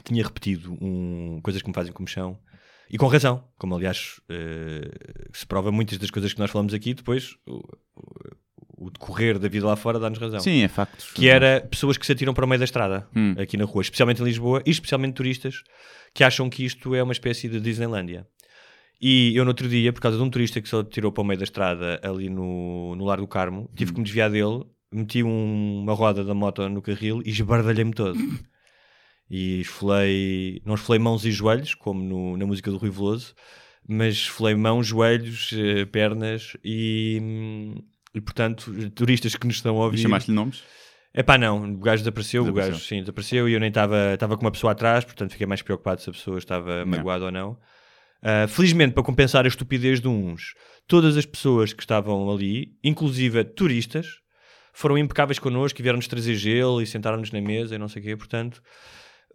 tinha 0.05 0.23
repetido 0.23 0.73
um, 0.81 1.39
coisas 1.43 1.61
que 1.61 1.67
me 1.67 1.73
fazem 1.73 1.91
comichão, 1.91 2.39
e 2.89 2.97
com 2.97 3.07
razão, 3.07 3.43
como 3.57 3.75
aliás 3.75 4.21
eh, 4.29 4.89
se 5.33 5.45
prova 5.45 5.71
muitas 5.73 5.97
das 5.97 6.09
coisas 6.09 6.31
que 6.33 6.39
nós 6.39 6.49
falamos 6.49 6.73
aqui, 6.73 6.93
depois 6.93 7.35
o, 7.45 7.57
o- 8.77 8.89
decorrer 8.91 9.37
da 9.39 9.49
vida 9.49 9.65
lá 9.67 9.75
fora 9.75 9.99
dá-nos 9.99 10.19
razão. 10.19 10.39
Sim, 10.39 10.61
é 10.63 10.67
facto. 10.69 11.03
Que 11.13 11.27
era 11.27 11.59
pessoas 11.69 11.97
que 11.97 12.05
se 12.05 12.11
atiram 12.13 12.33
para 12.33 12.45
o 12.45 12.47
meio 12.47 12.59
da 12.59 12.63
estrada, 12.65 13.05
Hum. 13.13 13.35
aqui 13.37 13.57
na 13.57 13.65
rua, 13.65 13.81
especialmente 13.81 14.21
em 14.21 14.25
Lisboa, 14.25 14.61
e 14.65 14.69
especialmente 14.69 15.15
turistas, 15.15 15.63
que 16.13 16.23
acham 16.23 16.49
que 16.49 16.63
isto 16.63 16.95
é 16.95 17.03
uma 17.03 17.11
espécie 17.11 17.49
de 17.49 17.59
Disneylândia. 17.59 18.25
E 18.99 19.35
eu 19.35 19.43
no 19.45 19.51
outro 19.51 19.67
dia, 19.69 19.93
por 19.93 20.01
causa 20.01 20.17
de 20.17 20.23
um 20.23 20.29
turista 20.29 20.59
que 20.61 20.67
se 20.67 20.75
atirou 20.75 21.11
para 21.11 21.21
o 21.21 21.25
meio 21.25 21.37
da 21.37 21.43
estrada 21.43 21.99
ali 22.03 22.29
no, 22.29 22.95
no 22.95 23.05
Lar 23.05 23.19
do 23.19 23.27
Carmo, 23.27 23.69
tive 23.75 23.91
que 23.93 23.99
me 23.99 24.03
desviar 24.03 24.29
dele, 24.31 24.63
meti 24.91 25.21
um- 25.23 25.81
uma 25.83 25.93
roda 25.93 26.23
da 26.23 26.33
moto 26.33 26.67
no 26.67 26.81
carril 26.81 27.21
e 27.25 27.29
esbardalhei-me 27.29 27.93
todo. 27.93 28.17
e 29.29 29.59
esfolei, 29.61 30.61
não 30.65 30.75
esfolei 30.75 30.99
mãos 30.99 31.25
e 31.25 31.31
joelhos, 31.31 31.75
como 31.75 32.01
no- 32.01 32.37
na 32.37 32.45
música 32.45 32.71
do 32.71 32.77
Rui 32.77 32.89
Veloso, 32.89 33.35
mas 33.87 34.15
esfolei 34.15 34.55
mãos, 34.55 34.87
joelhos, 34.87 35.51
eh, 35.53 35.85
pernas 35.85 36.57
e, 36.63 37.21
e 38.13 38.21
portanto, 38.21 38.71
turistas 38.91 39.35
que 39.35 39.45
nos 39.45 39.57
estão 39.57 39.75
a 39.75 39.79
E 39.81 39.83
ouvir. 39.85 39.97
chamaste-lhe 39.99 40.35
nomes? 40.35 40.63
É 41.13 41.23
pá, 41.23 41.37
não, 41.37 41.73
o 41.73 41.77
gajo 41.77 42.03
desapareceu, 42.03 42.41
o 42.43 42.45
Desapareceu. 42.45 42.73
gajo 42.73 42.85
sim, 42.85 42.99
desapareceu 43.01 43.49
e 43.49 43.53
eu 43.53 43.59
nem 43.59 43.69
estava 43.69 44.17
com 44.37 44.41
uma 44.45 44.51
pessoa 44.51 44.71
atrás, 44.73 45.03
portanto 45.03 45.31
fiquei 45.31 45.47
mais 45.47 45.61
preocupado 45.61 45.99
se 46.01 46.09
a 46.09 46.13
pessoa 46.13 46.37
estava 46.37 46.85
magoada 46.85 47.25
ou 47.25 47.31
não. 47.31 47.57
Ah, 48.21 48.47
felizmente, 48.47 48.93
para 48.93 49.03
compensar 49.03 49.45
a 49.45 49.47
estupidez 49.47 49.99
de 50.01 50.07
uns, 50.07 50.53
todas 50.87 51.15
as 51.17 51.25
pessoas 51.25 51.73
que 51.73 51.81
estavam 51.81 52.29
ali, 52.31 52.75
inclusive 52.83 53.43
turistas, 53.43 54.07
foram 54.73 54.97
impecáveis 54.97 55.39
connosco 55.39 55.79
e 55.79 55.83
vieram-nos 55.83 56.07
trazer 56.07 56.35
gelo 56.35 56.81
e 56.81 56.85
sentaram-nos 56.87 57.31
na 57.31 57.41
mesa 57.41 57.75
e 57.75 57.77
não 57.77 57.87
sei 57.87 58.01
o 58.01 58.05
quê. 58.05 58.15
Portanto, 58.17 58.61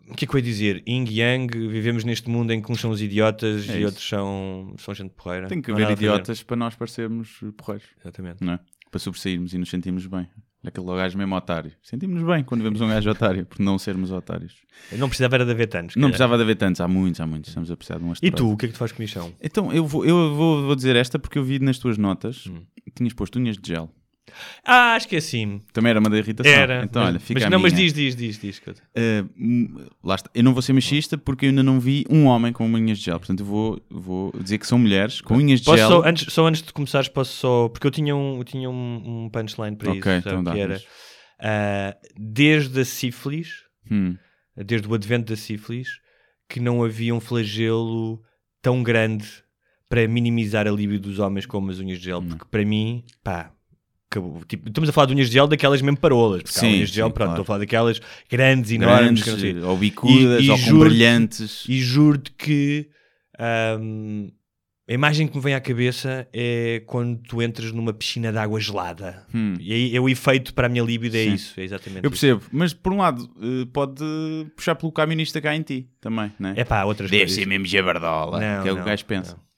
o 0.09 0.15
que 0.15 0.25
é 0.25 0.29
que 0.29 0.35
eu 0.35 0.39
ia 0.39 0.43
dizer? 0.45 0.83
Yin 0.87 1.05
Yang, 1.09 1.69
vivemos 1.69 2.05
neste 2.05 2.29
mundo 2.29 2.53
em 2.53 2.61
que 2.61 2.71
uns 2.71 2.81
são 2.81 2.91
os 2.91 3.01
idiotas 3.01 3.69
É 3.69 3.75
e 3.75 3.77
isso. 3.79 3.87
outros 3.87 4.09
são, 4.09 4.75
são 4.79 4.95
gente 4.95 5.11
porreira. 5.15 5.47
Tem 5.49 5.61
que 5.63 5.71
Não 5.71 5.77
haver 5.79 5.93
idiotas 5.93 6.43
para 6.43 6.57
nós 6.57 6.75
parecermos 6.75 7.41
porreiros, 7.57 7.87
Exatamente. 8.01 8.43
é? 8.49 8.59
Para 8.91 8.99
sobressairmos 9.01 9.55
e 9.55 9.59
nos 9.59 9.71
sentirmos 9.71 10.07
bem. 10.07 10.29
Aquele 10.65 10.87
gajo 10.87 11.19
mesmo 11.19 11.35
otário. 11.35 11.73
Sentimos 11.83 12.23
bem 12.23 12.45
quando 12.45 12.63
vemos 12.63 12.81
um 12.81 12.87
gajo 12.89 13.11
otário, 13.11 13.45
por 13.45 13.59
não 13.59 13.79
sermos 13.79 14.13
otários. 14.13 14.55
Não 14.93 15.09
precisava 15.09 15.35
era 15.37 15.45
de 15.45 15.51
haver 15.51 15.67
tantos. 15.67 15.97
Não 15.97 16.03
calhar. 16.03 16.11
precisava 16.11 16.37
de 16.37 16.43
haver 16.45 16.57
tantos, 16.57 16.81
há 16.81 16.87
muitos, 16.87 17.21
há 17.21 17.27
muitos. 17.27 17.49
Estamos 17.49 17.71
a 17.71 17.77
precisar 17.77 17.99
de 17.99 18.05
um 18.05 18.13
E 18.23 18.31
tu, 18.31 18.53
o 18.53 18.57
que 18.57 18.67
é 18.67 18.69
que 18.69 18.75
tu 18.75 18.79
fazes 18.79 18.95
com 18.95 19.03
michão? 19.03 19.33
Então, 19.43 19.73
eu, 19.73 19.85
vou, 19.85 20.05
eu 20.05 20.35
vou, 20.35 20.63
vou 20.63 20.77
dizer 20.77 20.95
esta 20.95 21.19
porque 21.19 21.37
eu 21.39 21.45
vi 21.45 21.59
nas 21.59 21.79
tuas 21.79 21.99
notas 21.99 22.47
Hum. 22.47 22.63
que 22.85 22.91
tinhas 22.93 23.13
posto 23.13 23.39
unhas 23.41 23.57
de 23.59 23.69
gel. 23.69 23.91
Ah, 24.65 24.97
esqueci-me. 24.97 25.63
Também 25.73 25.91
era 25.91 26.01
uma 26.01 26.09
da 26.11 26.19
irritação. 26.19 26.53
Era. 26.53 26.85
Então, 26.85 27.03
mas, 27.03 27.11
olha, 27.11 27.21
fica 27.21 27.41
mas 27.41 27.51
não, 27.51 27.59
mas 27.59 27.73
diz, 27.73 27.93
diz, 27.93 28.15
diz, 28.17 28.39
diz. 28.39 28.59
Uh, 28.59 29.29
hum, 29.39 29.87
lá 30.03 30.15
está. 30.15 30.31
Eu 30.35 30.43
não 30.45 30.53
vou 30.53 30.63
ser 30.63 30.73
machista 30.73 31.17
porque 31.19 31.47
eu 31.47 31.51
ainda 31.51 31.63
não 31.63 31.79
vi 31.81 32.05
um 32.09 32.27
homem 32.27 32.53
com 32.53 32.67
unhas 32.67 32.99
de 32.99 33.05
gel. 33.05 33.19
Portanto, 33.19 33.41
eu 33.41 33.47
vou, 33.47 33.81
vou 33.91 34.33
dizer 34.41 34.59
que 34.59 34.67
são 34.67 34.79
mulheres 34.79 35.21
com 35.21 35.35
unhas 35.37 35.61
de 35.61 35.67
Posso 35.67 35.79
gel. 35.79 35.89
só, 35.89 36.03
antes, 36.09 36.33
só 36.33 36.47
antes 36.47 36.63
de 36.63 36.73
começares, 36.73 37.09
posso 37.09 37.33
só. 37.37 37.69
Porque 37.69 37.87
eu 37.87 37.91
tinha 37.91 38.15
um, 38.17 38.39
eu 38.39 38.45
tinha 38.45 38.69
um, 38.71 39.25
um 39.25 39.31
punchline 39.31 39.77
para 39.77 39.91
Ok, 39.93 39.99
isso. 40.01 40.05
sabe, 40.05 40.19
então 40.29 40.45
dá, 40.45 40.53
que 40.53 40.61
era 40.61 40.83
ah, 41.41 41.97
desde 42.17 42.81
a 42.81 42.85
sífilis, 42.85 43.49
Hum, 43.91 44.17
desde 44.57 44.87
o 44.87 44.95
advento 44.95 45.33
da 45.33 45.37
sífilis, 45.37 45.89
que 46.49 46.61
não 46.61 46.85
havia 46.85 47.15
um 47.15 47.21
flagelo 47.21 48.23
tão 48.61 48.83
grande 48.83 49.27
para 49.89 50.07
minimizar 50.07 50.67
a 50.67 50.71
libido 50.71 51.09
dos 51.09 51.19
homens 51.19 51.45
como 51.47 51.71
as 51.71 51.79
unhas 51.81 51.99
de 51.99 52.05
Hum. 52.13 52.21
gel. 52.21 52.23
Porque 52.23 52.45
para 52.51 52.65
mim, 52.65 53.05
pá. 53.25 53.53
Acabou. 54.13 54.41
Tipo, 54.47 54.69
estamos 54.69 54.89
a 54.89 54.93
falar 54.93 55.07
de 55.07 55.15
unhas 55.15 55.29
de 55.29 55.33
gel 55.35 55.47
daquelas 55.49 55.81
mesmo 55.83 55.97
parolas. 55.99 56.43
Porque 56.43 56.59
há 56.59 56.61
Sim, 56.61 56.75
unhas 56.77 56.89
de 56.91 56.97
gel, 56.97 57.07
sim, 57.09 57.13
pronto, 57.15 57.29
claro. 57.29 57.33
estou 57.33 57.43
a 57.43 57.47
falar 57.47 57.59
daquelas 57.61 58.01
grandes, 58.31 58.71
enormes. 58.71 59.23
grandes, 59.23 59.63
ou 59.65 59.77
bicudas, 59.77 60.43
E- 60.43 60.47
e 60.47 60.51
ou 60.51 60.59
com 60.59 60.79
brilhantes. 60.79 61.65
E 61.69 61.81
juro-te 61.81 62.31
que 62.33 62.89
ahm, 63.39 64.29
a 64.89 64.93
imagem 64.93 65.27
que 65.29 65.37
me 65.37 65.43
vem 65.43 65.55
à 65.55 65.61
cabeça 65.61 66.29
é 66.33 66.83
quando 66.87 67.17
tu 67.23 67.41
entras 67.41 67.73
numa 67.73 67.93
piscina 67.93 68.31
de 68.33 68.39
água 68.39 68.61
gelada. 68.61 69.25
Hum. 69.35 69.55
E 69.61 69.73
aí 69.73 69.97
é 69.97 70.01
o 70.01 70.09
efeito 70.09 70.53
para 70.53 70.67
a 70.67 70.69
minha 70.69 70.83
libido, 70.83 71.17
é 71.17 71.25
Sim. 71.25 71.35
isso. 71.35 71.59
É 71.59 71.65
exatamente 71.65 72.05
Eu 72.05 72.11
percebo, 72.11 72.43
mas 72.53 72.75
por 72.75 72.93
um 72.93 72.99
lado, 72.99 73.29
eh, 73.41 73.67
pode 73.73 74.03
puxar 74.57 74.75
pelo 74.75 74.93
camionista 74.93 75.41
cá 75.41 75.55
em 75.57 75.63
ti 75.63 75.89
também, 76.01 76.33
não 76.39 76.51
é? 76.51 76.55
É 76.57 76.65
pá, 76.65 76.85
outras 76.85 77.11
Deve 77.11 77.23
coisas. 77.23 77.37
ser 77.39 77.47
mesmo 77.47 77.65
jabardola, 77.67 78.41
Não, 78.41 78.63
que 78.63 78.69
é 78.69 78.73
o 78.73 78.77
que 78.77 78.83
o 78.83 78.85
gajo 78.85 79.05
pensa. 79.07 79.37
não. 79.37 79.52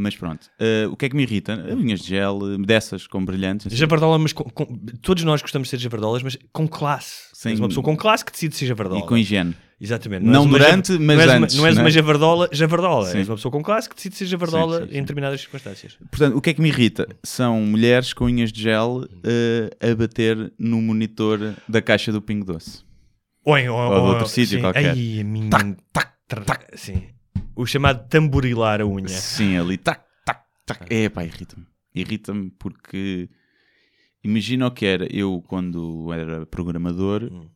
Mas 0.00 0.14
pronto, 0.14 0.46
eh, 0.60 0.86
o 0.88 0.96
que 0.96 1.06
é 1.06 1.08
que 1.08 1.16
me 1.16 1.22
irrita? 1.24 1.54
Unhas 1.76 2.00
de 2.00 2.08
gel, 2.10 2.38
eh, 2.54 2.58
dessas 2.64 3.06
com 3.06 3.24
brilhantes. 3.24 3.66
assim. 3.66 3.74
Javardola, 3.74 4.16
mas 4.18 4.32
com, 4.32 4.44
com- 4.44 4.66
todos 5.02 5.24
nós 5.24 5.42
gostamos 5.42 5.66
de 5.66 5.70
ser 5.70 5.78
javardolas, 5.78 6.22
mas 6.22 6.38
com 6.52 6.68
classe. 6.68 7.24
Sim. 7.32 7.50
És 7.50 7.58
uma 7.58 7.66
pessoa 7.66 7.82
com 7.82 7.96
classe 7.96 8.24
que 8.24 8.30
decide 8.30 8.54
ser 8.54 8.66
javardola. 8.66 9.00
E 9.00 9.06
com 9.06 9.16
higiene. 9.18 9.56
Exatamente. 9.80 10.24
Não 10.24 10.42
uma 10.44 10.58
durante, 10.58 10.92
jav- 10.92 11.00
mas 11.02 11.16
não 11.16 11.22
és 11.24 11.30
uma- 11.30 11.44
antes, 11.44 11.56
Não 11.56 11.66
és 11.66 11.74
não 11.74 11.80
é? 11.82 11.84
uma 11.84 11.90
javardola, 11.90 12.48
javardola. 12.52 13.06
Sim. 13.10 13.18
És 13.18 13.28
uma 13.28 13.34
pessoa 13.36 13.50
com 13.52 13.62
classe 13.62 13.88
que 13.88 13.94
decide 13.96 14.14
ser 14.16 14.26
javardola 14.26 14.78
Sim, 14.78 14.84
sim, 14.86 14.90
sim. 14.92 14.98
em 14.98 15.00
determinadas 15.00 15.40
circunstâncias. 15.40 15.98
Portanto, 16.10 16.36
o 16.36 16.40
que 16.40 16.50
é 16.50 16.54
que 16.54 16.60
me 16.60 16.68
irrita? 16.68 17.08
São 17.24 17.60
mulheres 17.60 18.12
com 18.12 18.24
unhas 18.26 18.52
de 18.52 18.62
gel 18.62 19.04
eh, 19.24 19.90
a 19.90 19.94
bater 19.96 20.52
no 20.58 20.80
monitor 20.80 21.54
da 21.68 21.82
caixa 21.82 22.12
do 22.12 22.22
Pingo 22.22 22.44
Doce. 22.44 22.82
Ou, 23.44 23.56
em, 23.58 23.68
ou, 23.68 23.76
Ou 23.78 23.94
de 24.02 24.08
outro 24.10 24.28
sítio 24.28 24.60
qualquer. 24.60 24.90
Ai, 24.90 25.20
a 25.20 25.24
minha... 25.24 25.50
Tra- 25.50 26.60
Sim. 26.74 27.02
O 27.56 27.66
chamado 27.66 28.08
tamborilar 28.08 28.80
a 28.80 28.86
unha. 28.86 29.08
Sim, 29.08 29.56
ali, 29.56 29.76
tac, 29.76 30.02
tac, 30.24 30.42
tac. 30.66 30.86
É 30.90 31.08
pá, 31.08 31.24
irrita-me. 31.24 31.66
Irrita-me 31.94 32.50
porque 32.58 33.28
imagina 34.22 34.66
o 34.66 34.70
que 34.70 34.86
era 34.86 35.06
eu, 35.14 35.42
quando 35.48 36.12
era 36.12 36.46
programador, 36.46 37.24
Hum. 37.24 37.48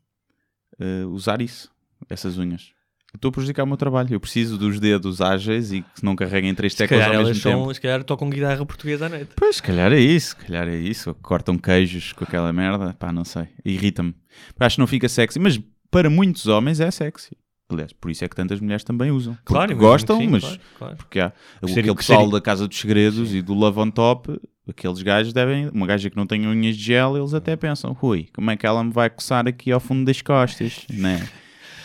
eh, 0.80 1.04
usar 1.06 1.40
isso, 1.40 1.70
essas 2.08 2.38
unhas. 2.38 2.70
Estou 3.14 3.28
a 3.28 3.32
prejudicar 3.32 3.64
o 3.64 3.66
meu 3.66 3.76
trabalho. 3.76 4.14
Eu 4.14 4.18
preciso 4.18 4.56
dos 4.56 4.80
dedos 4.80 5.20
ágeis 5.20 5.70
e 5.70 5.82
que 5.82 6.02
não 6.02 6.16
carreguem 6.16 6.54
três 6.54 6.74
teclas 6.74 7.02
ao 7.04 7.12
elas 7.12 7.28
mesmo 7.28 7.42
são, 7.42 7.60
tempo. 7.60 7.74
se 7.74 7.80
calhar 7.80 8.02
tocam 8.04 8.30
guitarra 8.30 8.64
portuguesa 8.64 9.04
à 9.04 9.08
noite. 9.10 9.32
Pois, 9.36 9.56
se 9.56 9.62
calhar 9.62 9.92
é 9.92 10.00
isso, 10.00 10.28
se 10.30 10.36
calhar 10.36 10.66
é 10.66 10.76
isso. 10.76 11.14
Cortam 11.16 11.58
queijos 11.58 12.14
com 12.14 12.24
aquela 12.24 12.50
merda, 12.54 12.94
pá, 12.94 13.12
não 13.12 13.22
sei. 13.22 13.48
Irrita-me. 13.66 14.14
Acho 14.58 14.76
que 14.76 14.80
não 14.80 14.86
fica 14.86 15.10
sexy, 15.10 15.38
mas 15.38 15.60
para 15.90 16.08
muitos 16.08 16.46
homens 16.46 16.80
é 16.80 16.90
sexy. 16.90 17.36
Aliás, 17.72 17.92
por 17.92 18.10
isso 18.10 18.24
é 18.24 18.28
que 18.28 18.36
tantas 18.36 18.60
mulheres 18.60 18.84
também 18.84 19.10
usam. 19.10 19.36
Claro, 19.44 19.74
gostam, 19.76 20.18
sim, 20.18 20.28
mas 20.28 20.42
claro, 20.42 20.60
claro. 20.78 20.96
porque 20.96 21.20
há 21.20 21.32
seria- 21.66 21.74
aquele 21.80 21.88
que 21.90 21.94
pessoal 21.96 22.28
da 22.30 22.40
Casa 22.40 22.68
dos 22.68 22.78
Segredos 22.78 23.34
e 23.34 23.40
do 23.42 23.54
Love 23.54 23.80
on 23.80 23.90
Top, 23.90 24.40
aqueles 24.68 25.02
gajos 25.02 25.32
devem, 25.32 25.68
uma 25.68 25.86
gaja 25.86 26.08
que 26.10 26.16
não 26.16 26.26
tem 26.26 26.46
unhas 26.46 26.76
de 26.76 26.82
gel, 26.84 27.16
eles 27.16 27.34
até 27.34 27.56
pensam, 27.56 27.92
Rui, 27.92 28.28
como 28.34 28.50
é 28.50 28.56
que 28.56 28.66
ela 28.66 28.82
me 28.84 28.92
vai 28.92 29.08
coçar 29.10 29.46
aqui 29.46 29.72
ao 29.72 29.80
fundo 29.80 30.04
das 30.04 30.20
costas? 30.22 30.86
né? 30.92 31.26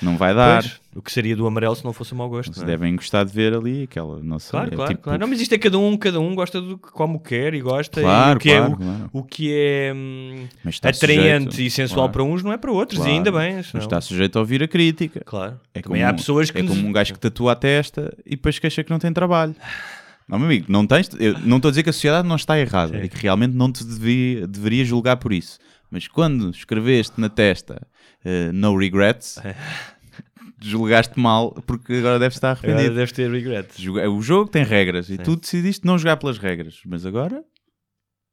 Não 0.01 0.17
vai 0.17 0.33
dar. 0.33 0.61
Pois, 0.61 0.79
o 0.95 1.01
que 1.01 1.11
seria 1.11 1.35
do 1.35 1.45
amarelo 1.45 1.75
se 1.75 1.85
não 1.85 1.93
fosse 1.93 2.13
o 2.13 2.15
mau 2.15 2.27
gosto. 2.27 2.55
Não 2.55 2.63
é? 2.63 2.65
devem 2.65 2.95
gostar 2.95 3.23
de 3.23 3.31
ver 3.31 3.53
ali 3.53 3.83
aquela, 3.83 4.19
não 4.21 4.39
sei, 4.39 4.51
Claro, 4.51 4.67
é 4.73 4.75
claro, 4.75 4.91
tipo- 4.91 5.03
claro. 5.03 5.19
Não, 5.19 5.27
mas 5.27 5.39
isto 5.41 5.53
é 5.53 5.57
cada 5.57 5.77
um, 5.77 5.95
cada 5.97 6.19
um 6.19 6.33
gosta 6.33 6.59
do 6.59 6.77
que 6.77 6.91
como 6.91 7.19
quer 7.19 7.53
e 7.53 7.61
gosta. 7.61 8.01
Claro, 8.01 8.31
e 8.31 8.35
o 8.37 8.39
que 8.39 8.51
é, 8.51 8.57
claro, 8.57 8.73
o, 8.73 8.77
claro. 8.77 9.09
o 9.13 9.23
que 9.23 9.53
é 9.53 9.93
hum, 9.95 10.47
atraente 10.83 11.51
sujeito- 11.51 11.61
e 11.61 11.69
sensual 11.69 12.09
claro. 12.09 12.11
para 12.13 12.23
uns 12.23 12.43
não 12.43 12.51
é 12.51 12.57
para 12.57 12.71
outros. 12.71 13.05
E 13.05 13.09
ainda 13.09 13.31
bem. 13.31 13.55
Mas 13.55 13.73
está 13.75 14.01
sujeito 14.01 14.37
a 14.37 14.39
ouvir 14.39 14.63
a 14.63 14.67
crítica. 14.67 15.21
Claro. 15.25 15.59
É 15.73 15.81
Também 15.81 16.01
como, 16.01 16.11
há 16.11 16.13
pessoas 16.13 16.49
que 16.49 16.57
é 16.59 16.63
como 16.63 16.87
um 16.87 16.91
gajo 16.91 17.13
que 17.13 17.19
tatua 17.19 17.51
a 17.51 17.55
testa 17.55 18.15
e 18.25 18.31
depois 18.31 18.57
queixa 18.59 18.83
que 18.83 18.89
não 18.89 18.99
tem 18.99 19.11
trabalho. 19.13 19.55
Não, 20.27 20.37
meu 20.37 20.47
amigo, 20.47 20.65
não 20.67 20.85
tens. 20.85 21.09
Eu 21.17 21.39
não 21.39 21.55
estou 21.55 21.69
a 21.69 21.71
dizer 21.71 21.83
que 21.83 21.89
a 21.89 21.93
sociedade 21.93 22.27
não 22.27 22.35
está 22.35 22.59
errada, 22.59 22.97
Sim. 22.99 23.05
é 23.05 23.07
que 23.07 23.15
realmente 23.15 23.53
não 23.55 23.71
te 23.71 23.81
devia, 23.85 24.45
deveria 24.45 24.83
julgar 24.83 25.15
por 25.15 25.31
isso. 25.31 25.57
Mas 25.89 26.05
quando 26.05 26.49
escreveste 26.49 27.13
na 27.15 27.29
testa 27.29 27.81
eh, 28.25 28.51
no 28.51 28.77
regrets, 28.77 29.39
julgaste 30.61 31.19
mal 31.19 31.51
porque 31.65 31.93
agora 31.95 32.19
deves 32.19 32.35
estar 32.37 32.51
Agora 32.51 32.67
arrependido. 32.71 32.95
deves 32.95 33.11
ter 33.11 33.29
regret. 33.31 33.67
Joga- 33.77 34.09
O 34.09 34.21
jogo 34.21 34.49
tem 34.49 34.63
regras 34.63 35.09
e 35.09 35.17
tu 35.17 35.35
decidiste 35.35 35.85
não 35.85 35.97
jogar 35.97 36.17
pelas 36.17 36.37
regras, 36.37 36.79
mas 36.85 37.05
agora 37.05 37.43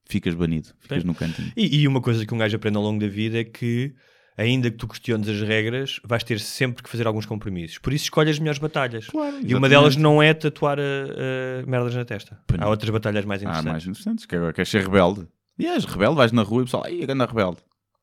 ficas 0.09 0.35
banido, 0.35 0.69
ficas 0.81 1.03
Sim. 1.03 1.07
no 1.07 1.15
cantinho. 1.15 1.53
E, 1.57 1.81
e 1.83 1.89
uma 1.89 2.01
coisa 2.01 2.25
que 2.27 2.35
um 2.35 2.39
gajo 2.39 2.57
aprende 2.57 2.77
ao 2.77 2.83
longo 2.83 3.01
da 3.01 3.09
vida 3.09 3.39
é 3.41 3.45
que, 3.45 3.95
ainda 4.37 4.71
que 4.71 4.77
tu 4.77 4.87
questiones 4.89 5.29
as 5.29 5.41
regras, 5.43 6.01
vais 6.05 6.23
ter 6.25 6.41
sempre 6.41 6.83
que 6.83 6.89
fazer 6.91 7.07
alguns 7.07 7.27
compromissos. 7.27 7.79
Por 7.79 7.93
isso 7.93 8.05
escolhe 8.05 8.31
as 8.31 8.39
melhores 8.39 8.59
batalhas. 8.59 9.07
Claro, 9.07 9.29
e 9.37 9.39
uma 9.39 9.43
exatamente. 9.45 9.71
delas 9.71 9.97
não 9.97 10.23
é 10.23 10.33
tatuar 10.35 10.79
a, 10.79 10.83
a 10.83 11.67
merdas 11.67 11.95
na 11.95 12.05
testa. 12.05 12.39
Há 12.59 12.69
outras 12.69 12.91
batalhas 12.91 13.25
mais 13.25 13.43
interessantes. 13.43 13.71
mais 13.73 13.87
interessantes, 13.87 14.27
que 14.27 14.37
agora 14.37 14.53
queres 14.53 14.69
ser 14.69 14.83
rebelde. 14.83 15.27
E 15.59 15.67
és 15.67 15.85
rebelde, 15.85 16.17
vais 16.17 16.33
na 16.33 16.43
rua 16.43 16.61
e 16.61 16.63
o 16.63 16.65
pessoal, 16.65 16.83
ai, 16.85 17.03
a 17.03 17.07
ganda 17.07 17.27
rebelde. 17.27 17.59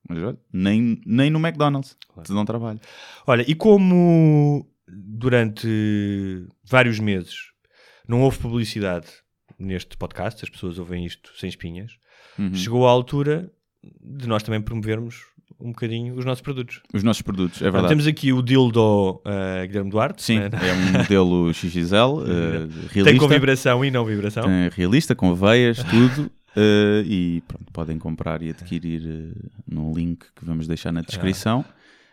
Mas 0.07 0.17
olha, 0.23 0.37
nem, 0.51 1.01
nem 1.05 1.29
no 1.29 1.39
McDonald's 1.39 1.95
te 2.23 2.33
dão 2.33 2.43
trabalho. 2.45 2.79
Olha, 3.27 3.45
e 3.49 3.55
como 3.55 4.67
durante 4.87 6.45
vários 6.63 6.99
meses 6.99 7.51
não 8.07 8.21
houve 8.21 8.37
publicidade 8.39 9.07
neste 9.57 9.95
podcast, 9.95 10.43
as 10.43 10.49
pessoas 10.49 10.77
ouvem 10.79 11.05
isto 11.05 11.31
sem 11.37 11.49
espinhas, 11.49 11.91
Uhum. 12.39 12.53
chegou 12.53 12.87
a 12.87 12.91
altura 12.91 13.51
de 14.01 14.27
nós 14.27 14.41
também 14.41 14.61
promovermos 14.61 15.21
um 15.59 15.71
bocadinho 15.71 16.15
os 16.17 16.23
nossos 16.25 16.41
produtos. 16.41 16.81
Os 16.93 17.03
nossos 17.03 17.21
produtos, 17.21 17.59
é 17.61 17.65
verdade. 17.65 17.89
temos 17.89 18.07
aqui 18.07 18.31
o 18.33 18.41
dildo 18.41 19.15
uh, 19.25 19.67
Guilherme 19.67 19.91
Duarte. 19.91 20.23
Sim, 20.23 20.39
né? 20.39 20.49
é 20.53 20.73
um 20.73 20.97
modelo 20.99 21.51
XXL, 21.53 22.23
Tem 22.23 22.87
realista. 23.03 23.19
com 23.19 23.27
vibração 23.27 23.85
e 23.85 23.91
não 23.91 24.05
vibração. 24.05 24.49
eh, 24.49 24.69
realista, 24.73 25.13
com 25.13 25.35
veias, 25.35 25.83
tudo. 25.83 26.31
eh, 26.55 27.03
e 27.05 27.43
pronto, 27.47 27.65
podem 27.71 27.97
comprar 27.97 28.41
e 28.41 28.49
adquirir 28.49 29.01
eh, 29.05 29.49
no 29.67 29.93
link 29.93 30.25
que 30.35 30.45
vamos 30.45 30.67
deixar 30.67 30.91
na 30.91 31.01
descrição. 31.01 31.63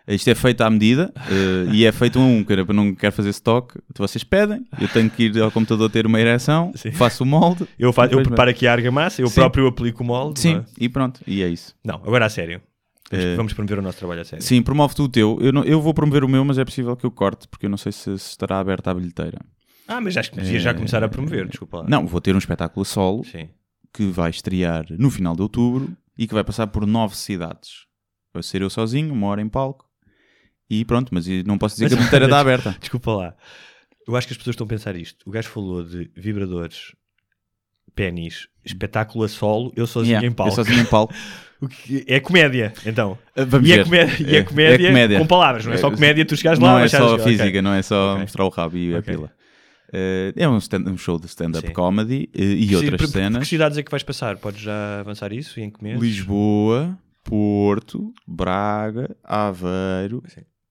Isto 0.06 0.30
é 0.30 0.34
feito 0.34 0.62
à 0.62 0.70
medida 0.70 1.12
eh, 1.30 1.70
e 1.70 1.84
é 1.84 1.92
feito 1.92 2.18
um 2.18 2.40
a 2.40 2.44
que 2.44 2.52
era 2.52 2.64
para 2.64 2.74
não 2.74 2.94
quero 2.94 3.12
fazer 3.14 3.28
stock. 3.28 3.78
Então 3.90 4.06
vocês 4.06 4.24
pedem, 4.24 4.66
eu 4.80 4.88
tenho 4.88 5.10
que 5.10 5.24
ir 5.24 5.38
ao 5.42 5.50
computador 5.52 5.90
ter 5.90 6.06
uma 6.06 6.18
ereção, 6.18 6.72
Sim. 6.74 6.92
faço 6.92 7.24
o 7.24 7.26
molde. 7.26 7.68
Eu, 7.78 7.92
fa- 7.92 8.06
eu 8.06 8.22
preparo 8.22 8.48
aqui 8.50 8.66
a 8.66 8.72
argamassa, 8.72 9.20
eu 9.20 9.26
Sim. 9.28 9.34
próprio 9.34 9.66
aplico 9.66 10.02
o 10.02 10.06
molde. 10.06 10.40
Sim, 10.40 10.54
não 10.54 10.60
é? 10.60 10.64
e 10.80 10.88
pronto, 10.88 11.20
e 11.26 11.42
é 11.42 11.48
isso. 11.48 11.74
Não, 11.84 11.96
agora 11.96 12.24
a 12.24 12.30
sério. 12.30 12.62
Vamos, 13.10 13.36
vamos 13.36 13.52
promover 13.54 13.78
o 13.78 13.82
nosso 13.82 13.98
trabalho 13.98 14.20
a 14.20 14.24
sério. 14.24 14.42
Sim, 14.44 14.62
promove 14.62 14.94
tu 14.94 15.04
o 15.04 15.08
teu. 15.08 15.38
Eu, 15.42 15.52
não- 15.52 15.64
eu 15.64 15.80
vou 15.80 15.92
promover 15.92 16.24
o 16.24 16.28
meu, 16.28 16.42
mas 16.44 16.56
é 16.58 16.64
possível 16.64 16.94
que 16.96 17.04
eu 17.04 17.10
corte, 17.10 17.46
porque 17.48 17.66
eu 17.66 17.70
não 17.70 17.76
sei 17.78 17.92
se, 17.92 18.18
se 18.18 18.30
estará 18.30 18.58
aberta 18.60 18.90
a 18.90 18.94
bilheteira. 18.94 19.38
Ah, 19.86 20.00
mas 20.00 20.16
acho 20.16 20.30
que 20.30 20.40
devia 20.40 20.58
já 20.58 20.72
começar 20.74 21.02
a 21.04 21.08
promover, 21.08 21.46
desculpa 21.48 21.78
lá. 21.78 21.86
Não, 21.88 22.06
vou 22.06 22.20
ter 22.20 22.34
um 22.34 22.38
espetáculo 22.38 22.84
solo 22.84 23.24
Sim. 23.24 23.48
Que 23.92 24.06
vai 24.06 24.30
estrear 24.30 24.86
no 24.90 25.10
final 25.10 25.34
de 25.34 25.42
outubro 25.42 25.96
e 26.16 26.26
que 26.26 26.34
vai 26.34 26.44
passar 26.44 26.66
por 26.68 26.86
nove 26.86 27.16
cidades. 27.16 27.86
Vai 28.32 28.42
ser 28.42 28.62
eu 28.62 28.70
sozinho, 28.70 29.12
uma 29.12 29.26
hora 29.28 29.40
em 29.40 29.48
palco. 29.48 29.86
E 30.70 30.84
pronto, 30.84 31.08
mas 31.14 31.26
não 31.44 31.56
posso 31.56 31.74
dizer 31.76 31.84
Mas- 31.86 31.92
que 31.92 31.94
a 31.94 31.98
bilheteira 31.98 32.24
está 32.26 32.40
aberta. 32.40 32.76
Desculpa 32.78 33.12
lá. 33.12 33.34
Eu 34.06 34.16
acho 34.16 34.26
que 34.26 34.32
as 34.32 34.38
pessoas 34.38 34.54
estão 34.54 34.66
a 34.66 34.68
pensar 34.68 34.96
isto. 34.96 35.18
O 35.26 35.30
gajo 35.30 35.48
falou 35.48 35.82
de 35.84 36.10
vibradores, 36.16 36.94
pênis, 37.94 38.48
espetáculo 38.64 39.24
a 39.24 39.28
solo, 39.28 39.72
eu 39.76 39.86
sozinho 39.86 40.12
Yeah, 40.12 40.26
em 40.28 40.32
palco. 40.32 40.52
Eu 40.52 40.56
sozinho 40.64 40.80
em 40.82 40.86
palco. 40.86 41.14
O 41.60 41.66
que 41.66 42.04
é 42.06 42.20
comédia, 42.20 42.72
então. 42.86 43.18
Ah, 43.34 43.44
Vamos 43.44 43.68
E 43.68 43.72
é, 43.72 43.78
ver. 43.78 43.84
comédia, 43.84 44.22
e 44.30 44.36
é 44.36 44.38
É- 44.38 44.42
comédia 44.44 44.84
é 44.86 44.90
comédia. 44.90 45.18
com 45.18 45.26
palavras, 45.26 45.66
não 45.66 45.72
é 45.72 45.76
só 45.76 45.88
É- 45.88 45.90
comédia, 45.90 46.24
tu 46.24 46.36
chegares 46.36 46.60
lá 46.60 46.74
Não 46.74 46.78
é 46.78 46.86
só 46.88 47.14
ok. 47.16 47.24
física, 47.24 47.60
não 47.60 47.72
é 47.74 47.82
só 47.82 48.12
Ok. 48.12 48.20
mostrar 48.22 48.44
o 48.44 48.48
rabo 48.48 48.76
e 48.76 48.94
a 48.94 48.98
Ok. 49.00 49.12
pila. 49.12 49.32
Eh, 49.92 50.32
é 50.36 50.48
um, 50.48 50.58
stand- 50.58 50.86
um 50.88 50.96
show 50.98 51.18
de 51.18 51.26
stand-up 51.26 51.66
Sim. 51.66 51.72
comedy 51.72 52.28
eh, 52.34 52.42
e 52.42 52.68
Sim, 52.68 52.74
outras 52.76 52.90
por- 53.00 53.06
por- 53.06 53.12
cenas. 53.12 53.42
Que 53.42 53.48
cidades 53.48 53.78
é 53.78 53.82
que 53.82 53.90
vais 53.90 54.02
passar? 54.02 54.36
Podes 54.36 54.60
já 54.60 55.00
avançar 55.00 55.32
isso 55.32 55.58
e 55.58 55.62
em 55.62 55.70
que 55.70 55.82
mês? 55.82 55.98
Lisboa, 56.00 56.98
Porto, 57.24 58.12
Braga, 58.26 59.16
Aveiro, 59.24 60.22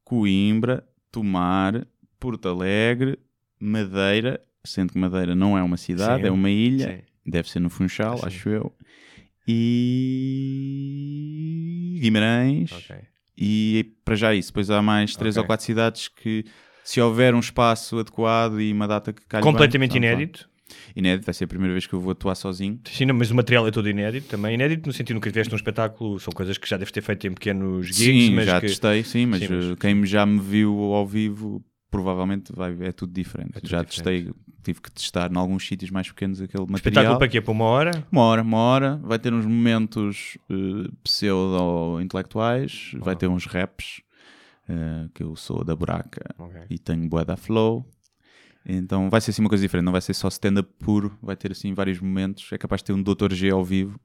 Coimbra, 0.04 0.84
Tomar, 1.12 1.88
Porto 2.20 2.48
Alegre, 2.48 3.18
Madeira, 3.60 4.40
sendo 4.64 4.94
que 4.94 5.00
Madeira 5.00 5.34
não 5.36 5.58
é 5.58 5.64
uma 5.64 5.78
cidade, 5.78 6.22
Sim. 6.22 6.28
é 6.28 6.32
uma 6.32 6.50
ilha, 6.50 6.98
Sim. 6.98 7.02
deve 7.32 7.50
ser 7.50 7.60
no 7.60 7.70
Funchal, 7.72 8.18
Sim. 8.20 8.26
acho 8.28 8.50
eu. 8.50 8.72
E 10.38 12.00
Guimarães, 12.02 12.72
Ok. 12.72 12.96
e 13.38 13.94
para 14.06 14.16
já 14.16 14.34
isso. 14.36 14.50
Depois 14.50 14.70
há 14.70 14.82
mais 14.82 15.16
três 15.16 15.36
Ok. 15.36 15.42
ou 15.42 15.48
quatro 15.48 15.66
cidades 15.66 16.08
que, 16.08 16.46
se 16.88 17.02
houver 17.02 17.36
um 17.36 17.40
espaço 17.42 18.00
adequado 18.00 18.62
e 18.62 18.72
uma 18.72 18.88
data 18.88 19.12
que 19.12 19.22
calhe 19.28 19.44
bem, 19.44 19.52
Completamente 19.52 19.92
lá. 19.92 19.98
inédito. 19.98 20.50
Inédito, 20.96 21.26
vai 21.26 21.34
ser 21.34 21.44
a 21.44 21.48
primeira 21.48 21.74
vez 21.74 21.86
que 21.86 21.94
eu 21.94 22.00
vou 22.00 22.14
atuar 22.14 22.34
sozinho. 22.34 22.80
Sim, 22.90 23.04
não, 23.08 23.14
mas 23.14 23.30
o 23.30 23.36
material 23.36 23.68
é 23.68 23.72
todo 23.72 23.90
inédito 23.90 24.30
também. 24.30 24.54
Inédito 24.54 24.88
no 24.88 24.94
sentido 24.94 25.20
que 25.20 25.30
tiveste 25.30 25.52
num 25.52 25.58
espetáculo, 25.58 26.18
são 26.18 26.32
coisas 26.32 26.58
que 26.58 26.66
já 26.68 26.78
deves 26.78 26.94
ter 26.94 27.02
feito 27.02 27.28
em 27.28 27.34
pequenos 27.34 27.88
gigs, 27.88 28.28
Sim, 28.28 28.36
mas 28.36 28.46
já 28.46 28.62
que... 28.62 28.68
testei, 28.68 29.04
sim, 29.04 29.26
mas, 29.26 29.40
Sim, 29.42 29.48
mas- 29.50 29.66
uh, 29.72 29.76
quem 29.76 30.06
já 30.06 30.26
me 30.26 30.40
viu 30.40 30.74
ao 30.94 31.06
vivo 31.06 31.62
provavelmente 31.92 32.54
vai, 32.56 32.74
é 32.80 32.94
tudo 32.94 33.12
diferente. 33.12 33.52
É 33.58 33.60
tudo 33.60 33.70
já 33.70 33.84
diferente. 33.84 34.24
testei, 34.24 34.34
tive 34.64 34.80
que 34.82 34.90
testar 34.90 35.30
em 35.30 35.38
alguns 35.38 35.68
sítios 35.68 35.92
mais 35.92 36.08
pequenos 36.08 36.40
aquele 36.42 36.64
Espetáculo 36.64 36.94
material. 36.96 37.18
para 37.18 37.28
quê? 37.28 37.42
Para 37.42 37.52
uma 37.52 37.66
hora? 37.66 37.92
Uma 38.10 38.22
hora, 38.22 38.42
uma 38.42 38.58
hora, 38.60 38.96
vai 39.04 39.20
ter 39.20 39.34
uns 39.34 39.46
momentos 39.46 40.38
uh, 40.50 40.90
pseudo-intelectuais, 41.04 42.92
vai 43.00 43.16
ter 43.16 43.28
uns 43.28 43.46
raps, 43.46 44.02
uh, 44.70 45.10
que 45.14 45.24
eu 45.24 45.36
sou 45.36 45.64
da 45.64 45.76
buraca 45.76 46.24
Ok. 46.38 46.62
e 46.70 46.78
tenho 46.80 47.08
bué 47.10 47.24
da 47.26 47.36
flow. 47.38 47.86
Então 48.70 49.10
vai 49.10 49.22
ser 49.22 49.32
assim 49.32 49.42
uma 49.42 49.50
coisa 49.50 49.62
diferente, 49.62 49.86
não 49.86 49.92
vai 49.94 50.02
ser 50.02 50.14
só 50.14 50.28
stand-up 50.28 50.70
puro, 50.80 51.18
vai 51.22 51.36
ter 51.38 51.52
assim 51.52 51.74
vários 51.74 52.00
momentos. 52.02 52.48
É 52.52 52.58
capaz 52.58 52.82
de 52.82 52.86
ter 52.86 52.94
um 52.94 53.02
Dr. 53.02 53.34
G 53.34 53.50
ao 53.50 53.64
vivo. 53.64 54.00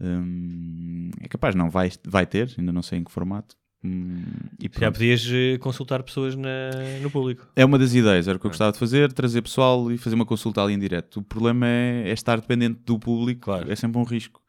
Hum, 0.00 1.10
é 1.20 1.28
capaz, 1.28 1.54
não, 1.54 1.68
vai, 1.68 1.90
vai 2.06 2.26
ter, 2.26 2.54
ainda 2.58 2.72
não 2.72 2.82
sei 2.82 2.98
em 2.98 3.04
que 3.04 3.12
formato. 3.12 3.54
Hum, 3.84 4.22
e 4.58 4.70
Já 4.78 4.90
podias 4.92 5.26
eh, 5.30 5.56
consultar 5.58 6.02
pessoas 6.02 6.34
na- 6.36 6.70
no 7.02 7.10
público. 7.10 7.48
É 7.56 7.64
uma 7.64 7.78
das 7.78 7.94
ideias, 7.94 8.26
era 8.28 8.36
o 8.36 8.40
que 8.40 8.46
eu 8.46 8.50
gostava 8.50 8.72
de 8.72 8.78
fazer, 8.78 9.12
trazer 9.12 9.40
pessoal 9.42 9.90
e 9.92 9.96
fazer 9.98 10.14
uma 10.16 10.26
consulta 10.26 10.62
ali 10.62 10.74
em 10.74 10.78
direto. 10.78 11.20
O 11.20 11.22
problema 11.22 11.66
é, 11.66 12.08
é 12.08 12.12
estar 12.12 12.40
dependente 12.40 12.80
do 12.84 12.98
público, 12.98 13.42
Claro. 13.46 13.70
é 13.70 13.76
sempre 13.76 13.98
um 13.98 14.04
risco. 14.04 14.40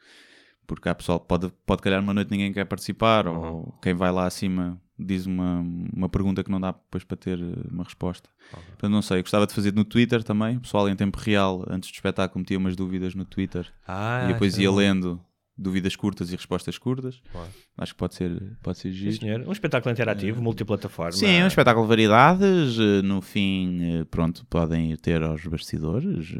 Porque 0.68 0.88
há 0.88 0.95
pessoal 0.95 1.20
que 1.20 1.28
pode, 1.28 1.52
pode 1.66 1.82
calhar 1.82 2.02
uma 2.02 2.14
noite 2.14 2.32
ninguém 2.32 2.52
quer 2.54 2.66
participar, 2.66 3.28
Uhum. 3.28 3.36
ou 3.54 3.80
quem 3.82 3.93
vai 3.93 4.12
lá 4.12 4.26
acima 4.26 4.81
diz 5.00 5.26
uma, 5.26 5.60
uma 5.94 6.10
pergunta 6.10 6.44
que 6.44 6.52
não 6.52 6.60
dá 6.62 6.72
depois 6.72 7.04
para 7.04 7.18
ter 7.18 7.39
eh, 7.39 7.68
uma 7.72 7.84
resposta. 7.84 8.30
Portanto, 8.52 8.92
não 8.92 9.02
sei, 9.02 9.20
eu 9.20 9.24
gostava 9.24 9.48
de 9.48 9.54
fazer 9.54 9.74
no 9.74 9.84
Twitter 9.86 10.24
também. 10.24 10.58
O 10.58 10.62
pessoal 10.62 10.88
em 10.89 10.96
tempo 10.96 11.18
real, 11.20 11.66
antes 11.70 11.89
do 11.92 11.94
espetáculo, 11.96 12.39
metia 12.42 12.58
umas 12.58 12.76
dúvidas 12.76 13.16
no 13.16 13.26
Twitter 13.26 13.66
Ah, 13.88 14.26
e 14.30 14.34
depois 14.34 14.58
é 14.58 14.62
ia 14.64 14.70
bom. 14.70 14.76
lendo 14.78 15.22
dúvidas 15.58 15.96
curtas 15.96 16.32
e 16.32 16.36
respostas 16.36 16.78
curtas. 16.78 17.22
Claro. 17.32 17.50
Acho 17.78 17.94
que 17.94 17.98
pode 18.00 18.16
ser, 18.16 18.58
pode 18.64 18.78
ser 18.80 18.89
Sim, 18.89 18.96
giro. 18.96 19.16
senhor. 19.18 19.48
Um 19.48 19.52
espetáculo 19.52 19.92
interativo, 19.92 20.42
multiplataforma. 20.42 21.12
Sim, 21.12 21.28
é 21.28 21.44
um 21.44 21.48
espetáculo 21.48 21.86
de 21.86 21.89
variedades. 21.89 22.78
eh, 22.80 23.02
No 23.04 23.22
fim, 23.22 23.80
pronto, 24.10 24.46
podem 24.48 24.92
ir 24.92 24.98
ter 24.98 25.22
aos 25.24 25.46
bastidores 25.46 26.34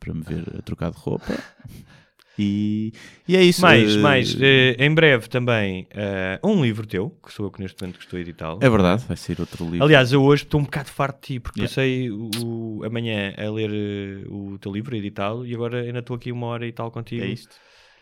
para 0.00 0.12
me 0.14 0.22
ver 0.22 0.44
a 0.58 0.62
trocar 0.62 0.90
de 0.90 0.98
roupa. 0.98 1.26
E, 2.38 2.92
e 3.26 3.36
é 3.36 3.42
isso. 3.42 3.60
Mais, 3.62 3.96
eh, 3.96 4.02
mais. 4.02 4.36
eh, 4.40 4.76
em 4.78 4.94
breve 4.94 5.28
também 5.28 5.86
eh, 5.90 6.38
um 6.44 6.62
livro 6.62 6.86
teu, 6.86 7.10
que 7.24 7.32
sou 7.32 7.46
eu 7.46 7.50
que 7.50 7.60
neste 7.60 7.80
momento 7.82 7.98
estou 8.00 8.16
a 8.16 8.20
editá-lo. 8.20 8.58
É 8.62 8.70
verdade, 8.70 9.04
vai 9.06 9.16
ser 9.16 9.40
outro 9.40 9.64
livro. 9.64 9.84
Aliás, 9.84 10.12
eu 10.12 10.22
hoje 10.22 10.44
estou 10.44 10.60
um 10.60 10.64
bocado 10.64 10.88
farto 10.88 11.20
de 11.20 11.26
ti, 11.34 11.40
porque 11.40 11.60
Yeah. 11.60 11.70
passei 11.74 12.10
o, 12.10 12.30
o- 12.78 12.84
amanhã 12.84 13.34
a 13.36 13.50
ler 13.50 14.24
o 14.28 14.56
teu 14.58 14.72
livro, 14.72 14.94
a 14.94 14.98
editá-lo, 14.98 15.44
e 15.44 15.54
agora 15.54 15.80
ainda 15.82 15.98
estou 15.98 16.14
aqui 16.16 16.30
uma 16.30 16.46
hora 16.46 16.66
e 16.66 16.72
tal 16.72 16.90
contigo. 16.90 17.22
é 17.24 17.26
isto. 17.28 17.56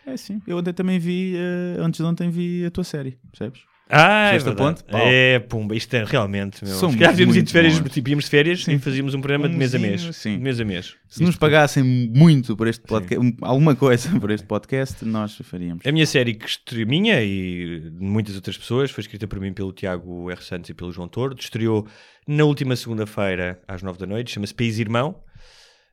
É 0.07 0.17
sim. 0.17 0.41
Eu 0.47 0.59
ontem 0.59 0.73
também 0.73 0.99
vi, 0.99 1.35
antes 1.81 1.99
de 1.99 2.05
ontem 2.07 2.31
vi 2.31 2.65
a 2.65 2.71
tua 2.71 2.85
série, 2.85 3.19
percebes? 3.31 3.61
Ah, 3.89 4.31
é 4.31 4.39
Fizeste 4.39 4.57
ponte? 4.57 4.83
É, 4.89 5.39
pumba, 5.39 5.77
isto 5.77 5.95
é 5.95 6.03
realmente, 6.05 6.65
meu. 6.65 6.75
Somos 6.75 6.95
Se 6.95 6.99
calhar 6.99 7.13
devíamos 7.13 7.37
ir 7.37 7.43
de 7.43 7.53
férias, 7.53 7.81
tipo, 7.89 8.09
íamos 8.09 8.25
de 8.25 8.31
férias 8.31 8.67
e 8.67 8.79
fazíamos 8.81 9.15
um 9.15 9.21
programa 9.21 9.49
de 9.49 9.55
mês 9.57 9.75
a 9.77 9.79
mês. 9.79 10.03
Sim. 10.17 10.39
De 10.39 10.43
mês 10.43 10.59
a 10.61 10.65
mês. 10.65 10.97
Se 11.09 11.21
nos 11.21 11.31
Isto- 11.31 11.39
pagassem 11.39 11.85
muito 11.85 12.57
por 12.57 12.67
este 12.67 12.85
podcast, 12.85 13.25
um- 13.25 13.37
alguma 13.43 13.77
coisa 13.77 14.09
por 14.19 14.33
este 14.33 14.45
podcast, 14.45 15.05
nós 15.05 15.37
faríamos. 15.45 15.87
A 15.87 15.93
minha 15.93 16.05
série 16.05 16.35
que 16.35 16.49
estreou, 16.49 16.89
minha 16.89 17.23
e 17.23 17.79
de 17.91 18.05
muitas 18.05 18.35
outras 18.35 18.59
pessoas, 18.59 18.91
foi 18.91 19.03
escrita 19.03 19.29
por 19.29 19.39
mim 19.39 19.53
pelo 19.53 19.73
Tiago 19.73 20.29
R. 20.33 20.43
Santos 20.43 20.69
e 20.69 20.75
pelo 20.75 20.91
João 20.91 21.07
Tordo. 21.07 21.41
Estreou 21.41 21.87
na 22.27 22.43
última 22.43 22.75
segunda-feira, 22.75 23.61
às 23.69 23.83
nove 23.85 24.01
da 24.01 24.07
noite. 24.07 24.33
Chama-se 24.33 24.53
País 24.53 24.81
Irmão. 24.81 25.15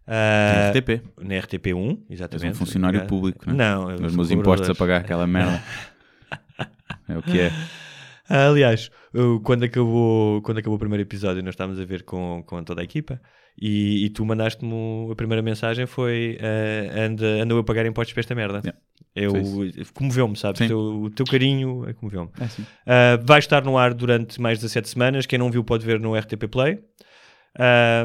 Ah, 0.08 0.72
RTP. 0.74 1.02
Na 1.22 1.36
RTP1, 1.36 1.92
És 2.10 2.20
exatamente. 2.20 2.54
um 2.54 2.56
funcionário 2.56 3.02
Ah, 3.02 3.06
público, 3.06 3.46
não 3.48 3.54
é? 3.54 3.58
Não, 3.58 3.92
eu 3.92 4.06
Os 4.08 4.16
meus 4.16 4.32
impostos 4.32 4.68
a 4.70 4.74
pagar 4.76 5.02
aquela 5.02 5.28
merda. 5.28 5.64
é 7.08 7.18
o 7.18 7.22
que 7.22 7.40
é. 7.40 7.52
Ah, 8.30 8.48
aliás, 8.48 8.90
quando, 9.44 9.64
acabou, 9.64 10.42
quando 10.42 10.60
acabou 10.60 10.78
o 10.78 10.80
primeiro 10.80 11.04
episódio, 11.04 11.44
nós 11.44 11.54
estávamos 11.54 11.80
a 11.80 11.86
ver 11.86 12.04
com, 12.04 12.42
com 12.48 12.64
toda 12.64 12.82
a 12.82 12.84
equipa 12.84 13.22
e, 13.58 14.06
e 14.06 14.10
tu 14.10 14.26
mandaste-me 14.26 15.12
a 15.12 15.16
primeira 15.16 15.42
mensagem 15.42 15.86
foi 15.86 16.40
uh, 16.42 17.00
anda, 17.00 17.26
eu 17.26 17.58
a 17.58 17.64
pagar 17.64 17.86
impostos 17.86 18.14
para 18.14 18.22
esta 18.22 18.34
merda. 18.34 18.62
Yeah. 18.64 18.80
Eu 19.16 19.34
comoveu-me, 19.94 20.36
sabes? 20.36 20.62
O 20.62 20.68
teu, 20.68 20.80
o 20.80 21.10
teu 21.12 21.26
carinho 21.26 21.86
comoveu-me. 22.00 22.30
Uh, 22.30 23.24
vai 23.24 23.38
estar 23.38 23.64
no 23.64 23.78
ar 23.78 23.94
durante 23.94 24.42
mais 24.42 24.58
17 24.58 24.90
semanas. 24.90 25.26
Quem 25.28 25.38
não 25.38 25.52
viu 25.52 25.64
pode 25.64 25.86
ver 25.86 26.00
no 26.00 26.18
RTP 26.18 26.48
Play. 26.50 26.80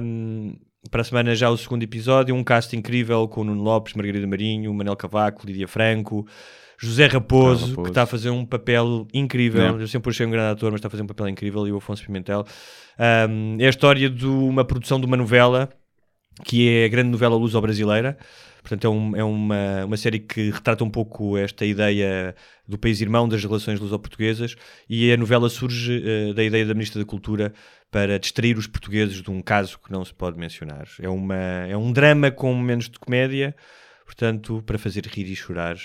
Um, 0.02 0.54
para 0.90 1.00
a 1.00 1.04
semana 1.04 1.34
já 1.34 1.48
o 1.48 1.56
segundo 1.56 1.82
episódio, 1.82 2.34
um 2.34 2.44
cast 2.44 2.76
incrível 2.76 3.26
com 3.26 3.42
Nuno 3.42 3.62
Lopes, 3.62 3.94
Margarida 3.94 4.26
Marinho, 4.26 4.72
Manel 4.74 4.96
Cavaco, 4.96 5.46
Lídia 5.46 5.66
Franco, 5.66 6.26
José 6.78 7.06
Raposo, 7.06 7.66
Raposo. 7.70 7.82
que 7.82 7.88
está 7.90 8.02
a 8.04 8.06
fazer 8.06 8.30
um 8.30 8.44
papel 8.46 9.06
incrível. 9.12 9.80
Eu 9.80 9.88
sempre 9.88 10.10
achei 10.10 10.24
um 10.24 10.30
grande 10.30 10.52
ator, 10.52 10.70
mas 10.70 10.78
está 10.78 10.86
a 10.88 10.90
fazer 10.90 11.02
um 11.02 11.06
papel 11.08 11.28
incrível. 11.28 11.66
E 11.66 11.72
o 11.72 11.76
Afonso 11.78 12.04
Pimentel. 12.04 12.44
Um, 13.28 13.56
é 13.60 13.66
a 13.66 13.70
história 13.70 14.08
de 14.08 14.26
uma 14.26 14.64
produção 14.64 15.00
de 15.00 15.06
uma 15.06 15.16
novela 15.16 15.68
que 16.44 16.68
é 16.68 16.84
a 16.84 16.88
grande 16.88 17.10
novela 17.10 17.34
luso-brasileira. 17.36 18.16
Portanto, 18.62 18.84
é, 18.86 18.90
um- 18.90 19.16
é 19.16 19.24
uma, 19.24 19.84
uma 19.86 19.96
série 19.96 20.18
que 20.20 20.50
retrata 20.50 20.84
um 20.84 20.90
pouco 20.90 21.36
esta 21.36 21.64
ideia 21.64 22.34
do 22.66 22.76
país 22.78 23.00
irmão, 23.00 23.28
das 23.28 23.42
relações 23.42 23.80
luso-portuguesas, 23.80 24.54
e 24.88 25.10
a 25.12 25.16
novela 25.16 25.48
surge 25.48 26.02
eh, 26.04 26.32
da 26.34 26.44
ideia 26.44 26.66
da 26.66 26.74
Ministra 26.74 27.00
da 27.00 27.06
Cultura 27.06 27.52
para 27.90 28.18
distrair 28.18 28.58
os 28.58 28.66
portugueses 28.66 29.22
de 29.22 29.30
um 29.30 29.40
caso 29.40 29.78
que 29.84 29.90
não 29.90 30.04
se 30.04 30.12
pode 30.12 30.38
mencionar. 30.38 30.86
É, 31.00 31.08
uma, 31.08 31.34
é 31.36 31.76
um 31.76 31.90
drama 31.92 32.30
com 32.30 32.52
momentos 32.52 32.90
de 32.90 32.98
comédia, 32.98 33.56
portanto, 34.04 34.62
para 34.66 34.78
fazer 34.78 35.06
rir 35.06 35.24
e 35.30 35.34
chorar. 35.36 35.76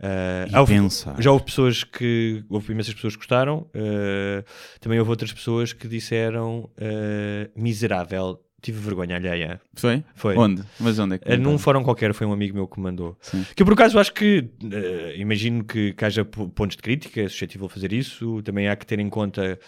Eh, 0.00 0.46
E 0.52 0.56
houve- 0.56 0.74
já 1.18 1.30
houve 1.32 1.44
pessoas 1.44 1.82
que. 1.84 2.44
Houve 2.48 2.72
imensas 2.72 2.94
pessoas 2.94 3.14
que 3.14 3.18
gostaram. 3.20 3.66
eh, 3.74 4.44
também 4.80 4.98
houve 4.98 5.10
outras 5.10 5.32
pessoas 5.32 5.72
que 5.72 5.88
disseram 5.88 6.70
eh, 6.76 7.50
miserável. 7.56 8.40
Tive 8.60 8.78
vergonha 8.80 9.14
alheia. 9.16 9.60
Foi? 9.74 10.02
Foi. 10.16 10.36
Onde? 10.36 10.62
Mas 10.80 10.98
onde 10.98 11.14
é 11.14 11.18
que 11.18 11.30
Eh, 11.32 11.36
num 11.36 11.56
fórum 11.58 11.82
qualquer, 11.84 12.12
foi 12.12 12.26
um 12.26 12.32
amigo 12.32 12.56
meu 12.56 12.66
que 12.66 12.76
me 12.78 12.84
mandou. 12.84 13.16
Sim. 13.20 13.44
Que 13.54 13.62
eu, 13.62 13.66
por 13.66 13.74
acaso, 13.74 13.98
acho 14.00 14.12
que. 14.12 14.48
eh, 14.72 15.14
imagino 15.16 15.62
que, 15.64 15.92
que 15.92 16.04
haja 16.04 16.24
po- 16.24 16.48
pontos 16.48 16.76
de 16.76 16.82
crítica, 16.82 17.20
é 17.20 17.28
suscetível 17.28 17.66
a 17.66 17.70
fazer 17.70 17.92
isso. 17.92 18.42
Também 18.42 18.68
há 18.68 18.74
que 18.76 18.84
ter 18.86 18.98
em 18.98 19.08
conta. 19.08 19.58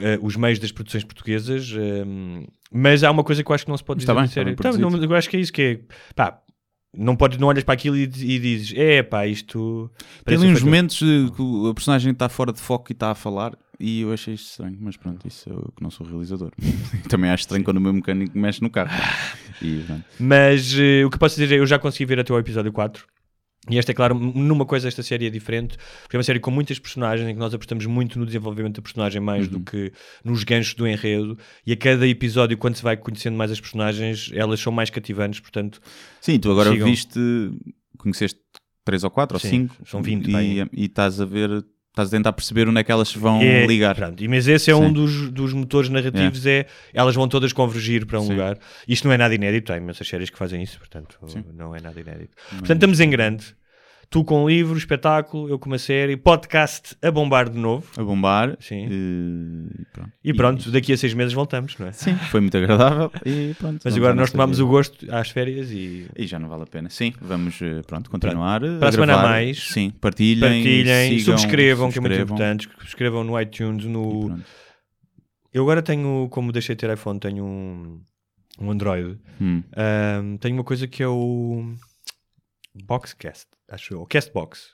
eh, 0.00 0.18
os 0.20 0.34
meios 0.36 0.58
das 0.58 0.72
produções 0.72 1.04
portuguesas, 1.04 1.72
eh, 1.72 2.04
mas 2.72 3.04
há 3.04 3.10
uma 3.12 3.22
coisa 3.22 3.44
que 3.44 3.50
eu 3.50 3.54
acho 3.54 3.64
que 3.64 3.70
não 3.70 3.76
se 3.78 3.84
pode 3.84 4.00
Está 4.02 4.12
dizer 4.12 4.20
bem, 4.22 4.28
de 4.28 4.34
sério. 4.34 4.50
está 4.52 4.62
bem 4.72 4.72
Tá, 4.80 4.90
não, 4.90 5.02
eu 5.04 5.14
acho 5.14 5.30
que 5.30 5.36
é 5.36 5.40
isso 5.40 5.52
que 5.52 5.62
é. 5.62 5.80
Pá, 6.16 6.40
não, 6.96 7.14
podes, 7.16 7.38
não 7.38 7.48
olhas 7.48 7.64
para 7.64 7.74
aquilo 7.74 7.96
e, 7.96 8.02
e 8.02 8.38
dizes, 8.38 8.72
é 8.76 9.02
pá, 9.02 9.26
isto. 9.26 9.90
Tem 10.24 10.36
ali 10.36 10.48
uns 10.48 10.62
momentos 10.62 10.98
que 10.98 11.42
o- 11.42 11.68
a 11.68 11.74
personagem 11.74 12.12
está 12.12 12.28
fora 12.28 12.52
de 12.52 12.60
foco 12.60 12.90
e 12.90 12.94
está 12.94 13.10
a 13.10 13.14
falar 13.14 13.56
e 13.80 14.00
eu 14.00 14.12
achei 14.12 14.34
isto 14.34 14.50
estranho, 14.50 14.76
mas 14.80 14.96
pronto, 14.96 15.26
isso 15.28 15.48
eu 15.48 15.72
que 15.76 15.82
não 15.82 15.90
sou 15.90 16.06
realizador. 16.06 16.50
Também 17.08 17.30
acho 17.30 17.42
estranho 17.42 17.62
quando 17.64 17.76
o 17.76 17.80
meu 17.80 17.92
mecânico 17.92 18.36
mexe 18.38 18.62
no 18.62 18.70
carro. 18.70 18.90
E. 19.60 19.84
Mas 20.20 20.72
eh, 20.78 21.04
o 21.04 21.10
que 21.10 21.18
posso 21.18 21.34
dizer 21.34 21.52
é 21.56 21.58
eu 21.58 21.66
já 21.66 21.80
consegui 21.80 22.04
ver 22.04 22.20
até 22.20 22.32
o 22.32 22.38
episódio 22.38 22.72
4. 22.72 23.04
E 23.68 23.78
esta 23.78 23.92
é 23.92 23.94
claro, 23.94 24.14
numa 24.14 24.64
coisa 24.64 24.88
esta 24.88 25.02
série 25.02 25.26
é 25.26 25.30
diferente, 25.30 25.76
porque 26.02 26.16
é 26.16 26.18
uma 26.18 26.22
série 26.24 26.40
com 26.40 26.50
muitas 26.50 26.78
personagens 26.78 27.28
em 27.28 27.32
que 27.34 27.38
nós 27.38 27.52
apostamos 27.52 27.84
muito 27.86 28.18
no 28.18 28.24
desenvolvimento 28.26 28.76
da 28.76 28.82
personagem 28.82 29.20
mais 29.20 29.46
Uhum. 29.46 29.52
do 29.52 29.60
que 29.60 29.92
nos 30.24 30.42
ganchos 30.44 30.74
do 30.74 30.86
enredo. 30.86 31.38
E 31.66 31.72
a 31.72 31.76
cada 31.76 32.06
episódio, 32.06 32.56
quando 32.56 32.76
se 32.76 32.82
vai 32.82 32.96
conhecendo 32.96 33.36
mais 33.36 33.50
as 33.50 33.60
personagens, 33.60 34.30
elas 34.34 34.58
são 34.60 34.72
mais 34.72 34.90
cativantes, 34.90 35.40
portanto, 35.40 35.80
Sim, 36.20 36.38
tu 36.38 36.50
agora 36.50 36.70
Sigam. 36.70 36.86
viste, 36.88 37.20
conheceste 37.98 38.40
3 38.84 39.04
ou 39.04 39.10
4 39.10 39.36
ou 39.36 39.40
Sim, 39.40 39.68
5 39.68 39.76
são 39.86 40.02
20, 40.02 40.28
e, 40.30 40.60
e 40.72 40.84
estás 40.86 41.20
a 41.20 41.24
ver, 41.24 41.64
estás 41.90 42.08
a 42.08 42.10
tentar 42.10 42.32
perceber 42.32 42.68
onde 42.68 42.80
é 42.80 42.84
que 42.84 42.92
elas 42.92 43.12
vão 43.14 43.40
é- 43.40 43.66
ligar. 43.66 43.94
pronto. 43.94 44.22
Mas 44.28 44.46
esse 44.46 44.70
é 44.70 44.76
um 44.76 44.88
Sim. 44.88 44.92
dos, 44.92 45.30
dos 45.30 45.52
motores 45.52 45.88
narrativos, 45.90 46.46
é 46.46 46.66
elas 46.94 47.14
vão 47.14 47.28
todas 47.28 47.52
convergir 47.52 48.06
para 48.06 48.20
um 48.20 48.24
Sim. 48.24 48.32
lugar. 48.32 48.58
Isto 48.86 49.06
não 49.06 49.14
é 49.14 49.18
nada 49.18 49.34
inédito, 49.34 49.72
há 49.72 49.76
imensas 49.76 50.06
séries 50.08 50.30
que 50.30 50.38
fazem 50.38 50.62
isso, 50.62 50.78
portanto, 50.78 51.18
Sim. 51.26 51.44
não 51.54 51.74
é 51.74 51.80
nada 51.80 51.98
inédito. 52.00 52.36
Portanto, 52.50 52.72
estamos 52.72 53.00
em 53.00 53.10
grande. 53.10 53.56
Tu 54.10 54.24
com 54.24 54.44
um 54.44 54.48
livro, 54.48 54.78
espetáculo, 54.78 55.50
eu 55.50 55.58
com 55.58 55.66
uma 55.68 55.76
série, 55.78 56.16
podcast 56.16 56.96
a 57.02 57.10
bombar 57.10 57.50
de 57.50 57.58
novo. 57.58 57.86
A 57.94 58.02
bombar. 58.02 58.56
Sim. 58.58 58.86
eh, 58.86 59.80
E 59.80 59.84
pronto. 59.92 60.12
E 60.24 60.32
pronto, 60.34 60.70
daqui 60.70 60.94
a 60.94 60.96
seis 60.96 61.12
meses 61.12 61.34
voltamos, 61.34 61.76
não 61.78 61.88
é? 61.88 61.92
Sim, 61.92 62.14
foi 62.30 62.40
muito 62.40 62.56
agradável. 62.56 63.12
E 63.26 63.54
pronto. 63.58 63.82
Mas 63.84 63.94
agora 63.94 64.14
nós 64.14 64.30
vida. 64.30 64.38
o 64.60 64.66
gosto 64.66 65.06
às 65.14 65.28
férias 65.28 65.70
e 65.70 66.08
E 66.16 66.26
já 66.26 66.38
não 66.38 66.48
vale 66.48 66.62
a 66.62 66.66
pena. 66.66 66.88
Sim, 66.88 67.12
vamos 67.20 67.60
eh, 67.60 67.82
pronto, 67.86 68.08
continuar. 68.10 68.62
Para 68.78 68.88
a 68.88 68.92
semana 68.92 69.12
a 69.12 69.16
gravar. 69.16 69.28
mais. 69.30 69.58
Sim, 69.68 69.90
partilhem. 69.90 70.40
partilhem, 70.40 71.18
sigam, 71.18 71.36
subscrevam, 71.36 71.92
que 71.92 71.98
é 71.98 72.00
muito 72.00 72.14
subscrevam. 72.14 72.34
importante. 72.36 72.68
Subscrevam 72.80 73.24
no 73.24 73.38
iTunes, 73.38 73.84
E 73.84 73.88
no. 73.88 74.38
Eu 75.52 75.62
agora 75.64 75.82
tenho, 75.82 76.28
como 76.30 76.50
deixei 76.50 76.74
de 76.74 76.80
ter 76.80 76.90
iPhone, 76.94 77.20
tenho 77.20 77.44
um, 77.44 78.00
um 78.58 78.70
Android. 78.70 79.18
Hum, 79.38 79.62
Ahm, 79.76 80.36
tenho 80.38 80.54
uma 80.54 80.64
coisa 80.64 80.86
que 80.86 81.02
é 81.02 81.08
o 81.08 81.74
Boxcast, 82.84 83.46
acho 83.68 83.94
eu, 83.94 84.02
o 84.02 84.06
Castbox, 84.06 84.70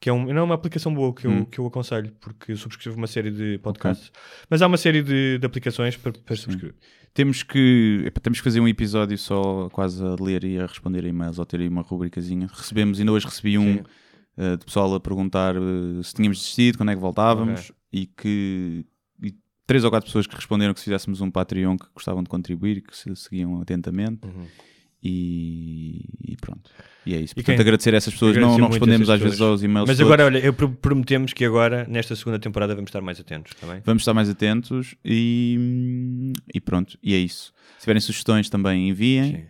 que 0.00 0.08
é, 0.08 0.12
um, 0.12 0.26
não 0.26 0.38
é 0.38 0.42
uma 0.42 0.54
aplicação 0.54 0.94
boa 0.94 1.12
que 1.14 1.26
eu, 1.26 1.30
Hum. 1.30 1.44
que 1.44 1.58
eu 1.58 1.66
aconselho, 1.66 2.12
porque 2.20 2.52
eu 2.52 2.56
subscrevo 2.56 2.96
uma 2.96 3.06
série 3.06 3.30
de 3.30 3.58
podcasts, 3.58 4.12
mas 4.48 4.62
há 4.62 4.66
uma 4.66 4.76
série 4.76 5.02
de, 5.02 5.38
de 5.38 5.46
aplicações 5.46 5.96
para, 5.96 6.12
para 6.12 6.36
subscrever. 6.36 6.74
Temos 7.12 7.42
que, 7.42 8.02
epá, 8.06 8.20
temos 8.20 8.38
que 8.38 8.44
fazer 8.44 8.60
um 8.60 8.68
episódio 8.68 9.18
só 9.18 9.68
quase 9.70 10.04
a 10.04 10.14
ler 10.22 10.44
e 10.44 10.58
a 10.58 10.66
responder 10.66 11.04
a 11.04 11.08
e-mails 11.08 11.38
ou 11.38 11.44
ter 11.46 11.58
aí 11.60 11.66
uma 11.68 11.82
rubricazinha. 11.82 12.46
Recebemos, 12.52 13.00
ainda 13.00 13.10
hoje 13.10 13.26
recebi 13.26 13.58
um 13.58 13.82
eh, 14.36 14.56
de 14.56 14.64
pessoal 14.64 14.94
a 14.94 15.00
perguntar 15.00 15.56
eh, 15.56 16.02
se 16.04 16.14
tínhamos 16.14 16.38
desistido, 16.38 16.76
quando 16.76 16.90
é 16.90 16.94
que 16.94 17.00
voltávamos 17.00 17.70
Ok. 17.70 17.74
e 17.92 18.06
que 18.06 18.86
e 19.20 19.34
três 19.66 19.82
ou 19.82 19.90
quatro 19.90 20.06
pessoas 20.06 20.28
que 20.28 20.36
responderam 20.36 20.72
que 20.72 20.78
se 20.78 20.84
fizéssemos 20.84 21.20
um 21.20 21.28
Patreon 21.30 21.76
que 21.76 21.86
gostavam 21.92 22.22
de 22.22 22.28
contribuir 22.28 22.82
que 22.82 22.96
se 22.96 23.16
seguiam 23.16 23.60
atentamente 23.60 24.24
Uhum. 24.28 24.46
E, 25.02 26.04
e 26.26 26.36
pronto. 26.40 26.70
E 27.06 27.14
é 27.14 27.18
isso. 27.20 27.34
Portanto, 27.34 27.56
quem- 27.56 27.60
agradecer 27.62 27.94
a 27.94 27.96
essas 27.96 28.12
pessoas. 28.12 28.36
Não, 28.36 28.58
não 28.58 28.68
respondemos 28.68 29.08
às 29.08 29.20
vezes 29.20 29.40
aos 29.40 29.62
e-mails. 29.62 29.88
Mas 29.88 29.96
todos. 29.96 30.12
agora, 30.12 30.26
olha, 30.26 30.38
eu 30.38 30.52
pro- 30.52 30.70
prometemos 30.70 31.32
que 31.32 31.44
agora, 31.44 31.86
nesta 31.88 32.14
segunda 32.14 32.38
temporada, 32.38 32.74
vamos 32.74 32.88
estar 32.88 33.00
mais 33.00 33.18
atentos, 33.18 33.52
está 33.54 33.66
bem? 33.66 33.80
Vamos 33.84 34.02
estar 34.02 34.12
mais 34.14 34.28
atentos 34.28 34.94
e, 35.04 36.32
e 36.54 36.60
pronto, 36.60 36.98
e 37.02 37.14
é 37.14 37.18
isso. 37.18 37.52
Se 37.78 37.84
tiverem 37.84 38.00
sugestões 38.00 38.50
também 38.50 38.88
enviem. 38.88 39.24
Sim. 39.36 39.42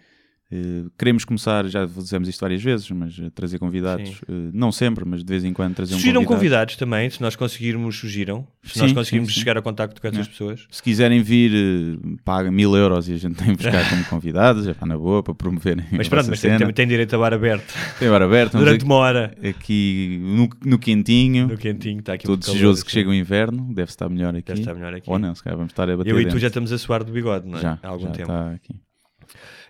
Eh, 0.50 0.84
queremos 0.98 1.26
começar, 1.26 1.66
já 1.68 1.84
dizemos 1.84 2.26
isto 2.26 2.40
várias 2.40 2.62
vezes, 2.62 2.90
mas 2.90 3.18
eh, 3.18 3.28
trazer 3.34 3.58
convidados, 3.58 4.22
eh, 4.26 4.32
não 4.54 4.72
sempre, 4.72 5.04
mas 5.04 5.22
de 5.22 5.28
vez 5.28 5.44
em 5.44 5.52
quando 5.52 5.74
trazer 5.74 5.94
um 5.94 5.98
Sugiram 5.98 6.22
convidado. 6.24 6.36
convidados 6.38 6.76
também, 6.76 7.10
se 7.10 7.20
nós 7.20 7.36
conseguirmos, 7.36 7.96
sugiram. 7.98 8.46
Se 8.62 8.74
Sim, 8.74 8.80
nós 8.80 8.92
conseguirmos 8.94 9.28
sim, 9.28 9.34
sim. 9.34 9.40
chegar 9.40 9.58
a 9.58 9.62
contacto 9.62 10.00
com 10.00 10.06
essas 10.08 10.26
É. 10.26 10.30
pessoas. 10.30 10.66
Se 10.70 10.82
quiserem 10.82 11.22
vir, 11.22 11.52
eh, 11.54 12.16
paga 12.24 12.50
mil 12.50 12.74
euros 12.74 13.10
e 13.10 13.12
a 13.12 13.16
gente 13.18 13.34
tem 13.34 13.54
que 13.54 13.62
buscar 13.62 13.90
como 13.90 14.02
convidados, 14.08 14.66
é 14.66 14.72
para 14.72 14.86
na 14.88 14.96
boa, 14.96 15.22
para 15.22 15.34
promoverem 15.34 15.84
Mas 15.92 16.08
pronto, 16.08 16.30
mas 16.30 16.40
tem, 16.40 16.50
cena. 16.52 16.64
tem, 16.64 16.72
tem 16.74 16.88
direito 16.88 17.14
a 17.14 17.18
bar 17.18 17.34
aberto 17.34 17.70
Tem 17.98 18.08
hora 18.08 18.24
aberto, 18.24 18.56
durante 18.56 18.84
uma 18.86 18.94
hora. 18.94 19.34
aqui 19.46 20.18
no, 20.22 20.48
no 20.64 20.78
quentinho, 20.78 21.46
No 21.48 21.58
quentinho, 21.58 21.98
está 22.00 22.14
aqui 22.14 22.24
todo 22.24 22.40
desejoso 22.40 22.82
que 22.84 22.88
assim. 22.88 23.00
chega 23.00 23.10
o 23.10 23.14
inverno, 23.14 23.68
deve 23.74 23.90
estar 23.90 24.08
melhor 24.08 24.34
aqui. 24.34 24.46
Deve 24.48 24.60
estar 24.60 24.72
melhor 24.74 24.94
aqui. 24.94 25.10
Ou 25.10 25.18
não, 25.18 25.34
se 25.34 25.42
calhar 25.44 25.58
vamos 25.58 25.72
estar 25.72 25.90
a 25.90 25.94
bater 25.94 26.10
Eu 26.10 26.18
e 26.18 26.22
tu 26.22 26.28
dentro. 26.28 26.38
já 26.38 26.46
estamos 26.48 26.72
a 26.72 26.78
suar 26.78 27.04
do 27.04 27.12
bigode, 27.12 27.46
não 27.46 27.58
é? 27.58 27.60
já, 27.60 27.78
Há 27.82 27.88
algum 27.88 28.06
já 28.06 28.12
tempo. 28.12 28.22
está 28.32 28.50
aqui. 28.52 28.80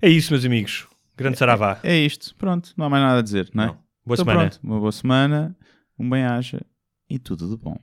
É 0.00 0.08
isso, 0.08 0.32
meus 0.32 0.44
amigos. 0.44 0.86
Grande 1.16 1.38
saravá. 1.38 1.80
É 1.82 1.96
isto, 1.96 2.34
pronto, 2.36 2.72
não 2.76 2.86
há 2.86 2.90
mais 2.90 3.02
nada 3.02 3.18
a 3.18 3.22
dizer, 3.22 3.50
não 3.52 3.64
é? 3.64 3.66
Não. 3.66 3.74
Boa 3.74 4.14
Então 4.14 4.16
semana. 4.24 4.40
pronto, 4.50 4.60
uma 4.62 4.78
boa 4.78 4.92
semana, 4.92 5.56
um 5.98 6.08
bem-aja 6.08 6.60
e 7.10 7.18
tudo 7.18 7.48
de 7.48 7.56
bom. 7.56 7.76